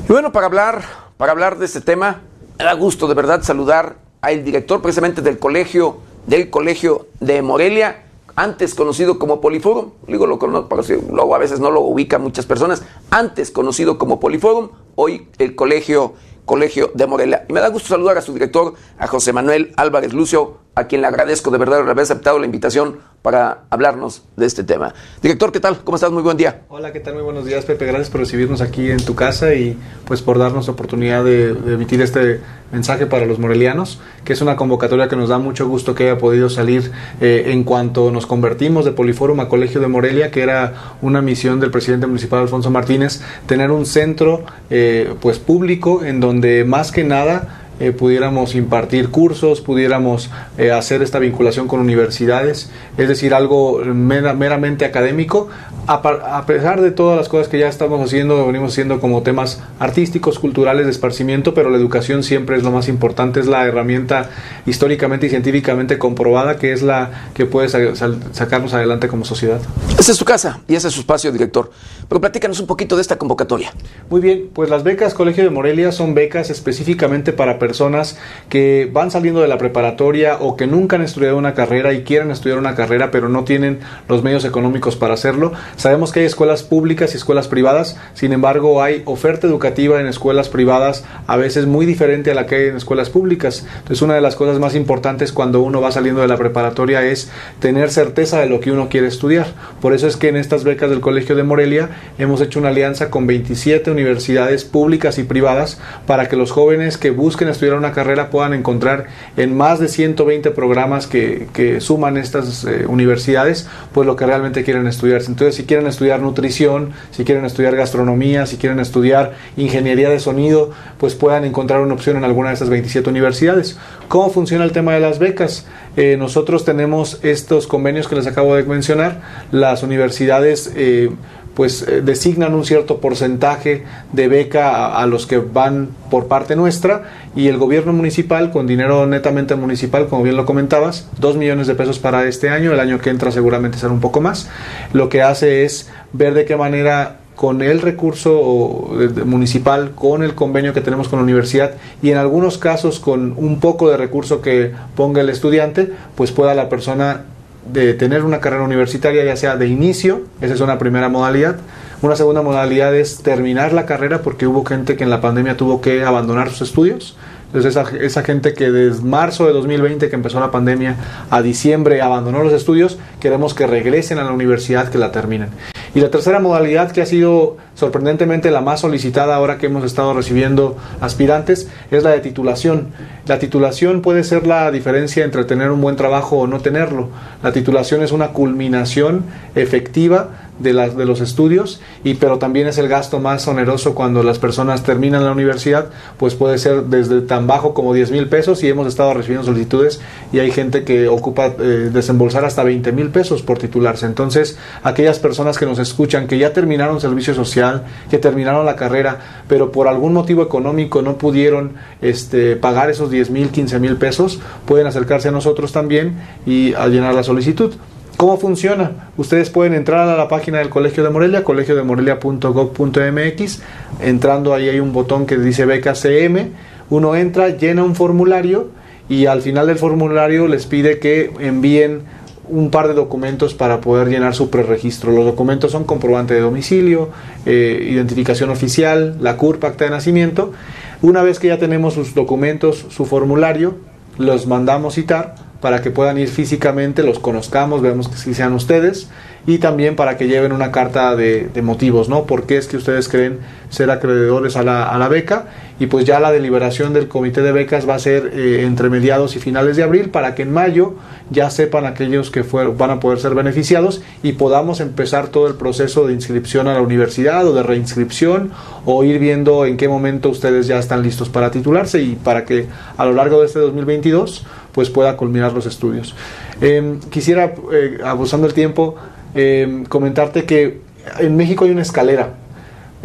Y 0.07 0.11
bueno, 0.11 0.31
para 0.31 0.45
hablar, 0.45 1.04
para 1.17 1.31
hablar 1.31 1.57
de 1.57 1.65
este 1.65 1.81
tema, 1.81 2.21
me 2.57 2.65
da 2.65 2.73
gusto 2.73 3.07
de 3.07 3.13
verdad 3.13 3.41
saludar 3.43 3.97
al 4.21 4.43
director 4.43 4.81
precisamente 4.81 5.21
del 5.21 5.39
colegio, 5.39 5.97
del 6.27 6.49
colegio 6.49 7.07
de 7.19 7.41
Morelia, 7.41 8.03
antes 8.35 8.75
conocido 8.75 9.17
como 9.17 9.39
Poliforum, 9.39 9.91
digo 10.07 10.27
lo 10.27 10.37
conozco, 10.37 10.77
luego 11.09 11.35
a 11.35 11.37
veces 11.37 11.61
no 11.61 11.71
lo 11.71 11.81
ubican 11.81 12.21
muchas 12.21 12.45
personas, 12.45 12.83
antes 13.11 13.49
conocido 13.49 13.97
como 13.97 14.19
Poliforum, 14.19 14.69
hoy 14.95 15.29
el 15.37 15.55
colegio, 15.55 16.15
colegio 16.43 16.91
de 16.93 17.07
Morelia. 17.07 17.45
Y 17.47 17.53
me 17.53 17.61
da 17.61 17.69
gusto 17.69 17.87
saludar 17.87 18.17
a 18.17 18.21
su 18.21 18.33
director, 18.33 18.73
a 18.97 19.07
José 19.07 19.31
Manuel 19.31 19.73
Álvarez 19.77 20.13
Lucio, 20.13 20.57
a 20.75 20.87
quien 20.87 21.01
le 21.01 21.07
agradezco 21.07 21.51
de 21.51 21.57
verdad 21.57 21.79
haber 21.79 21.99
aceptado 21.99 22.37
la 22.37 22.45
invitación 22.45 22.99
para 23.21 23.63
hablarnos 23.71 24.23
de 24.35 24.45
este 24.45 24.63
tema. 24.63 24.93
Director, 25.21 25.51
¿qué 25.51 25.59
tal? 25.59 25.79
¿Cómo 25.83 25.95
estás? 25.95 26.11
Muy 26.11 26.21
buen 26.21 26.37
día. 26.37 26.61
Hola, 26.67 26.93
¿qué 26.93 26.99
tal? 26.99 27.15
Muy 27.15 27.23
buenos 27.23 27.45
días, 27.45 27.65
Pepe. 27.65 27.85
Gracias 27.85 28.09
por 28.11 28.19
recibirnos 28.19 28.61
aquí 28.61 28.91
en 28.91 29.03
tu 29.03 29.15
casa 29.15 29.55
y 29.55 29.75
pues 30.05 30.21
por 30.21 30.37
darnos 30.37 30.67
la 30.67 30.73
oportunidad 30.73 31.23
de, 31.23 31.49
emitir 31.49 32.01
este 32.01 32.41
mensaje 32.71 33.07
para 33.07 33.25
los 33.25 33.39
morelianos, 33.39 33.99
que 34.25 34.33
es 34.33 34.41
una 34.41 34.55
convocatoria 34.57 35.07
que 35.07 35.15
nos 35.15 35.29
da 35.29 35.39
mucho 35.39 35.67
gusto 35.67 35.95
que 35.95 36.03
haya 36.03 36.17
podido 36.19 36.49
salir 36.49 36.91
eh, 37.21 37.45
en 37.47 37.63
cuanto 37.63 38.11
nos 38.11 38.27
convertimos 38.27 38.85
de 38.85 38.91
Poliforum 38.91 39.39
a 39.39 39.47
Colegio 39.47 39.79
de 39.81 39.87
Morelia, 39.87 40.29
que 40.29 40.43
era 40.43 40.97
una 41.01 41.21
misión 41.21 41.59
del 41.59 41.71
presidente 41.71 42.05
municipal 42.05 42.41
Alfonso 42.41 42.69
Martínez, 42.69 43.21
tener 43.47 43.71
un 43.71 43.85
centro 43.85 44.43
eh, 44.69 45.15
pues 45.21 45.39
público 45.39 46.03
en 46.03 46.19
donde 46.19 46.63
más 46.65 46.91
que 46.91 47.03
nada 47.03 47.64
eh, 47.79 47.91
pudiéramos 47.91 48.55
impartir 48.55 49.09
cursos, 49.09 49.61
pudiéramos 49.61 50.29
eh, 50.57 50.71
hacer 50.71 51.01
esta 51.01 51.19
vinculación 51.19 51.67
con 51.67 51.79
universidades, 51.79 52.71
es 52.97 53.07
decir, 53.07 53.33
algo 53.33 53.81
meramente 53.83 54.85
académico, 54.85 55.49
a, 55.87 56.45
pesar 56.47 56.81
de 56.81 56.91
todas 56.91 57.17
las 57.17 57.29
cosas 57.29 57.47
que 57.47 57.59
ya 57.59 57.67
estamos 57.67 58.01
haciendo, 58.01 58.45
venimos 58.47 58.71
haciendo 58.71 58.99
como 58.99 59.21
temas 59.21 59.61
artísticos, 59.79 60.39
culturales, 60.39 60.85
de 60.85 60.91
esparcimiento, 60.91 61.53
pero 61.53 61.69
la 61.69 61.77
educación 61.77 62.23
siempre 62.23 62.57
es 62.57 62.63
lo 62.63 62.71
más 62.71 62.87
importante, 62.87 63.39
es 63.39 63.45
la 63.45 63.65
herramienta 63.65 64.29
históricamente 64.65 65.27
y 65.27 65.29
científicamente 65.29 65.99
comprobada 65.99 66.57
que 66.57 66.73
es 66.73 66.81
la 66.81 67.29
que 67.33 67.45
puede 67.45 67.69
sacarnos 67.69 68.73
adelante 68.73 69.07
como 69.07 69.25
sociedad. 69.25 69.59
Esa 69.99 70.11
es 70.11 70.17
su 70.17 70.25
casa 70.25 70.61
y 70.67 70.75
ese 70.75 70.87
es 70.87 70.93
su 70.93 71.01
espacio, 71.01 71.31
director. 71.31 71.71
Pero 72.07 72.19
platícanos 72.19 72.59
un 72.59 72.67
poquito 72.67 72.95
de 72.95 73.01
esta 73.01 73.17
convocatoria. 73.17 73.71
Muy 74.09 74.21
bien, 74.21 74.49
pues 74.53 74.69
las 74.69 74.83
becas 74.83 75.13
Colegio 75.13 75.43
de 75.43 75.49
Morelia 75.49 75.91
son 75.91 76.13
becas 76.15 76.49
específicamente 76.49 77.31
para 77.31 77.59
personas 77.65 78.19
que 78.47 78.87
van 78.93 79.09
saliendo 79.09 79.41
de 79.41 79.47
la 79.47 79.57
preparatoria 79.57 80.37
o 80.39 80.55
que 80.55 80.67
nunca 80.67 80.97
han 80.97 81.01
estudiado 81.01 81.35
una 81.35 81.55
carrera 81.55 81.93
y 81.93 82.03
quieren 82.03 82.29
estudiar 82.29 82.59
una 82.59 82.75
carrera 82.75 83.09
pero 83.09 83.27
no 83.27 83.43
tienen 83.43 83.79
los 84.07 84.21
medios 84.21 84.45
económicos 84.45 84.95
para 84.95 85.15
hacerlo. 85.15 85.51
Sabemos 85.77 86.11
que 86.11 86.19
hay 86.19 86.27
escuelas 86.27 86.61
públicas 86.61 87.13
y 87.13 87.17
escuelas 87.17 87.47
privadas, 87.47 87.97
sin 88.13 88.33
embargo 88.33 88.83
hay 88.83 89.01
oferta 89.05 89.47
educativa 89.47 89.99
en 89.99 90.05
escuelas 90.05 90.49
privadas 90.49 91.05
a 91.25 91.37
veces 91.37 91.65
muy 91.65 91.87
diferente 91.87 92.29
a 92.29 92.35
la 92.35 92.45
que 92.45 92.55
hay 92.55 92.67
en 92.67 92.75
escuelas 92.75 93.09
públicas. 93.09 93.65
Entonces 93.77 94.03
una 94.03 94.13
de 94.13 94.21
las 94.21 94.35
cosas 94.35 94.59
más 94.59 94.75
importantes 94.75 95.31
cuando 95.31 95.61
uno 95.61 95.81
va 95.81 95.91
saliendo 95.91 96.21
de 96.21 96.27
la 96.27 96.37
preparatoria 96.37 97.03
es 97.03 97.31
tener 97.59 97.89
certeza 97.89 98.39
de 98.39 98.47
lo 98.47 98.59
que 98.59 98.71
uno 98.71 98.89
quiere 98.89 99.07
estudiar. 99.07 99.47
Por 99.81 99.93
eso 99.93 100.05
es 100.05 100.17
que 100.17 100.27
en 100.27 100.35
estas 100.35 100.63
becas 100.63 100.91
del 100.91 101.01
Colegio 101.01 101.35
de 101.35 101.43
Morelia 101.43 101.89
hemos 102.17 102.41
hecho 102.41 102.59
una 102.59 102.69
alianza 102.69 103.09
con 103.09 103.25
27 103.25 103.89
universidades 103.89 104.65
públicas 104.65 105.17
y 105.17 105.23
privadas 105.23 105.79
para 106.05 106.27
que 106.27 106.35
los 106.35 106.51
jóvenes 106.51 106.97
que 106.97 107.11
busquen 107.11 107.47
estudiar 107.55 107.77
una 107.77 107.91
carrera 107.91 108.29
puedan 108.29 108.53
encontrar 108.53 109.07
en 109.37 109.55
más 109.55 109.79
de 109.79 109.87
120 109.87 110.51
programas 110.51 111.07
que, 111.07 111.45
suman 111.79 112.17
estas 112.17 112.63
eh, 112.63 112.85
universidades, 112.87 113.67
pues 113.93 114.05
lo 114.05 114.15
que 114.15 114.25
realmente 114.25 114.63
quieren 114.63 114.87
estudiar. 114.87 115.21
Entonces, 115.21 115.55
si 115.55 115.65
quieren 115.65 115.87
estudiar 115.87 116.21
nutrición, 116.21 116.91
si 117.11 117.23
quieren 117.23 117.45
estudiar 117.45 117.75
gastronomía, 117.75 118.45
si 118.45 118.57
quieren 118.57 118.79
estudiar 118.79 119.33
ingeniería 119.57 120.09
de 120.09 120.19
sonido, 120.19 120.71
pues 120.99 121.15
puedan 121.15 121.45
encontrar 121.45 121.81
una 121.81 121.93
opción 121.93 122.17
en 122.17 122.23
alguna 122.23 122.49
de 122.49 122.53
estas 122.53 122.69
27 122.69 123.09
universidades. 123.09 123.77
¿Cómo 124.07 124.29
funciona 124.29 124.63
el 124.63 124.71
tema 124.71 124.93
de 124.93 124.99
las 124.99 125.19
becas? 125.19 125.65
Eh, 125.97 126.17
nosotros 126.17 126.65
tenemos 126.65 127.19
estos 127.23 127.67
convenios 127.67 128.07
que 128.07 128.15
les 128.15 128.27
acabo 128.27 128.55
de 128.55 128.63
mencionar. 128.63 129.21
Las 129.51 129.81
universidades 129.83 130.71
eh, 130.75 131.09
pues 131.55 131.81
eh, 131.87 132.01
designan 132.01 132.53
un 132.53 132.65
cierto 132.65 132.99
porcentaje 132.99 133.83
de 134.11 134.27
beca 134.27 134.95
a, 134.95 135.05
los 135.07 135.25
que 135.25 135.37
van 135.37 135.89
por 136.11 136.27
parte 136.27 136.55
nuestra 136.55 137.03
y 137.35 137.47
el 137.47 137.57
gobierno 137.57 137.93
municipal 137.93 138.51
con 138.51 138.67
dinero 138.67 139.07
netamente 139.07 139.55
municipal, 139.55 140.07
como 140.07 140.23
bien 140.23 140.35
lo 140.35 140.45
comentabas, 140.45 141.09
dos 141.19 141.37
millones 141.37 141.67
de 141.67 141.75
pesos 141.75 141.99
para 141.99 142.25
este 142.25 142.49
año, 142.49 142.73
el 142.73 142.79
año 142.79 142.99
que 142.99 143.09
entra 143.09 143.31
seguramente 143.31 143.77
será 143.77 143.93
un 143.93 144.01
poco 144.01 144.21
más, 144.21 144.49
lo 144.93 145.09
que 145.09 145.21
hace 145.21 145.63
es 145.63 145.89
ver 146.13 146.33
de 146.33 146.45
qué 146.45 146.55
manera 146.55 147.17
con 147.35 147.61
el 147.61 147.81
recurso 147.81 148.89
municipal, 149.25 149.91
con 149.91 150.23
el 150.23 150.35
convenio 150.35 150.73
que 150.73 150.81
tenemos 150.81 151.09
con 151.09 151.19
la 151.19 151.23
universidad 151.23 151.71
y 152.01 152.11
en 152.11 152.17
algunos 152.17 152.57
casos 152.57 152.99
con 152.99 153.33
un 153.35 153.59
poco 153.59 153.89
de 153.89 153.97
recurso 153.97 154.41
que 154.41 154.71
ponga 154.95 155.21
el 155.21 155.29
estudiante, 155.29 155.91
pues 156.15 156.31
pueda 156.31 156.53
la 156.53 156.69
persona 156.69 157.25
de 157.71 157.93
tener 157.93 158.23
una 158.23 158.39
carrera 158.39 158.63
universitaria, 158.63 159.23
ya 159.23 159.35
sea 159.35 159.57
de 159.57 159.67
inicio, 159.67 160.21
esa 160.41 160.53
es 160.53 160.61
una 160.61 160.77
primera 160.77 161.09
modalidad. 161.09 161.57
Una 162.01 162.15
segunda 162.15 162.41
modalidad 162.41 162.95
es 162.95 163.23
terminar 163.23 163.73
la 163.73 163.85
carrera 163.85 164.21
porque 164.21 164.45
hubo 164.45 164.63
gente 164.63 164.95
que 164.95 165.03
en 165.03 165.09
la 165.09 165.21
pandemia 165.21 165.57
tuvo 165.57 165.81
que 165.81 166.03
abandonar 166.03 166.49
sus 166.49 166.69
estudios. 166.69 167.17
Entonces 167.47 167.75
esa, 167.75 167.97
esa 167.97 168.23
gente 168.23 168.53
que 168.53 168.69
desde 168.69 169.01
marzo 169.03 169.47
de 169.47 169.53
2020 169.53 170.09
que 170.09 170.15
empezó 170.15 170.39
la 170.39 170.51
pandemia 170.51 170.97
a 171.29 171.41
diciembre 171.41 172.01
abandonó 172.01 172.43
los 172.43 172.53
estudios, 172.53 172.97
queremos 173.19 173.53
que 173.53 173.65
regresen 173.65 174.19
a 174.19 174.23
la 174.23 174.31
universidad, 174.31 174.89
que 174.89 174.97
la 174.97 175.11
terminen. 175.11 175.49
Y 175.95 176.01
la 176.01 176.11
tercera 176.11 176.39
modalidad 176.39 176.91
que 176.91 177.01
ha 177.01 177.05
sido 177.05 177.55
sorprendentemente 177.75 178.51
la 178.51 178.61
más 178.61 178.79
solicitada 178.81 179.35
ahora 179.35 179.57
que 179.57 179.67
hemos 179.67 179.83
estado 179.83 180.13
recibiendo 180.13 180.77
aspirantes 181.01 181.69
es 181.91 182.03
la 182.03 182.11
de 182.11 182.19
titulación. 182.21 182.87
La 183.27 183.39
titulación 183.39 184.01
puede 184.01 184.23
ser 184.23 184.47
la 184.47 184.71
diferencia 184.71 185.23
entre 185.23 185.45
tener 185.45 185.71
un 185.71 185.81
buen 185.81 185.95
trabajo 185.95 186.37
o 186.39 186.47
no 186.47 186.59
tenerlo. 186.61 187.09
La 187.43 187.51
titulación 187.51 188.01
es 188.01 188.11
una 188.11 188.29
culminación 188.29 189.23
efectiva 189.55 190.29
de, 190.59 190.73
los 190.73 191.19
estudios, 191.19 191.81
y, 192.03 192.13
pero 192.13 192.37
también 192.37 192.67
es 192.67 192.77
el 192.77 192.87
gasto 192.87 193.19
más 193.19 193.47
oneroso 193.47 193.93
cuando 193.93 194.23
las 194.23 194.39
personas 194.39 194.83
terminan 194.83 195.25
la 195.25 195.31
universidad, 195.31 195.89
pues 196.17 196.35
puede 196.35 196.57
ser 196.57 196.83
desde 196.83 197.21
tan 197.21 197.45
bajo 197.45 197.73
como 197.73 197.93
10 197.93 198.11
mil 198.11 198.27
pesos 198.29 198.63
y 198.63 198.69
hemos 198.69 198.87
estado 198.87 199.13
recibiendo 199.13 199.45
solicitudes 199.45 199.99
y 200.31 200.39
hay 200.39 200.51
gente 200.51 200.83
que 200.83 201.07
ocupa 201.07 201.47
eh, 201.47 201.89
desembolsar 201.91 202.45
hasta 202.45 202.63
20 202.63 202.91
mil 202.93 203.09
pesos 203.09 203.41
por 203.41 203.57
titularse. 203.57 204.05
Entonces, 204.05 204.57
aquellas 204.83 205.19
personas 205.19 205.57
que 205.57 205.65
nos 205.65 205.79
escuchan, 205.79 206.27
que 206.27 206.37
ya 206.37 206.53
terminaron 206.53 207.01
servicio 207.01 207.33
social, 207.33 207.64
que 208.09 208.17
terminaron 208.17 208.65
la 208.65 208.75
carrera, 208.75 209.19
pero 209.47 209.71
por 209.71 209.87
algún 209.87 210.13
motivo 210.13 210.43
económico 210.43 211.01
no 211.01 211.17
pudieron 211.17 211.73
este, 212.01 212.55
pagar 212.55 212.89
esos 212.89 213.11
10 213.11 213.29
mil, 213.29 213.49
15 213.49 213.79
mil 213.79 213.97
pesos, 213.97 214.39
pueden 214.65 214.87
acercarse 214.87 215.29
a 215.29 215.31
nosotros 215.31 215.71
también 215.71 216.15
y 216.45 216.73
a 216.73 216.87
llenar 216.87 217.13
la 217.13 217.23
solicitud. 217.23 217.73
¿Cómo 218.17 218.37
funciona? 218.37 219.09
Ustedes 219.17 219.49
pueden 219.49 219.73
entrar 219.73 220.07
a 220.07 220.15
la 220.15 220.29
página 220.29 220.59
del 220.59 220.69
Colegio 220.69 221.03
de 221.03 221.09
Morelia, 221.09 221.43
colegiodemorelia.gov.mx. 221.43 223.61
Entrando 223.99 224.53
ahí 224.53 224.69
hay 224.69 224.79
un 224.79 224.93
botón 224.93 225.25
que 225.25 225.37
dice 225.37 225.65
beca 225.65 225.95
CM. 225.95 226.51
Uno 226.89 227.13
entra, 227.15 227.49
llena 227.49 227.83
un 227.83 227.93
formulario 227.93 228.69
y 229.09 229.25
al 229.25 229.41
final 229.41 229.67
del 229.67 229.77
formulario 229.77 230.47
les 230.47 230.65
pide 230.65 230.99
que 230.99 231.29
envíen 231.39 232.03
un 232.49 232.69
par 232.71 232.87
de 232.87 232.93
documentos 232.93 233.53
para 233.53 233.81
poder 233.81 234.07
llenar 234.07 234.35
su 234.35 234.49
preregistro. 234.49 235.11
Los 235.11 235.25
documentos 235.25 235.71
son 235.71 235.83
comprobante 235.83 236.33
de 236.33 236.41
domicilio, 236.41 237.09
eh, 237.45 237.87
identificación 237.91 238.49
oficial, 238.49 239.17
la 239.19 239.37
CURP, 239.37 239.63
acta 239.63 239.85
de 239.85 239.91
nacimiento. 239.91 240.53
Una 241.01 241.23
vez 241.23 241.39
que 241.39 241.47
ya 241.47 241.57
tenemos 241.57 241.93
sus 241.93 242.15
documentos, 242.15 242.85
su 242.89 243.05
formulario, 243.05 243.75
los 244.17 244.47
mandamos 244.47 244.95
citar 244.95 245.35
para 245.61 245.81
que 245.81 245.91
puedan 245.91 246.17
ir 246.17 246.27
físicamente, 246.27 247.03
los 247.03 247.19
conozcamos, 247.19 247.81
veamos 247.81 248.07
que 248.07 248.17
si 248.17 248.33
sean 248.33 248.53
ustedes 248.53 249.09
y 249.47 249.59
también 249.59 249.95
para 249.95 250.17
que 250.17 250.27
lleven 250.27 250.51
una 250.51 250.71
carta 250.71 251.15
de, 251.15 251.49
motivos, 251.63 252.09
¿no? 252.09 252.25
¿Por 252.25 252.43
qué 252.43 252.57
es 252.57 252.67
que 252.67 252.77
ustedes 252.77 253.07
creen 253.09 253.39
ser 253.75 253.91
acreedores 253.91 254.55
a 254.55 254.63
la, 254.63 254.89
a 254.89 254.97
la, 254.97 255.07
beca? 255.07 255.45
Y 255.79 255.87
pues 255.87 256.05
ya 256.05 256.19
la 256.19 256.31
deliberación 256.31 256.93
del 256.93 257.07
comité 257.07 257.41
de 257.41 257.51
becas 257.51 257.87
va 257.87 257.95
a 257.95 257.99
ser 257.99 258.31
eh, 258.33 258.63
entre 258.65 258.89
mediados 258.89 259.35
y 259.35 259.39
finales 259.39 259.77
de 259.77 259.83
abril 259.83 260.09
para 260.09 260.33
que 260.33 260.43
en 260.43 260.53
mayo 260.53 260.95
ya 261.29 261.49
sepan 261.49 261.85
aquellos 261.85 262.31
que 262.31 262.41
van 262.41 262.89
a 262.91 262.99
poder 262.99 263.19
ser 263.19 263.35
beneficiados 263.35 264.01
y 264.23 264.33
podamos 264.33 264.79
empezar 264.79 265.27
todo 265.27 265.47
el 265.47 265.55
proceso 265.55 266.07
de 266.07 266.13
inscripción 266.13 266.67
a 266.67 266.73
la 266.73 266.81
universidad 266.81 267.45
o 267.47 267.53
de 267.53 267.61
reinscripción 267.63 268.51
o 268.85 269.03
ir 269.03 269.19
viendo 269.19 269.65
en 269.65 269.77
qué 269.77 269.87
momento 269.87 270.29
ustedes 270.29 270.67
ya 270.67 270.79
están 270.79 271.03
listos 271.03 271.29
para 271.29 271.51
titularse 271.51 272.01
y 272.01 272.15
para 272.15 272.45
que 272.45 272.67
a 272.97 273.05
lo 273.05 273.13
largo 273.13 273.41
de 273.41 273.47
este 273.47 273.59
2022 273.59 274.45
pues 274.71 274.89
pueda 274.89 275.15
culminar 275.15 275.53
los 275.53 275.65
estudios. 275.65 276.15
Em, 276.61 276.99
quisiera, 277.09 277.53
eh, 277.71 277.99
abusando 278.03 278.45
el 278.47 278.53
tiempo, 278.53 278.95
Em, 279.35 279.83
comentarte 279.83 280.45
que 280.45 280.79
en 281.19 281.35
México 281.35 281.65
hay 281.65 281.71
una 281.71 281.81
escalera. 281.81 282.35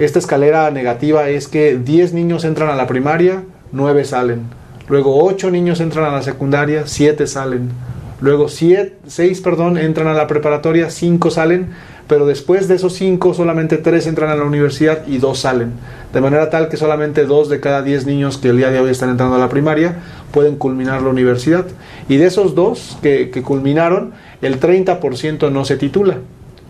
Esta 0.01 0.18
escalera 0.18 0.70
negativa 0.70 1.28
es 1.28 1.46
que 1.46 1.76
10 1.76 2.14
niños 2.14 2.44
entran 2.44 2.70
a 2.70 2.74
la 2.74 2.86
primaria, 2.86 3.42
9 3.72 4.07
salen. 4.07 4.44
Luego 4.88 5.22
8 5.22 5.51
niños 5.51 5.78
entran 5.78 6.07
a 6.07 6.11
la 6.11 6.22
secundaria, 6.22 6.86
7 6.86 7.26
salen. 7.26 7.68
Luego 8.22 8.48
6 8.48 9.40
perdón, 9.44 9.76
entran 9.76 10.07
a 10.07 10.14
la 10.14 10.26
preparatoria, 10.26 10.88
5 10.88 11.30
salen, 11.30 11.68
pero 12.09 12.24
después 12.24 12.66
de 12.66 12.76
esos 12.76 12.94
5 12.94 13.34
solamente 13.34 13.76
3 13.76 14.07
entran 14.07 14.30
a 14.30 14.36
la 14.36 14.44
universidad 14.44 15.07
y 15.07 15.18
2 15.18 15.38
salen. 15.38 15.72
De 16.14 16.22
manera 16.22 16.48
tal 16.48 16.70
que 16.70 16.78
solamente 16.78 17.26
2 17.26 17.51
de 17.51 17.61
cada 17.61 17.82
10 17.82 18.07
niños 18.07 18.38
que 18.38 18.48
el 18.48 18.57
día 18.57 18.70
de 18.70 18.80
hoy 18.80 18.92
están 18.92 19.11
entrando 19.11 19.36
a 19.36 19.38
la 19.38 19.51
primaria 19.51 19.96
pueden 20.32 20.57
culminar 20.57 21.03
la 21.03 21.11
universidad. 21.11 21.66
Y 22.09 22.16
de 22.16 22.24
esos 22.24 22.55
2 22.55 23.01
que, 23.03 23.28
que 23.28 23.42
culminaron, 23.42 24.14
el 24.40 24.61
30% 24.61 25.53
no 25.53 25.66
se 25.66 25.76
titula. 25.76 26.20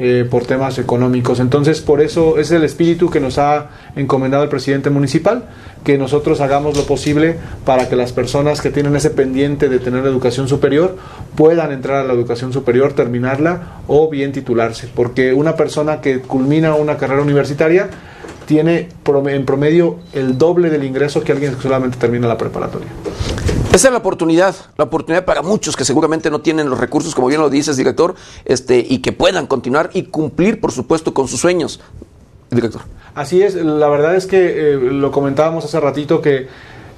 Eh, 0.02 0.26
por 0.30 0.46
temas 0.46 0.78
económicos. 0.78 1.40
Entonces, 1.40 1.82
por 1.82 2.00
eso 2.00 2.38
es 2.38 2.50
el 2.52 2.64
espíritu 2.64 3.10
que 3.10 3.20
nos 3.20 3.36
ha 3.36 3.68
encomendado 3.96 4.42
el 4.42 4.48
presidente 4.48 4.88
municipal, 4.88 5.50
que 5.84 5.98
nosotros 5.98 6.40
hagamos 6.40 6.74
lo 6.74 6.84
posible 6.84 7.36
para 7.66 7.86
que 7.86 7.96
las 7.96 8.14
personas 8.14 8.62
que 8.62 8.70
tienen 8.70 8.96
ese 8.96 9.10
pendiente 9.10 9.68
de 9.68 9.78
tener 9.78 10.06
educación 10.06 10.48
superior 10.48 10.96
puedan 11.34 11.70
entrar 11.70 11.98
a 11.98 12.04
la 12.04 12.14
educación 12.14 12.50
superior, 12.50 12.94
terminarla 12.94 13.82
o 13.88 14.08
bien 14.08 14.32
titularse. 14.32 14.88
Porque 14.94 15.34
una 15.34 15.54
persona 15.54 16.00
que 16.00 16.20
culmina 16.20 16.76
una 16.76 16.96
carrera 16.96 17.20
universitaria 17.20 17.90
tiene 18.46 18.88
en 19.04 19.44
promedio 19.44 19.98
el 20.14 20.38
doble 20.38 20.70
del 20.70 20.84
ingreso 20.84 21.22
que 21.22 21.32
alguien 21.32 21.56
que 21.56 21.60
solamente 21.60 21.98
termina 21.98 22.26
la 22.26 22.38
preparatoria. 22.38 22.88
Esa 23.72 23.86
es 23.86 23.92
la 23.92 23.98
oportunidad, 23.98 24.56
la 24.76 24.84
oportunidad 24.84 25.24
para 25.24 25.42
muchos 25.42 25.76
que 25.76 25.84
seguramente 25.84 26.28
no 26.28 26.40
tienen 26.40 26.68
los 26.68 26.80
recursos, 26.80 27.14
como 27.14 27.28
bien 27.28 27.40
lo 27.40 27.48
dices, 27.48 27.76
director, 27.76 28.16
este, 28.44 28.84
y 28.86 28.98
que 28.98 29.12
puedan 29.12 29.46
continuar 29.46 29.90
y 29.94 30.04
cumplir, 30.04 30.60
por 30.60 30.72
supuesto, 30.72 31.14
con 31.14 31.28
sus 31.28 31.40
sueños, 31.40 31.80
director. 32.50 32.82
Así 33.14 33.42
es, 33.42 33.54
la 33.54 33.88
verdad 33.88 34.16
es 34.16 34.26
que 34.26 34.72
eh, 34.72 34.74
lo 34.74 35.12
comentábamos 35.12 35.64
hace 35.64 35.78
ratito 35.78 36.20
que 36.20 36.48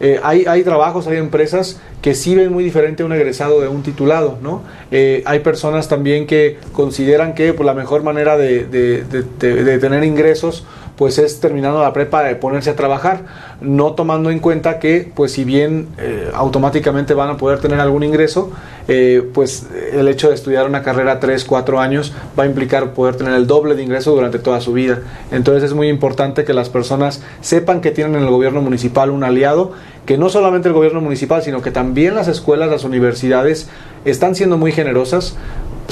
eh, 0.00 0.18
hay, 0.22 0.46
hay, 0.46 0.64
trabajos, 0.64 1.06
hay 1.06 1.18
empresas 1.18 1.78
que 2.00 2.14
sí 2.14 2.34
ven 2.34 2.50
muy 2.50 2.64
diferente 2.64 3.02
a 3.02 3.06
un 3.06 3.12
egresado 3.12 3.60
de 3.60 3.68
un 3.68 3.82
titulado, 3.82 4.38
¿no? 4.42 4.62
Eh, 4.90 5.22
hay 5.26 5.40
personas 5.40 5.88
también 5.88 6.26
que 6.26 6.58
consideran 6.72 7.34
que 7.34 7.52
pues, 7.52 7.66
la 7.66 7.74
mejor 7.74 8.02
manera 8.02 8.38
de, 8.38 8.64
de, 8.64 9.04
de 9.04 9.78
tener 9.78 10.04
ingresos 10.04 10.64
pues 11.02 11.18
es 11.18 11.40
terminando 11.40 11.82
la 11.82 11.92
prepa 11.92 12.22
de 12.22 12.36
ponerse 12.36 12.70
a 12.70 12.76
trabajar, 12.76 13.22
no 13.60 13.94
tomando 13.94 14.30
en 14.30 14.38
cuenta 14.38 14.78
que 14.78 15.10
pues 15.12 15.32
si 15.32 15.42
bien 15.42 15.88
eh, 15.98 16.30
automáticamente 16.32 17.12
van 17.12 17.30
a 17.30 17.36
poder 17.38 17.58
tener 17.58 17.80
algún 17.80 18.04
ingreso, 18.04 18.52
eh, 18.86 19.28
pues 19.34 19.66
el 19.92 20.06
hecho 20.06 20.28
de 20.28 20.36
estudiar 20.36 20.64
una 20.64 20.84
carrera 20.84 21.18
3, 21.18 21.44
4 21.44 21.80
años 21.80 22.12
va 22.38 22.44
a 22.44 22.46
implicar 22.46 22.94
poder 22.94 23.16
tener 23.16 23.34
el 23.34 23.48
doble 23.48 23.74
de 23.74 23.82
ingreso 23.82 24.12
durante 24.12 24.38
toda 24.38 24.60
su 24.60 24.74
vida. 24.74 25.00
Entonces 25.32 25.64
es 25.64 25.74
muy 25.74 25.88
importante 25.88 26.44
que 26.44 26.54
las 26.54 26.68
personas 26.68 27.20
sepan 27.40 27.80
que 27.80 27.90
tienen 27.90 28.14
en 28.14 28.22
el 28.22 28.30
gobierno 28.30 28.62
municipal 28.62 29.10
un 29.10 29.24
aliado, 29.24 29.72
que 30.06 30.16
no 30.18 30.28
solamente 30.28 30.68
el 30.68 30.74
gobierno 30.74 31.00
municipal, 31.00 31.42
sino 31.42 31.62
que 31.62 31.72
también 31.72 32.14
las 32.14 32.28
escuelas, 32.28 32.70
las 32.70 32.84
universidades 32.84 33.68
están 34.04 34.36
siendo 34.36 34.56
muy 34.56 34.70
generosas 34.70 35.34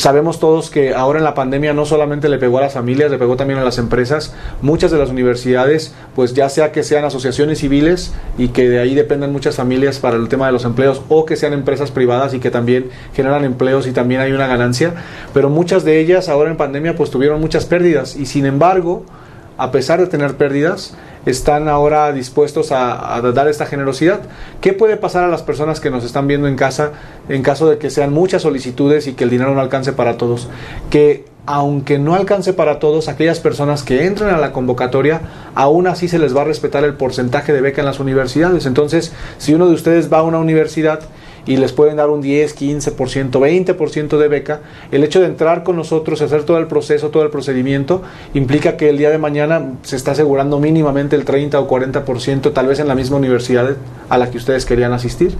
Sabemos 0.01 0.41
todos 0.41 0.71
que 0.71 0.95
ahora 0.95 1.19
en 1.19 1.27
la 1.27 1.35
pandemia 1.35 1.75
no 1.75 1.85
solamente 1.85 2.31
le 2.31 2.39
pegó 2.39 2.57
a 2.57 2.63
las 2.63 2.73
familias, 2.73 3.11
le 3.11 3.19
pegó 3.19 3.37
también 3.37 3.59
a 3.59 3.65
las 3.65 3.77
empresas. 3.77 4.35
Muchas 4.63 4.91
de 4.91 4.97
las 4.97 5.11
universidades, 5.11 5.95
pues 6.17 6.33
ya 6.33 6.49
sea 6.49 6.73
que 6.73 6.85
sean 6.85 7.05
asociaciones 7.05 7.59
civiles 7.59 8.15
y 8.39 8.49
que 8.49 8.67
de 8.67 8.79
ahí 8.79 8.95
dependan 8.95 9.31
muchas 9.31 9.57
familias 9.57 9.99
para 9.99 10.17
el 10.17 10.31
tema 10.31 10.47
de 10.47 10.53
los 10.53 10.65
empleos 10.65 11.03
o 11.11 11.27
que 11.27 11.37
sean 11.37 11.53
empresas 11.53 11.91
privadas 11.91 12.33
y 12.33 12.41
que 12.41 12.51
también 12.51 12.89
generan 13.13 13.45
empleos 13.45 13.87
y 13.87 13.93
también 13.93 14.23
hay 14.23 14.33
una 14.33 14.47
ganancia, 14.47 14.95
pero 15.35 15.51
muchas 15.51 15.85
de 15.85 16.01
ellas 16.01 16.31
ahora 16.31 16.51
en 16.51 16.57
pandemia 16.57 16.97
pues 16.97 17.11
tuvieron 17.11 17.39
muchas 17.39 17.67
pérdidas 17.67 18.17
y 18.17 18.25
sin 18.25 18.47
embargo, 18.47 19.05
a 19.59 19.71
pesar 19.71 20.01
de 20.01 20.07
tener 20.07 20.35
pérdidas, 20.39 20.95
están 21.27 21.69
ahora 21.69 22.13
dispuestos 22.13 22.73
a, 22.73 23.21
dar 23.35 23.49
esta 23.49 23.67
generosidad. 23.67 24.21
¿Qué 24.61 24.73
puede 24.73 24.97
pasar 24.97 25.25
a 25.25 25.29
las 25.29 25.43
personas 25.43 25.81
que 25.81 25.91
nos 25.91 26.05
están 26.05 26.27
viendo 26.27 26.49
en 26.49 26.57
casa 26.57 26.93
en 27.29 27.43
caso 27.43 27.69
de 27.69 27.79
que 27.79 27.91
sean 27.91 28.13
muchas 28.13 28.43
solicitudes 28.43 29.07
y 29.07 29.13
que 29.13 29.25
el 29.25 29.31
dinero 29.31 29.55
no 29.55 29.61
alcance 29.61 29.93
para 29.93 30.17
todos? 30.17 30.49
Que 30.91 31.25
aunque 31.47 31.99
no 31.99 32.15
alcance 32.15 32.53
para 32.53 32.79
todos, 32.79 33.09
aquellas 33.09 33.41
personas 33.41 33.83
que 33.83 34.07
entren 34.07 34.31
a 34.31 34.39
la 34.39 34.53
convocatoria, 34.53 35.21
aún 35.55 35.87
así 35.87 36.07
se 36.07 36.19
les 36.19 36.37
va 36.37 36.43
a 36.43 36.45
respetar 36.45 36.85
el 36.85 36.95
porcentaje 36.95 37.53
de 37.53 37.61
beca 37.61 37.81
en 37.81 37.87
las 37.87 37.99
universidades. 37.99 38.67
Entonces, 38.67 39.13
si 39.39 39.55
uno 39.55 39.67
de 39.67 39.75
ustedes 39.75 40.13
va 40.13 40.19
a 40.19 40.23
una 40.23 40.39
universidad 40.39 41.01
y 41.51 41.57
les 41.57 41.73
pueden 41.73 41.97
dar 41.97 42.11
un 42.11 42.21
10, 42.21 42.57
15%, 42.57 43.31
20% 43.33 44.19
de 44.19 44.29
beca, 44.29 44.61
el 44.93 45.03
hecho 45.03 45.19
de 45.19 45.27
entrar 45.27 45.65
con 45.65 45.75
nosotros, 45.75 46.23
hacer 46.23 46.45
todo 46.45 46.59
el 46.59 46.69
proceso, 46.69 47.09
todo 47.09 47.25
el 47.25 47.31
procedimiento, 47.31 48.03
implica 48.35 48.77
que 48.77 48.89
el 48.89 48.99
día 48.99 49.11
de 49.11 49.19
mañana 49.19 49.73
se 49.83 49.97
está 49.97 50.13
asegurando 50.13 50.61
mínimamente 50.61 51.17
el 51.17 51.25
30 51.25 51.59
o 51.59 51.67
40%, 51.69 52.53
tal 52.53 52.69
vez 52.69 52.79
en 52.79 52.87
la 52.87 52.95
misma 52.95 53.17
universidad 53.17 53.75
a 54.09 54.17
la 54.17 54.31
que 54.31 54.39
ustedes 54.39 54.65
querían 54.65 54.93
asistir. 54.93 55.35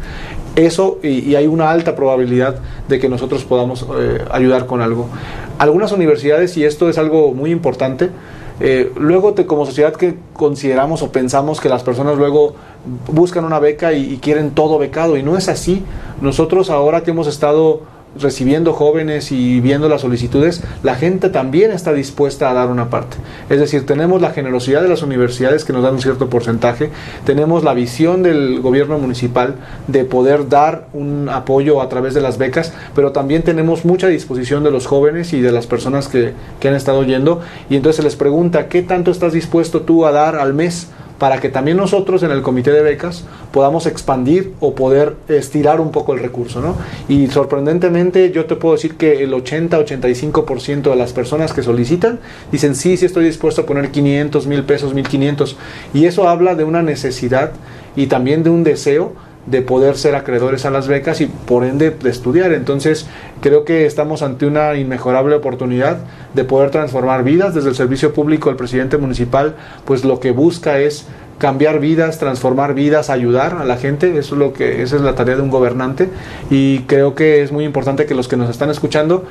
Eso, 0.57 0.99
y, 1.01 1.37
hay 1.37 1.47
una 1.47 1.71
alta 1.71 1.95
probabilidad 1.95 2.57
de 2.89 2.99
que 2.99 3.09
nosotros 3.09 3.45
podamos 3.45 3.87
eh, 3.97 4.25
ayudar 4.33 4.67
con 4.67 4.83
algo. 4.83 5.09
Algunas 5.59 5.93
universidades, 5.93 6.57
y 6.57 6.65
esto 6.65 6.89
es 6.89 6.99
algo 6.99 7.35
muy 7.35 7.53
importante, 7.53 8.11
eh, 8.61 8.93
luego 8.97 9.35
como 9.47 9.65
sociedad 9.65 9.95
que 9.95 10.17
consideramos 10.35 11.03
o 11.03 11.11
pensamos 11.11 11.61
que 11.61 11.71
las 11.71 11.83
personas 11.83 12.19
luego 12.19 12.55
buscan 13.11 13.47
una 13.47 13.59
beca 13.59 13.95
y, 13.95 14.19
quieren 14.19 14.51
todo 14.51 14.79
becado 14.79 15.17
y 15.17 15.23
no 15.23 15.39
es 15.39 15.49
así. 15.49 15.83
Nosotros 16.21 16.69
ahora 16.69 17.03
que 17.03 17.11
hemos 17.11 17.27
estado 17.27 17.81
recibiendo 18.19 18.73
jóvenes 18.73 19.33
y 19.33 19.61
viendo 19.61 19.89
las 19.89 20.01
solicitudes, 20.01 20.63
la 20.83 20.95
gente 20.95 21.31
también 21.31 21.71
está 21.71 21.93
dispuesta 21.93 22.51
a 22.51 22.55
dar 22.55 22.69
una 22.69 22.91
parte. 22.91 23.17
Es 23.49 23.61
decir, 23.61 23.87
tenemos 23.87 24.21
la 24.21 24.31
generosidad 24.31 24.83
de 24.83 24.89
las 24.89 25.03
universidades 25.03 25.65
que 25.65 25.73
nos 25.73 25.83
dan 25.83 25.95
un 25.95 26.01
cierto 26.01 26.29
porcentaje, 26.29 26.91
tenemos 27.25 27.65
la 27.65 27.75
visión 27.75 28.23
del 28.23 28.61
gobierno 28.61 28.99
municipal 28.99 29.55
de 29.87 30.05
poder 30.05 30.49
dar 30.49 30.89
un 30.93 31.29
apoyo 31.29 31.81
a 31.81 31.89
través 31.89 32.15
de 32.15 32.21
las 32.21 32.39
becas, 32.39 32.73
pero 32.95 33.13
también 33.13 33.43
tenemos 33.43 33.85
mucha 33.85 34.09
disposición 34.09 34.65
de 34.65 34.71
los 34.71 34.87
jóvenes 34.87 35.33
y 35.33 35.41
de 35.41 35.53
las 35.53 35.67
personas 35.67 36.09
que, 36.09 36.33
que 36.59 36.69
han 36.69 36.75
estado 36.75 37.05
yendo 37.05 37.41
y 37.69 37.77
entonces 37.77 37.97
se 37.97 38.03
les 38.03 38.17
pregunta, 38.17 38.69
¿qué 38.69 38.83
tanto 38.83 39.11
estás 39.11 39.33
dispuesto 39.33 39.83
tú 39.83 40.07
a 40.07 40.13
dar 40.13 40.37
al 40.37 40.55
mes? 40.55 40.89
Para 41.21 41.39
que 41.39 41.51
también 41.51 41.77
nosotros 41.77 42.23
en 42.23 42.31
el 42.31 42.41
comité 42.41 42.73
de 42.73 42.81
becas 42.81 43.25
podamos 43.53 43.85
expandir 43.85 44.55
o 44.59 44.75
poder 44.75 45.17
estirar 45.29 45.79
un 45.79 45.93
poco 45.93 46.15
el 46.15 46.19
recurso. 46.19 46.63
¿no? 46.63 46.77
Y 47.11 47.27
sorprendentemente 47.27 48.33
yo 48.33 48.47
te 48.47 48.57
puedo 48.57 48.75
decir 48.75 48.97
que 48.97 49.23
el 49.23 49.35
80-85% 49.35 50.89
de 50.89 50.97
las 50.97 51.13
personas 51.13 51.53
que 51.53 51.63
solicitan 51.63 52.21
dicen 52.51 52.75
sí, 52.75 52.97
sí 52.97 53.05
estoy 53.05 53.27
dispuesto 53.27 53.61
a 53.61 53.67
poner 53.67 53.91
500 53.91 54.47
mil 54.47 54.65
pesos, 54.65 54.95
1500. 54.95 55.59
Y 55.93 56.07
eso 56.07 56.27
habla 56.27 56.55
de 56.55 56.65
una 56.65 56.83
necesidad 56.83 57.53
y 57.97 58.07
también 58.07 58.43
de 58.43 58.49
un 58.49 58.65
deseo 58.65 59.13
de 59.47 59.63
poder 59.63 59.97
ser 59.97 60.15
acreedores 60.15 60.65
a 60.65 60.71
las 60.71 60.87
becas 60.87 61.21
y 61.21 61.27
por 61.27 61.65
ende 61.65 61.91
de 61.91 62.11
estudiar. 62.11 62.53
Entonces 62.53 63.07
creo 63.41 63.65
que 63.65 63.87
estamos 63.87 64.23
ante 64.23 64.47
una 64.47 64.75
inmejorable 64.75 65.35
oportunidad 65.35 65.99
de 66.35 66.45
poder 66.45 66.71
transformar 66.71 67.25
vidas. 67.25 67.55
Desde 67.55 67.71
el 67.71 67.75
servicio 67.75 68.13
público 68.13 68.51
el 68.51 68.57
presidente 68.57 68.99
municipal 68.99 69.57
pues 69.85 70.05
lo 70.05 70.21
que 70.21 70.31
busca 70.31 70.79
es 70.79 71.07
cambiar 71.39 71.81
vidas, 71.81 72.19
transformar 72.19 72.75
vidas, 72.75 73.09
ayudar 73.09 73.55
a 73.55 73.65
la 73.65 73.79
gente, 73.79 74.19
eso 74.19 74.35
es 74.35 74.39
lo 74.39 74.53
que 74.53 74.83
esa 74.83 74.97
es 74.97 75.03
la 75.03 75.15
tarea 75.15 75.37
de 75.37 75.43
un 75.43 75.49
gobernante 75.49 76.11
y 76.51 76.81
creo 76.81 77.15
que 77.15 77.43
es 77.43 77.51
muy 77.51 77.65
importante 77.65 78.05
que 78.05 78.15
los 78.15 78.29
que 78.29 78.37
nos 78.37 78.51
están 78.51 78.69
escuchando 78.69 79.25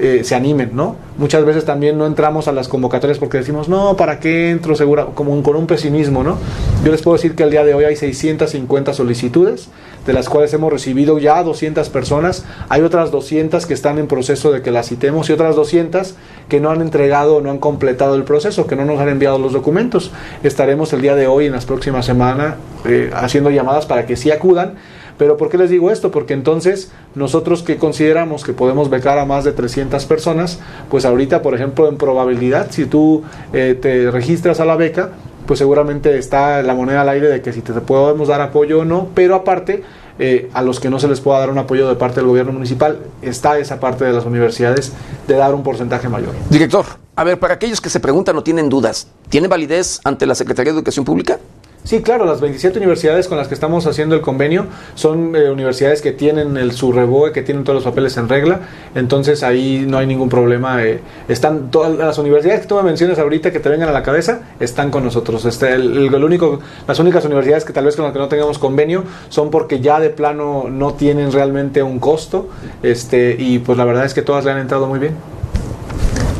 eh, 0.00 0.22
se 0.24 0.34
animen, 0.34 0.70
¿no? 0.74 0.96
Muchas 1.18 1.44
veces 1.44 1.64
también 1.64 1.96
no 1.96 2.06
entramos 2.06 2.48
a 2.48 2.52
las 2.52 2.68
convocatorias 2.68 3.18
porque 3.18 3.38
decimos, 3.38 3.68
no, 3.68 3.96
¿para 3.96 4.20
qué 4.20 4.50
entro? 4.50 4.74
Segura, 4.76 5.06
como 5.14 5.42
con 5.42 5.56
un 5.56 5.66
pesimismo, 5.66 6.22
¿no? 6.22 6.38
Yo 6.84 6.92
les 6.92 7.02
puedo 7.02 7.16
decir 7.16 7.34
que 7.34 7.42
al 7.42 7.50
día 7.50 7.64
de 7.64 7.74
hoy 7.74 7.84
hay 7.84 7.96
650 7.96 8.92
solicitudes, 8.92 9.68
de 10.06 10.12
las 10.12 10.28
cuales 10.28 10.52
hemos 10.54 10.72
recibido 10.72 11.18
ya 11.18 11.42
200 11.42 11.88
personas, 11.88 12.44
hay 12.68 12.82
otras 12.82 13.10
200 13.10 13.66
que 13.66 13.74
están 13.74 13.98
en 13.98 14.06
proceso 14.06 14.52
de 14.52 14.62
que 14.62 14.70
las 14.70 14.88
citemos 14.88 15.28
y 15.30 15.32
otras 15.32 15.56
200 15.56 16.14
que 16.48 16.60
no 16.60 16.70
han 16.70 16.80
entregado 16.80 17.36
o 17.36 17.40
no 17.40 17.50
han 17.50 17.58
completado 17.58 18.14
el 18.14 18.24
proceso, 18.24 18.66
que 18.66 18.76
no 18.76 18.84
nos 18.84 19.00
han 19.00 19.08
enviado 19.08 19.38
los 19.38 19.52
documentos. 19.52 20.12
Estaremos 20.42 20.92
el 20.92 21.02
día 21.02 21.14
de 21.14 21.26
hoy, 21.26 21.46
en 21.46 21.52
las 21.52 21.64
próximas 21.64 22.06
semanas, 22.06 22.56
eh, 22.84 23.10
haciendo 23.14 23.50
llamadas 23.50 23.86
para 23.86 24.06
que 24.06 24.16
sí 24.16 24.30
acudan 24.30 24.74
pero 25.18 25.36
¿por 25.36 25.48
qué 25.48 25.58
les 25.58 25.70
digo 25.70 25.90
esto? 25.90 26.10
Porque 26.10 26.34
entonces 26.34 26.90
nosotros 27.14 27.62
que 27.62 27.76
consideramos 27.76 28.44
que 28.44 28.52
podemos 28.52 28.90
becar 28.90 29.18
a 29.18 29.24
más 29.24 29.44
de 29.44 29.52
300 29.52 30.04
personas, 30.06 30.60
pues 30.90 31.04
ahorita, 31.04 31.42
por 31.42 31.54
ejemplo, 31.54 31.88
en 31.88 31.96
probabilidad, 31.96 32.70
si 32.70 32.86
tú 32.86 33.22
eh, 33.52 33.78
te 33.80 34.10
registras 34.10 34.60
a 34.60 34.64
la 34.64 34.76
beca, 34.76 35.10
pues 35.46 35.58
seguramente 35.58 36.18
está 36.18 36.62
la 36.62 36.74
moneda 36.74 37.02
al 37.02 37.08
aire 37.08 37.28
de 37.28 37.40
que 37.40 37.52
si 37.52 37.62
te 37.62 37.72
podemos 37.72 38.28
dar 38.28 38.40
apoyo 38.40 38.80
o 38.80 38.84
no, 38.84 39.08
pero 39.14 39.34
aparte, 39.36 39.82
eh, 40.18 40.50
a 40.52 40.62
los 40.62 40.80
que 40.80 40.90
no 40.90 40.98
se 40.98 41.08
les 41.08 41.20
pueda 41.20 41.38
dar 41.38 41.50
un 41.50 41.58
apoyo 41.58 41.88
de 41.88 41.94
parte 41.94 42.16
del 42.16 42.26
gobierno 42.26 42.52
municipal, 42.52 42.98
está 43.22 43.58
esa 43.58 43.80
parte 43.80 44.04
de 44.04 44.12
las 44.12 44.24
universidades 44.24 44.92
de 45.26 45.34
dar 45.34 45.54
un 45.54 45.62
porcentaje 45.62 46.08
mayor. 46.08 46.32
Director, 46.50 46.84
a 47.14 47.24
ver, 47.24 47.38
para 47.38 47.54
aquellos 47.54 47.80
que 47.80 47.88
se 47.88 48.00
preguntan 48.00 48.36
o 48.36 48.42
tienen 48.42 48.68
dudas, 48.68 49.08
¿tiene 49.28 49.48
validez 49.48 50.00
ante 50.04 50.26
la 50.26 50.34
Secretaría 50.34 50.72
de 50.72 50.78
Educación 50.78 51.04
Pública? 51.04 51.38
Sí, 51.86 52.02
claro, 52.02 52.24
las 52.24 52.40
27 52.40 52.78
universidades 52.78 53.28
con 53.28 53.38
las 53.38 53.46
que 53.46 53.54
estamos 53.54 53.86
haciendo 53.86 54.16
el 54.16 54.20
convenio 54.20 54.66
son 54.96 55.36
eh, 55.36 55.52
universidades 55.52 56.02
que 56.02 56.10
tienen 56.10 56.56
el, 56.56 56.72
su 56.72 56.90
reboe, 56.90 57.30
que 57.30 57.42
tienen 57.42 57.62
todos 57.62 57.76
los 57.76 57.84
papeles 57.84 58.16
en 58.16 58.28
regla, 58.28 58.62
entonces 58.96 59.44
ahí 59.44 59.84
no 59.86 59.96
hay 59.96 60.08
ningún 60.08 60.28
problema. 60.28 60.82
Eh, 60.82 61.00
están 61.28 61.70
todas 61.70 61.96
las 61.96 62.18
universidades 62.18 62.62
que 62.62 62.66
tú 62.66 62.74
me 62.74 62.82
mencionas 62.82 63.20
ahorita 63.20 63.52
que 63.52 63.60
te 63.60 63.68
vengan 63.68 63.88
a 63.88 63.92
la 63.92 64.02
cabeza, 64.02 64.40
están 64.58 64.90
con 64.90 65.04
nosotros. 65.04 65.44
Este, 65.44 65.74
el, 65.74 66.12
único, 66.24 66.58
las 66.88 66.98
únicas 66.98 67.24
universidades 67.24 67.64
que 67.64 67.72
tal 67.72 67.84
vez 67.84 67.94
con 67.94 68.04
las 68.04 68.12
que 68.12 68.18
no 68.18 68.26
tengamos 68.26 68.58
convenio 68.58 69.04
son 69.28 69.52
porque 69.52 69.78
ya 69.78 70.00
de 70.00 70.10
plano 70.10 70.64
no 70.68 70.94
tienen 70.94 71.30
realmente 71.30 71.84
un 71.84 72.00
costo, 72.00 72.48
este, 72.82 73.36
y 73.38 73.60
pues 73.60 73.78
la 73.78 73.84
verdad 73.84 74.04
es 74.06 74.12
que 74.12 74.22
todas 74.22 74.44
le 74.44 74.50
han 74.50 74.58
entrado 74.58 74.88
muy 74.88 74.98
bien. 74.98 75.14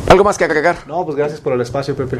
¿Algo 0.09 0.25
más 0.25 0.37
que 0.37 0.43
agregar? 0.43 0.75
No, 0.87 1.05
pues 1.05 1.15
gracias 1.15 1.39
por 1.39 1.53
el 1.53 1.61
espacio, 1.61 1.95
Pepe. 1.95 2.17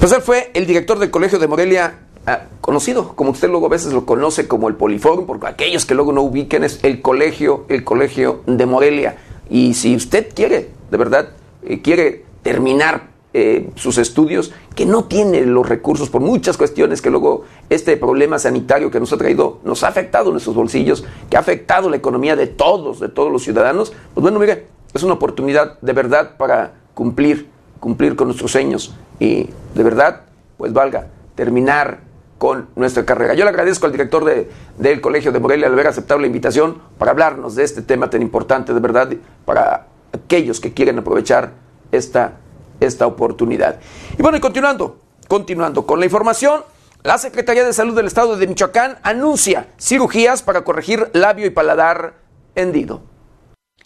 Pues 0.00 0.12
él 0.12 0.22
fue 0.22 0.52
el 0.54 0.64
director 0.64 1.00
del 1.00 1.10
Colegio 1.10 1.40
de 1.40 1.48
Morelia, 1.48 1.98
ah, 2.24 2.42
conocido, 2.60 3.16
como 3.16 3.32
usted 3.32 3.48
luego 3.48 3.66
a 3.66 3.70
veces 3.70 3.92
lo 3.92 4.06
conoce 4.06 4.46
como 4.46 4.68
el 4.68 4.76
Poliforum, 4.76 5.26
porque 5.26 5.48
aquellos 5.48 5.86
que 5.86 5.96
luego 5.96 6.12
no 6.12 6.22
ubiquen 6.22 6.62
es 6.62 6.78
el 6.84 7.02
Colegio, 7.02 7.64
el 7.68 7.82
Colegio 7.82 8.42
de 8.46 8.64
Morelia. 8.64 9.16
Y 9.50 9.74
si 9.74 9.96
usted 9.96 10.28
quiere, 10.32 10.70
de 10.88 10.96
verdad, 10.96 11.30
eh, 11.64 11.82
quiere 11.82 12.24
terminar 12.44 13.08
eh, 13.34 13.70
sus 13.74 13.98
estudios, 13.98 14.52
que 14.76 14.86
no 14.86 15.06
tiene 15.06 15.40
los 15.40 15.68
recursos 15.68 16.10
por 16.10 16.20
muchas 16.20 16.56
cuestiones 16.56 17.02
que 17.02 17.10
luego 17.10 17.42
este 17.68 17.96
problema 17.96 18.38
sanitario 18.38 18.92
que 18.92 19.00
nos 19.00 19.12
ha 19.12 19.16
traído, 19.16 19.58
nos 19.64 19.82
ha 19.82 19.88
afectado 19.88 20.30
nuestros 20.30 20.54
bolsillos, 20.54 21.04
que 21.28 21.36
ha 21.36 21.40
afectado 21.40 21.90
la 21.90 21.96
economía 21.96 22.36
de 22.36 22.46
todos, 22.46 23.00
de 23.00 23.08
todos 23.08 23.32
los 23.32 23.42
ciudadanos, 23.42 23.92
pues 24.14 24.22
bueno, 24.22 24.38
mire, 24.38 24.68
es 24.94 25.02
una 25.02 25.14
oportunidad 25.14 25.80
de 25.80 25.92
verdad 25.92 26.36
para 26.36 26.74
cumplir 26.94 27.48
cumplir 27.80 28.16
con 28.16 28.28
nuestros 28.28 28.52
sueños 28.52 28.94
y 29.18 29.50
de 29.74 29.82
verdad, 29.82 30.22
pues 30.56 30.72
valga, 30.72 31.06
terminar 31.34 32.00
con 32.38 32.68
nuestra 32.76 33.04
carrera. 33.04 33.34
Yo 33.34 33.44
le 33.44 33.50
agradezco 33.50 33.86
al 33.86 33.92
director 33.92 34.24
de, 34.24 34.48
del 34.78 35.00
Colegio 35.00 35.32
de 35.32 35.40
Morelia 35.40 35.66
al 35.66 35.72
haber 35.72 35.88
aceptado 35.88 36.20
la 36.20 36.26
invitación 36.26 36.80
para 36.98 37.10
hablarnos 37.10 37.56
de 37.56 37.64
este 37.64 37.82
tema 37.82 38.10
tan 38.10 38.22
importante, 38.22 38.72
de 38.72 38.80
verdad, 38.80 39.10
para 39.44 39.86
aquellos 40.12 40.60
que 40.60 40.72
quieren 40.72 40.98
aprovechar 40.98 41.52
esta, 41.90 42.34
esta 42.80 43.06
oportunidad. 43.06 43.80
Y 44.16 44.22
bueno, 44.22 44.38
y 44.38 44.40
continuando, 44.40 44.98
continuando 45.26 45.84
con 45.84 45.98
la 45.98 46.06
información, 46.06 46.62
la 47.02 47.18
Secretaría 47.18 47.64
de 47.64 47.72
Salud 47.72 47.94
del 47.94 48.06
Estado 48.06 48.36
de 48.36 48.46
Michoacán 48.46 48.98
anuncia 49.02 49.68
cirugías 49.78 50.42
para 50.42 50.62
corregir 50.62 51.10
labio 51.12 51.46
y 51.46 51.50
paladar 51.50 52.14
hendido. 52.54 53.02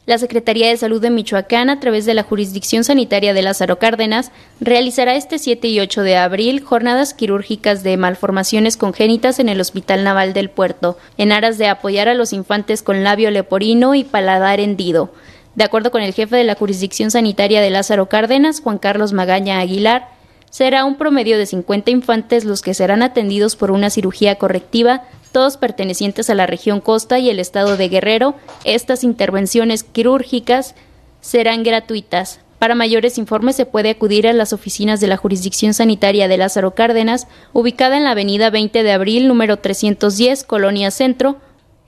La 0.04 0.18
Secretaría 0.18 0.68
de 0.68 0.76
Salud 0.76 1.00
de 1.00 1.10
Michoacán, 1.10 1.70
a 1.70 1.78
través 1.78 2.04
de 2.06 2.14
la 2.14 2.24
Jurisdicción 2.24 2.82
Sanitaria 2.82 3.32
de 3.34 3.42
Lázaro 3.42 3.78
Cárdenas, 3.78 4.32
realizará 4.60 5.14
este 5.14 5.38
7 5.38 5.68
y 5.68 5.78
8 5.78 6.02
de 6.02 6.16
abril 6.16 6.60
jornadas 6.60 7.14
quirúrgicas 7.14 7.84
de 7.84 7.96
malformaciones 7.96 8.76
congénitas 8.76 9.38
en 9.38 9.48
el 9.48 9.60
Hospital 9.60 10.02
Naval 10.02 10.32
del 10.32 10.50
Puerto, 10.50 10.98
en 11.18 11.30
aras 11.30 11.56
de 11.56 11.68
apoyar 11.68 12.08
a 12.08 12.14
los 12.14 12.32
infantes 12.32 12.82
con 12.82 13.04
labio 13.04 13.30
leporino 13.30 13.94
y 13.94 14.02
paladar 14.02 14.58
hendido. 14.58 15.12
De 15.54 15.62
acuerdo 15.62 15.92
con 15.92 16.02
el 16.02 16.14
jefe 16.14 16.34
de 16.34 16.44
la 16.44 16.56
Jurisdicción 16.56 17.12
Sanitaria 17.12 17.60
de 17.60 17.70
Lázaro 17.70 18.08
Cárdenas, 18.08 18.60
Juan 18.60 18.78
Carlos 18.78 19.12
Magaña 19.12 19.60
Aguilar, 19.60 20.08
será 20.52 20.84
un 20.84 20.96
promedio 20.96 21.38
de 21.38 21.46
50 21.46 21.90
infantes 21.90 22.44
los 22.44 22.60
que 22.60 22.74
serán 22.74 23.02
atendidos 23.02 23.56
por 23.56 23.70
una 23.70 23.88
cirugía 23.88 24.36
correctiva 24.36 25.02
todos 25.32 25.56
pertenecientes 25.56 26.28
a 26.28 26.34
la 26.34 26.46
región 26.46 26.82
Costa 26.82 27.18
y 27.18 27.30
el 27.30 27.38
estado 27.38 27.78
de 27.78 27.88
Guerrero. 27.88 28.34
Estas 28.64 29.02
intervenciones 29.02 29.82
quirúrgicas 29.82 30.74
serán 31.22 31.62
gratuitas. 31.62 32.40
Para 32.58 32.74
mayores 32.74 33.16
informes 33.16 33.56
se 33.56 33.64
puede 33.64 33.88
acudir 33.88 34.28
a 34.28 34.34
las 34.34 34.52
oficinas 34.52 35.00
de 35.00 35.06
la 35.06 35.16
Jurisdicción 35.16 35.72
Sanitaria 35.72 36.28
de 36.28 36.36
Lázaro 36.36 36.74
Cárdenas, 36.74 37.28
ubicada 37.54 37.96
en 37.96 38.04
la 38.04 38.10
avenida 38.10 38.50
20 38.50 38.82
de 38.82 38.92
abril 38.92 39.26
número 39.26 39.56
310, 39.56 40.44
Colonia 40.44 40.90
Centro, 40.90 41.38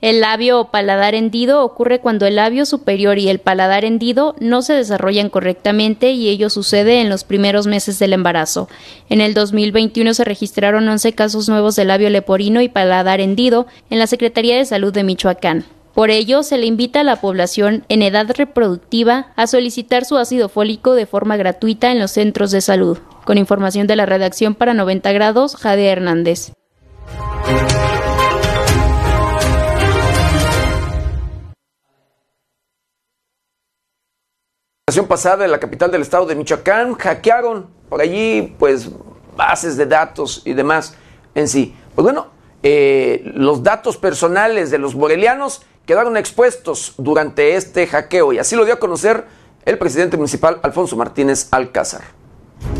el 0.01 0.21
labio 0.21 0.59
o 0.59 0.71
paladar 0.71 1.15
hendido 1.15 1.63
ocurre 1.63 1.99
cuando 1.99 2.27
el 2.27 2.35
labio 2.35 2.65
superior 2.65 3.17
y 3.17 3.29
el 3.29 3.39
paladar 3.39 3.85
hendido 3.85 4.35
no 4.39 4.61
se 4.61 4.73
desarrollan 4.73 5.29
correctamente 5.29 6.11
y 6.11 6.29
ello 6.29 6.49
sucede 6.49 7.01
en 7.01 7.09
los 7.09 7.23
primeros 7.23 7.65
meses 7.65 7.97
del 7.97 8.13
embarazo. 8.13 8.67
En 9.09 9.21
el 9.21 9.33
2021 9.33 10.13
se 10.13 10.25
registraron 10.25 10.87
11 10.87 11.13
casos 11.13 11.49
nuevos 11.49 11.75
de 11.75 11.85
labio 11.85 12.09
leporino 12.09 12.61
y 12.61 12.69
paladar 12.69 13.21
hendido 13.21 13.67
en 13.89 13.99
la 13.99 14.07
Secretaría 14.07 14.57
de 14.57 14.65
Salud 14.65 14.93
de 14.93 15.03
Michoacán. 15.03 15.65
Por 15.95 16.09
ello, 16.11 16.43
se 16.43 16.57
le 16.57 16.65
invita 16.65 16.99
a 16.99 17.03
la 17.05 17.21
población 17.21 17.85
en 17.87 18.01
edad 18.01 18.29
reproductiva 18.35 19.27
a 19.37 19.47
solicitar 19.47 20.03
su 20.03 20.17
ácido 20.17 20.49
fólico 20.49 20.93
de 20.93 21.05
forma 21.05 21.37
gratuita 21.37 21.89
en 21.89 21.99
los 21.99 22.11
centros 22.11 22.51
de 22.51 22.59
salud. 22.59 22.97
Con 23.23 23.37
información 23.37 23.87
de 23.87 23.95
la 23.95 24.05
redacción 24.05 24.55
para 24.55 24.73
90 24.73 25.13
grados, 25.13 25.55
Jade 25.55 25.87
Hernández. 25.87 26.51
Ocasión 34.87 35.07
pasada 35.07 35.45
en 35.45 35.49
la 35.49 35.59
capital 35.59 35.89
del 35.89 36.03
estado 36.03 36.27
de 36.27 36.35
Michoacán 36.35 36.93
hackearon 36.93 37.65
por 37.89 38.01
allí 38.01 38.55
pues 38.59 38.87
bases 39.35 39.77
de 39.77 39.87
datos 39.87 40.43
y 40.45 40.53
demás 40.53 40.93
en 41.33 41.47
sí. 41.47 41.75
Pues 41.95 42.03
bueno, 42.03 42.27
eh, 42.61 43.23
los 43.33 43.63
datos 43.63 43.97
personales 43.97 44.69
de 44.69 44.77
los 44.77 44.93
morelianos 44.93 45.63
quedaron 45.87 46.17
expuestos 46.17 46.93
durante 46.99 47.55
este 47.55 47.87
hackeo 47.87 48.31
y 48.33 48.37
así 48.37 48.55
lo 48.55 48.63
dio 48.63 48.75
a 48.75 48.79
conocer 48.79 49.25
el 49.65 49.79
presidente 49.79 50.17
municipal 50.17 50.59
Alfonso 50.61 50.95
Martínez 50.95 51.47
Alcázar. 51.49 52.03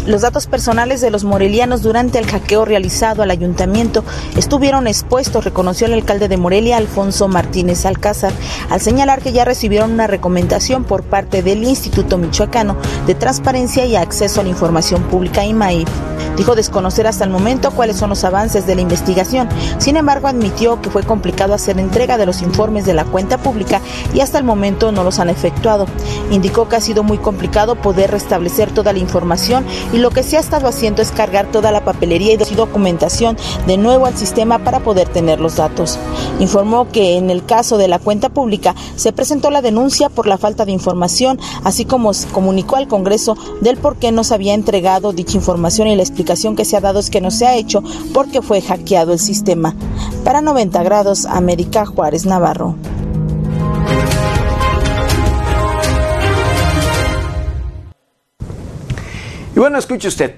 Los 0.06 0.22
datos 0.22 0.46
personales 0.46 1.02
de 1.02 1.10
los 1.10 1.24
morelianos 1.24 1.82
durante 1.82 2.20
el 2.20 2.28
hackeo 2.28 2.64
realizado 2.64 3.24
al 3.24 3.32
ayuntamiento 3.32 4.04
estuvieron 4.38 4.86
expuestos, 4.86 5.44
reconoció 5.44 5.88
el 5.88 5.94
alcalde 5.94 6.28
de 6.28 6.38
Morelia, 6.38 6.78
Alfonso 6.78 7.28
Martínez 7.28 7.88
Alcázar, 7.88 8.32
al 8.70 8.82
señalar 8.82 9.24
que 9.24 9.32
ya 9.32 9.46
recibieron 9.46 9.94
una 9.94 10.06
recomendación 10.06 10.84
por 10.84 11.02
parte 11.02 11.42
del 11.42 11.64
Instituto 11.64 12.20
Michoacano 12.20 12.78
de 13.08 13.16
Transparencia 13.16 13.86
y 13.88 13.96
Acceso 13.96 14.42
a 14.42 14.44
la 14.44 14.50
Información 14.50 15.02
Pública, 15.04 15.44
IMAI. 15.44 15.86
Dijo 16.38 16.54
desconocer 16.54 17.08
hasta 17.08 17.24
el 17.24 17.30
momento 17.30 17.72
cuáles 17.72 17.96
son 17.96 18.10
los 18.10 18.24
avances 18.26 18.68
de 18.68 18.76
la 18.76 18.82
investigación. 18.82 19.48
Sin 19.78 19.96
embargo, 19.96 20.28
admitió 20.28 20.82
que 20.82 20.90
fue 20.90 21.04
complicado 21.04 21.54
hacer 21.54 21.80
entrega 21.80 22.18
de 22.18 22.26
los 22.26 22.42
informes 22.42 22.86
de 22.86 22.94
la 22.94 23.06
cuenta 23.06 23.38
pública 23.38 23.80
y 24.14 24.20
hasta 24.20 24.38
el 24.38 24.44
momento 24.44 24.92
no 24.92 25.04
los 25.04 25.20
han 25.20 25.30
efectuado. 25.30 25.88
Indicó 26.32 26.68
que 26.68 26.76
ha 26.76 26.82
sido 26.82 27.04
muy 27.04 27.18
complicado 27.18 27.76
poder 27.76 28.12
restablecer 28.12 28.72
toda 28.72 28.92
la 28.92 29.00
información 29.00 29.65
y 29.94 29.98
lo 29.98 30.12
que 30.12 30.24
se 30.24 30.38
ha 30.38 30.40
estado 30.40 30.68
haciendo 30.68 31.02
es 31.02 31.12
cargar 31.12 31.52
toda 31.52 31.72
la 31.72 31.84
papelería 31.84 32.34
y 32.34 32.38
documentación 32.38 33.38
de 33.68 33.78
nuevo 33.78 34.06
al 34.06 34.18
sistema 34.18 34.60
para 34.60 34.80
poder 34.80 35.08
tener 35.10 35.40
los 35.40 35.56
datos. 35.58 35.98
Informó 36.40 36.90
que 36.92 37.18
en 37.18 37.30
el 37.30 37.46
caso 37.46 37.78
de 37.78 37.88
la 37.88 38.00
cuenta 38.00 38.30
pública 38.30 38.76
se 38.96 39.14
presentó 39.14 39.50
la 39.50 39.62
denuncia 39.62 40.10
por 40.10 40.28
la 40.28 40.38
falta 40.38 40.66
de 40.66 40.72
información, 40.72 41.40
así 41.64 41.86
como 41.86 42.12
comunicó 42.32 42.76
al 42.76 42.88
Congreso 42.88 43.38
del 43.62 43.78
por 43.78 43.98
qué 43.98 44.12
no 44.12 44.24
se 44.24 44.34
había 44.34 44.54
entregado 44.54 45.14
dicha 45.14 45.38
información 45.38 45.88
y 45.88 45.96
la 45.96 46.04
explicación 46.04 46.56
que 46.56 46.66
se 46.66 46.78
ha 46.78 46.82
dado 46.82 47.00
es 47.00 47.10
que 47.10 47.22
no 47.22 47.32
se 47.32 47.46
ha 47.46 47.56
hecho 47.56 47.84
porque 48.14 48.42
fue 48.42 48.62
hackeado 48.62 49.14
el 49.14 49.20
sistema. 49.20 49.76
Para 50.24 50.42
90 50.42 50.84
grados, 50.84 51.26
América 51.26 51.86
Juárez 51.86 52.26
Navarro. 52.26 52.76
Y 59.56 59.60
bueno, 59.60 59.78
escuche 59.78 60.10
usted, 60.10 60.36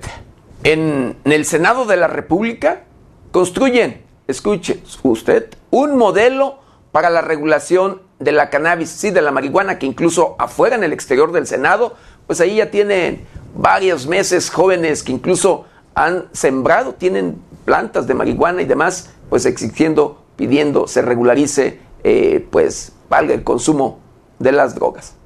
en, 0.63 1.17
el 1.23 1.45
Senado 1.45 1.85
de 1.85 1.97
la 1.97 2.05
República 2.05 2.83
construyen, 3.31 4.03
escuche 4.27 4.83
usted, 5.01 5.55
un 5.71 5.97
modelo 5.97 6.59
para 6.91 7.09
la 7.09 7.21
regulación 7.21 8.03
de 8.19 8.31
la 8.31 8.51
cannabis, 8.51 8.91
sí, 8.91 9.09
de 9.09 9.23
la 9.23 9.31
marihuana, 9.31 9.79
que 9.79 9.87
incluso 9.87 10.35
afuera 10.37 10.75
en 10.75 10.83
el 10.83 10.93
exterior 10.93 11.31
del 11.31 11.47
Senado, 11.47 11.95
pues 12.27 12.41
ahí 12.41 12.57
ya 12.57 12.69
tienen 12.69 13.25
varios 13.55 14.05
meses 14.05 14.51
jóvenes 14.51 15.01
que 15.01 15.13
incluso 15.13 15.65
han 15.95 16.27
sembrado, 16.31 16.93
tienen 16.93 17.41
plantas 17.65 18.05
de 18.05 18.13
marihuana 18.13 18.61
y 18.61 18.65
demás, 18.65 19.09
pues 19.31 19.47
exigiendo, 19.47 20.25
pidiendo 20.35 20.87
se 20.87 21.01
regularice, 21.01 21.79
eh, 22.03 22.47
pues 22.51 22.91
valga 23.09 23.33
el 23.33 23.43
consumo 23.43 23.97
de 24.37 24.51
las 24.51 24.75
drogas. 24.75 25.16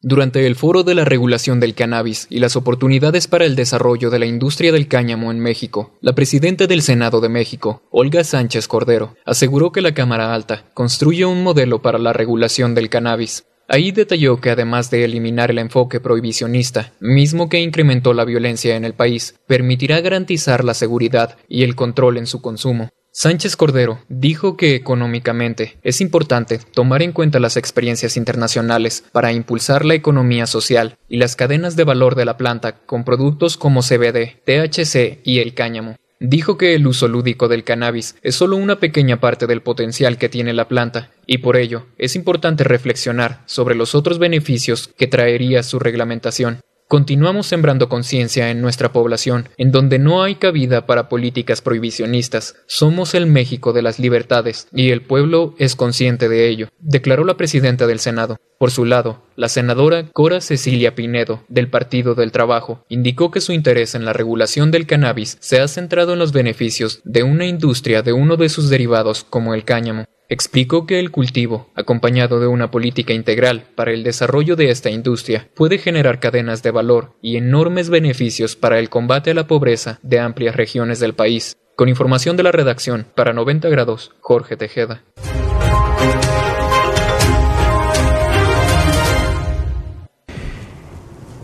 Durante 0.00 0.46
el 0.46 0.54
foro 0.54 0.84
de 0.84 0.94
la 0.94 1.04
regulación 1.04 1.58
del 1.58 1.74
cannabis 1.74 2.28
y 2.30 2.38
las 2.38 2.54
oportunidades 2.54 3.26
para 3.26 3.44
el 3.44 3.56
desarrollo 3.56 4.10
de 4.10 4.20
la 4.20 4.26
industria 4.26 4.70
del 4.70 4.86
cáñamo 4.86 5.32
en 5.32 5.40
México, 5.40 5.98
la 6.00 6.14
presidenta 6.14 6.68
del 6.68 6.82
Senado 6.82 7.20
de 7.20 7.28
México, 7.28 7.82
Olga 7.90 8.22
Sánchez 8.22 8.68
Cordero, 8.68 9.16
aseguró 9.26 9.72
que 9.72 9.80
la 9.80 9.94
Cámara 9.94 10.32
Alta 10.32 10.66
construye 10.72 11.24
un 11.24 11.42
modelo 11.42 11.82
para 11.82 11.98
la 11.98 12.12
regulación 12.12 12.76
del 12.76 12.90
cannabis. 12.90 13.46
Ahí 13.66 13.90
detalló 13.90 14.40
que 14.40 14.50
además 14.50 14.88
de 14.92 15.04
eliminar 15.04 15.50
el 15.50 15.58
enfoque 15.58 15.98
prohibicionista, 15.98 16.92
mismo 17.00 17.48
que 17.48 17.60
incrementó 17.60 18.14
la 18.14 18.24
violencia 18.24 18.76
en 18.76 18.84
el 18.84 18.94
país, 18.94 19.34
permitirá 19.48 20.00
garantizar 20.00 20.62
la 20.62 20.74
seguridad 20.74 21.36
y 21.48 21.64
el 21.64 21.74
control 21.74 22.18
en 22.18 22.28
su 22.28 22.40
consumo. 22.40 22.88
Sánchez 23.20 23.56
Cordero 23.56 23.98
dijo 24.08 24.56
que 24.56 24.76
económicamente 24.76 25.76
es 25.82 26.00
importante 26.00 26.60
tomar 26.72 27.02
en 27.02 27.10
cuenta 27.10 27.40
las 27.40 27.56
experiencias 27.56 28.16
internacionales 28.16 29.02
para 29.10 29.32
impulsar 29.32 29.84
la 29.84 29.94
economía 29.94 30.46
social 30.46 30.96
y 31.08 31.16
las 31.16 31.34
cadenas 31.34 31.74
de 31.74 31.82
valor 31.82 32.14
de 32.14 32.24
la 32.24 32.36
planta 32.36 32.76
con 32.86 33.02
productos 33.02 33.56
como 33.56 33.82
CBD, 33.82 34.36
THC 34.44 35.18
y 35.24 35.40
el 35.40 35.54
cáñamo. 35.54 35.96
Dijo 36.20 36.56
que 36.56 36.76
el 36.76 36.86
uso 36.86 37.08
lúdico 37.08 37.48
del 37.48 37.64
cannabis 37.64 38.14
es 38.22 38.36
solo 38.36 38.56
una 38.56 38.78
pequeña 38.78 39.18
parte 39.18 39.48
del 39.48 39.62
potencial 39.62 40.16
que 40.16 40.28
tiene 40.28 40.52
la 40.52 40.68
planta, 40.68 41.10
y 41.26 41.38
por 41.38 41.56
ello 41.56 41.86
es 41.98 42.14
importante 42.14 42.62
reflexionar 42.62 43.42
sobre 43.46 43.74
los 43.74 43.96
otros 43.96 44.20
beneficios 44.20 44.90
que 44.96 45.08
traería 45.08 45.64
su 45.64 45.80
reglamentación. 45.80 46.60
Continuamos 46.88 47.46
sembrando 47.46 47.90
conciencia 47.90 48.50
en 48.50 48.62
nuestra 48.62 48.92
población, 48.92 49.50
en 49.58 49.72
donde 49.72 49.98
no 49.98 50.22
hay 50.22 50.36
cabida 50.36 50.86
para 50.86 51.10
políticas 51.10 51.60
prohibicionistas. 51.60 52.56
Somos 52.66 53.14
el 53.14 53.26
México 53.26 53.74
de 53.74 53.82
las 53.82 53.98
libertades, 53.98 54.68
y 54.72 54.88
el 54.88 55.02
pueblo 55.02 55.54
es 55.58 55.76
consciente 55.76 56.30
de 56.30 56.48
ello, 56.48 56.68
declaró 56.78 57.26
la 57.26 57.36
presidenta 57.36 57.86
del 57.86 57.98
Senado. 57.98 58.38
Por 58.58 58.70
su 58.70 58.86
lado, 58.86 59.22
la 59.36 59.50
senadora 59.50 60.08
Cora 60.14 60.40
Cecilia 60.40 60.94
Pinedo, 60.94 61.44
del 61.48 61.68
Partido 61.68 62.14
del 62.14 62.32
Trabajo, 62.32 62.86
indicó 62.88 63.30
que 63.30 63.42
su 63.42 63.52
interés 63.52 63.94
en 63.94 64.06
la 64.06 64.14
regulación 64.14 64.70
del 64.70 64.86
cannabis 64.86 65.36
se 65.40 65.60
ha 65.60 65.68
centrado 65.68 66.14
en 66.14 66.18
los 66.18 66.32
beneficios 66.32 67.02
de 67.04 67.22
una 67.22 67.44
industria 67.44 68.00
de 68.00 68.14
uno 68.14 68.38
de 68.38 68.48
sus 68.48 68.70
derivados 68.70 69.24
como 69.24 69.52
el 69.52 69.64
cáñamo. 69.64 70.06
Explicó 70.30 70.84
que 70.84 70.98
el 70.98 71.10
cultivo, 71.10 71.70
acompañado 71.74 72.38
de 72.38 72.46
una 72.46 72.70
política 72.70 73.14
integral 73.14 73.64
para 73.74 73.92
el 73.92 74.02
desarrollo 74.02 74.56
de 74.56 74.68
esta 74.68 74.90
industria, 74.90 75.48
puede 75.54 75.78
generar 75.78 76.20
cadenas 76.20 76.62
de 76.62 76.70
valor 76.70 77.14
y 77.22 77.38
enormes 77.38 77.88
beneficios 77.88 78.54
para 78.54 78.78
el 78.78 78.90
combate 78.90 79.30
a 79.30 79.34
la 79.34 79.46
pobreza 79.46 79.98
de 80.02 80.20
amplias 80.20 80.54
regiones 80.54 81.00
del 81.00 81.14
país. 81.14 81.56
Con 81.76 81.88
información 81.88 82.36
de 82.36 82.42
la 82.42 82.52
redacción, 82.52 83.06
para 83.14 83.32
90 83.32 83.70
grados, 83.70 84.12
Jorge 84.20 84.58
Tejeda. 84.58 85.02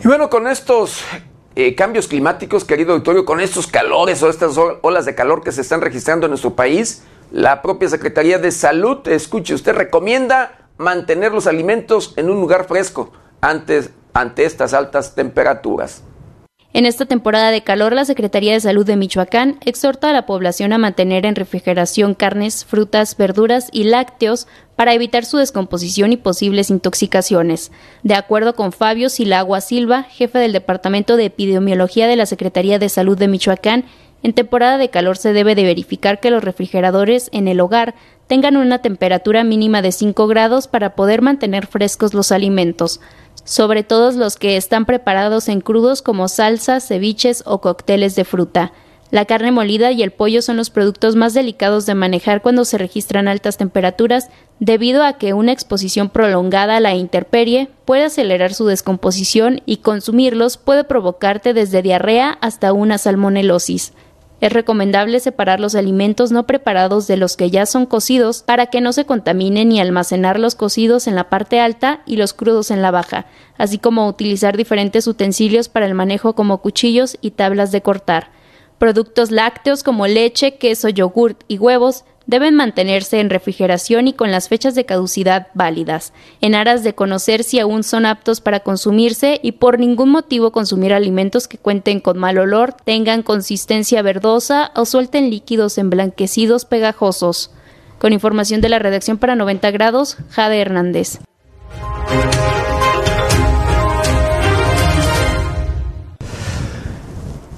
Y 0.05 0.07
bueno, 0.07 0.29
con 0.29 0.47
estos 0.47 1.01
eh, 1.57 1.75
cambios 1.75 2.07
climáticos, 2.07 2.65
querido 2.65 2.93
auditorio, 2.93 3.25
con 3.25 3.41
estos 3.41 3.67
calores 3.67 4.23
o 4.23 4.29
estas 4.29 4.59
olas 4.83 5.07
de 5.07 5.15
calor 5.15 5.43
que 5.43 5.53
se 5.53 5.63
están 5.63 5.81
registrando 5.81 6.27
en 6.27 6.33
nuestro 6.33 6.55
país, 6.55 7.03
la 7.35 7.63
propia 7.63 7.89
Secretaría 7.89 8.39
de 8.39 8.53
Salud, 8.53 9.09
escuche, 9.09 9.55
usted 9.55 9.75
recomienda 9.75 10.69
mantener 10.77 11.33
los 11.33 11.49
alimentos 11.49 12.15
en 12.17 12.31
un 12.31 12.41
lugar 12.41 12.67
fresco 12.67 13.11
antes, 13.41 13.91
ante 14.13 14.45
estas 14.45 14.73
altas 14.73 15.17
temperaturas. 15.17 16.05
En 16.73 16.87
esta 16.87 17.07
temporada 17.07 17.51
de 17.51 17.65
calor, 17.65 17.93
la 17.93 18.05
Secretaría 18.05 18.53
de 18.53 18.61
Salud 18.61 18.87
de 18.87 18.95
Michoacán 18.95 19.59
exhorta 19.65 20.11
a 20.11 20.13
la 20.13 20.27
población 20.27 20.73
a 20.73 20.79
mantener 20.79 21.27
en 21.27 21.35
refrigeración 21.35 22.15
carnes, 22.15 22.65
frutas, 22.65 23.17
verduras 23.17 23.69
y 23.73 23.83
lácteos 23.83 24.47
para 24.77 24.95
evitar 24.95 25.25
su 25.25 25.39
descomposición 25.39 26.13
y 26.13 26.17
posibles 26.17 26.71
intoxicaciones. 26.71 27.73
De 28.05 28.15
acuerdo 28.15 28.55
con 28.55 28.71
Fabio 28.71 29.09
Silagua 29.09 29.61
Silva, 29.61 30.05
jefe 30.05 30.39
del 30.39 30.53
Departamento 30.53 31.17
de 31.17 31.25
Epidemiología 31.25 32.07
de 32.07 32.17
la 32.17 32.27
Secretaría 32.27 32.79
de 32.79 32.89
Salud 32.89 33.19
de 33.19 33.27
Michoacán, 33.27 33.87
en 34.25 34.33
temporada 34.33 34.79
de 34.79 34.89
calor 34.89 35.19
se 35.19 35.35
debe 35.35 35.55
de 35.55 35.65
verificar 35.65 36.19
que 36.19 36.31
los 36.31 36.43
refrigeradores 36.43 37.29
en 37.33 37.47
el 37.47 37.61
hogar 37.61 37.95
tengan 38.27 38.57
una 38.57 38.79
temperatura 38.79 39.45
mínima 39.45 39.83
de 39.83 39.93
5 39.93 40.27
grados 40.27 40.67
para 40.67 40.95
poder 40.95 41.21
mantener 41.21 41.67
frescos 41.67 42.15
los 42.15 42.33
alimentos, 42.33 43.01
sobre 43.45 43.83
todo 43.83 44.11
los 44.13 44.37
que 44.37 44.57
están 44.57 44.87
preparados 44.87 45.49
en 45.49 45.61
crudos 45.61 46.01
como 46.01 46.29
salsas, 46.29 46.89
ceviches 46.89 47.43
o 47.45 47.61
cócteles 47.61 48.17
de 48.17 48.25
fruta. 48.25 48.73
La 49.11 49.27
carne 49.27 49.53
molida 49.53 49.93
y 49.93 50.03
el 50.03 50.11
pollo 50.11 50.41
son 50.41 50.57
los 50.57 50.71
productos 50.71 51.17
más 51.17 51.35
delicados 51.35 51.85
de 51.85 51.95
manejar 51.95 52.41
cuando 52.41 52.65
se 52.65 52.79
registran 52.79 53.29
altas 53.29 53.59
temperaturas, 53.59 54.31
debido 54.59 55.05
a 55.05 55.19
que 55.19 55.35
una 55.35 55.53
exposición 55.53 56.09
prolongada 56.09 56.79
a 56.79 56.81
la 56.81 56.95
intemperie 56.95 57.69
puede 57.85 58.05
acelerar 58.05 58.55
su 58.55 58.67
descomposición 58.67 59.61
y 59.67 59.77
consumirlos 59.77 60.57
puede 60.57 60.83
provocarte 60.83 61.53
desde 61.53 61.83
diarrea 61.83 62.39
hasta 62.41 62.73
una 62.73 62.97
salmonelosis. 62.97 63.93
Es 64.41 64.53
recomendable 64.53 65.21
separar 65.21 65.61
los 65.61 65.75
alimentos 65.75 66.33
no 66.33 66.47
preparados 66.47 67.07
de 67.07 67.17
los 67.17 67.37
que 67.37 67.51
ya 67.51 67.67
son 67.67 67.87
cocidos 67.87 68.43
para 68.43 68.67
que 68.67 68.81
no 68.81 68.93
se 68.93 69.07
contaminen 69.07 69.73
y 69.73 69.81
almacenar 69.81 70.39
los 70.39 70.55
cocidos 70.55 71.07
en 71.07 71.15
la 71.15 71.31
parte 71.31 71.61
alta 71.61 72.03
y 72.05 72.17
los 72.17 72.35
crudos 72.35 72.71
en 72.71 72.83
la 72.83 72.91
baja, 72.91 73.27
así 73.57 73.79
como 73.79 74.07
utilizar 74.09 74.57
diferentes 74.57 75.07
utensilios 75.07 75.69
para 75.69 75.87
el 75.87 75.95
manejo 75.95 76.35
como 76.35 76.59
cuchillos 76.59 77.17
y 77.21 77.31
tablas 77.31 77.73
de 77.73 77.83
cortar. 77.83 78.29
Productos 78.79 79.31
lácteos 79.31 79.83
como 79.83 80.07
leche, 80.07 80.57
queso, 80.57 80.89
yogurt 80.89 81.43
y 81.49 81.59
huevos 81.59 82.05
deben 82.27 82.55
mantenerse 82.55 83.21
en 83.21 83.31
refrigeración 83.31 84.09
y 84.09 84.13
con 84.13 84.31
las 84.31 84.49
fechas 84.49 84.75
de 84.75 84.87
caducidad 84.87 85.49
válidas, 85.55 86.13
en 86.41 86.55
aras 86.55 86.83
de 86.83 86.95
conocer 86.95 87.45
si 87.45 87.61
aún 87.61 87.83
son 87.83 88.07
aptos 88.07 88.41
para 88.41 88.61
consumirse 88.61 89.41
y 89.43 89.53
por 89.53 89.79
ningún 89.79 90.09
motivo 90.11 90.53
consumir 90.53 90.93
alimentos 90.95 91.49
que 91.49 91.59
cuenten 91.59 92.01
con 92.01 92.19
mal 92.19 92.39
olor, 92.39 92.73
tengan 92.73 93.23
consistencia 93.23 94.03
verdosa 94.03 94.73
o 94.75 94.85
suelten 94.85 95.31
líquidos 95.31 95.79
emblanquecidos 95.79 96.65
pegajosos. 96.65 97.51
Con 97.99 98.13
información 98.13 98.61
de 98.61 98.69
la 98.69 98.79
redacción 98.79 99.19
para 99.19 99.37
90 99.37 99.71
grados, 99.71 100.17
Jade 100.31 100.61
Hernández. 100.61 101.21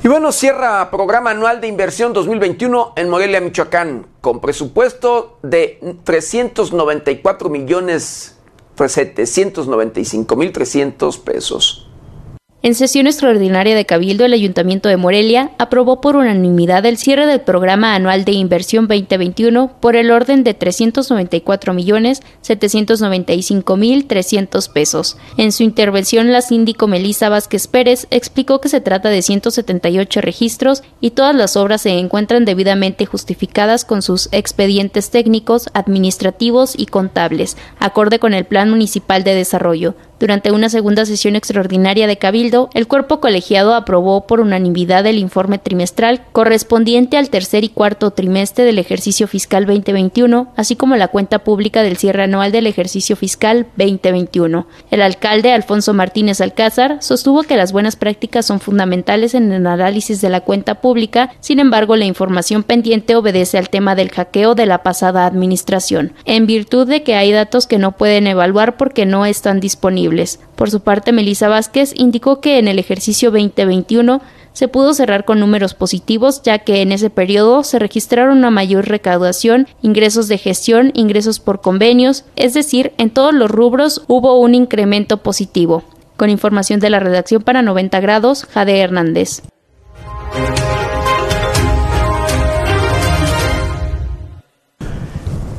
Y 0.07 0.09
bueno, 0.09 0.31
cierra 0.31 0.89
programa 0.89 1.31
anual 1.31 1.61
de 1.61 1.67
inversión 1.67 2.13
2021 2.13 2.93
en 2.95 3.09
Morelia, 3.09 3.41
Michoacán, 3.41 4.07
con 4.21 4.41
presupuesto 4.41 5.41
de 5.43 5.97
394 6.05 7.49
millones, 7.49 8.39
795 8.77 10.27
pues, 10.29 10.39
mil 10.39 10.53
300 10.53 11.19
pesos. 11.19 11.86
En 12.67 12.75
sesión 12.75 13.07
extraordinaria 13.07 13.77
de 13.77 13.87
Cabildo, 13.87 14.25
el 14.25 14.33
Ayuntamiento 14.33 14.89
de 14.89 14.97
Morelia 14.97 15.53
aprobó 15.57 16.01
por 16.01 16.17
unanimidad 16.17 16.85
el 16.85 16.97
cierre 16.97 17.25
del 17.25 17.41
programa 17.41 17.95
anual 17.95 18.25
de 18.25 18.33
inversión 18.33 18.89
2021 18.89 19.77
por 19.79 19.95
el 19.95 20.11
orden 20.11 20.43
de 20.43 20.53
394 20.53 21.73
millones 21.73 22.23
795 22.41 23.77
mil 23.77 24.09
300 24.09 24.69
pesos. 24.71 25.17
En 25.37 25.53
su 25.53 25.63
intervención, 25.63 26.33
la 26.33 26.43
síndico 26.43 26.89
Melisa 26.89 27.29
Vázquez 27.29 27.69
Pérez 27.69 28.09
explicó 28.11 28.61
que 28.61 28.69
se 28.69 28.81
trata 28.81 29.11
de 29.11 29.23
178 29.23 30.21
registros 30.21 30.83
y 31.01 31.11
todas 31.11 31.37
las 31.37 31.57
obras 31.57 31.83
se 31.83 31.91
encuentran 31.91 32.45
debidamente 32.45 33.07
justificadas 33.07 33.85
con 33.85 34.03
sus 34.03 34.29
expedientes 34.33 35.11
técnicos, 35.11 35.71
administrativos 35.73 36.75
y 36.77 36.87
contables, 36.87 37.57
acorde 37.79 38.19
con 38.19 38.35
el 38.35 38.45
Plan 38.45 38.71
Municipal 38.71 39.23
de 39.23 39.37
Desarrollo. 39.37 39.95
Durante 40.19 40.51
una 40.51 40.71
segunda 40.71 41.05
sesión 41.05 41.37
extraordinaria 41.37 42.07
de 42.07 42.17
Cabildo, 42.17 42.56
el 42.75 42.87
cuerpo 42.87 43.21
colegiado 43.21 43.75
aprobó 43.75 44.27
por 44.27 44.41
unanimidad 44.41 45.07
el 45.07 45.19
informe 45.19 45.59
trimestral 45.59 46.23
correspondiente 46.33 47.17
al 47.17 47.31
tercer 47.31 47.65
y 47.65 47.69
cuarto 47.69 48.11
trimestre 48.11 48.65
del 48.65 48.79
ejercicio 48.79 49.29
fiscal 49.29 49.67
2021, 49.67 50.53
así 50.57 50.77
como 50.77 50.97
la 50.97 51.09
cuenta 51.09 51.41
pública 51.41 51.83
del 51.83 51.97
cierre 51.97 52.25
anual 52.25 52.53
del 52.53 52.67
ejercicio 52.67 53.17
fiscal 53.17 53.67
2021. 53.77 54.67
El 54.91 55.03
alcalde 55.03 55.53
Alfonso 55.53 55.95
Martínez 55.95 56.41
Alcázar 56.41 56.99
sostuvo 57.01 57.43
que 57.43 57.57
las 57.57 57.73
buenas 57.73 57.97
prácticas 57.97 58.47
son 58.47 58.61
fundamentales 58.61 59.35
en 59.35 59.53
el 59.53 59.67
análisis 59.67 60.21
de 60.21 60.31
la 60.31 60.41
cuenta 60.41 60.81
pública, 60.81 61.33
sin 61.41 61.59
embargo, 61.59 61.97
la 61.97 62.05
información 62.05 62.63
pendiente 62.63 63.17
obedece 63.17 63.59
al 63.59 63.71
tema 63.71 63.95
del 63.95 64.11
hackeo 64.11 64.55
de 64.55 64.67
la 64.67 64.83
pasada 64.83 65.27
administración, 65.27 66.13
en 66.25 66.47
virtud 66.47 66.89
de 66.89 67.03
que 67.03 67.15
hay 67.15 67.33
datos 67.33 67.67
que 67.67 67.79
no 67.79 67.93
pueden 67.93 68.27
evaluar 68.27 68.77
porque 68.77 69.07
no 69.07 69.27
están 69.27 69.61
disponibles 69.61 70.41
por 70.57 70.71
su 70.71 70.81
parte, 70.81 71.13
Melisa 71.13 71.49
Vázquez 71.49 71.93
indicó 71.95 72.36
que 72.41 72.59
en 72.59 72.69
el 72.69 72.79
ejercicio 72.79 73.31
2021 73.31 74.21
se 74.53 74.69
pudo 74.69 74.95
cerrar 74.95 75.27
con 75.27 75.39
números 75.39 75.75
positivos, 75.75 76.41
ya 76.43 76.61
que 76.61 76.81
en 76.81 76.91
ese 76.91 77.11
periodo 77.11 77.63
se 77.63 77.79
registraron 77.79 78.39
una 78.39 78.51
mayor 78.51 78.89
recaudación, 78.89 79.69
ingresos 79.83 80.29
de 80.29 80.39
gestión, 80.39 80.93
ingresos 80.95 81.41
por 81.41 81.61
convenios, 81.61 82.25
es 82.37 82.55
decir, 82.55 82.95
en 82.97 83.11
todos 83.11 83.35
los 83.35 83.51
rubros 83.51 84.05
hubo 84.07 84.41
un 84.41 84.55
incremento 84.55 85.19
positivo. 85.19 85.85
Con 86.17 86.31
información 86.31 86.81
de 86.81 86.89
la 86.89 87.01
redacción 87.01 87.43
para 87.43 87.61
90 87.61 88.01
grados, 88.01 88.45
Jade 88.47 88.79
Hernández. 88.79 89.43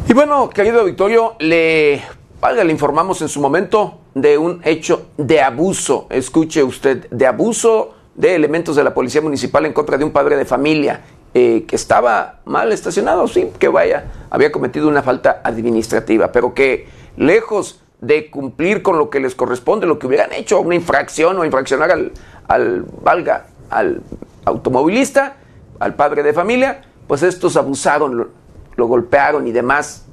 Y 0.10 0.14
bueno, 0.14 0.50
querido 0.50 0.86
Victorio, 0.86 1.36
le, 1.38 2.02
le 2.42 2.72
informamos 2.72 3.22
en 3.22 3.30
su 3.30 3.42
momento 3.42 4.00
de 4.14 4.38
un 4.38 4.62
hecho 4.64 5.08
de 5.18 5.42
abuso, 5.42 6.08
escuche 6.10 6.64
usted, 6.64 7.10
de 7.10 7.28
abuso 7.28 7.96
de 8.16 8.36
elementos 8.36 8.76
de 8.76 8.84
la 8.84 8.94
Policía 8.94 9.22
Municipal 9.22 9.66
en 9.66 9.74
contra 9.74 9.98
de 9.98 10.04
un 10.04 10.12
padre 10.12 10.38
de 10.38 10.46
familia 10.46 11.02
eh, 11.34 11.66
que 11.68 11.76
estaba 11.76 12.40
mal 12.46 12.72
estacionado, 12.72 13.28
sí, 13.28 13.52
que 13.60 13.68
vaya, 13.68 14.06
había 14.30 14.52
cometido 14.52 14.88
una 14.88 15.04
falta 15.04 15.42
administrativa, 15.44 16.32
pero 16.32 16.54
que 16.54 16.88
lejos 17.18 17.82
de 18.02 18.30
cumplir 18.30 18.82
con 18.82 18.98
lo 18.98 19.10
que 19.10 19.20
les 19.20 19.36
corresponde, 19.36 19.88
lo 19.88 20.00
que 20.00 20.08
hubieran 20.08 20.32
hecho, 20.32 20.60
una 20.62 20.76
infracción 20.76 21.38
o 21.38 21.46
infraccionar 21.46 21.92
al, 21.92 22.12
al 22.48 22.86
valga, 23.04 23.48
al 23.70 24.02
automovilista, 24.46 25.38
al 25.80 25.96
padre 25.96 26.24
de 26.24 26.34
familia, 26.34 26.82
pues 27.08 27.24
estos 27.24 27.58
abusaron, 27.58 28.18
lo, 28.18 28.30
lo 28.76 28.88
golpearon 28.88 29.48
y 29.48 29.52
demás, 29.52 30.06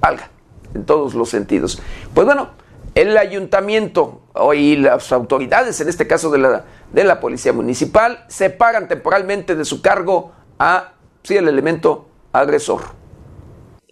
valga, 0.00 0.28
en 0.74 0.84
todos 0.84 1.14
los 1.14 1.28
sentidos. 1.28 1.80
Pues 2.14 2.26
bueno, 2.26 2.50
el 2.94 3.16
ayuntamiento 3.16 4.22
y 4.54 4.76
las 4.76 5.12
autoridades, 5.12 5.80
en 5.80 5.88
este 5.88 6.06
caso 6.06 6.30
de 6.30 6.38
la, 6.38 6.64
de 6.92 7.04
la 7.04 7.20
policía 7.20 7.52
municipal, 7.52 8.24
separan 8.28 8.88
temporalmente 8.88 9.54
de 9.54 9.64
su 9.64 9.80
cargo 9.82 10.32
a 10.58 10.92
sí, 11.22 11.36
el 11.36 11.48
elemento 11.48 12.08
agresor. 12.32 12.99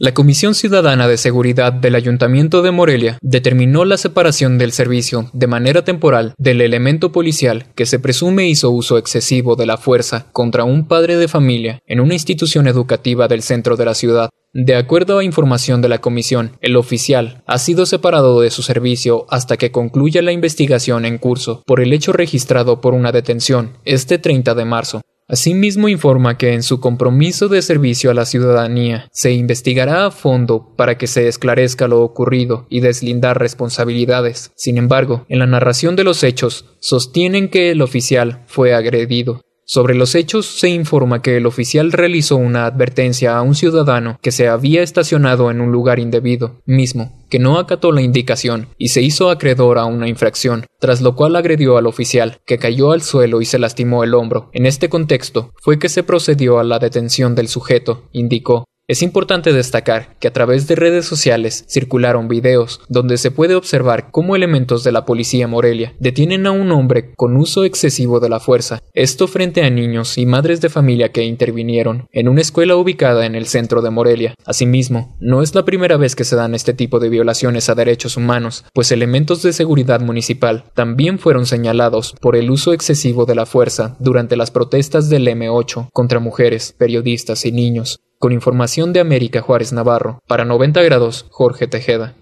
La 0.00 0.14
Comisión 0.14 0.54
Ciudadana 0.54 1.08
de 1.08 1.16
Seguridad 1.16 1.72
del 1.72 1.96
Ayuntamiento 1.96 2.62
de 2.62 2.70
Morelia 2.70 3.18
determinó 3.20 3.84
la 3.84 3.96
separación 3.96 4.56
del 4.56 4.70
servicio 4.70 5.28
de 5.32 5.48
manera 5.48 5.82
temporal 5.82 6.34
del 6.38 6.60
elemento 6.60 7.10
policial 7.10 7.66
que 7.74 7.84
se 7.84 7.98
presume 7.98 8.46
hizo 8.46 8.70
uso 8.70 8.96
excesivo 8.96 9.56
de 9.56 9.66
la 9.66 9.76
fuerza 9.76 10.28
contra 10.30 10.62
un 10.62 10.86
padre 10.86 11.16
de 11.16 11.26
familia 11.26 11.80
en 11.84 11.98
una 11.98 12.14
institución 12.14 12.68
educativa 12.68 13.26
del 13.26 13.42
centro 13.42 13.76
de 13.76 13.86
la 13.86 13.94
ciudad. 13.94 14.30
De 14.52 14.76
acuerdo 14.76 15.18
a 15.18 15.24
información 15.24 15.82
de 15.82 15.88
la 15.88 16.00
comisión, 16.00 16.52
el 16.60 16.76
oficial 16.76 17.42
ha 17.48 17.58
sido 17.58 17.84
separado 17.84 18.40
de 18.40 18.52
su 18.52 18.62
servicio 18.62 19.26
hasta 19.30 19.56
que 19.56 19.72
concluya 19.72 20.22
la 20.22 20.30
investigación 20.30 21.06
en 21.06 21.18
curso 21.18 21.64
por 21.66 21.80
el 21.80 21.92
hecho 21.92 22.12
registrado 22.12 22.80
por 22.80 22.94
una 22.94 23.10
detención 23.10 23.78
este 23.84 24.18
30 24.18 24.54
de 24.54 24.64
marzo. 24.64 25.00
Asimismo 25.30 25.90
informa 25.90 26.38
que 26.38 26.54
en 26.54 26.62
su 26.62 26.80
compromiso 26.80 27.48
de 27.48 27.60
servicio 27.60 28.10
a 28.10 28.14
la 28.14 28.24
ciudadanía 28.24 29.08
se 29.12 29.32
investigará 29.32 30.06
a 30.06 30.10
fondo 30.10 30.72
para 30.74 30.96
que 30.96 31.06
se 31.06 31.28
esclarezca 31.28 31.86
lo 31.86 32.00
ocurrido 32.00 32.66
y 32.70 32.80
deslindar 32.80 33.38
responsabilidades. 33.38 34.52
Sin 34.56 34.78
embargo, 34.78 35.26
en 35.28 35.38
la 35.38 35.46
narración 35.46 35.96
de 35.96 36.04
los 36.04 36.24
hechos 36.24 36.64
sostienen 36.80 37.50
que 37.50 37.70
el 37.70 37.82
oficial 37.82 38.42
fue 38.46 38.72
agredido. 38.72 39.42
Sobre 39.70 39.94
los 39.94 40.14
hechos 40.14 40.46
se 40.46 40.70
informa 40.70 41.20
que 41.20 41.36
el 41.36 41.44
oficial 41.44 41.92
realizó 41.92 42.36
una 42.36 42.64
advertencia 42.64 43.36
a 43.36 43.42
un 43.42 43.54
ciudadano 43.54 44.18
que 44.22 44.32
se 44.32 44.48
había 44.48 44.82
estacionado 44.82 45.50
en 45.50 45.60
un 45.60 45.70
lugar 45.70 45.98
indebido, 45.98 46.62
mismo, 46.64 47.22
que 47.28 47.38
no 47.38 47.58
acató 47.58 47.92
la 47.92 48.00
indicación 48.00 48.68
y 48.78 48.88
se 48.88 49.02
hizo 49.02 49.28
acreedor 49.28 49.76
a 49.76 49.84
una 49.84 50.08
infracción, 50.08 50.64
tras 50.80 51.02
lo 51.02 51.14
cual 51.14 51.36
agredió 51.36 51.76
al 51.76 51.86
oficial, 51.86 52.38
que 52.46 52.56
cayó 52.56 52.92
al 52.92 53.02
suelo 53.02 53.42
y 53.42 53.44
se 53.44 53.58
lastimó 53.58 54.04
el 54.04 54.14
hombro. 54.14 54.48
En 54.54 54.64
este 54.64 54.88
contexto 54.88 55.52
fue 55.60 55.78
que 55.78 55.90
se 55.90 56.02
procedió 56.02 56.58
a 56.58 56.64
la 56.64 56.78
detención 56.78 57.34
del 57.34 57.48
sujeto, 57.48 58.08
indicó, 58.12 58.64
es 58.88 59.02
importante 59.02 59.52
destacar 59.52 60.16
que 60.18 60.28
a 60.28 60.32
través 60.32 60.66
de 60.66 60.74
redes 60.74 61.04
sociales 61.04 61.66
circularon 61.68 62.26
videos 62.26 62.80
donde 62.88 63.18
se 63.18 63.30
puede 63.30 63.54
observar 63.54 64.10
cómo 64.10 64.34
elementos 64.34 64.82
de 64.82 64.92
la 64.92 65.04
policía 65.04 65.46
Morelia 65.46 65.94
detienen 65.98 66.46
a 66.46 66.52
un 66.52 66.72
hombre 66.72 67.12
con 67.14 67.36
uso 67.36 67.64
excesivo 67.64 68.18
de 68.18 68.30
la 68.30 68.40
fuerza, 68.40 68.82
esto 68.94 69.28
frente 69.28 69.62
a 69.62 69.68
niños 69.68 70.16
y 70.16 70.24
madres 70.24 70.62
de 70.62 70.70
familia 70.70 71.12
que 71.12 71.22
intervinieron 71.22 72.08
en 72.12 72.28
una 72.28 72.40
escuela 72.40 72.76
ubicada 72.76 73.26
en 73.26 73.34
el 73.34 73.44
centro 73.46 73.82
de 73.82 73.90
Morelia. 73.90 74.34
Asimismo, 74.46 75.18
no 75.20 75.42
es 75.42 75.54
la 75.54 75.66
primera 75.66 75.98
vez 75.98 76.16
que 76.16 76.24
se 76.24 76.36
dan 76.36 76.54
este 76.54 76.72
tipo 76.72 76.98
de 76.98 77.10
violaciones 77.10 77.68
a 77.68 77.74
derechos 77.74 78.16
humanos, 78.16 78.64
pues 78.72 78.90
elementos 78.90 79.42
de 79.42 79.52
seguridad 79.52 80.00
municipal 80.00 80.64
también 80.72 81.18
fueron 81.18 81.44
señalados 81.44 82.14
por 82.22 82.36
el 82.36 82.50
uso 82.50 82.72
excesivo 82.72 83.26
de 83.26 83.34
la 83.34 83.44
fuerza 83.44 83.96
durante 83.98 84.34
las 84.34 84.50
protestas 84.50 85.10
del 85.10 85.28
M8 85.28 85.88
contra 85.92 86.20
mujeres, 86.20 86.74
periodistas 86.78 87.44
y 87.44 87.52
niños. 87.52 88.00
Con 88.20 88.32
información 88.32 88.92
de 88.92 88.98
América 88.98 89.42
Juárez 89.42 89.72
Navarro, 89.72 90.18
para 90.26 90.44
90 90.44 90.82
grados, 90.82 91.26
Jorge 91.30 91.68
Tejeda. 91.68 92.16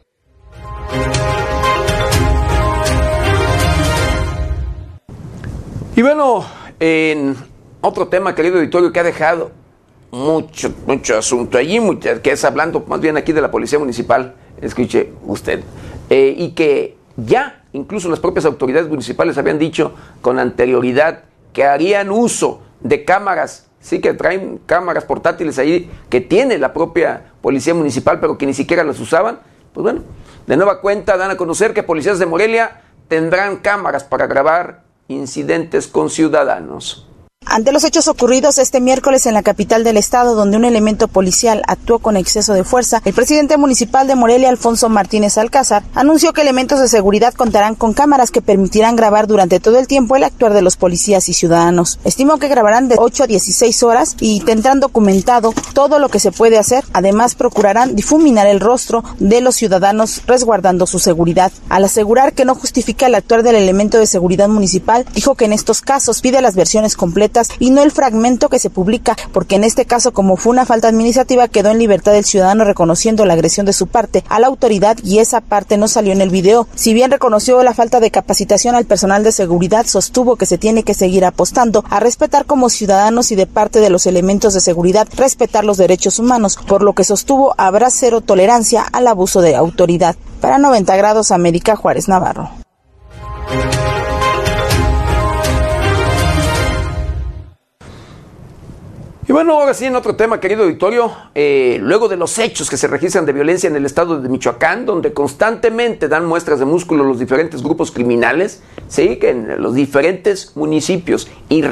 Y 5.96 6.02
bueno, 6.02 6.44
en 6.80 7.34
otro 7.80 8.08
tema, 8.08 8.34
querido 8.34 8.58
editorio, 8.58 8.92
que 8.92 9.00
ha 9.00 9.04
dejado 9.04 9.52
mucho, 10.10 10.70
mucho 10.86 11.16
asunto 11.16 11.56
allí, 11.56 11.80
que 12.22 12.32
es 12.32 12.44
hablando 12.44 12.84
más 12.86 13.00
bien 13.00 13.16
aquí 13.16 13.32
de 13.32 13.40
la 13.40 13.50
Policía 13.50 13.78
Municipal, 13.78 14.34
escuche 14.60 15.14
usted, 15.24 15.64
eh, 16.10 16.34
y 16.36 16.50
que 16.50 16.94
ya 17.16 17.64
incluso 17.72 18.10
las 18.10 18.20
propias 18.20 18.44
autoridades 18.44 18.90
municipales 18.90 19.38
habían 19.38 19.58
dicho 19.58 19.94
con 20.20 20.38
anterioridad 20.38 21.24
que 21.54 21.64
harían 21.64 22.10
uso 22.10 22.60
de 22.80 23.06
cámaras 23.06 23.65
sí 23.86 24.00
que 24.00 24.14
traen 24.14 24.58
cámaras 24.66 25.04
portátiles 25.04 25.60
ahí 25.60 25.88
que 26.10 26.20
tiene 26.20 26.58
la 26.58 26.72
propia 26.72 27.30
policía 27.40 27.72
municipal, 27.72 28.18
pero 28.18 28.36
que 28.36 28.44
ni 28.44 28.52
siquiera 28.52 28.82
las 28.82 28.98
usaban. 28.98 29.38
Pues 29.72 29.84
bueno, 29.84 30.02
de 30.48 30.56
nueva 30.56 30.80
cuenta 30.80 31.16
dan 31.16 31.30
a 31.30 31.36
conocer 31.36 31.72
que 31.72 31.84
policías 31.84 32.18
de 32.18 32.26
Morelia 32.26 32.82
tendrán 33.06 33.58
cámaras 33.58 34.02
para 34.02 34.26
grabar 34.26 34.82
incidentes 35.06 35.86
con 35.86 36.10
ciudadanos. 36.10 37.05
Ante 37.48 37.70
los 37.70 37.84
hechos 37.84 38.08
ocurridos 38.08 38.58
este 38.58 38.80
miércoles 38.80 39.24
en 39.24 39.32
la 39.32 39.44
capital 39.44 39.84
del 39.84 39.96
estado, 39.96 40.34
donde 40.34 40.56
un 40.56 40.64
elemento 40.64 41.06
policial 41.06 41.62
actuó 41.68 42.00
con 42.00 42.16
exceso 42.16 42.54
de 42.54 42.64
fuerza, 42.64 43.00
el 43.04 43.14
presidente 43.14 43.56
municipal 43.56 44.08
de 44.08 44.16
Morelia, 44.16 44.48
Alfonso 44.48 44.88
Martínez 44.88 45.38
Alcázar, 45.38 45.84
anunció 45.94 46.32
que 46.32 46.42
elementos 46.42 46.80
de 46.80 46.88
seguridad 46.88 47.32
contarán 47.34 47.76
con 47.76 47.94
cámaras 47.94 48.32
que 48.32 48.42
permitirán 48.42 48.96
grabar 48.96 49.28
durante 49.28 49.60
todo 49.60 49.78
el 49.78 49.86
tiempo 49.86 50.16
el 50.16 50.24
actuar 50.24 50.54
de 50.54 50.60
los 50.60 50.76
policías 50.76 51.28
y 51.28 51.34
ciudadanos. 51.34 52.00
Estimó 52.04 52.38
que 52.38 52.48
grabarán 52.48 52.88
de 52.88 52.96
8 52.98 53.22
a 53.22 53.26
16 53.28 53.82
horas 53.84 54.16
y 54.20 54.40
tendrán 54.40 54.80
documentado 54.80 55.54
todo 55.72 56.00
lo 56.00 56.08
que 56.08 56.18
se 56.18 56.32
puede 56.32 56.58
hacer. 56.58 56.84
Además, 56.94 57.36
procurarán 57.36 57.94
difuminar 57.94 58.48
el 58.48 58.60
rostro 58.60 59.04
de 59.20 59.40
los 59.40 59.54
ciudadanos 59.54 60.22
resguardando 60.26 60.86
su 60.86 60.98
seguridad. 60.98 61.52
Al 61.68 61.84
asegurar 61.84 62.32
que 62.32 62.44
no 62.44 62.56
justifica 62.56 63.06
el 63.06 63.14
actuar 63.14 63.44
del 63.44 63.54
elemento 63.54 63.98
de 63.98 64.06
seguridad 64.06 64.48
municipal, 64.48 65.06
dijo 65.14 65.36
que 65.36 65.44
en 65.44 65.52
estos 65.52 65.80
casos 65.80 66.20
pide 66.20 66.42
las 66.42 66.56
versiones 66.56 66.96
completas 66.96 67.35
y 67.58 67.70
no 67.70 67.82
el 67.82 67.90
fragmento 67.90 68.48
que 68.48 68.58
se 68.58 68.70
publica, 68.70 69.16
porque 69.32 69.56
en 69.56 69.64
este 69.64 69.84
caso, 69.84 70.12
como 70.12 70.36
fue 70.36 70.52
una 70.52 70.66
falta 70.66 70.88
administrativa, 70.88 71.48
quedó 71.48 71.70
en 71.70 71.78
libertad 71.78 72.16
el 72.16 72.24
ciudadano 72.24 72.64
reconociendo 72.64 73.24
la 73.26 73.34
agresión 73.34 73.66
de 73.66 73.72
su 73.72 73.86
parte 73.86 74.24
a 74.28 74.40
la 74.40 74.46
autoridad 74.46 74.96
y 75.02 75.18
esa 75.18 75.40
parte 75.40 75.76
no 75.76 75.88
salió 75.88 76.12
en 76.12 76.20
el 76.20 76.30
video. 76.30 76.66
Si 76.74 76.94
bien 76.94 77.10
reconoció 77.10 77.62
la 77.62 77.74
falta 77.74 78.00
de 78.00 78.10
capacitación 78.10 78.74
al 78.74 78.86
personal 78.86 79.22
de 79.24 79.32
seguridad, 79.32 79.86
sostuvo 79.86 80.36
que 80.36 80.46
se 80.46 80.58
tiene 80.58 80.82
que 80.82 80.94
seguir 80.94 81.24
apostando 81.24 81.84
a 81.90 82.00
respetar 82.00 82.46
como 82.46 82.70
ciudadanos 82.70 83.32
y 83.32 83.36
de 83.36 83.46
parte 83.46 83.80
de 83.80 83.90
los 83.90 84.06
elementos 84.06 84.54
de 84.54 84.60
seguridad 84.60 85.08
respetar 85.16 85.64
los 85.64 85.76
derechos 85.76 86.18
humanos, 86.18 86.58
por 86.66 86.82
lo 86.82 86.94
que 86.94 87.04
sostuvo 87.04 87.54
habrá 87.58 87.90
cero 87.90 88.20
tolerancia 88.20 88.82
al 88.82 89.06
abuso 89.06 89.40
de 89.40 89.56
autoridad. 89.56 90.16
Para 90.40 90.58
90 90.58 90.96
grados 90.96 91.30
América 91.30 91.76
Juárez 91.76 92.08
Navarro. 92.08 92.50
Y 99.28 99.32
bueno, 99.32 99.54
ahora 99.54 99.74
sí, 99.74 99.86
en 99.86 99.96
otro 99.96 100.14
tema, 100.14 100.38
querido 100.38 100.62
auditorio, 100.62 101.10
eh, 101.34 101.78
luego 101.80 102.06
de 102.06 102.16
los 102.16 102.38
hechos 102.38 102.70
que 102.70 102.76
se 102.76 102.86
registran 102.86 103.26
de 103.26 103.32
violencia 103.32 103.68
en 103.68 103.74
el 103.74 103.84
estado 103.84 104.20
de 104.20 104.28
Michoacán, 104.28 104.86
donde 104.86 105.12
constantemente 105.12 106.06
dan 106.06 106.26
muestras 106.26 106.60
de 106.60 106.64
músculo 106.64 107.02
los 107.02 107.18
diferentes 107.18 107.60
grupos 107.60 107.90
criminales, 107.90 108.62
sí, 108.86 109.16
que 109.16 109.30
en 109.30 109.60
los 109.60 109.74
diferentes 109.74 110.56
municipios 110.56 111.28
y, 111.48 111.64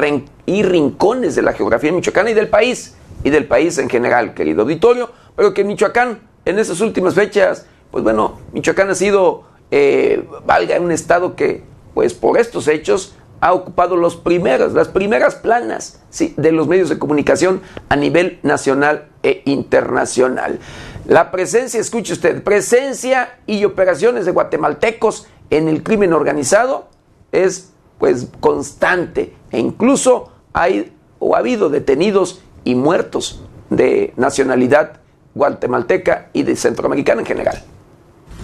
y 0.46 0.62
rincones 0.64 1.36
de 1.36 1.42
la 1.42 1.52
geografía 1.52 1.92
michoacana 1.92 2.30
y 2.30 2.34
del 2.34 2.48
país, 2.48 2.96
y 3.22 3.30
del 3.30 3.46
país 3.46 3.78
en 3.78 3.88
general, 3.88 4.34
querido 4.34 4.62
auditorio, 4.62 5.12
pero 5.36 5.54
que 5.54 5.62
Michoacán, 5.62 6.18
en 6.44 6.58
esas 6.58 6.80
últimas 6.80 7.14
fechas, 7.14 7.66
pues 7.92 8.02
bueno, 8.02 8.40
Michoacán 8.52 8.90
ha 8.90 8.96
sido, 8.96 9.44
eh, 9.70 10.24
valga, 10.44 10.80
un 10.80 10.90
estado 10.90 11.36
que, 11.36 11.62
pues 11.94 12.14
por 12.14 12.36
estos 12.36 12.66
hechos, 12.66 13.14
ha 13.40 13.52
ocupado 13.52 13.96
los 13.96 14.16
primeros, 14.16 14.72
las 14.72 14.88
primeras 14.88 15.34
planas 15.34 16.00
¿sí? 16.10 16.34
de 16.36 16.52
los 16.52 16.66
medios 16.66 16.88
de 16.88 16.98
comunicación 16.98 17.60
a 17.88 17.96
nivel 17.96 18.38
nacional 18.42 19.08
e 19.22 19.42
internacional. 19.44 20.58
La 21.06 21.30
presencia, 21.30 21.80
escuche 21.80 22.14
usted, 22.14 22.42
presencia 22.42 23.38
y 23.46 23.64
operaciones 23.64 24.24
de 24.24 24.32
guatemaltecos 24.32 25.26
en 25.50 25.68
el 25.68 25.82
crimen 25.82 26.12
organizado 26.12 26.88
es 27.32 27.72
pues 27.98 28.28
constante 28.40 29.34
e 29.50 29.58
incluso 29.58 30.32
hay 30.52 30.92
o 31.18 31.36
ha 31.36 31.38
habido 31.38 31.68
detenidos 31.68 32.42
y 32.64 32.74
muertos 32.74 33.42
de 33.70 34.12
nacionalidad 34.16 35.00
guatemalteca 35.34 36.30
y 36.32 36.42
de 36.44 36.56
centroamericana 36.56 37.20
en 37.20 37.26
general. 37.26 37.62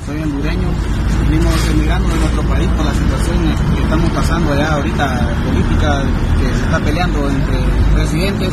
Soy 0.06 0.22
hondureño, 0.22 0.68
venimos 1.28 1.68
emigrando 1.70 2.08
de 2.08 2.16
nuestro 2.16 2.42
país 2.42 2.68
por 2.68 2.84
la 2.84 2.94
situación 2.94 3.70
estamos 3.90 4.10
pasando 4.10 4.52
ahorita 4.52 5.20
política 5.46 6.04
que 6.38 6.46
se 6.46 6.62
está 6.62 6.78
peleando 6.78 7.28
entre 7.28 7.58
presidentes 7.92 8.52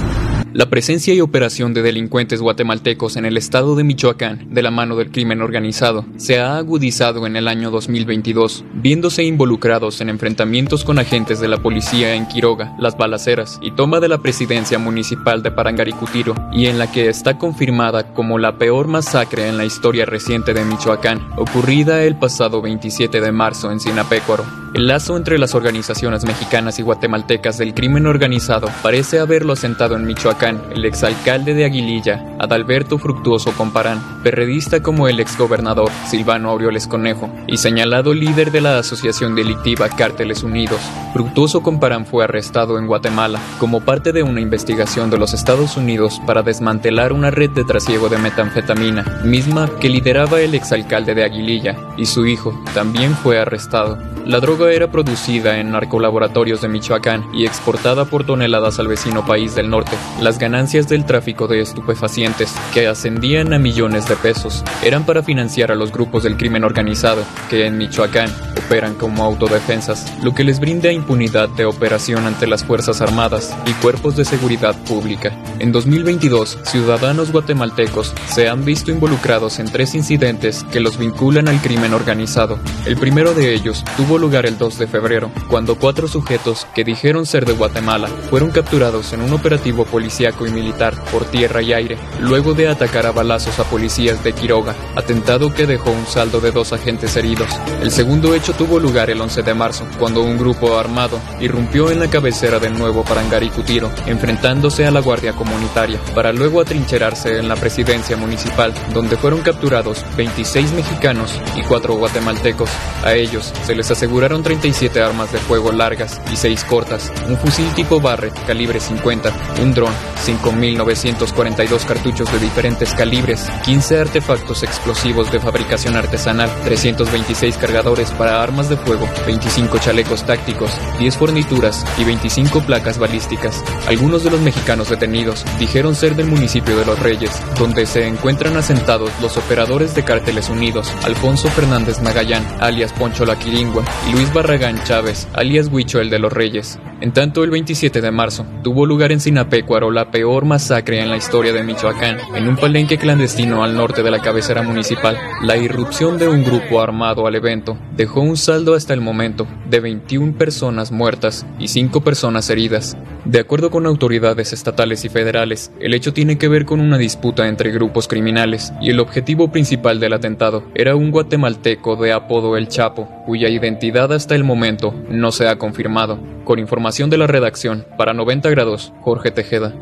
la 0.54 0.72
presencia 0.72 1.14
y 1.14 1.22
operación 1.22 1.76
de 1.76 1.84
delincuentes 1.84 2.42
guatemaltecos 2.42 3.16
en 3.16 3.26
el 3.26 3.38
estado 3.38 3.76
de 3.76 3.84
Michoacán 3.84 4.48
de 4.50 4.64
la 4.64 4.72
mano 4.72 4.96
del 4.96 5.12
crimen 5.12 5.44
organizado 5.44 6.06
se 6.16 6.40
ha 6.40 6.58
agudizado 6.58 7.28
en 7.28 7.36
el 7.36 7.48
año 7.48 7.70
2022, 7.70 8.66
viéndose 8.74 9.24
involucrados 9.24 10.02
en 10.02 10.10
enfrentamientos 10.10 10.84
con 10.84 10.98
agentes 10.98 11.40
de 11.40 11.48
la 11.48 11.62
policía 11.62 12.16
en 12.16 12.26
Quiroga, 12.28 12.76
las 12.80 12.98
balaceras 12.98 13.60
y 13.62 13.70
toma 13.70 14.00
de 14.00 14.08
la 14.08 14.18
presidencia 14.18 14.80
municipal 14.80 15.44
de 15.44 15.52
Parangaricutiro, 15.52 16.34
y 16.52 16.66
en 16.66 16.80
la 16.80 16.92
que 16.92 17.08
está 17.08 17.38
confirmada 17.38 18.14
como 18.14 18.40
la 18.40 18.58
peor 18.58 18.88
masacre 18.88 19.50
en 19.50 19.58
la 19.58 19.66
historia 19.66 20.08
reciente 20.08 20.56
de 20.56 20.66
Michoacán, 20.66 21.20
ocurrida 21.38 22.04
el 22.04 22.18
pasado 22.18 22.64
27 22.64 23.22
de 23.22 23.32
marzo 23.32 23.72
en 23.72 23.80
Sinapecuaro. 23.80 24.67
El 24.78 24.90
lazo 24.90 25.18
entre 25.18 25.40
las 25.40 25.56
organizaciones 25.56 26.24
mexicanas 26.24 26.78
y 26.78 26.84
guatemaltecas 26.84 27.58
del 27.58 27.74
crimen 27.74 28.06
organizado 28.06 28.70
parece 28.84 29.18
haberlo 29.18 29.54
asentado 29.54 29.96
en 29.96 30.06
Michoacán 30.06 30.62
el 30.70 30.86
exalcalde 30.86 31.56
de 31.56 31.66
Aguililla, 31.66 32.24
Adalberto 32.38 33.00
Fructuoso 33.00 33.54
Comparán, 33.54 34.22
perredista 34.22 34.84
como 34.84 35.08
el 35.08 35.20
exgobernador 35.20 35.90
Silvano 36.08 36.52
Aureoles 36.52 36.86
Conejo 36.86 37.28
y 37.48 37.58
señalado 37.58 38.14
líder 38.14 38.52
de 38.52 38.62
la 38.62 38.78
asociación 38.78 39.34
delictiva 39.34 39.90
Cárteles 39.90 40.44
Unidos, 40.44 40.80
Fructuoso 41.12 41.64
Comparán 41.64 42.06
fue 42.06 42.26
arrestado 42.26 42.78
en 42.78 42.86
Guatemala 42.86 43.40
como 43.58 43.82
parte 43.82 44.12
de 44.12 44.22
una 44.22 44.42
investigación 44.42 45.10
de 45.10 45.18
los 45.18 45.34
Estados 45.34 45.76
Unidos 45.76 46.22
para 46.28 46.44
desmantelar 46.44 47.14
una 47.14 47.32
red 47.32 47.50
de 47.50 47.64
trasiego 47.64 48.10
de 48.10 48.20
metanfetamina, 48.20 49.22
misma 49.24 49.72
que 49.80 49.90
lideraba 49.90 50.40
el 50.40 50.54
exalcalde 50.54 51.16
de 51.16 51.24
Aguililla, 51.24 51.76
y 51.98 52.06
su 52.06 52.28
hijo 52.28 52.54
también 52.76 53.16
fue 53.16 53.40
arrestado. 53.40 53.98
La 54.28 54.42
droga 54.42 54.67
era 54.70 54.92
producida 54.92 55.60
en 55.60 55.72
narcolaboratorios 55.72 56.62
de 56.62 56.68
Michoacán 56.68 57.26
y 57.34 57.46
exportada 57.46 58.06
por 58.06 58.26
toneladas 58.26 58.80
al 58.80 58.88
vecino 58.88 59.26
país 59.26 59.56
del 59.56 59.70
norte. 59.70 59.92
Las 60.22 60.40
ganancias 60.40 60.88
del 60.88 61.06
tráfico 61.06 61.48
de 61.48 61.62
estupefacientes, 61.62 62.54
que 62.74 62.88
ascendían 62.88 63.54
a 63.54 63.60
millones 63.60 64.08
de 64.08 64.16
pesos, 64.16 64.64
eran 64.84 65.06
para 65.06 65.24
financiar 65.24 65.72
a 65.72 65.76
los 65.76 65.92
grupos 65.92 66.24
del 66.24 66.38
crimen 66.38 66.64
organizado, 66.64 67.24
que 67.50 67.66
en 67.66 67.78
Michoacán 67.78 68.32
operan 68.58 68.96
como 68.96 69.24
autodefensas, 69.24 70.12
lo 70.24 70.34
que 70.34 70.44
les 70.44 70.60
brinda 70.60 70.92
impunidad 70.92 71.50
de 71.50 71.66
operación 71.66 72.26
ante 72.26 72.48
las 72.48 72.64
Fuerzas 72.64 73.02
Armadas 73.02 73.56
y 73.66 73.74
cuerpos 73.74 74.16
de 74.16 74.26
seguridad 74.26 74.76
pública. 74.86 75.32
En 75.60 75.72
2022, 75.72 76.60
ciudadanos 76.64 77.32
guatemaltecos 77.32 78.14
se 78.28 78.50
han 78.50 78.66
visto 78.66 78.92
involucrados 78.92 79.60
en 79.60 79.72
tres 79.72 79.96
incidentes 79.96 80.64
que 80.72 80.80
los 80.80 80.98
vinculan 80.98 81.48
al 81.48 81.62
crimen 81.62 81.94
organizado. 81.94 82.60
El 82.86 82.98
primero 82.98 83.34
de 83.34 83.54
ellos 83.54 83.84
tuvo 83.96 84.18
lugar 84.18 84.46
el 84.48 84.58
2 84.58 84.78
de 84.78 84.88
febrero, 84.88 85.32
cuando 85.50 85.76
cuatro 85.76 86.08
sujetos 86.08 86.68
que 86.76 86.84
dijeron 86.84 87.26
ser 87.26 87.46
de 87.46 87.54
Guatemala 87.54 88.08
fueron 88.30 88.52
capturados 88.52 89.14
en 89.14 89.22
un 89.22 89.34
operativo 89.34 89.86
policíaco 89.86 90.46
y 90.46 90.52
militar 90.52 90.94
por 91.12 91.26
tierra 91.26 91.62
y 91.62 91.74
aire, 91.74 91.98
luego 92.20 92.54
de 92.54 92.68
atacar 92.68 93.06
a 93.06 93.12
balazos 93.12 93.60
a 93.60 93.64
policías 93.64 94.24
de 94.24 94.34
Quiroga, 94.34 94.76
atentado 94.96 95.54
que 95.54 95.66
dejó 95.66 95.92
un 95.92 96.06
saldo 96.06 96.40
de 96.40 96.52
dos 96.52 96.74
agentes 96.74 97.16
heridos. 97.16 97.50
El 97.82 97.92
segundo 97.92 98.36
hecho 98.36 98.54
tuvo 98.54 98.80
lugar 98.80 99.10
el 99.10 99.22
11 99.22 99.44
de 99.44 99.54
marzo, 99.54 99.88
cuando 99.98 100.22
un 100.22 100.38
grupo 100.38 100.78
armado 100.78 101.20
irrumpió 101.40 101.90
en 101.92 102.00
la 102.00 102.10
cabecera 102.10 102.60
del 102.60 102.78
nuevo 102.78 103.04
Parangaricutiro, 103.04 103.90
enfrentándose 104.06 104.86
a 104.86 104.92
la 104.92 105.02
Guardia 105.02 105.34
Comunitaria, 105.34 106.00
para 106.14 106.32
luego 106.34 106.62
atrincherarse 106.62 107.38
en 107.38 107.48
la 107.48 107.56
presidencia 107.56 108.18
municipal, 108.18 108.74
donde 108.94 109.18
fueron 109.18 109.42
capturados 109.42 110.04
26 110.16 110.74
mexicanos 110.74 111.40
y 111.56 111.62
cuatro 111.62 111.96
guatemaltecos. 111.96 112.70
A 113.04 113.14
ellos 113.14 113.54
se 113.66 113.76
les 113.76 113.90
aseguró 113.90 114.18
aseguraron 114.38 114.44
37 114.44 115.02
armas 115.02 115.32
de 115.32 115.40
fuego 115.40 115.72
largas 115.72 116.22
y 116.32 116.36
6 116.36 116.64
cortas, 116.66 117.12
un 117.28 117.38
fusil 117.38 117.68
tipo 117.74 118.00
Barrett 118.00 118.34
calibre 118.46 118.80
50, 118.80 119.32
un 119.62 119.74
dron, 119.74 119.94
5.942 120.26 121.86
cartuchos 121.86 122.32
de 122.32 122.40
diferentes 122.40 122.94
calibres, 122.94 123.48
15 123.66 124.00
artefactos 124.00 124.64
explosivos 124.64 125.32
de 125.32 125.40
fabricación 125.40 125.96
artesanal, 125.96 126.50
326 126.64 127.58
cargadores 127.58 128.12
para 128.12 128.42
armas 128.42 128.70
de 128.70 128.78
fuego, 128.78 129.08
25 129.26 129.78
chalecos 129.80 130.24
tácticos, 130.24 130.72
10 131.00 131.18
fornituras 131.18 131.86
y 131.98 132.04
25 132.04 132.62
placas 132.62 132.98
balísticas. 132.98 133.64
Algunos 133.88 134.24
de 134.24 134.32
los 134.32 134.42
mexicanos 134.42 134.90
detenidos 134.90 135.46
dijeron 135.60 135.96
ser 135.96 136.16
del 136.16 136.28
municipio 136.28 136.78
de 136.78 136.86
Los 136.86 137.00
Reyes, 137.00 137.32
donde 137.58 137.86
se 137.86 138.08
encuentran 138.08 138.58
asentados 138.58 139.12
los 139.22 139.38
operadores 139.38 139.96
de 139.96 140.04
Cárteles 140.04 140.50
Unidos, 140.50 140.92
Alfonso 141.04 141.50
Fernández 141.50 142.02
Magallán, 142.02 142.46
alias 142.60 142.94
Poncho 142.94 143.26
La 143.26 143.38
Quiringua, 143.38 143.84
y 144.08 144.12
Luis 144.12 144.27
Barragán 144.34 144.84
Chávez, 144.84 145.28
alias 145.34 145.70
Huicho 145.72 146.00
el 146.00 146.10
de 146.10 146.20
los 146.20 146.32
Reyes. 146.34 146.80
En 147.00 147.12
tanto, 147.12 147.44
el 147.44 147.52
27 147.52 148.02
de 148.02 148.10
marzo 148.10 148.44
tuvo 148.64 148.88
lugar 148.88 149.12
en 149.12 149.20
Sinapecuaro 149.20 149.92
la 149.92 150.10
peor 150.10 150.46
masacre 150.46 151.00
en 151.00 151.12
la 151.12 151.18
historia 151.18 151.54
de 151.54 151.62
Michoacán, 151.62 152.18
en 152.34 152.48
un 152.48 152.56
palenque 152.56 152.98
clandestino 152.98 153.64
al 153.64 153.76
norte 153.76 154.02
de 154.02 154.10
la 154.10 154.20
cabecera 154.20 154.64
municipal. 154.64 155.16
La 155.44 155.58
irrupción 155.58 156.18
de 156.18 156.28
un 156.28 156.44
grupo 156.44 156.82
armado 156.82 157.28
al 157.28 157.36
evento 157.36 157.78
dejó 157.96 158.22
un 158.22 158.36
saldo 158.36 158.74
hasta 158.74 158.96
el 158.96 159.02
momento 159.02 159.46
de 159.70 159.80
21 159.80 160.38
personas 160.40 160.92
muertas 160.92 161.46
y 161.60 161.68
5 161.68 162.02
personas 162.02 162.50
heridas. 162.50 162.98
De 163.26 163.40
acuerdo 163.40 163.70
con 163.70 163.86
autoridades 163.86 164.52
estatales 164.52 165.06
y 165.06 165.10
federales, 165.10 165.72
el 165.80 165.94
hecho 165.94 166.14
tiene 166.14 166.40
que 166.40 166.48
ver 166.48 166.66
con 166.66 166.80
una 166.80 166.98
disputa 166.98 167.48
entre 167.48 167.72
grupos 167.72 168.08
criminales 168.08 168.74
y 168.82 168.90
el 168.90 169.00
objetivo 169.00 169.52
principal 169.52 170.00
del 170.00 170.14
atentado 170.14 170.64
era 170.74 170.96
un 170.96 171.12
guatemalteco 171.12 171.96
de 171.96 172.14
apodo 172.14 172.58
El 172.58 172.70
Chapo, 172.70 173.08
cuya 173.26 173.50
identidad 173.50 174.12
hasta 174.14 174.34
el 174.34 174.44
momento 174.44 174.96
no 175.10 175.32
se 175.32 175.48
ha 175.48 175.58
confirmado. 175.58 176.20
Con 176.46 176.60
información 176.60 176.87
de 176.88 177.18
la 177.18 177.28
redacción, 177.28 177.86
para 177.98 178.14
90 178.14 178.50
grados, 178.50 178.94
Jorge 179.02 179.30
Tejeda. 179.30 179.74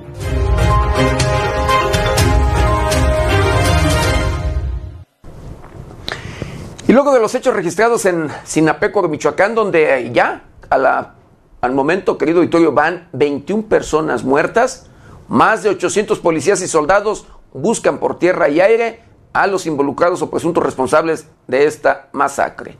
Y 6.87 6.93
luego 6.93 7.13
de 7.13 7.19
los 7.19 7.35
hechos 7.35 7.55
registrados 7.55 8.05
en 8.05 8.27
Sinapecuaro, 8.43 9.07
Michoacán, 9.07 9.53
donde 9.53 10.09
ya 10.13 10.45
a 10.67 10.77
la, 10.79 11.13
al 11.61 11.73
momento, 11.73 12.17
querido 12.17 12.39
auditorio, 12.39 12.71
van 12.71 13.07
21 13.13 13.67
personas 13.67 14.23
muertas, 14.23 14.87
más 15.27 15.61
de 15.61 15.69
800 15.69 16.17
policías 16.19 16.59
y 16.61 16.67
soldados 16.67 17.27
buscan 17.53 17.99
por 17.99 18.17
tierra 18.17 18.49
y 18.49 18.61
aire 18.61 19.03
a 19.31 19.45
los 19.45 19.67
involucrados 19.67 20.23
o 20.23 20.31
presuntos 20.31 20.63
responsables 20.63 21.27
de 21.45 21.65
esta 21.65 22.09
masacre. 22.13 22.77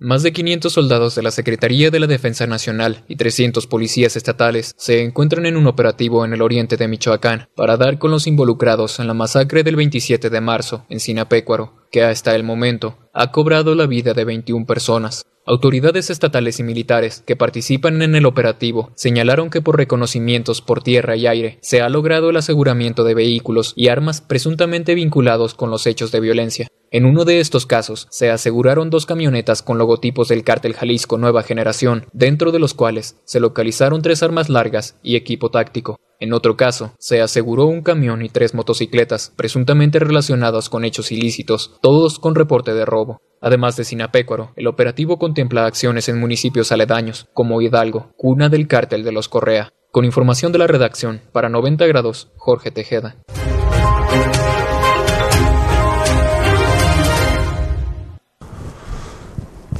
Más 0.00 0.22
de 0.22 0.32
500 0.32 0.72
soldados 0.72 1.16
de 1.16 1.24
la 1.24 1.32
Secretaría 1.32 1.90
de 1.90 1.98
la 1.98 2.06
Defensa 2.06 2.46
Nacional 2.46 3.02
y 3.08 3.16
300 3.16 3.66
policías 3.66 4.14
estatales 4.14 4.72
se 4.78 5.02
encuentran 5.02 5.44
en 5.44 5.56
un 5.56 5.66
operativo 5.66 6.24
en 6.24 6.32
el 6.32 6.40
oriente 6.40 6.76
de 6.76 6.86
Michoacán 6.86 7.48
para 7.56 7.76
dar 7.76 7.98
con 7.98 8.12
los 8.12 8.28
involucrados 8.28 9.00
en 9.00 9.08
la 9.08 9.14
masacre 9.14 9.64
del 9.64 9.74
27 9.74 10.30
de 10.30 10.40
marzo 10.40 10.86
en 10.88 11.00
Sinapecuaro, 11.00 11.74
que 11.90 12.04
hasta 12.04 12.36
el 12.36 12.44
momento 12.44 12.96
ha 13.12 13.32
cobrado 13.32 13.74
la 13.74 13.86
vida 13.86 14.14
de 14.14 14.24
21 14.24 14.66
personas. 14.66 15.26
Autoridades 15.44 16.10
estatales 16.10 16.60
y 16.60 16.62
militares 16.62 17.24
que 17.26 17.34
participan 17.34 18.00
en 18.00 18.14
el 18.14 18.26
operativo 18.26 18.92
señalaron 18.94 19.50
que 19.50 19.62
por 19.62 19.78
reconocimientos 19.78 20.62
por 20.62 20.80
tierra 20.80 21.16
y 21.16 21.26
aire 21.26 21.58
se 21.60 21.80
ha 21.80 21.88
logrado 21.88 22.30
el 22.30 22.36
aseguramiento 22.36 23.02
de 23.02 23.14
vehículos 23.14 23.72
y 23.74 23.88
armas 23.88 24.20
presuntamente 24.20 24.94
vinculados 24.94 25.54
con 25.54 25.70
los 25.70 25.88
hechos 25.88 26.12
de 26.12 26.20
violencia. 26.20 26.68
En 26.90 27.04
uno 27.04 27.26
de 27.26 27.38
estos 27.38 27.66
casos, 27.66 28.06
se 28.10 28.30
aseguraron 28.30 28.88
dos 28.88 29.04
camionetas 29.04 29.62
con 29.62 29.76
logotipos 29.76 30.28
del 30.28 30.42
cártel 30.42 30.72
Jalisco 30.72 31.18
Nueva 31.18 31.42
Generación, 31.42 32.06
dentro 32.14 32.50
de 32.50 32.58
los 32.58 32.72
cuales 32.72 33.20
se 33.24 33.40
localizaron 33.40 34.00
tres 34.00 34.22
armas 34.22 34.48
largas 34.48 34.96
y 35.02 35.16
equipo 35.16 35.50
táctico. 35.50 35.98
En 36.18 36.32
otro 36.32 36.56
caso, 36.56 36.94
se 36.98 37.20
aseguró 37.20 37.66
un 37.66 37.82
camión 37.82 38.22
y 38.22 38.30
tres 38.30 38.54
motocicletas, 38.54 39.34
presuntamente 39.36 39.98
relacionados 39.98 40.70
con 40.70 40.86
hechos 40.86 41.12
ilícitos, 41.12 41.78
todos 41.82 42.18
con 42.18 42.34
reporte 42.34 42.72
de 42.72 42.86
robo. 42.86 43.20
Además 43.42 43.76
de 43.76 43.84
Sinapecuaro, 43.84 44.52
el 44.56 44.66
operativo 44.66 45.18
contempla 45.18 45.66
acciones 45.66 46.08
en 46.08 46.18
municipios 46.18 46.72
aledaños, 46.72 47.28
como 47.34 47.60
Hidalgo, 47.60 48.12
cuna 48.16 48.48
del 48.48 48.66
cártel 48.66 49.04
de 49.04 49.12
los 49.12 49.28
Correa. 49.28 49.74
Con 49.92 50.06
información 50.06 50.52
de 50.52 50.58
la 50.58 50.66
redacción, 50.66 51.20
para 51.32 51.50
90 51.50 51.86
grados, 51.86 52.30
Jorge 52.36 52.70
Tejeda. 52.70 53.16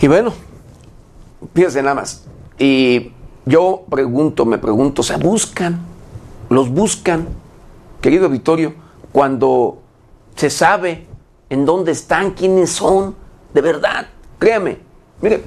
Y 0.00 0.06
bueno, 0.06 0.32
fíjense 1.54 1.82
nada 1.82 1.96
más. 1.96 2.24
Y 2.58 3.12
yo 3.46 3.84
pregunto, 3.90 4.44
me 4.44 4.58
pregunto, 4.58 5.02
¿se 5.02 5.16
buscan? 5.16 5.80
¿Los 6.50 6.70
buscan, 6.70 7.28
querido 8.00 8.28
Vittorio, 8.28 8.74
cuando 9.12 9.80
se 10.36 10.50
sabe 10.50 11.06
en 11.50 11.64
dónde 11.64 11.92
están, 11.92 12.32
quiénes 12.32 12.70
son? 12.70 13.16
De 13.52 13.60
verdad, 13.60 14.06
créame. 14.38 14.78
Mire, 15.20 15.42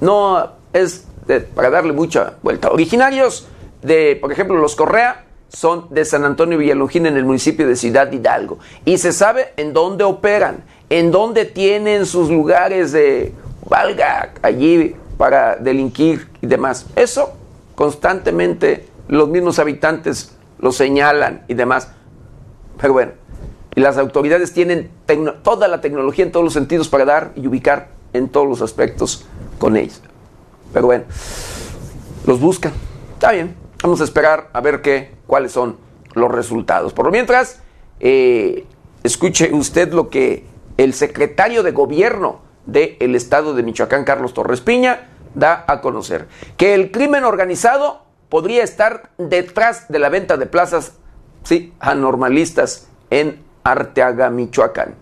no 0.00 0.50
es 0.72 1.06
para 1.54 1.70
darle 1.70 1.92
mucha 1.92 2.34
vuelta. 2.42 2.70
Originarios 2.70 3.46
de, 3.82 4.16
por 4.20 4.32
ejemplo, 4.32 4.56
los 4.56 4.74
Correa 4.74 5.26
son 5.48 5.86
de 5.90 6.04
San 6.04 6.24
Antonio 6.24 6.58
Villalongín 6.58 7.06
en 7.06 7.16
el 7.16 7.24
municipio 7.24 7.68
de 7.68 7.76
Ciudad 7.76 8.10
Hidalgo. 8.10 8.58
Y 8.84 8.98
se 8.98 9.12
sabe 9.12 9.52
en 9.56 9.72
dónde 9.72 10.04
operan, 10.04 10.64
en 10.90 11.10
dónde 11.10 11.44
tienen 11.44 12.06
sus 12.06 12.30
lugares 12.30 12.92
de 12.92 13.34
valga 13.72 14.34
allí 14.42 14.94
para 15.16 15.56
delinquir 15.56 16.28
y 16.42 16.46
demás. 16.46 16.84
Eso 16.94 17.32
constantemente 17.74 18.86
los 19.08 19.30
mismos 19.30 19.58
habitantes 19.58 20.36
lo 20.58 20.72
señalan 20.72 21.44
y 21.48 21.54
demás. 21.54 21.88
Pero 22.78 22.92
bueno, 22.92 23.12
y 23.74 23.80
las 23.80 23.96
autoridades 23.96 24.52
tienen 24.52 24.90
toda 25.42 25.68
la 25.68 25.80
tecnología 25.80 26.22
en 26.26 26.32
todos 26.32 26.44
los 26.44 26.52
sentidos 26.52 26.90
para 26.90 27.06
dar 27.06 27.32
y 27.34 27.46
ubicar 27.46 27.88
en 28.12 28.28
todos 28.28 28.46
los 28.46 28.60
aspectos 28.60 29.24
con 29.58 29.78
ellos. 29.78 30.02
Pero 30.74 30.84
bueno, 30.84 31.04
los 32.26 32.40
buscan. 32.40 32.72
Está 33.14 33.32
bien, 33.32 33.54
vamos 33.82 34.02
a 34.02 34.04
esperar 34.04 34.50
a 34.52 34.60
ver 34.60 34.82
qué, 34.82 35.14
cuáles 35.26 35.52
son 35.52 35.78
los 36.12 36.30
resultados. 36.30 36.92
Por 36.92 37.06
lo 37.06 37.10
mientras, 37.10 37.60
eh, 38.00 38.66
escuche 39.02 39.50
usted 39.50 39.94
lo 39.94 40.10
que 40.10 40.44
el 40.76 40.92
secretario 40.92 41.62
de 41.62 41.70
gobierno 41.70 42.51
del 42.66 43.14
estado 43.14 43.54
de 43.54 43.62
Michoacán, 43.62 44.04
Carlos 44.04 44.34
Torres 44.34 44.60
Piña, 44.60 45.08
da 45.34 45.64
a 45.66 45.80
conocer 45.80 46.26
que 46.56 46.74
el 46.74 46.90
crimen 46.90 47.24
organizado 47.24 48.02
podría 48.28 48.62
estar 48.62 49.10
detrás 49.18 49.88
de 49.88 49.98
la 49.98 50.08
venta 50.08 50.36
de 50.36 50.46
plazas, 50.46 50.98
sí, 51.44 51.74
anormalistas 51.80 52.88
en 53.10 53.42
Arteaga, 53.64 54.30
Michoacán. 54.30 55.01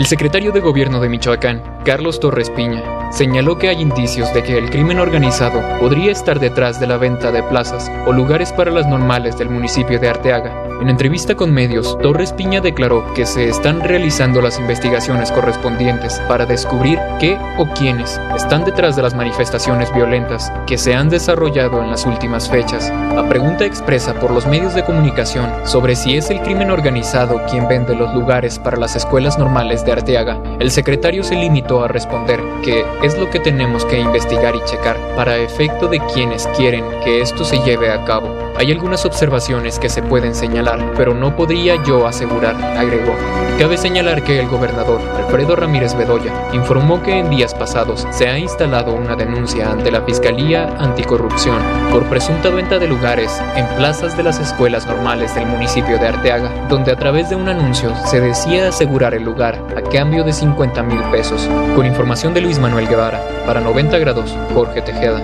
El 0.00 0.06
secretario 0.06 0.50
de 0.50 0.60
Gobierno 0.60 0.98
de 0.98 1.10
Michoacán, 1.10 1.62
Carlos 1.84 2.20
Torres 2.20 2.48
Piña, 2.48 3.10
señaló 3.12 3.58
que 3.58 3.68
hay 3.68 3.82
indicios 3.82 4.32
de 4.32 4.42
que 4.42 4.56
el 4.56 4.70
crimen 4.70 4.98
organizado 4.98 5.60
podría 5.78 6.10
estar 6.10 6.40
detrás 6.40 6.80
de 6.80 6.86
la 6.86 6.96
venta 6.96 7.30
de 7.30 7.42
plazas 7.42 7.92
o 8.06 8.12
lugares 8.14 8.50
para 8.50 8.70
las 8.70 8.86
normales 8.86 9.36
del 9.36 9.50
municipio 9.50 10.00
de 10.00 10.08
Arteaga. 10.08 10.70
En 10.80 10.88
entrevista 10.88 11.34
con 11.34 11.52
medios, 11.52 11.98
Torres 11.98 12.32
Piña 12.32 12.62
declaró 12.62 13.12
que 13.12 13.26
se 13.26 13.50
están 13.50 13.80
realizando 13.80 14.40
las 14.40 14.58
investigaciones 14.58 15.30
correspondientes 15.30 16.18
para 16.26 16.46
descubrir 16.46 16.98
qué 17.18 17.38
o 17.58 17.66
quiénes 17.74 18.18
están 18.34 18.64
detrás 18.64 18.96
de 18.96 19.02
las 19.02 19.14
manifestaciones 19.14 19.92
violentas 19.92 20.50
que 20.66 20.78
se 20.78 20.94
han 20.94 21.10
desarrollado 21.10 21.82
en 21.82 21.90
las 21.90 22.06
últimas 22.06 22.48
fechas. 22.48 22.90
A 22.90 23.28
pregunta 23.28 23.66
expresa 23.66 24.14
por 24.14 24.30
los 24.30 24.46
medios 24.46 24.74
de 24.74 24.82
comunicación 24.82 25.52
sobre 25.66 25.96
si 25.96 26.16
es 26.16 26.30
el 26.30 26.40
crimen 26.40 26.70
organizado 26.70 27.42
quien 27.50 27.68
vende 27.68 27.94
los 27.94 28.14
lugares 28.14 28.58
para 28.58 28.78
las 28.78 28.96
escuelas 28.96 29.38
normales 29.38 29.69
de 29.70 29.92
Arteaga, 29.92 30.42
el 30.58 30.72
secretario 30.72 31.22
se 31.22 31.36
limitó 31.36 31.84
a 31.84 31.88
responder 31.88 32.40
que 32.64 32.84
es 33.04 33.16
lo 33.16 33.30
que 33.30 33.38
tenemos 33.38 33.84
que 33.84 34.00
investigar 34.00 34.56
y 34.56 34.64
checar 34.64 34.96
para 35.14 35.36
efecto 35.36 35.86
de 35.86 36.00
quienes 36.12 36.48
quieren 36.56 36.84
que 37.04 37.20
esto 37.20 37.44
se 37.44 37.60
lleve 37.60 37.92
a 37.92 38.04
cabo. 38.04 38.28
Hay 38.56 38.72
algunas 38.72 39.06
observaciones 39.06 39.78
que 39.78 39.88
se 39.88 40.02
pueden 40.02 40.34
señalar, 40.34 40.92
pero 40.96 41.14
no 41.14 41.34
podría 41.36 41.82
yo 41.84 42.06
asegurar, 42.06 42.56
agregó. 42.76 43.14
Cabe 43.58 43.76
señalar 43.76 44.24
que 44.24 44.40
el 44.40 44.48
gobernador 44.48 45.00
Alfredo 45.16 45.54
Ramírez 45.54 45.94
Bedoya 45.94 46.32
informó 46.52 47.02
que 47.02 47.18
en 47.18 47.30
días 47.30 47.54
pasados 47.54 48.06
se 48.10 48.28
ha 48.28 48.38
instalado 48.38 48.92
una 48.92 49.16
denuncia 49.16 49.70
ante 49.70 49.90
la 49.90 50.02
Fiscalía 50.02 50.66
Anticorrupción 50.78 51.58
por 51.92 52.04
presunta 52.08 52.50
venta 52.50 52.78
de 52.78 52.88
lugares 52.88 53.40
en 53.56 53.66
plazas 53.76 54.16
de 54.16 54.24
las 54.24 54.40
escuelas 54.40 54.86
normales 54.86 55.34
del 55.34 55.46
municipio 55.46 55.98
de 55.98 56.08
Arteaga, 56.08 56.50
donde 56.68 56.92
a 56.92 56.96
través 56.96 57.30
de 57.30 57.36
un 57.36 57.48
anuncio 57.48 57.94
se 58.06 58.20
decía 58.20 58.68
asegurar 58.68 59.14
el 59.14 59.24
lugar 59.24 59.59
a 59.76 59.82
cambio 59.82 60.24
de 60.24 60.32
50 60.32 60.82
mil 60.82 61.00
pesos. 61.10 61.48
Con 61.74 61.86
información 61.86 62.34
de 62.34 62.40
Luis 62.40 62.58
Manuel 62.58 62.88
Guevara, 62.88 63.20
para 63.46 63.60
90 63.60 63.98
grados, 63.98 64.36
Jorge 64.54 64.82
Tejeda. 64.82 65.22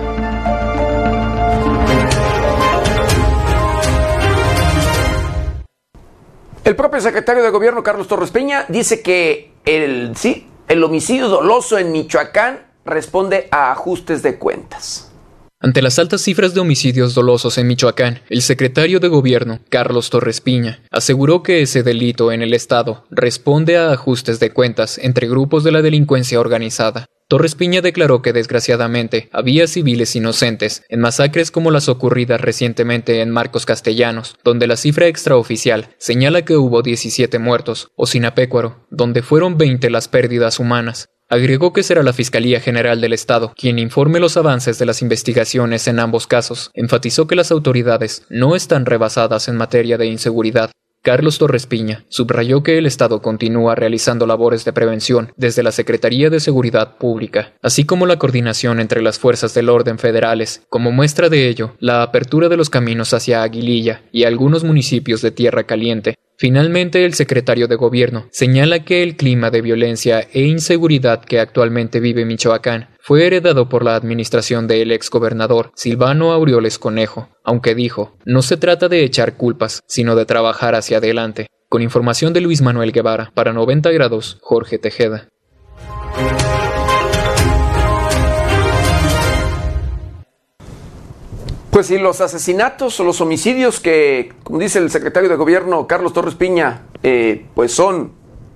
El 6.63 6.75
propio 6.75 6.99
secretario 6.99 7.43
de 7.43 7.49
Gobierno, 7.49 7.81
Carlos 7.81 8.07
Torres 8.09 8.31
Peña, 8.31 8.65
dice 8.67 9.01
que 9.01 9.53
el, 9.63 10.17
sí, 10.17 10.47
el 10.67 10.83
homicidio 10.83 11.29
doloso 11.29 11.77
en 11.77 11.93
Michoacán 11.93 12.59
responde 12.83 13.47
a 13.51 13.71
ajustes 13.71 14.21
de 14.21 14.37
cuentas. 14.37 15.06
Ante 15.59 15.81
las 15.81 15.97
altas 15.97 16.21
cifras 16.21 16.53
de 16.53 16.59
homicidios 16.59 17.15
dolosos 17.15 17.57
en 17.57 17.65
Michoacán, 17.65 18.21
el 18.29 18.43
secretario 18.43 18.99
de 18.99 19.07
Gobierno, 19.07 19.59
Carlos 19.69 20.11
Torres 20.11 20.39
Piña, 20.39 20.83
aseguró 20.91 21.41
que 21.41 21.63
ese 21.63 21.81
delito 21.81 22.31
en 22.31 22.43
el 22.43 22.53
Estado 22.53 23.05
responde 23.09 23.75
a 23.75 23.91
ajustes 23.91 24.39
de 24.39 24.51
cuentas 24.51 24.99
entre 24.99 25.27
grupos 25.27 25.63
de 25.63 25.71
la 25.71 25.81
delincuencia 25.81 26.39
organizada. 26.39 27.07
Torres 27.27 27.55
Piña 27.55 27.81
declaró 27.81 28.21
que 28.21 28.33
desgraciadamente 28.33 29.29
había 29.33 29.65
civiles 29.65 30.15
inocentes 30.15 30.83
en 30.89 30.99
masacres 30.99 31.49
como 31.49 31.71
las 31.71 31.89
ocurridas 31.89 32.39
recientemente 32.39 33.21
en 33.21 33.31
Marcos 33.31 33.65
Castellanos, 33.65 34.35
donde 34.43 34.67
la 34.67 34.77
cifra 34.77 35.07
extraoficial 35.07 35.89
señala 35.97 36.45
que 36.45 36.55
hubo 36.55 36.83
17 36.83 37.39
muertos, 37.39 37.89
o 37.95 38.05
Sinapecuaro, 38.05 38.85
donde 38.91 39.23
fueron 39.23 39.57
20 39.57 39.89
las 39.89 40.07
pérdidas 40.07 40.59
humanas. 40.59 41.09
Agregó 41.29 41.73
que 41.73 41.83
será 41.83 42.03
la 42.03 42.13
Fiscalía 42.13 42.59
General 42.61 43.01
del 43.01 43.13
Estado 43.13 43.53
quien 43.57 43.79
informe 43.79 44.19
los 44.19 44.37
avances 44.37 44.79
de 44.79 44.85
las 44.85 45.01
investigaciones 45.01 45.87
en 45.87 45.99
ambos 45.99 46.25
casos. 46.27 46.71
Enfatizó 46.73 47.27
que 47.27 47.35
las 47.35 47.51
autoridades 47.51 48.23
no 48.29 48.55
están 48.55 48.85
rebasadas 48.85 49.47
en 49.47 49.57
materia 49.57 49.97
de 49.97 50.05
inseguridad 50.05 50.71
Carlos 51.07 51.37
Torres 51.37 51.67
Piña 51.67 52.03
subrayó 52.09 52.63
que 52.63 52.77
el 52.77 52.85
Estado 52.85 53.21
continúa 53.21 53.75
realizando 53.75 54.27
labores 54.27 54.65
de 54.65 54.73
prevención 54.73 55.31
desde 55.37 55.63
la 55.63 55.71
Secretaría 55.71 56.29
de 56.29 56.41
Seguridad 56.41 56.97
Pública, 56.97 57.53
así 57.61 57.85
como 57.85 58.05
la 58.05 58.19
coordinación 58.19 58.81
entre 58.81 59.01
las 59.01 59.17
fuerzas 59.17 59.53
del 59.53 59.69
orden 59.69 59.99
federales. 59.99 60.63
Como 60.67 60.91
muestra 60.91 61.29
de 61.29 61.47
ello, 61.47 61.75
la 61.79 62.03
apertura 62.03 62.49
de 62.49 62.57
los 62.57 62.69
caminos 62.69 63.13
hacia 63.13 63.41
Aguililla 63.41 64.01
y 64.11 64.25
algunos 64.25 64.65
municipios 64.65 65.21
de 65.21 65.31
Tierra 65.31 65.63
Caliente, 65.63 66.15
Finalmente, 66.39 67.03
el 67.03 67.15
secretario 67.15 67.67
de 67.67 67.75
Gobierno 67.75 68.27
señala 68.31 68.85
que 68.85 69.01
el 69.01 69.15
clima 69.15 69.49
de 69.49 69.61
violencia 69.61 70.19
e 70.33 70.41
inseguridad 70.43 71.25
que 71.25 71.39
actualmente 71.39 71.99
vive 71.99 72.25
Michoacán 72.25 72.89
fue 72.99 73.25
heredado 73.25 73.69
por 73.69 73.83
la 73.83 73.95
administración 73.95 74.67
del 74.67 74.91
exgobernador 74.91 75.71
Silvano 75.73 76.31
Aureoles 76.31 76.77
Conejo, 76.77 77.29
aunque 77.43 77.73
dijo, 77.73 78.17
no 78.23 78.43
se 78.43 78.57
trata 78.57 78.87
de 78.87 79.03
echar 79.03 79.35
culpas, 79.35 79.81
sino 79.87 80.15
de 80.15 80.25
trabajar 80.25 80.75
hacia 80.75 80.97
adelante. 80.97 81.47
Con 81.69 81.81
información 81.81 82.33
de 82.33 82.41
Luis 82.41 82.61
Manuel 82.61 82.91
Guevara, 82.91 83.31
para 83.33 83.51
90 83.51 83.91
grados, 83.91 84.37
Jorge 84.41 84.77
Tejeda. 84.77 85.29
Pues 91.77 91.85
si 91.85 91.99
los 91.99 92.21
asesinatos 92.21 92.99
o 92.99 93.03
los 93.03 93.21
homicidios 93.21 93.79
que, 93.79 94.33
como 94.43 94.57
dice 94.57 94.79
el 94.79 94.89
secretario 94.89 95.29
de 95.29 95.35
gobierno 95.35 95.85
Carlos 95.85 96.11
Torres 96.11 96.33
Piña, 96.33 96.87
eh, 97.03 97.45
pues 97.53 97.71
son, 97.71 98.13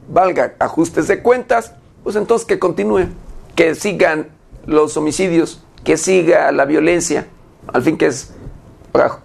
valga, 0.10 0.56
ajustes 0.57 1.07
de 1.07 1.22
cuentas, 1.22 1.76
pues 2.03 2.15
entonces 2.15 2.48
que 2.48 2.57
continúe, 2.57 3.10
que 3.56 3.76
sigan 3.76 4.30
los 4.65 4.98
homicidios, 4.98 5.64
que 5.84 5.98
siga 5.98 6.52
la 6.52 6.65
violencia, 6.65 7.27
al 7.72 7.84
fin 7.84 7.95
que 7.95 8.07
es 8.07 8.34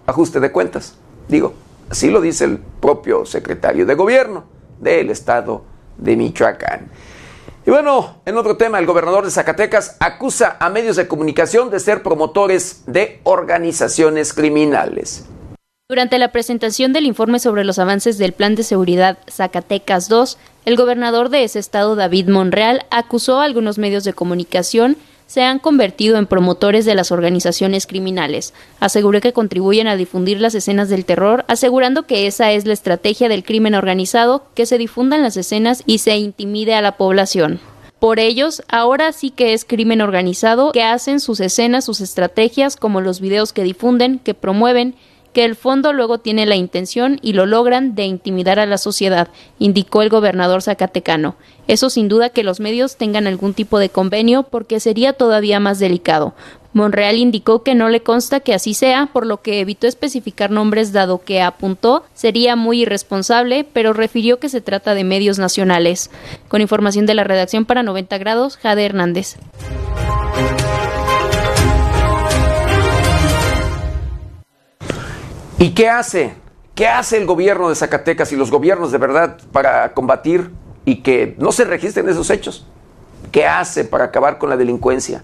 ajuste 0.05 0.39
de 0.39 0.51
cuentas. 0.51 0.95
Digo, 1.27 1.55
así 1.89 2.11
lo 2.11 2.21
dice 2.21 2.45
el 2.45 2.59
propio 2.59 3.25
secretario 3.25 3.87
de 3.87 3.95
gobierno 3.95 4.43
del 4.79 5.09
estado 5.09 5.63
de 5.97 6.15
Michoacán. 6.15 6.91
Y 7.67 7.69
bueno, 7.69 8.21
en 8.25 8.37
otro 8.37 8.55
tema, 8.55 8.79
el 8.79 8.85
gobernador 8.85 9.25
de 9.25 9.31
Zacatecas 9.31 9.97
acusa 9.99 10.55
a 10.61 10.69
medios 10.69 10.95
de 10.95 11.09
comunicación 11.09 11.69
de 11.69 11.81
ser 11.81 12.01
promotores 12.01 12.83
de 12.87 13.19
organizaciones 13.23 14.31
criminales. 14.31 15.25
Durante 15.89 16.17
la 16.17 16.31
presentación 16.31 16.93
del 16.93 17.05
informe 17.05 17.39
sobre 17.39 17.65
los 17.65 17.77
avances 17.77 18.17
del 18.17 18.31
Plan 18.31 18.55
de 18.55 18.63
Seguridad 18.63 19.17
Zacatecas 19.29 20.07
2, 20.07 20.37
el 20.63 20.77
gobernador 20.77 21.27
de 21.27 21.43
ese 21.43 21.59
estado, 21.59 21.97
David 21.97 22.29
Monreal, 22.29 22.85
acusó 22.89 23.41
a 23.41 23.43
algunos 23.43 23.77
medios 23.77 24.05
de 24.05 24.13
comunicación 24.13 24.95
se 25.27 25.43
han 25.43 25.59
convertido 25.59 26.17
en 26.17 26.25
promotores 26.25 26.85
de 26.85 26.95
las 26.95 27.11
organizaciones 27.11 27.85
criminales. 27.85 28.53
Aseguró 28.79 29.21
que 29.21 29.33
contribuyen 29.33 29.87
a 29.87 29.95
difundir 29.95 30.41
las 30.41 30.55
escenas 30.55 30.89
del 30.89 31.05
terror, 31.05 31.45
asegurando 31.47 32.07
que 32.07 32.25
esa 32.25 32.51
es 32.51 32.65
la 32.65 32.73
estrategia 32.73 33.29
del 33.29 33.43
crimen 33.43 33.75
organizado, 33.75 34.47
que 34.55 34.65
se 34.65 34.77
difundan 34.77 35.21
las 35.21 35.37
escenas 35.37 35.83
y 35.85 35.99
se 35.99 36.17
intimide 36.17 36.73
a 36.73 36.81
la 36.81 36.97
población. 36.97 37.59
Por 37.99 38.19
ellos, 38.19 38.63
ahora 38.69 39.11
sí 39.11 39.31
que 39.31 39.53
es 39.53 39.65
crimen 39.65 40.01
organizado, 40.01 40.71
que 40.71 40.83
hacen 40.83 41.19
sus 41.19 41.39
escenas, 41.39 41.85
sus 41.85 41.99
estrategias, 41.99 42.75
como 42.75 43.01
los 43.01 43.19
videos 43.19 43.53
que 43.53 43.63
difunden, 43.63 44.19
que 44.19 44.35
promueven, 44.35 44.95
que 45.33 45.45
el 45.45 45.55
fondo 45.55 45.93
luego 45.93 46.19
tiene 46.19 46.45
la 46.45 46.55
intención 46.55 47.19
y 47.21 47.33
lo 47.33 47.45
logran 47.45 47.95
de 47.95 48.05
intimidar 48.05 48.59
a 48.59 48.65
la 48.65 48.77
sociedad, 48.77 49.29
indicó 49.59 50.01
el 50.01 50.09
gobernador 50.09 50.61
zacatecano. 50.61 51.35
Eso 51.67 51.89
sin 51.89 52.07
duda 52.07 52.29
que 52.29 52.43
los 52.43 52.59
medios 52.59 52.95
tengan 52.95 53.27
algún 53.27 53.53
tipo 53.53 53.77
de 53.77 53.89
convenio 53.89 54.43
porque 54.43 54.79
sería 54.79 55.13
todavía 55.13 55.59
más 55.59 55.79
delicado. 55.79 56.33
Monreal 56.73 57.17
indicó 57.17 57.63
que 57.63 57.75
no 57.75 57.89
le 57.89 58.03
consta 58.03 58.39
que 58.39 58.53
así 58.53 58.73
sea, 58.73 59.09
por 59.11 59.25
lo 59.25 59.41
que 59.41 59.59
evitó 59.59 59.87
especificar 59.87 60.51
nombres 60.51 60.93
dado 60.93 61.23
que 61.23 61.41
apuntó 61.41 62.05
sería 62.13 62.55
muy 62.55 62.83
irresponsable, 62.83 63.65
pero 63.73 63.93
refirió 63.93 64.39
que 64.39 64.47
se 64.47 64.61
trata 64.61 64.93
de 64.93 65.03
medios 65.03 65.39
nacionales. 65.39 66.11
Con 66.47 66.61
información 66.61 67.05
de 67.05 67.15
la 67.15 67.23
redacción 67.23 67.65
para 67.65 67.83
90 67.83 68.17
grados, 68.17 68.57
Jade 68.57 68.85
Hernández. 68.85 69.37
¿Y 75.59 75.71
qué 75.71 75.89
hace? 75.89 76.35
¿Qué 76.75 76.87
hace 76.87 77.17
el 77.17 77.25
gobierno 77.25 77.69
de 77.69 77.75
Zacatecas 77.75 78.31
y 78.31 78.35
los 78.35 78.51
gobiernos 78.51 78.91
de 78.91 78.99
verdad 78.99 79.37
para 79.51 79.93
combatir 79.93 80.51
y 80.87 81.01
que 81.01 81.35
no 81.37 81.51
se 81.51 81.65
registren 81.65 82.07
esos 82.07 82.29
hechos? 82.29 82.65
¿Qué 83.33 83.45
hace 83.45 83.83
para 83.83 84.05
acabar 84.05 84.37
con 84.37 84.49
la 84.49 84.55
delincuencia? 84.55 85.21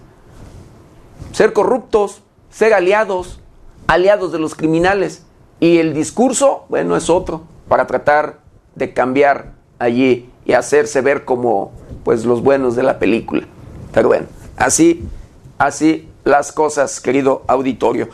Ser 1.32 1.54
corruptos, 1.54 2.20
ser 2.50 2.74
aliados, 2.74 3.40
aliados 3.86 4.30
de 4.30 4.38
los 4.38 4.54
criminales. 4.54 5.24
Y 5.60 5.78
el 5.78 5.94
discurso, 5.94 6.66
bueno, 6.68 6.98
es 6.98 7.08
otro, 7.08 7.44
para 7.66 7.86
tratar 7.86 8.40
de 8.74 8.92
cambiar 8.92 9.52
allí 9.78 10.28
y 10.44 10.52
hacerse 10.52 11.00
ver 11.00 11.24
como 11.24 11.72
pues 12.04 12.26
los 12.26 12.42
buenos 12.42 12.76
de 12.76 12.82
la 12.82 12.98
película. 12.98 13.46
Pero 13.94 14.08
bueno, 14.08 14.26
así, 14.58 15.08
así 15.56 16.10
las 16.24 16.52
cosas, 16.52 17.00
querido 17.00 17.42
auditorio. 17.46 18.10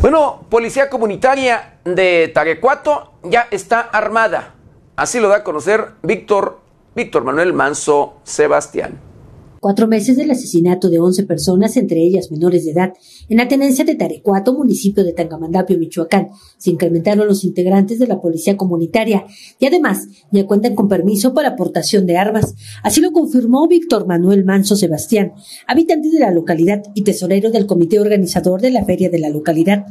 Bueno, 0.00 0.44
Policía 0.48 0.90
Comunitaria 0.90 1.78
de 1.84 2.32
Tarecuato 2.34 3.12
ya 3.22 3.46
está 3.52 3.80
armada. 3.80 4.54
Así 4.98 5.20
lo 5.20 5.28
da 5.28 5.36
a 5.36 5.44
conocer 5.44 5.92
Víctor, 6.02 6.58
Víctor 6.96 7.22
Manuel 7.22 7.52
Manso 7.52 8.14
Sebastián. 8.24 8.98
Cuatro 9.60 9.86
meses 9.86 10.16
del 10.16 10.32
asesinato 10.32 10.90
de 10.90 10.98
11 10.98 11.22
personas, 11.22 11.76
entre 11.76 12.00
ellas 12.00 12.32
menores 12.32 12.64
de 12.64 12.72
edad, 12.72 12.94
en 13.28 13.36
la 13.36 13.46
tenencia 13.46 13.84
de 13.84 13.94
Tarecuato, 13.94 14.54
municipio 14.54 15.04
de 15.04 15.12
Tangamandapio, 15.12 15.78
Michoacán, 15.78 16.30
se 16.56 16.70
incrementaron 16.70 17.28
los 17.28 17.44
integrantes 17.44 18.00
de 18.00 18.08
la 18.08 18.20
policía 18.20 18.56
comunitaria 18.56 19.24
y 19.60 19.66
además 19.66 20.08
ya 20.32 20.44
cuentan 20.46 20.74
con 20.74 20.88
permiso 20.88 21.32
para 21.32 21.50
aportación 21.50 22.04
de 22.04 22.16
armas. 22.16 22.56
Así 22.82 23.00
lo 23.00 23.12
confirmó 23.12 23.68
Víctor 23.68 24.04
Manuel 24.04 24.44
Manso 24.44 24.74
Sebastián, 24.74 25.32
habitante 25.68 26.08
de 26.08 26.18
la 26.18 26.32
localidad 26.32 26.82
y 26.94 27.02
tesorero 27.02 27.52
del 27.52 27.66
comité 27.66 28.00
organizador 28.00 28.60
de 28.60 28.72
la 28.72 28.84
feria 28.84 29.10
de 29.10 29.20
la 29.20 29.28
localidad. 29.28 29.86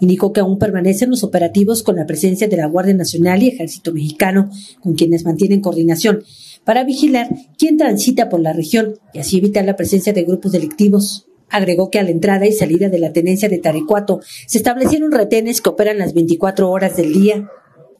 Indicó 0.00 0.32
que 0.32 0.40
aún 0.40 0.58
permanecen 0.58 1.10
los 1.10 1.24
operativos 1.24 1.82
con 1.82 1.96
la 1.96 2.06
presencia 2.06 2.48
de 2.48 2.56
la 2.56 2.66
Guardia 2.66 2.94
Nacional 2.94 3.42
y 3.42 3.48
Ejército 3.48 3.92
Mexicano, 3.92 4.50
con 4.80 4.94
quienes 4.94 5.24
mantienen 5.24 5.60
coordinación 5.60 6.24
para 6.64 6.84
vigilar 6.84 7.28
quién 7.56 7.78
transita 7.78 8.28
por 8.28 8.40
la 8.40 8.52
región 8.52 8.98
y 9.14 9.20
así 9.20 9.38
evitar 9.38 9.64
la 9.64 9.76
presencia 9.76 10.12
de 10.12 10.24
grupos 10.24 10.52
delictivos. 10.52 11.26
Agregó 11.48 11.90
que 11.90 11.98
a 11.98 12.02
la 12.02 12.10
entrada 12.10 12.46
y 12.46 12.52
salida 12.52 12.90
de 12.90 12.98
la 12.98 13.12
tenencia 13.12 13.48
de 13.48 13.56
Tarecuato 13.56 14.20
se 14.46 14.58
establecieron 14.58 15.10
retenes 15.10 15.62
que 15.62 15.70
operan 15.70 15.96
las 15.96 16.12
24 16.12 16.70
horas 16.70 16.96
del 16.96 17.14
día. 17.14 17.48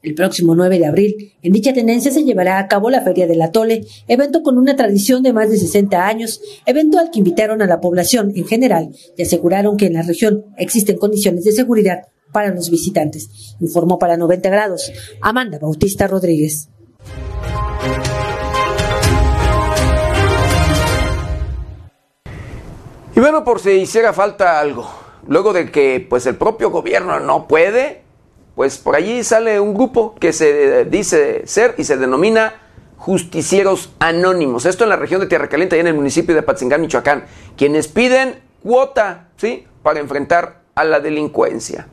El 0.09 0.15
próximo 0.15 0.55
9 0.55 0.79
de 0.79 0.87
abril, 0.87 1.35
en 1.43 1.53
dicha 1.53 1.75
tenencia 1.75 2.11
se 2.11 2.25
llevará 2.25 2.59
a 2.59 2.67
cabo 2.67 2.89
la 2.89 3.03
Feria 3.03 3.27
del 3.27 3.43
Atole, 3.43 3.85
evento 4.07 4.43
con 4.43 4.57
una 4.57 4.75
tradición 4.75 5.23
de 5.23 5.35
más 5.35 5.51
de 5.51 5.59
60 5.59 6.07
años, 6.07 6.41
evento 6.65 6.99
al 6.99 7.11
que 7.11 7.19
invitaron 7.19 7.61
a 7.61 7.67
la 7.67 7.83
población 7.83 8.33
en 8.35 8.47
general 8.47 8.89
y 9.19 9.23
aseguraron 9.23 9.77
que 9.77 9.85
en 9.85 9.93
la 9.93 10.01
región 10.01 10.47
existen 10.57 10.97
condiciones 10.97 11.45
de 11.45 11.53
seguridad 11.53 12.05
para 12.33 12.55
los 12.55 12.71
visitantes. 12.71 13.55
Informó 13.61 13.99
para 13.99 14.17
90 14.17 14.49
grados 14.49 14.91
Amanda 15.21 15.59
Bautista 15.59 16.07
Rodríguez. 16.07 16.71
Y 23.15 23.21
bueno, 23.21 23.45
por 23.45 23.61
si 23.61 23.73
hiciera 23.73 24.15
falta 24.15 24.59
algo, 24.59 24.89
luego 25.27 25.53
de 25.53 25.71
que 25.71 26.07
pues 26.09 26.25
el 26.25 26.37
propio 26.37 26.71
gobierno 26.71 27.21
no 27.21 27.47
puede, 27.47 28.08
pues 28.59 28.77
por 28.77 28.97
allí 28.97 29.23
sale 29.23 29.61
un 29.61 29.73
grupo 29.73 30.17
que 30.19 30.33
se 30.33 30.85
dice 30.87 31.43
ser 31.47 31.77
y 31.79 31.85
se 31.85 31.97
denomina 31.97 32.55
justicieros 32.97 33.91
anónimos. 34.01 34.67
Esto 34.67 34.83
en 34.83 34.91
la 34.91 34.97
región 34.97 35.21
de 35.21 35.29
Tierra 35.29 35.49
Caliente 35.49 35.77
y 35.77 35.79
en 35.79 35.87
el 35.87 35.95
municipio 35.95 36.35
de 36.35 36.43
Patzingán, 36.43 36.81
Michoacán, 36.81 37.27
quienes 37.57 37.87
piden 37.87 38.41
cuota, 38.61 39.29
¿sí? 39.37 39.65
Para 39.85 40.01
enfrentar 40.01 40.63
a 40.75 40.83
la 40.83 40.99
delincuencia. 40.99 41.87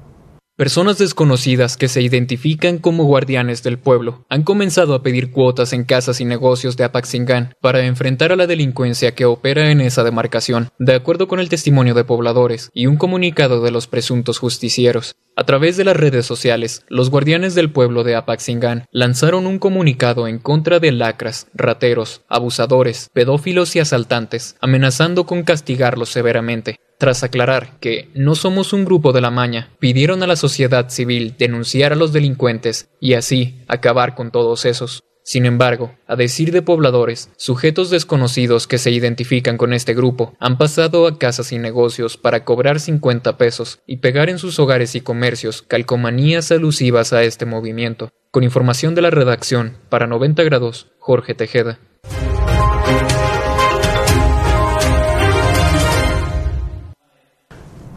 Personas 0.57 0.98
desconocidas 0.98 1.76
que 1.76 1.90
se 1.90 2.02
identifican 2.02 2.77
como 2.77 3.03
guardianes 3.03 3.61
del 3.61 3.77
pueblo 3.77 4.26
han 4.30 4.44
comenzado 4.44 4.94
a 4.94 5.03
pedir 5.03 5.34
cuotas 5.34 5.73
en 5.73 5.84
casas 5.84 6.22
y 6.22 6.26
negocios 6.26 6.77
de 6.77 6.86
Apaxingán 6.86 7.53
para 7.60 7.86
enfrentar 7.86 8.32
a 8.32 8.38
la 8.38 8.48
delincuencia 8.48 9.14
que 9.14 9.26
opera 9.26 9.69
en 9.69 9.82
esa 9.82 10.06
demarcación, 10.06 10.69
de 10.80 10.95
acuerdo 10.95 11.27
con 11.27 11.41
el 11.41 11.49
testimonio 11.49 11.94
de 11.94 12.06
pobladores 12.06 12.72
y 12.73 12.86
un 12.86 12.95
comunicado 12.95 13.61
de 13.61 13.72
los 13.72 13.88
presuntos 13.88 14.40
justicieros. 14.40 15.18
A 15.36 15.44
través 15.44 15.76
de 15.76 15.84
las 15.84 15.98
redes 15.98 16.26
sociales, 16.26 16.86
los 16.88 17.10
guardianes 17.10 17.53
del 17.53 17.69
pueblo 17.69 18.06
de 18.06 18.15
Apaxingán 18.15 18.86
lanzaron 18.91 19.48
un 19.48 19.60
comunicado 19.60 20.26
en 20.26 20.40
contra 20.40 20.80
de 20.80 20.94
lacras, 20.94 21.48
rateros, 21.53 22.22
abusadores, 22.30 23.10
pedófilos 23.11 23.76
y 23.76 23.80
asaltantes, 23.80 24.56
amenazando 24.61 25.26
con 25.26 25.44
castigarlos 25.44 26.07
severamente. 26.07 26.80
Tras 26.98 27.24
aclarar 27.24 27.78
que 27.80 28.10
no 28.14 28.36
somos 28.36 28.72
un 28.72 28.86
grupo 28.86 29.12
de 29.12 29.22
la 29.22 29.32
maña, 29.32 29.70
pidieron 29.80 30.24
a 30.24 30.28
la 30.28 30.36
sociedad 30.36 30.90
civil 30.90 31.36
denunciar 31.38 31.92
a 31.92 31.96
los 31.96 32.14
delincuentes 32.14 32.90
y 33.02 33.14
así 33.14 33.60
acabar 33.68 34.16
con 34.16 34.32
todos 34.32 34.66
esos. 34.66 35.04
Sin 35.28 35.48
embargo, 35.48 35.96
a 36.06 36.16
decir 36.16 36.52
de 36.52 36.62
pobladores, 36.62 37.32
sujetos 37.36 37.90
desconocidos 37.90 38.68
que 38.68 38.78
se 38.78 38.92
identifican 38.92 39.58
con 39.58 39.74
este 39.74 39.96
grupo 39.96 40.36
han 40.40 40.60
pasado 40.60 41.08
a 41.08 41.18
casas 41.18 41.52
y 41.52 41.58
negocios 41.58 42.16
para 42.16 42.46
cobrar 42.46 42.80
50 42.80 43.36
pesos 43.36 43.80
y 43.88 43.98
pegar 43.98 44.30
en 44.30 44.38
sus 44.38 44.60
hogares 44.60 44.94
y 44.94 45.02
comercios 45.02 45.64
calcomanías 45.64 46.52
alusivas 46.52 47.12
a 47.12 47.24
este 47.24 47.48
movimiento. 47.48 48.12
Con 48.30 48.44
información 48.44 48.94
de 48.94 49.02
la 49.02 49.10
redacción, 49.10 49.78
para 49.90 50.06
90 50.06 50.44
grados, 50.44 50.92
Jorge 51.00 51.34
Tejeda. 51.34 51.80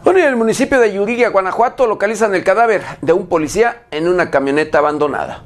Bueno, 0.09 0.23
en 0.23 0.29
el 0.29 0.37
municipio 0.37 0.79
de 0.79 0.91
Yuriria, 0.91 1.29
Guanajuato, 1.29 1.85
localizan 1.85 2.33
el 2.33 2.43
cadáver 2.43 2.81
de 3.03 3.13
un 3.13 3.27
policía 3.27 3.83
en 3.91 4.07
una 4.07 4.31
camioneta 4.31 4.79
abandonada. 4.79 5.43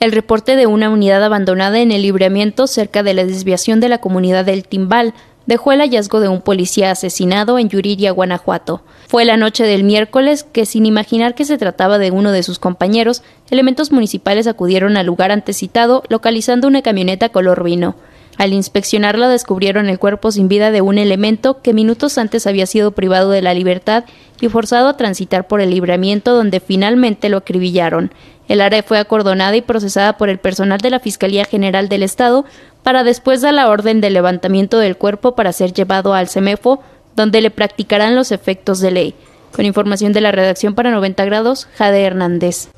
El 0.00 0.12
reporte 0.12 0.56
de 0.56 0.66
una 0.66 0.88
unidad 0.88 1.22
abandonada 1.22 1.78
en 1.78 1.92
el 1.92 2.00
libramiento 2.00 2.66
cerca 2.66 3.02
de 3.02 3.12
la 3.12 3.26
desviación 3.26 3.80
de 3.80 3.90
la 3.90 3.98
comunidad 3.98 4.46
del 4.46 4.66
Timbal 4.66 5.12
dejó 5.44 5.70
el 5.70 5.80
hallazgo 5.80 6.20
de 6.20 6.28
un 6.28 6.40
policía 6.40 6.92
asesinado 6.92 7.58
en 7.58 7.68
Yuriria, 7.68 8.10
Guanajuato. 8.12 8.80
Fue 9.06 9.26
la 9.26 9.36
noche 9.36 9.64
del 9.64 9.84
miércoles 9.84 10.44
que, 10.44 10.64
sin 10.64 10.86
imaginar 10.86 11.34
que 11.34 11.44
se 11.44 11.58
trataba 11.58 11.98
de 11.98 12.10
uno 12.10 12.32
de 12.32 12.42
sus 12.42 12.58
compañeros, 12.58 13.22
elementos 13.50 13.92
municipales 13.92 14.46
acudieron 14.46 14.96
al 14.96 15.04
lugar 15.04 15.30
antecitado, 15.30 16.04
localizando 16.08 16.68
una 16.68 16.80
camioneta 16.80 17.28
color 17.28 17.62
vino. 17.62 17.96
Al 18.36 18.52
inspeccionarla 18.52 19.28
descubrieron 19.28 19.88
el 19.88 19.98
cuerpo 19.98 20.32
sin 20.32 20.48
vida 20.48 20.70
de 20.70 20.80
un 20.80 20.98
elemento 20.98 21.62
que 21.62 21.72
minutos 21.72 22.18
antes 22.18 22.46
había 22.46 22.66
sido 22.66 22.90
privado 22.90 23.30
de 23.30 23.42
la 23.42 23.54
libertad 23.54 24.04
y 24.40 24.48
forzado 24.48 24.88
a 24.88 24.96
transitar 24.96 25.46
por 25.46 25.60
el 25.60 25.70
libramiento 25.70 26.34
donde 26.34 26.60
finalmente 26.60 27.28
lo 27.28 27.38
acribillaron. 27.38 28.12
El 28.48 28.60
área 28.60 28.82
fue 28.82 28.98
acordonada 28.98 29.56
y 29.56 29.62
procesada 29.62 30.16
por 30.16 30.28
el 30.28 30.38
personal 30.38 30.78
de 30.78 30.90
la 30.90 31.00
Fiscalía 31.00 31.44
General 31.44 31.88
del 31.88 32.02
Estado 32.02 32.44
para 32.82 33.04
después 33.04 33.40
dar 33.40 33.54
la 33.54 33.70
orden 33.70 34.00
de 34.00 34.10
levantamiento 34.10 34.78
del 34.78 34.96
cuerpo 34.96 35.34
para 35.34 35.52
ser 35.52 35.72
llevado 35.72 36.12
al 36.12 36.28
CEMEFO, 36.28 36.82
donde 37.16 37.40
le 37.40 37.50
practicarán 37.50 38.14
los 38.14 38.32
efectos 38.32 38.80
de 38.80 38.90
ley. 38.90 39.14
Con 39.52 39.64
información 39.64 40.12
de 40.12 40.20
la 40.20 40.32
redacción 40.32 40.74
para 40.74 40.90
90 40.90 41.24
grados, 41.24 41.68
Jade 41.76 42.02
Hernández. 42.02 42.68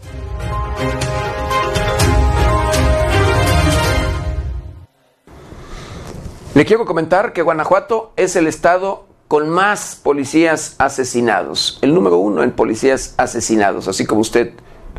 Le 6.56 6.64
quiero 6.64 6.86
comentar 6.86 7.34
que 7.34 7.42
Guanajuato 7.42 8.14
es 8.16 8.34
el 8.34 8.46
estado 8.46 9.04
con 9.28 9.50
más 9.50 10.00
policías 10.02 10.74
asesinados, 10.78 11.78
el 11.82 11.92
número 11.92 12.16
uno 12.16 12.42
en 12.42 12.50
policías 12.50 13.12
asesinados, 13.18 13.88
así 13.88 14.06
como 14.06 14.22
usted 14.22 14.54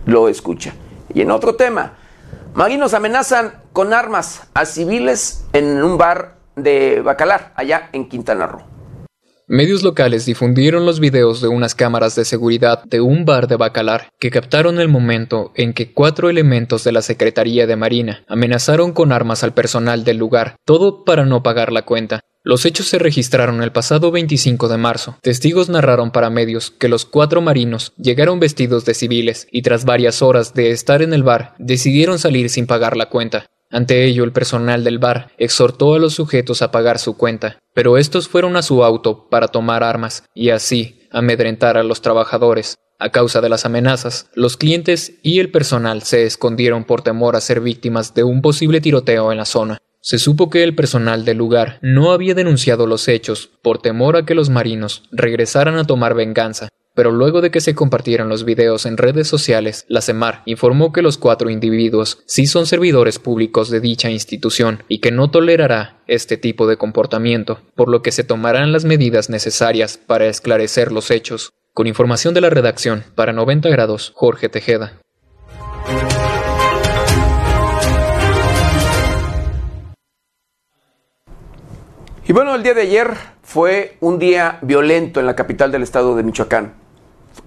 lo 0.06 0.30
escucha. 0.30 0.76
Y 1.12 1.22
en 1.22 1.32
otro 1.32 1.56
tema, 1.56 1.94
marinos 2.54 2.94
amenazan 2.94 3.54
con 3.74 3.92
armas 3.92 4.44
a 4.54 4.66
civiles 4.66 5.46
en 5.52 5.84
un 5.84 5.98
bar 5.98 6.36
de 6.56 7.02
Bacalar, 7.02 7.54
allá 7.56 7.90
en 7.92 8.08
Quintana 8.08 8.46
Roo. 8.46 8.77
Medios 9.50 9.82
locales 9.82 10.26
difundieron 10.26 10.86
los 10.86 11.00
videos 11.00 11.40
de 11.40 11.48
unas 11.48 11.74
cámaras 11.74 12.18
de 12.18 12.26
seguridad 12.26 12.84
de 12.84 13.00
un 13.00 13.24
bar 13.24 13.48
de 13.48 13.56
Bacalar 13.56 14.10
que 14.20 14.30
captaron 14.30 14.78
el 14.82 14.90
momento 14.90 15.54
en 15.56 15.72
que 15.72 15.94
cuatro 15.94 16.30
elementos 16.30 16.84
de 16.84 16.92
la 16.92 17.02
Secretaría 17.02 17.66
de 17.66 17.78
Marina 17.78 18.26
amenazaron 18.28 18.92
con 18.92 19.14
armas 19.14 19.46
al 19.46 19.54
personal 19.54 20.04
del 20.04 20.18
lugar, 20.18 20.58
todo 20.66 21.06
para 21.06 21.26
no 21.26 21.44
pagar 21.44 21.72
la 21.72 21.84
cuenta. 21.84 22.20
Los 22.44 22.66
hechos 22.66 22.88
se 22.88 23.00
registraron 23.00 23.64
el 23.64 23.72
pasado 23.72 24.12
25 24.12 24.68
de 24.68 24.78
marzo. 24.78 25.18
Testigos 25.22 25.70
narraron 25.70 26.12
para 26.12 26.30
medios 26.30 26.70
que 26.70 26.90
los 26.90 27.06
cuatro 27.06 27.40
marinos 27.40 27.94
llegaron 27.96 28.42
vestidos 28.42 28.84
de 28.84 28.96
civiles 28.96 29.48
y 29.50 29.62
tras 29.62 29.86
varias 29.86 30.22
horas 30.22 30.56
de 30.56 30.72
estar 30.72 31.02
en 31.02 31.14
el 31.14 31.24
bar 31.24 31.56
decidieron 31.58 32.20
salir 32.20 32.50
sin 32.50 32.68
pagar 32.68 32.98
la 32.98 33.08
cuenta. 33.08 33.48
Ante 33.70 34.06
ello, 34.06 34.24
el 34.24 34.32
personal 34.32 34.84
del 34.84 34.98
bar 34.98 35.32
exhortó 35.38 35.94
a 35.96 36.00
los 36.00 36.14
sujetos 36.14 36.62
a 36.62 36.72
pagar 36.72 37.00
su 37.00 37.18
cuenta, 37.18 37.60
pero 37.74 37.98
estos 37.98 38.28
fueron 38.30 38.56
a 38.56 38.62
su 38.62 38.84
auto 38.84 39.28
para 39.30 39.50
tomar 39.50 39.84
armas 39.84 40.24
y 40.34 40.50
así 40.50 41.08
amedrentar 41.12 41.78
a 41.78 41.84
los 41.84 42.02
trabajadores. 42.02 42.78
A 43.00 43.10
causa 43.10 43.42
de 43.42 43.50
las 43.50 43.66
amenazas, 43.66 44.30
los 44.34 44.58
clientes 44.58 45.20
y 45.22 45.40
el 45.40 45.52
personal 45.52 46.02
se 46.02 46.26
escondieron 46.26 46.86
por 46.86 47.04
temor 47.04 47.36
a 47.36 47.42
ser 47.42 47.60
víctimas 47.60 48.14
de 48.16 48.24
un 48.24 48.42
posible 48.42 48.82
tiroteo 48.82 49.32
en 49.32 49.38
la 49.38 49.46
zona. 49.46 49.78
Se 50.02 50.18
supo 50.18 50.50
que 50.50 50.64
el 50.64 50.74
personal 50.74 51.26
del 51.26 51.38
lugar 51.38 51.80
no 51.82 52.12
había 52.12 52.34
denunciado 52.34 52.88
los 52.88 53.08
hechos 53.08 53.52
por 53.62 53.80
temor 53.80 54.16
a 54.16 54.26
que 54.26 54.34
los 54.34 54.50
marinos 54.50 55.04
regresaran 55.12 55.76
a 55.76 55.86
tomar 55.86 56.16
venganza, 56.16 56.70
pero 56.98 57.12
luego 57.12 57.42
de 57.42 57.52
que 57.52 57.62
se 57.62 57.76
compartieran 57.76 58.28
los 58.28 58.44
videos 58.44 58.88
en 58.88 58.98
redes 58.98 59.28
sociales, 59.28 59.86
la 59.88 60.02
CEMAR 60.02 60.42
informó 60.46 60.92
que 60.92 61.04
los 61.04 61.20
cuatro 61.20 61.52
individuos 61.52 62.24
sí 62.26 62.48
son 62.48 62.66
servidores 62.66 63.20
públicos 63.20 63.70
de 63.70 63.80
dicha 63.80 64.10
institución 64.10 64.82
y 64.88 64.98
que 64.98 65.12
no 65.12 65.30
tolerará 65.30 66.00
este 66.08 66.38
tipo 66.38 66.66
de 66.66 66.78
comportamiento, 66.78 67.60
por 67.76 67.88
lo 67.88 68.02
que 68.02 68.12
se 68.12 68.24
tomarán 68.24 68.72
las 68.72 68.84
medidas 68.84 69.30
necesarias 69.30 70.00
para 70.00 70.26
esclarecer 70.26 70.92
los 70.92 71.12
hechos. 71.12 71.54
Con 71.76 71.86
información 71.86 72.34
de 72.34 72.42
la 72.42 72.50
redacción, 72.50 73.04
para 73.14 73.32
90 73.32 73.70
grados, 73.70 74.12
Jorge 74.16 74.50
Tejeda. 74.50 74.94
Y 82.28 82.34
bueno, 82.34 82.56
el 82.56 82.64
día 82.64 82.74
de 82.74 82.82
ayer 82.82 83.12
fue 83.44 83.98
un 84.00 84.18
día 84.18 84.58
violento 84.64 85.20
en 85.20 85.28
la 85.28 85.36
capital 85.36 85.72
del 85.72 85.84
estado 85.84 86.16
de 86.16 86.24
Michoacán 86.24 86.87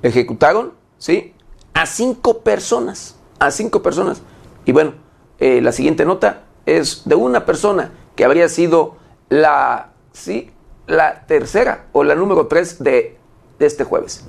ejecutaron, 0.02 0.72
¿sí? 0.98 1.34
A 1.74 1.86
cinco 1.86 2.40
personas, 2.40 3.16
a 3.38 3.50
cinco 3.50 3.82
personas. 3.82 4.22
Y 4.64 4.72
bueno, 4.72 4.94
eh, 5.38 5.60
la 5.60 5.72
siguiente 5.72 6.04
nota 6.04 6.42
es 6.66 7.02
de 7.04 7.14
una 7.14 7.46
persona 7.46 7.92
que 8.14 8.24
habría 8.24 8.48
sido 8.48 8.96
la, 9.28 9.92
¿sí? 10.12 10.50
La 10.86 11.26
tercera 11.26 11.86
o 11.92 12.04
la 12.04 12.14
número 12.14 12.46
tres 12.46 12.82
de, 12.82 13.16
este 13.58 13.84
jueves. 13.84 14.24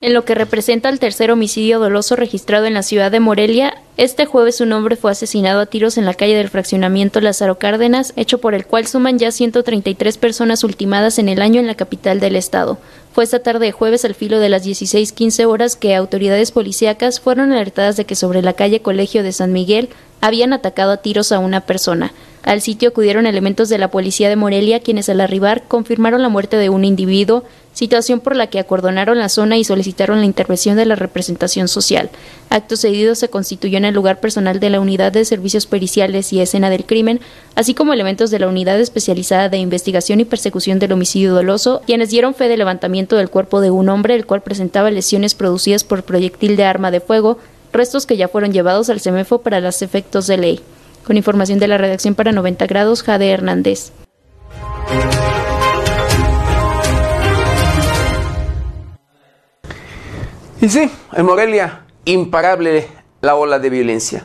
En 0.00 0.14
lo 0.14 0.24
que 0.24 0.34
representa 0.34 0.88
el 0.88 0.98
tercer 0.98 1.30
homicidio 1.30 1.78
doloso 1.78 2.16
registrado 2.16 2.64
en 2.64 2.72
la 2.72 2.82
ciudad 2.82 3.10
de 3.10 3.20
Morelia, 3.20 3.74
este 3.98 4.24
jueves 4.24 4.60
un 4.62 4.72
hombre 4.72 4.96
fue 4.96 5.10
asesinado 5.10 5.60
a 5.60 5.66
tiros 5.66 5.98
en 5.98 6.06
la 6.06 6.14
calle 6.14 6.36
del 6.36 6.48
fraccionamiento 6.48 7.20
Lázaro 7.20 7.58
Cárdenas, 7.58 8.14
hecho 8.16 8.38
por 8.38 8.54
el 8.54 8.64
cual 8.64 8.86
suman 8.86 9.18
ya 9.18 9.30
133 9.30 10.16
personas 10.16 10.64
ultimadas 10.64 11.18
en 11.18 11.28
el 11.28 11.42
año 11.42 11.60
en 11.60 11.66
la 11.66 11.74
capital 11.74 12.18
del 12.18 12.36
estado. 12.36 12.78
Fue 13.12 13.24
esta 13.24 13.40
tarde 13.40 13.66
de 13.66 13.72
jueves 13.72 14.04
al 14.04 14.14
filo 14.14 14.38
de 14.38 14.48
las 14.48 14.64
16:15 14.64 15.44
horas 15.44 15.74
que 15.74 15.96
autoridades 15.96 16.52
policíacas 16.52 17.18
fueron 17.18 17.50
alertadas 17.50 17.96
de 17.96 18.04
que 18.04 18.14
sobre 18.14 18.40
la 18.40 18.52
calle 18.52 18.82
Colegio 18.82 19.24
de 19.24 19.32
San 19.32 19.52
Miguel 19.52 19.88
habían 20.20 20.52
atacado 20.52 20.92
a 20.92 20.98
tiros 20.98 21.32
a 21.32 21.40
una 21.40 21.62
persona. 21.62 22.12
Al 22.44 22.60
sitio 22.60 22.90
acudieron 22.90 23.26
elementos 23.26 23.68
de 23.68 23.78
la 23.78 23.90
policía 23.90 24.28
de 24.28 24.36
Morelia, 24.36 24.80
quienes 24.80 25.08
al 25.08 25.20
arribar 25.20 25.64
confirmaron 25.66 26.22
la 26.22 26.28
muerte 26.28 26.56
de 26.56 26.70
un 26.70 26.84
individuo, 26.84 27.44
situación 27.72 28.20
por 28.20 28.36
la 28.36 28.48
que 28.48 28.58
acordonaron 28.58 29.18
la 29.18 29.28
zona 29.28 29.56
y 29.56 29.64
solicitaron 29.64 30.18
la 30.18 30.26
intervención 30.26 30.76
de 30.76 30.86
la 30.86 30.96
representación 30.96 31.68
social. 31.68 32.10
Acto 32.50 32.76
seguido 32.76 33.14
se 33.14 33.28
constituyó 33.28 33.78
en 33.78 33.84
el 33.84 33.94
lugar 33.94 34.20
personal 34.20 34.60
de 34.60 34.70
la 34.70 34.80
Unidad 34.80 35.12
de 35.12 35.24
Servicios 35.24 35.66
Periciales 35.66 36.32
y 36.32 36.40
Escena 36.40 36.68
del 36.68 36.84
Crimen, 36.84 37.20
así 37.54 37.74
como 37.74 37.92
elementos 37.92 38.30
de 38.30 38.38
la 38.38 38.48
Unidad 38.48 38.80
Especializada 38.80 39.48
de 39.48 39.58
Investigación 39.58 40.20
y 40.20 40.24
Persecución 40.24 40.78
del 40.78 40.92
Homicidio 40.92 41.32
Doloso, 41.32 41.82
quienes 41.86 42.10
dieron 42.10 42.34
fe 42.34 42.48
de 42.48 42.56
levantamiento 42.56 43.16
del 43.16 43.30
cuerpo 43.30 43.60
de 43.60 43.70
un 43.70 43.88
hombre, 43.88 44.14
el 44.14 44.26
cual 44.26 44.42
presentaba 44.42 44.90
lesiones 44.90 45.34
producidas 45.34 45.84
por 45.84 46.02
proyectil 46.02 46.56
de 46.56 46.64
arma 46.64 46.90
de 46.90 47.00
fuego, 47.00 47.38
restos 47.72 48.06
que 48.06 48.16
ya 48.16 48.28
fueron 48.28 48.52
llevados 48.52 48.90
al 48.90 49.00
CEMEFO 49.00 49.42
para 49.42 49.60
los 49.60 49.82
efectos 49.82 50.26
de 50.26 50.36
ley. 50.36 50.60
Con 51.06 51.16
información 51.16 51.58
de 51.58 51.68
la 51.68 51.78
redacción 51.78 52.14
para 52.14 52.32
90 52.32 52.66
grados, 52.66 53.02
Jade 53.02 53.30
Hernández. 53.30 53.92
Y 60.60 60.68
sí, 60.68 60.90
en 61.12 61.26
Morelia, 61.26 61.86
imparable 62.04 62.86
la 63.20 63.34
ola 63.36 63.58
de 63.58 63.70
violencia. 63.70 64.24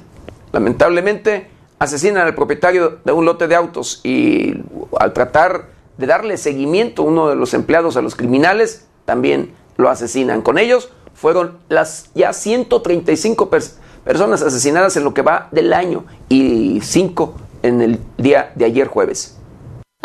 Lamentablemente, 0.52 1.48
asesinan 1.80 2.26
al 2.26 2.36
propietario 2.36 3.00
de 3.04 3.12
un 3.12 3.26
lote 3.26 3.48
de 3.48 3.56
autos 3.56 4.02
y 4.04 4.56
al 5.00 5.14
tratar 5.14 5.70
de 5.98 6.08
darle 6.08 6.38
seguimiento 6.38 7.04
a 7.04 7.06
uno 7.06 7.30
de 7.30 7.36
los 7.36 7.54
empleados 7.54 7.98
a 7.98 8.02
los 8.02 8.16
criminales, 8.16 8.86
también 9.06 9.54
lo 9.78 9.90
asesinan. 9.90 10.42
Con 10.42 10.58
ellos 10.58 10.90
fueron 11.14 11.58
las 11.70 12.10
ya 12.14 12.34
135 12.34 13.50
personas 13.50 13.86
personas 14.06 14.44
asesinadas 14.44 14.96
en 14.96 15.04
lo 15.04 15.14
que 15.14 15.24
va 15.24 15.50
del 15.52 15.74
año 15.74 16.06
y 16.30 16.80
cinco 16.82 17.34
en 17.64 17.82
el 17.82 18.00
día 18.18 18.54
de 18.56 18.66
ayer 18.66 18.88
jueves. 18.88 19.35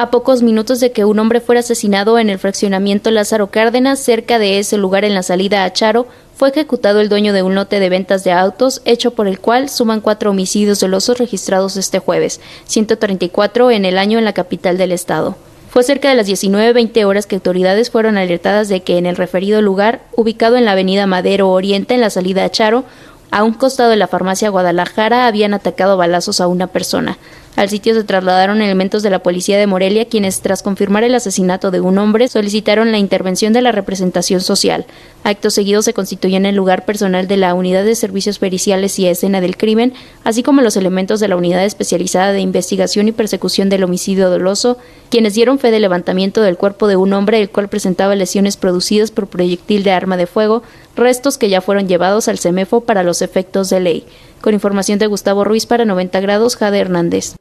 A 0.00 0.10
pocos 0.10 0.40
minutos 0.40 0.80
de 0.80 0.92
que 0.92 1.04
un 1.04 1.18
hombre 1.18 1.42
fuera 1.42 1.60
asesinado 1.60 2.18
en 2.18 2.30
el 2.30 2.38
fraccionamiento 2.38 3.10
Lázaro 3.10 3.48
Cárdenas, 3.48 3.98
cerca 3.98 4.38
de 4.38 4.58
ese 4.58 4.78
lugar 4.78 5.04
en 5.04 5.12
la 5.12 5.22
salida 5.22 5.62
a 5.62 5.72
Charo, 5.74 6.06
fue 6.34 6.48
ejecutado 6.48 7.02
el 7.02 7.10
dueño 7.10 7.34
de 7.34 7.42
un 7.42 7.54
lote 7.54 7.80
de 7.80 7.90
ventas 7.90 8.24
de 8.24 8.32
autos, 8.32 8.80
hecho 8.86 9.10
por 9.10 9.28
el 9.28 9.40
cual 9.40 9.68
suman 9.68 10.00
cuatro 10.00 10.30
homicidios 10.30 10.80
dolosos 10.80 11.18
registrados 11.18 11.76
este 11.76 11.98
jueves, 11.98 12.40
134 12.64 13.70
en 13.72 13.84
el 13.84 13.98
año 13.98 14.18
en 14.18 14.24
la 14.24 14.32
capital 14.32 14.78
del 14.78 14.92
estado. 14.92 15.36
Fue 15.68 15.82
cerca 15.82 16.08
de 16.08 16.14
las 16.14 16.26
19.20 16.26 17.04
horas 17.04 17.26
que 17.26 17.34
autoridades 17.34 17.90
fueron 17.90 18.16
alertadas 18.16 18.70
de 18.70 18.80
que 18.80 18.96
en 18.96 19.04
el 19.04 19.16
referido 19.16 19.60
lugar, 19.60 20.00
ubicado 20.16 20.56
en 20.56 20.64
la 20.64 20.72
avenida 20.72 21.06
Madero 21.06 21.50
Oriente, 21.50 21.92
en 21.92 22.00
la 22.00 22.08
salida 22.08 22.46
a 22.46 22.50
Charo, 22.50 22.84
a 23.30 23.44
un 23.44 23.52
costado 23.52 23.90
de 23.90 23.96
la 23.96 24.08
farmacia 24.08 24.48
Guadalajara 24.48 25.26
habían 25.26 25.52
atacado 25.52 25.98
balazos 25.98 26.40
a 26.40 26.48
una 26.48 26.68
persona. 26.68 27.18
Al 27.56 27.68
sitio 27.68 27.94
se 27.94 28.05
trasladaron 28.05 28.62
elementos 28.62 29.02
de 29.02 29.10
la 29.10 29.18
policía 29.18 29.59
de 29.59 29.66
Morelia, 29.66 30.06
quienes, 30.06 30.40
tras 30.40 30.62
confirmar 30.62 31.02
el 31.02 31.14
asesinato 31.14 31.70
de 31.70 31.81
un 31.81 31.98
hombre, 31.98 32.28
solicitaron 32.28 32.93
la 32.93 32.98
intervención 32.98 33.52
de 33.52 33.60
la 33.60 33.72
representación 33.72 34.40
social. 34.40 34.86
Acto 35.24 35.51
seguido 35.51 35.82
se 35.82 35.93
constituyó 35.93 36.36
en 36.36 36.47
el 36.47 36.55
lugar 36.55 36.85
personal 36.85 37.27
de 37.27 37.36
la 37.36 37.52
Unidad 37.55 37.85
de 37.85 37.97
Servicios 37.97 38.39
Periciales 38.39 38.98
y 38.98 39.06
Escena 39.06 39.40
del 39.40 39.56
Crimen, 39.56 39.93
así 40.24 40.43
como 40.43 40.62
los 40.62 40.77
elementos 40.77 41.18
de 41.18 41.28
la 41.28 41.36
Unidad 41.36 41.64
Especializada 41.64 42.32
de 42.32 42.40
Investigación 42.40 43.09
y 43.09 43.12
Persecución 43.12 43.68
del 43.68 43.85
Homicidio 43.85 44.31
Doloso, 44.31 44.78
quienes 45.10 45.35
dieron 45.35 45.59
fe 45.59 45.72
del 45.72 45.82
levantamiento 45.82 46.40
del 46.43 46.56
cuerpo 46.56 46.86
de 46.86 46.97
un 46.97 47.12
hombre 47.12 47.40
el 47.40 47.51
cual 47.51 47.68
presentaba 47.68 48.14
lesiones 48.14 48.56
producidas 48.56 49.10
por 49.10 49.27
proyectil 49.27 49.82
de 49.82 49.90
arma 49.90 50.16
de 50.16 50.27
fuego, 50.27 50.62
restos 51.01 51.39
que 51.39 51.48
ya 51.48 51.60
fueron 51.60 51.89
llevados 51.89 52.28
al 52.28 52.39
CEMEFO 52.39 52.82
para 52.82 53.02
los 53.02 53.22
efectos 53.22 53.68
de 53.70 53.81
ley. 53.81 54.06
Con 54.40 54.55
información 54.55 55.01
de 55.01 55.09
Gustavo 55.09 55.43
Ruiz 55.43 55.66
para 55.66 55.85
90 55.85 56.20
grados, 56.20 56.56
Jade 56.56 56.78
Hernández. 56.78 57.35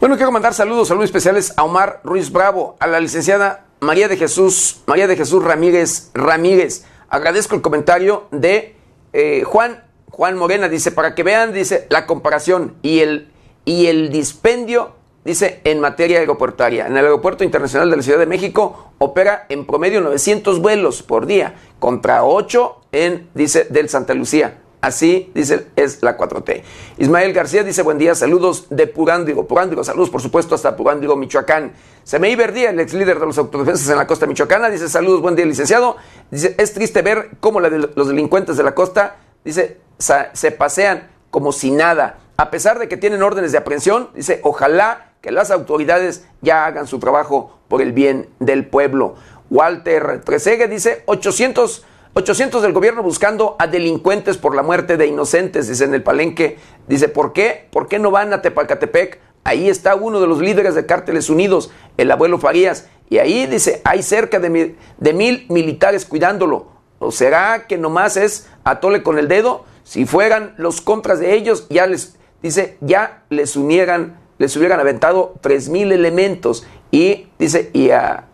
Bueno, 0.00 0.16
quiero 0.16 0.30
mandar 0.30 0.54
saludos, 0.54 0.88
saludos 0.88 1.06
especiales 1.06 1.52
a 1.56 1.64
Omar 1.64 2.00
Ruiz 2.04 2.30
Bravo, 2.30 2.76
a 2.80 2.86
la 2.86 3.00
licenciada 3.00 3.64
María 3.80 4.08
de 4.08 4.16
Jesús, 4.16 4.82
María 4.86 5.06
de 5.06 5.16
Jesús 5.16 5.42
Ramírez 5.42 6.10
Ramírez. 6.14 6.84
Agradezco 7.08 7.54
el 7.54 7.62
comentario 7.62 8.28
de 8.30 8.76
eh, 9.12 9.42
Juan, 9.44 9.84
Juan 10.10 10.36
Morena, 10.36 10.68
dice, 10.68 10.92
para 10.92 11.14
que 11.14 11.22
vean, 11.22 11.52
dice, 11.52 11.86
la 11.90 12.06
comparación 12.06 12.74
y 12.82 13.00
el, 13.00 13.32
y 13.64 13.86
el 13.86 14.10
dispendio 14.10 14.94
dice, 15.26 15.60
en 15.64 15.80
materia 15.80 16.20
aeroportuaria. 16.20 16.86
En 16.86 16.96
el 16.96 17.04
Aeropuerto 17.04 17.44
Internacional 17.44 17.90
de 17.90 17.96
la 17.96 18.02
Ciudad 18.02 18.18
de 18.18 18.26
México 18.26 18.92
opera 18.98 19.44
en 19.48 19.66
promedio 19.66 20.00
900 20.00 20.60
vuelos 20.60 21.02
por 21.02 21.26
día, 21.26 21.54
contra 21.78 22.24
8 22.24 22.76
en, 22.92 23.28
dice, 23.34 23.66
del 23.68 23.88
Santa 23.88 24.14
Lucía. 24.14 24.62
Así, 24.80 25.32
dice, 25.34 25.66
es 25.74 26.02
la 26.02 26.16
4T. 26.16 26.62
Ismael 26.98 27.32
García 27.32 27.64
dice, 27.64 27.82
buen 27.82 27.98
día, 27.98 28.14
saludos 28.14 28.66
de 28.70 28.86
Purándigo. 28.86 29.48
Purándigo, 29.48 29.82
saludos, 29.82 30.10
por 30.10 30.22
supuesto, 30.22 30.54
hasta 30.54 30.76
Purándigo, 30.76 31.16
Michoacán. 31.16 31.72
Semeí 32.04 32.36
Verdía, 32.36 32.70
el 32.70 32.78
ex 32.78 32.94
líder 32.94 33.18
de 33.18 33.26
los 33.26 33.36
autodefensas 33.36 33.88
en 33.88 33.96
la 33.96 34.06
costa 34.06 34.26
michoacana, 34.26 34.70
dice, 34.70 34.88
saludos, 34.88 35.22
buen 35.22 35.34
día, 35.34 35.44
licenciado. 35.44 35.96
Dice, 36.30 36.54
es 36.56 36.72
triste 36.72 37.02
ver 37.02 37.30
cómo 37.40 37.58
los 37.58 38.08
delincuentes 38.08 38.56
de 38.56 38.62
la 38.62 38.76
costa, 38.76 39.16
dice, 39.44 39.80
se 39.98 40.52
pasean 40.52 41.08
como 41.30 41.50
si 41.50 41.72
nada. 41.72 42.20
A 42.36 42.50
pesar 42.50 42.78
de 42.78 42.86
que 42.86 42.96
tienen 42.96 43.22
órdenes 43.22 43.50
de 43.50 43.58
aprehensión, 43.58 44.10
dice, 44.14 44.40
ojalá 44.44 45.14
que 45.26 45.32
las 45.32 45.50
autoridades 45.50 46.24
ya 46.40 46.66
hagan 46.66 46.86
su 46.86 47.00
trabajo 47.00 47.58
por 47.66 47.82
el 47.82 47.90
bien 47.90 48.28
del 48.38 48.64
pueblo. 48.64 49.16
Walter 49.50 50.20
Tresegue 50.24 50.68
dice, 50.68 51.02
800 51.06 51.84
800 52.14 52.62
del 52.62 52.72
gobierno 52.72 53.02
buscando 53.02 53.56
a 53.58 53.66
delincuentes 53.66 54.36
por 54.36 54.54
la 54.54 54.62
muerte 54.62 54.96
de 54.96 55.08
inocentes, 55.08 55.66
dice 55.66 55.82
en 55.84 55.94
el 55.94 56.04
palenque. 56.04 56.58
Dice, 56.86 57.08
¿por 57.08 57.32
qué? 57.32 57.66
¿Por 57.72 57.88
qué 57.88 57.98
no 57.98 58.12
van 58.12 58.32
a 58.32 58.40
Tepalcatepec? 58.40 59.18
Ahí 59.42 59.68
está 59.68 59.96
uno 59.96 60.20
de 60.20 60.28
los 60.28 60.38
líderes 60.38 60.76
de 60.76 60.86
Cárteles 60.86 61.28
Unidos, 61.28 61.72
el 61.96 62.12
abuelo 62.12 62.38
Farías. 62.38 62.86
Y 63.10 63.18
ahí 63.18 63.46
dice, 63.46 63.82
hay 63.84 64.04
cerca 64.04 64.38
de 64.38 64.48
mil, 64.48 64.78
de 64.98 65.12
mil 65.12 65.46
militares 65.48 66.06
cuidándolo. 66.06 66.68
¿O 67.00 67.10
será 67.10 67.66
que 67.66 67.78
nomás 67.78 68.16
es 68.16 68.48
atole 68.62 69.02
con 69.02 69.18
el 69.18 69.26
dedo? 69.26 69.64
Si 69.82 70.06
fueran 70.06 70.54
los 70.56 70.80
contras 70.80 71.18
de 71.18 71.34
ellos, 71.34 71.66
ya 71.68 71.88
les, 71.88 72.16
dice, 72.42 72.78
ya 72.80 73.24
les 73.28 73.56
unieran, 73.56 74.20
les 74.38 74.56
hubieran 74.56 74.80
aventado 74.80 75.34
tres 75.40 75.68
mil 75.68 75.92
elementos. 75.92 76.66
Y 76.90 77.28
dice, 77.38 77.70
y, 77.72 77.90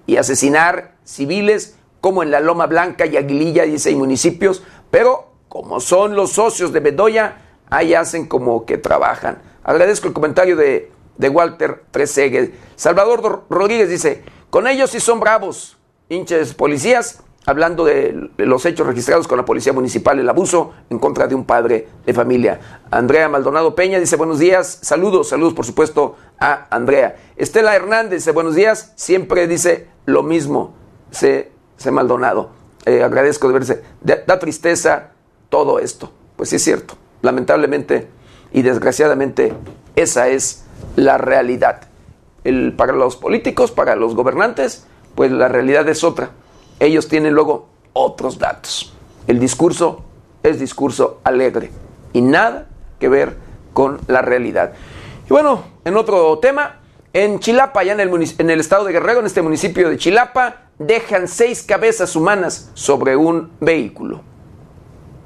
y 0.06 0.16
asesinar 0.16 0.94
civiles 1.04 1.76
como 2.00 2.22
en 2.22 2.30
la 2.30 2.40
Loma 2.40 2.66
Blanca 2.66 3.06
y 3.06 3.16
Aguililla, 3.16 3.64
dice, 3.64 3.94
municipios, 3.94 4.62
pero 4.90 5.32
como 5.48 5.80
son 5.80 6.16
los 6.16 6.32
socios 6.32 6.72
de 6.72 6.80
Bedoya, 6.80 7.36
ahí 7.70 7.94
hacen 7.94 8.26
como 8.26 8.66
que 8.66 8.78
trabajan. 8.78 9.40
Agradezco 9.64 10.08
el 10.08 10.14
comentario 10.14 10.56
de, 10.56 10.90
de 11.16 11.28
Walter 11.28 11.84
Tresegue. 11.90 12.54
Salvador 12.76 13.44
Rodríguez 13.48 13.88
dice, 13.88 14.24
con 14.50 14.66
ellos 14.66 14.90
sí 14.90 15.00
son 15.00 15.20
bravos, 15.20 15.78
hinches 16.08 16.54
policías, 16.54 17.22
hablando 17.46 17.84
de 17.84 18.30
los 18.38 18.64
hechos 18.66 18.86
registrados 18.86 19.26
con 19.26 19.38
la 19.38 19.44
Policía 19.44 19.72
Municipal, 19.72 20.18
el 20.18 20.28
abuso 20.28 20.72
en 20.90 20.98
contra 20.98 21.26
de 21.26 21.34
un 21.34 21.44
padre 21.44 21.88
de 22.06 22.14
familia. 22.14 22.82
Andrea 22.90 23.28
Maldonado 23.28 23.74
Peña 23.74 23.98
dice 23.98 24.16
buenos 24.16 24.38
días, 24.38 24.78
saludos, 24.82 25.28
saludos 25.28 25.54
por 25.54 25.66
supuesto 25.66 26.16
a 26.38 26.66
Andrea. 26.70 27.16
Estela 27.36 27.74
Hernández 27.74 28.20
dice 28.20 28.32
buenos 28.32 28.54
días, 28.54 28.92
siempre 28.96 29.46
dice 29.48 29.88
lo 30.06 30.22
mismo, 30.22 30.74
se 31.10 31.52
ese 31.82 31.90
Maldonado. 31.90 32.50
Eh, 32.86 33.02
agradezco 33.02 33.48
de 33.48 33.54
verse. 33.54 33.82
Da, 34.00 34.38
tristeza 34.38 35.10
todo 35.48 35.78
esto. 35.78 36.12
Pues 36.36 36.50
sí 36.50 36.56
es 36.56 36.64
cierto. 36.64 36.94
Lamentablemente 37.22 38.08
y 38.52 38.62
desgraciadamente 38.62 39.52
esa 39.96 40.28
es 40.28 40.64
la 40.96 41.18
realidad. 41.18 41.82
El, 42.44 42.74
para 42.74 42.92
los 42.92 43.16
políticos, 43.16 43.70
para 43.70 43.96
los 43.96 44.14
gobernantes, 44.14 44.86
pues 45.14 45.30
la 45.30 45.48
realidad 45.48 45.88
es 45.88 46.02
otra. 46.04 46.30
Ellos 46.82 47.06
tienen 47.06 47.32
luego 47.32 47.68
otros 47.92 48.40
datos. 48.40 48.92
El 49.28 49.38
discurso 49.38 50.02
es 50.42 50.58
discurso 50.58 51.20
alegre 51.22 51.70
y 52.12 52.20
nada 52.22 52.66
que 52.98 53.08
ver 53.08 53.36
con 53.72 54.00
la 54.08 54.20
realidad. 54.20 54.72
Y 55.26 55.28
bueno, 55.28 55.62
en 55.84 55.96
otro 55.96 56.40
tema, 56.40 56.80
en 57.12 57.38
Chilapa, 57.38 57.82
allá 57.82 57.92
en 57.92 58.00
el, 58.00 58.34
en 58.36 58.50
el 58.50 58.58
estado 58.58 58.84
de 58.84 58.92
Guerrero, 58.94 59.20
en 59.20 59.26
este 59.26 59.42
municipio 59.42 59.90
de 59.90 59.96
Chilapa, 59.96 60.70
dejan 60.80 61.28
seis 61.28 61.62
cabezas 61.62 62.16
humanas 62.16 62.72
sobre 62.74 63.14
un 63.14 63.52
vehículo. 63.60 64.24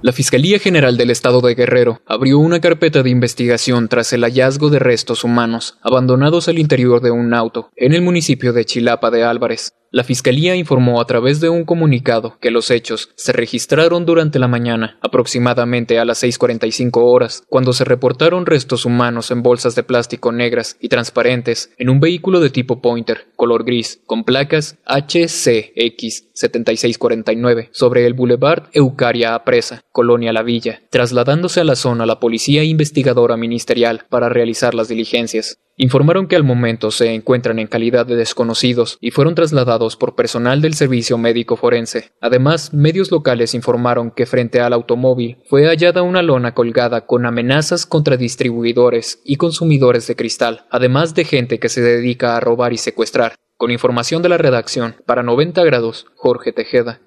La 0.02 0.12
Fiscalía 0.12 0.58
General 0.58 0.98
del 0.98 1.08
Estado 1.08 1.40
de 1.40 1.54
Guerrero 1.54 2.02
abrió 2.04 2.38
una 2.38 2.60
carpeta 2.60 3.02
de 3.02 3.08
investigación 3.08 3.88
tras 3.88 4.12
el 4.12 4.24
hallazgo 4.24 4.68
de 4.68 4.78
restos 4.78 5.24
humanos 5.24 5.78
abandonados 5.80 6.48
al 6.48 6.58
interior 6.58 7.00
de 7.00 7.12
un 7.12 7.32
auto 7.32 7.70
en 7.76 7.94
el 7.94 8.02
municipio 8.02 8.52
de 8.52 8.66
Chilapa 8.66 9.10
de 9.10 9.24
Álvarez. 9.24 9.72
La 9.96 10.04
Fiscalía 10.04 10.54
informó 10.54 11.00
a 11.00 11.06
través 11.06 11.40
de 11.40 11.48
un 11.48 11.64
comunicado 11.64 12.36
que 12.38 12.50
los 12.50 12.70
hechos 12.70 13.08
se 13.14 13.32
registraron 13.32 14.04
durante 14.04 14.38
la 14.38 14.46
mañana, 14.46 14.98
aproximadamente 15.00 15.98
a 15.98 16.04
las 16.04 16.22
6.45 16.22 17.00
horas, 17.02 17.44
cuando 17.48 17.72
se 17.72 17.84
reportaron 17.84 18.44
restos 18.44 18.84
humanos 18.84 19.30
en 19.30 19.42
bolsas 19.42 19.74
de 19.74 19.84
plástico 19.84 20.32
negras 20.32 20.76
y 20.82 20.90
transparentes 20.90 21.72
en 21.78 21.88
un 21.88 21.98
vehículo 21.98 22.40
de 22.40 22.50
tipo 22.50 22.82
Pointer, 22.82 23.28
color 23.36 23.64
gris, 23.64 24.02
con 24.04 24.24
placas 24.24 24.76
HCX 24.84 26.28
7649, 26.34 27.70
sobre 27.72 28.04
el 28.04 28.12
Boulevard 28.12 28.64
Eucaria 28.74 29.34
Apresa, 29.34 29.80
Colonia 29.92 30.34
La 30.34 30.42
Villa, 30.42 30.82
trasladándose 30.90 31.60
a 31.60 31.64
la 31.64 31.74
zona 31.74 32.04
la 32.04 32.20
Policía 32.20 32.64
Investigadora 32.64 33.38
Ministerial 33.38 34.04
para 34.10 34.28
realizar 34.28 34.74
las 34.74 34.88
diligencias. 34.88 35.56
Informaron 35.78 36.26
que 36.26 36.36
al 36.36 36.42
momento 36.42 36.90
se 36.90 37.12
encuentran 37.12 37.58
en 37.58 37.66
calidad 37.66 38.06
de 38.06 38.16
desconocidos 38.16 38.96
y 38.98 39.10
fueron 39.10 39.34
trasladados 39.34 39.96
por 39.96 40.14
personal 40.14 40.62
del 40.62 40.72
servicio 40.72 41.18
médico 41.18 41.56
forense. 41.56 42.12
Además, 42.22 42.72
medios 42.72 43.10
locales 43.10 43.52
informaron 43.52 44.10
que 44.10 44.24
frente 44.24 44.60
al 44.60 44.72
automóvil 44.72 45.36
fue 45.44 45.66
hallada 45.66 46.00
una 46.00 46.22
lona 46.22 46.54
colgada 46.54 47.04
con 47.04 47.26
amenazas 47.26 47.84
contra 47.84 48.16
distribuidores 48.16 49.20
y 49.22 49.36
consumidores 49.36 50.06
de 50.06 50.16
cristal, 50.16 50.64
además 50.70 51.14
de 51.14 51.24
gente 51.24 51.58
que 51.58 51.68
se 51.68 51.82
dedica 51.82 52.36
a 52.36 52.40
robar 52.40 52.72
y 52.72 52.78
secuestrar. 52.78 53.34
Con 53.58 53.70
información 53.70 54.22
de 54.22 54.30
la 54.30 54.38
redacción, 54.38 54.96
para 55.04 55.22
90 55.22 55.62
grados, 55.62 56.06
Jorge 56.16 56.52
Tejeda. 56.52 57.00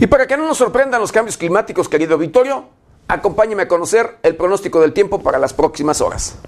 Y 0.00 0.06
para 0.06 0.26
que 0.26 0.36
no 0.36 0.46
nos 0.46 0.58
sorprendan 0.58 1.00
los 1.00 1.10
cambios 1.10 1.36
climáticos, 1.36 1.88
querido 1.88 2.16
Vittorio, 2.18 2.66
acompáñeme 3.08 3.62
a 3.64 3.68
conocer 3.68 4.18
el 4.22 4.36
pronóstico 4.36 4.80
del 4.80 4.92
tiempo 4.92 5.20
para 5.20 5.38
las 5.38 5.52
próximas 5.52 6.00
horas. 6.00 6.38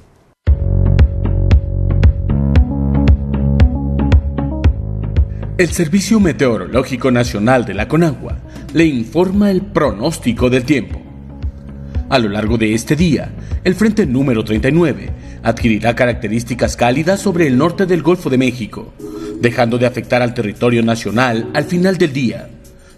El 5.59 5.69
Servicio 5.69 6.21
Meteorológico 6.21 7.11
Nacional 7.11 7.65
de 7.65 7.75
la 7.75 7.89
Conagua 7.89 8.39
le 8.73 8.87
informa 8.87 9.51
el 9.51 9.63
pronóstico 9.63 10.49
del 10.49 10.65
tiempo. 10.65 11.03
A 12.09 12.19
lo 12.19 12.29
largo 12.29 12.57
de 12.57 12.73
este 12.73 12.95
día, 12.95 13.33
el 13.65 13.75
frente 13.75 14.07
número 14.07 14.45
39 14.45 15.11
adquirirá 15.43 15.95
características 15.95 16.77
cálidas 16.77 17.21
sobre 17.21 17.49
el 17.49 17.59
norte 17.59 17.85
del 17.85 18.03
Golfo 18.03 18.31
de 18.31 18.39
México, 18.39 18.95
dejando 19.41 19.77
de 19.77 19.87
afectar 19.87 20.23
al 20.23 20.35
territorio 20.35 20.83
nacional 20.83 21.51
al 21.53 21.65
final 21.65 21.99
del 21.99 22.13
día 22.13 22.49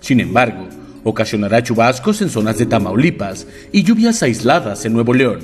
sin 0.03 0.19
embargo, 0.19 0.69
ocasionará 1.05 1.63
chubascos 1.63 2.21
en 2.23 2.29
zonas 2.29 2.59
de 2.59 2.67
Tamaulipas 2.67 3.47
y 3.71 3.85
lluvias 3.85 4.23
aisladas 4.23 4.85
en 4.85 4.93
Nuevo 4.93 5.15
León. 5.15 5.41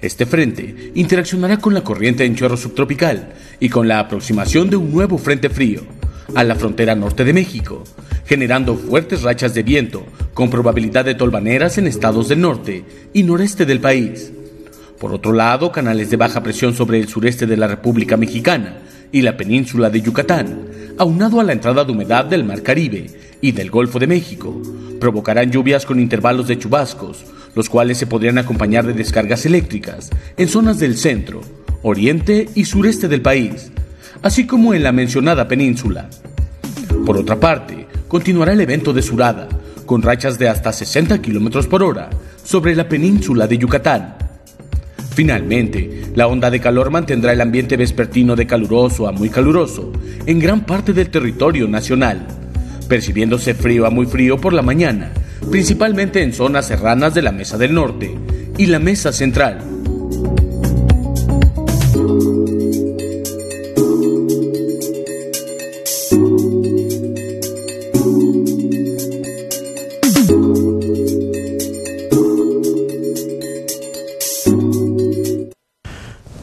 Este 0.00 0.24
frente 0.24 0.92
interaccionará 0.94 1.58
con 1.58 1.74
la 1.74 1.84
corriente 1.84 2.24
en 2.24 2.34
chorro 2.34 2.56
subtropical 2.56 3.34
y 3.60 3.68
con 3.68 3.86
la 3.86 4.00
aproximación 4.00 4.70
de 4.70 4.76
un 4.76 4.90
nuevo 4.90 5.18
frente 5.18 5.50
frío 5.50 5.82
a 6.34 6.42
la 6.42 6.54
frontera 6.54 6.94
norte 6.94 7.22
de 7.22 7.34
México, 7.34 7.84
generando 8.24 8.76
fuertes 8.76 9.22
rachas 9.22 9.52
de 9.52 9.62
viento 9.62 10.06
con 10.32 10.48
probabilidad 10.48 11.04
de 11.04 11.14
tolvaneras 11.14 11.76
en 11.76 11.86
estados 11.86 12.28
del 12.28 12.40
norte 12.40 12.84
y 13.12 13.24
noreste 13.24 13.66
del 13.66 13.80
país. 13.80 14.32
Por 14.98 15.12
otro 15.12 15.34
lado, 15.34 15.70
canales 15.70 16.08
de 16.08 16.16
baja 16.16 16.42
presión 16.42 16.74
sobre 16.74 16.98
el 16.98 17.08
sureste 17.08 17.46
de 17.46 17.58
la 17.58 17.66
República 17.66 18.16
Mexicana 18.16 18.78
y 19.12 19.20
la 19.20 19.36
península 19.36 19.90
de 19.90 20.00
Yucatán, 20.00 20.62
aunado 20.96 21.40
a 21.40 21.44
la 21.44 21.52
entrada 21.52 21.84
de 21.84 21.92
humedad 21.92 22.24
del 22.24 22.44
Mar 22.44 22.62
Caribe 22.62 23.10
y 23.40 23.52
del 23.52 23.70
Golfo 23.70 23.98
de 23.98 24.06
México, 24.06 24.60
provocarán 25.00 25.50
lluvias 25.50 25.86
con 25.86 25.98
intervalos 25.98 26.46
de 26.46 26.58
chubascos, 26.58 27.24
los 27.54 27.68
cuales 27.68 27.98
se 27.98 28.06
podrían 28.06 28.38
acompañar 28.38 28.86
de 28.86 28.92
descargas 28.92 29.46
eléctricas 29.46 30.10
en 30.36 30.48
zonas 30.48 30.78
del 30.78 30.96
centro, 30.96 31.40
oriente 31.82 32.48
y 32.54 32.64
sureste 32.64 33.08
del 33.08 33.22
país, 33.22 33.72
así 34.22 34.46
como 34.46 34.74
en 34.74 34.82
la 34.82 34.92
mencionada 34.92 35.48
península. 35.48 36.08
Por 37.06 37.16
otra 37.16 37.40
parte, 37.40 37.86
continuará 38.08 38.52
el 38.52 38.60
evento 38.60 38.92
de 38.92 39.02
Surada, 39.02 39.48
con 39.86 40.02
rachas 40.02 40.38
de 40.38 40.48
hasta 40.48 40.72
60 40.72 41.20
km 41.20 41.66
por 41.66 41.82
hora 41.82 42.10
sobre 42.44 42.76
la 42.76 42.88
península 42.88 43.48
de 43.48 43.58
Yucatán. 43.58 44.16
Finalmente, 45.14 46.12
la 46.14 46.28
onda 46.28 46.50
de 46.50 46.60
calor 46.60 46.90
mantendrá 46.90 47.32
el 47.32 47.40
ambiente 47.40 47.76
vespertino 47.76 48.36
de 48.36 48.46
caluroso 48.46 49.08
a 49.08 49.12
muy 49.12 49.28
caluroso 49.28 49.90
en 50.26 50.38
gran 50.38 50.64
parte 50.64 50.92
del 50.92 51.10
territorio 51.10 51.66
nacional 51.66 52.39
percibiéndose 52.90 53.54
frío 53.54 53.86
a 53.86 53.90
muy 53.90 54.04
frío 54.04 54.40
por 54.40 54.52
la 54.52 54.62
mañana, 54.62 55.12
principalmente 55.48 56.24
en 56.24 56.32
zonas 56.32 56.66
serranas 56.66 57.14
de 57.14 57.22
la 57.22 57.30
Mesa 57.30 57.56
del 57.56 57.72
Norte 57.72 58.18
y 58.58 58.66
la 58.66 58.80
Mesa 58.80 59.12
Central. 59.12 59.62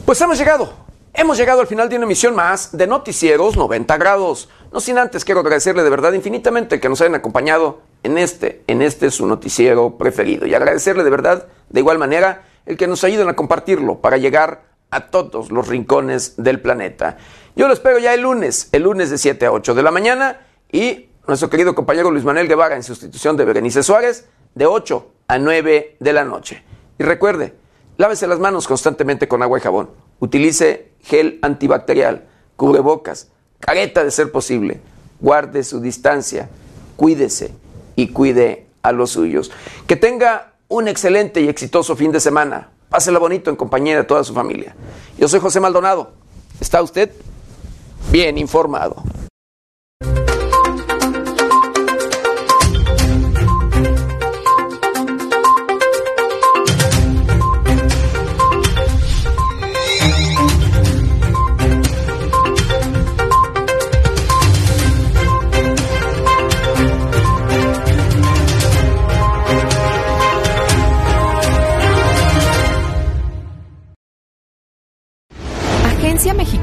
Pues 0.06 0.20
hemos 0.22 0.38
llegado 0.38 0.77
Hemos 1.20 1.36
llegado 1.36 1.60
al 1.60 1.66
final 1.66 1.88
de 1.88 1.96
una 1.96 2.04
emisión 2.04 2.36
más 2.36 2.76
de 2.76 2.86
Noticieros 2.86 3.56
90 3.56 3.96
grados. 3.96 4.48
No 4.72 4.78
sin 4.78 4.98
antes 4.98 5.24
quiero 5.24 5.40
agradecerle 5.40 5.82
de 5.82 5.90
verdad 5.90 6.12
infinitamente 6.12 6.78
que 6.78 6.88
nos 6.88 7.00
hayan 7.00 7.16
acompañado 7.16 7.80
en 8.04 8.18
este, 8.18 8.62
en 8.68 8.82
este 8.82 9.10
su 9.10 9.26
noticiero 9.26 9.98
preferido. 9.98 10.46
Y 10.46 10.54
agradecerle 10.54 11.02
de 11.02 11.10
verdad, 11.10 11.48
de 11.70 11.80
igual 11.80 11.98
manera, 11.98 12.44
el 12.66 12.76
que 12.76 12.86
nos 12.86 13.02
ayuden 13.02 13.28
a 13.28 13.34
compartirlo 13.34 14.00
para 14.00 14.16
llegar 14.16 14.66
a 14.92 15.08
todos 15.08 15.50
los 15.50 15.66
rincones 15.66 16.34
del 16.36 16.60
planeta. 16.60 17.16
Yo 17.56 17.66
lo 17.66 17.74
espero 17.74 17.98
ya 17.98 18.14
el 18.14 18.20
lunes, 18.20 18.68
el 18.70 18.84
lunes 18.84 19.10
de 19.10 19.18
7 19.18 19.46
a 19.46 19.50
8 19.50 19.74
de 19.74 19.82
la 19.82 19.90
mañana 19.90 20.46
y 20.70 21.08
nuestro 21.26 21.50
querido 21.50 21.74
compañero 21.74 22.12
Luis 22.12 22.24
Manuel 22.24 22.46
Guevara 22.46 22.76
en 22.76 22.84
sustitución 22.84 23.36
de 23.36 23.44
Berenice 23.44 23.82
Suárez 23.82 24.28
de 24.54 24.66
8 24.66 25.10
a 25.26 25.38
9 25.38 25.96
de 25.98 26.12
la 26.12 26.22
noche. 26.22 26.62
Y 26.96 27.02
recuerde, 27.02 27.56
lávese 27.96 28.28
las 28.28 28.38
manos 28.38 28.68
constantemente 28.68 29.26
con 29.26 29.42
agua 29.42 29.58
y 29.58 29.62
jabón. 29.62 30.07
Utilice 30.20 30.92
gel 31.02 31.38
antibacterial, 31.42 32.26
cubrebocas, 32.56 33.28
careta 33.58 34.04
de 34.04 34.10
ser 34.10 34.32
posible. 34.32 34.80
Guarde 35.20 35.64
su 35.64 35.80
distancia, 35.80 36.48
cuídese 36.96 37.52
y 37.96 38.08
cuide 38.08 38.66
a 38.82 38.92
los 38.92 39.10
suyos. 39.10 39.50
Que 39.86 39.96
tenga 39.96 40.52
un 40.68 40.88
excelente 40.88 41.40
y 41.40 41.48
exitoso 41.48 41.96
fin 41.96 42.12
de 42.12 42.20
semana. 42.20 42.70
Pásela 42.88 43.18
bonito 43.18 43.50
en 43.50 43.56
compañía 43.56 43.96
de 43.96 44.04
toda 44.04 44.24
su 44.24 44.32
familia. 44.32 44.74
Yo 45.18 45.28
soy 45.28 45.40
José 45.40 45.60
Maldonado. 45.60 46.12
¿Está 46.60 46.82
usted 46.82 47.10
bien 48.10 48.38
informado? 48.38 49.02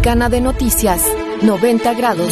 Mexicana 0.05 0.29
de 0.29 0.39
Noticias, 0.39 1.01
90 1.41 1.93
grados. 1.95 2.31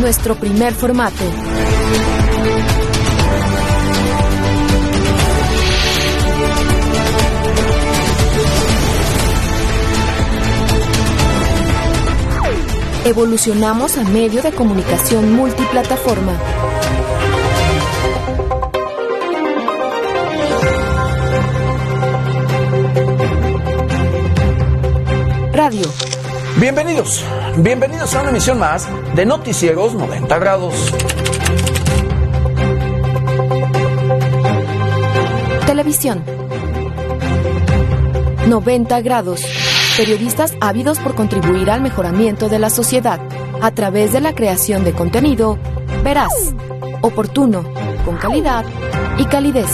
Nuestro 0.00 0.36
primer 0.36 0.72
formato. 0.74 1.24
Evolucionamos 13.04 13.98
a 13.98 14.04
medio 14.04 14.40
de 14.40 14.50
comunicación 14.52 15.34
multiplataforma. 15.34 16.32
Radio. 25.52 25.82
Bienvenidos, 26.56 27.22
bienvenidos 27.58 28.14
a 28.14 28.22
una 28.22 28.30
emisión 28.30 28.58
más 28.58 28.88
de 29.14 29.26
Noticieros 29.26 29.94
90 29.94 30.38
grados. 30.38 30.74
Televisión. 35.66 36.24
90 38.46 39.00
grados. 39.02 39.63
Periodistas 39.96 40.56
ávidos 40.60 40.98
por 40.98 41.14
contribuir 41.14 41.70
al 41.70 41.80
mejoramiento 41.80 42.48
de 42.48 42.58
la 42.58 42.68
sociedad 42.68 43.20
a 43.62 43.70
través 43.70 44.12
de 44.12 44.20
la 44.20 44.34
creación 44.34 44.82
de 44.82 44.92
contenido 44.92 45.56
veraz, 46.02 46.32
oportuno, 47.00 47.64
con 48.04 48.16
calidad 48.16 48.64
y 49.18 49.24
calidez. 49.26 49.70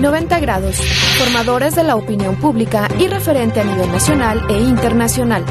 90 0.00 0.38
grados. 0.38 0.76
Formadores 1.18 1.74
de 1.74 1.82
la 1.82 1.96
opinión 1.96 2.36
pública 2.36 2.88
y 3.00 3.08
referente 3.08 3.60
a 3.60 3.64
nivel 3.64 3.90
nacional 3.90 4.40
e 4.48 4.60
internacional. 4.60 5.44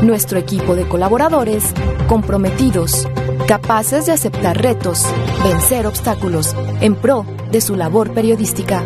Nuestro 0.00 0.38
equipo 0.38 0.74
de 0.74 0.88
colaboradores 0.88 1.74
comprometidos, 2.08 3.06
capaces 3.46 4.06
de 4.06 4.12
aceptar 4.12 4.56
retos, 4.60 5.04
vencer 5.44 5.86
obstáculos 5.86 6.56
en 6.80 6.94
pro 6.94 7.26
de 7.50 7.60
su 7.60 7.76
labor 7.76 8.14
periodística. 8.14 8.82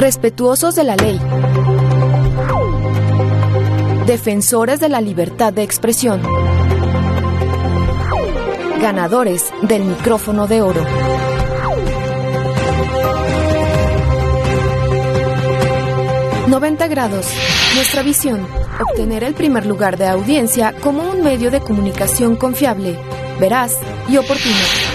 Respetuosos 0.00 0.76
de 0.76 0.84
la 0.84 0.96
ley. 0.96 1.20
Defensores 4.06 4.80
de 4.80 4.88
la 4.88 5.02
libertad 5.02 5.52
de 5.52 5.62
expresión. 5.62 6.22
Ganadores 8.80 9.52
del 9.60 9.84
micrófono 9.84 10.46
de 10.46 10.62
oro. 10.62 10.80
...90 16.46 16.88
grados. 16.88 17.26
Nuestra 17.74 18.02
visión. 18.02 18.48
Obtener 18.80 19.22
el 19.22 19.34
primer 19.34 19.66
lugar 19.66 19.98
de 19.98 20.06
audiencia 20.06 20.74
como 20.80 21.10
un 21.10 21.22
medio 21.22 21.50
de 21.50 21.60
comunicación 21.60 22.36
confiable, 22.36 22.98
veraz 23.38 23.76
y 24.08 24.16
oportuno. 24.16 24.89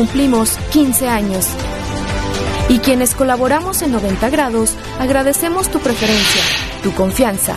Cumplimos 0.00 0.56
15 0.72 1.08
años. 1.08 1.46
Y 2.70 2.78
quienes 2.78 3.14
colaboramos 3.14 3.82
en 3.82 3.92
90 3.92 4.30
grados 4.30 4.74
agradecemos 4.98 5.70
tu 5.70 5.78
preferencia, 5.78 6.40
tu 6.82 6.94
confianza 6.94 7.54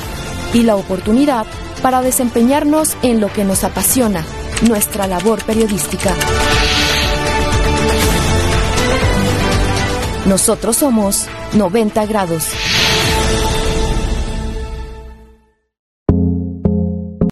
y 0.53 0.63
la 0.63 0.75
oportunidad 0.75 1.45
para 1.81 2.01
desempeñarnos 2.01 2.97
en 3.01 3.21
lo 3.21 3.31
que 3.31 3.45
nos 3.45 3.63
apasiona, 3.63 4.25
nuestra 4.67 5.07
labor 5.07 5.41
periodística. 5.45 6.13
Nosotros 10.25 10.75
somos 10.75 11.27
90 11.53 12.05
grados. 12.07 12.49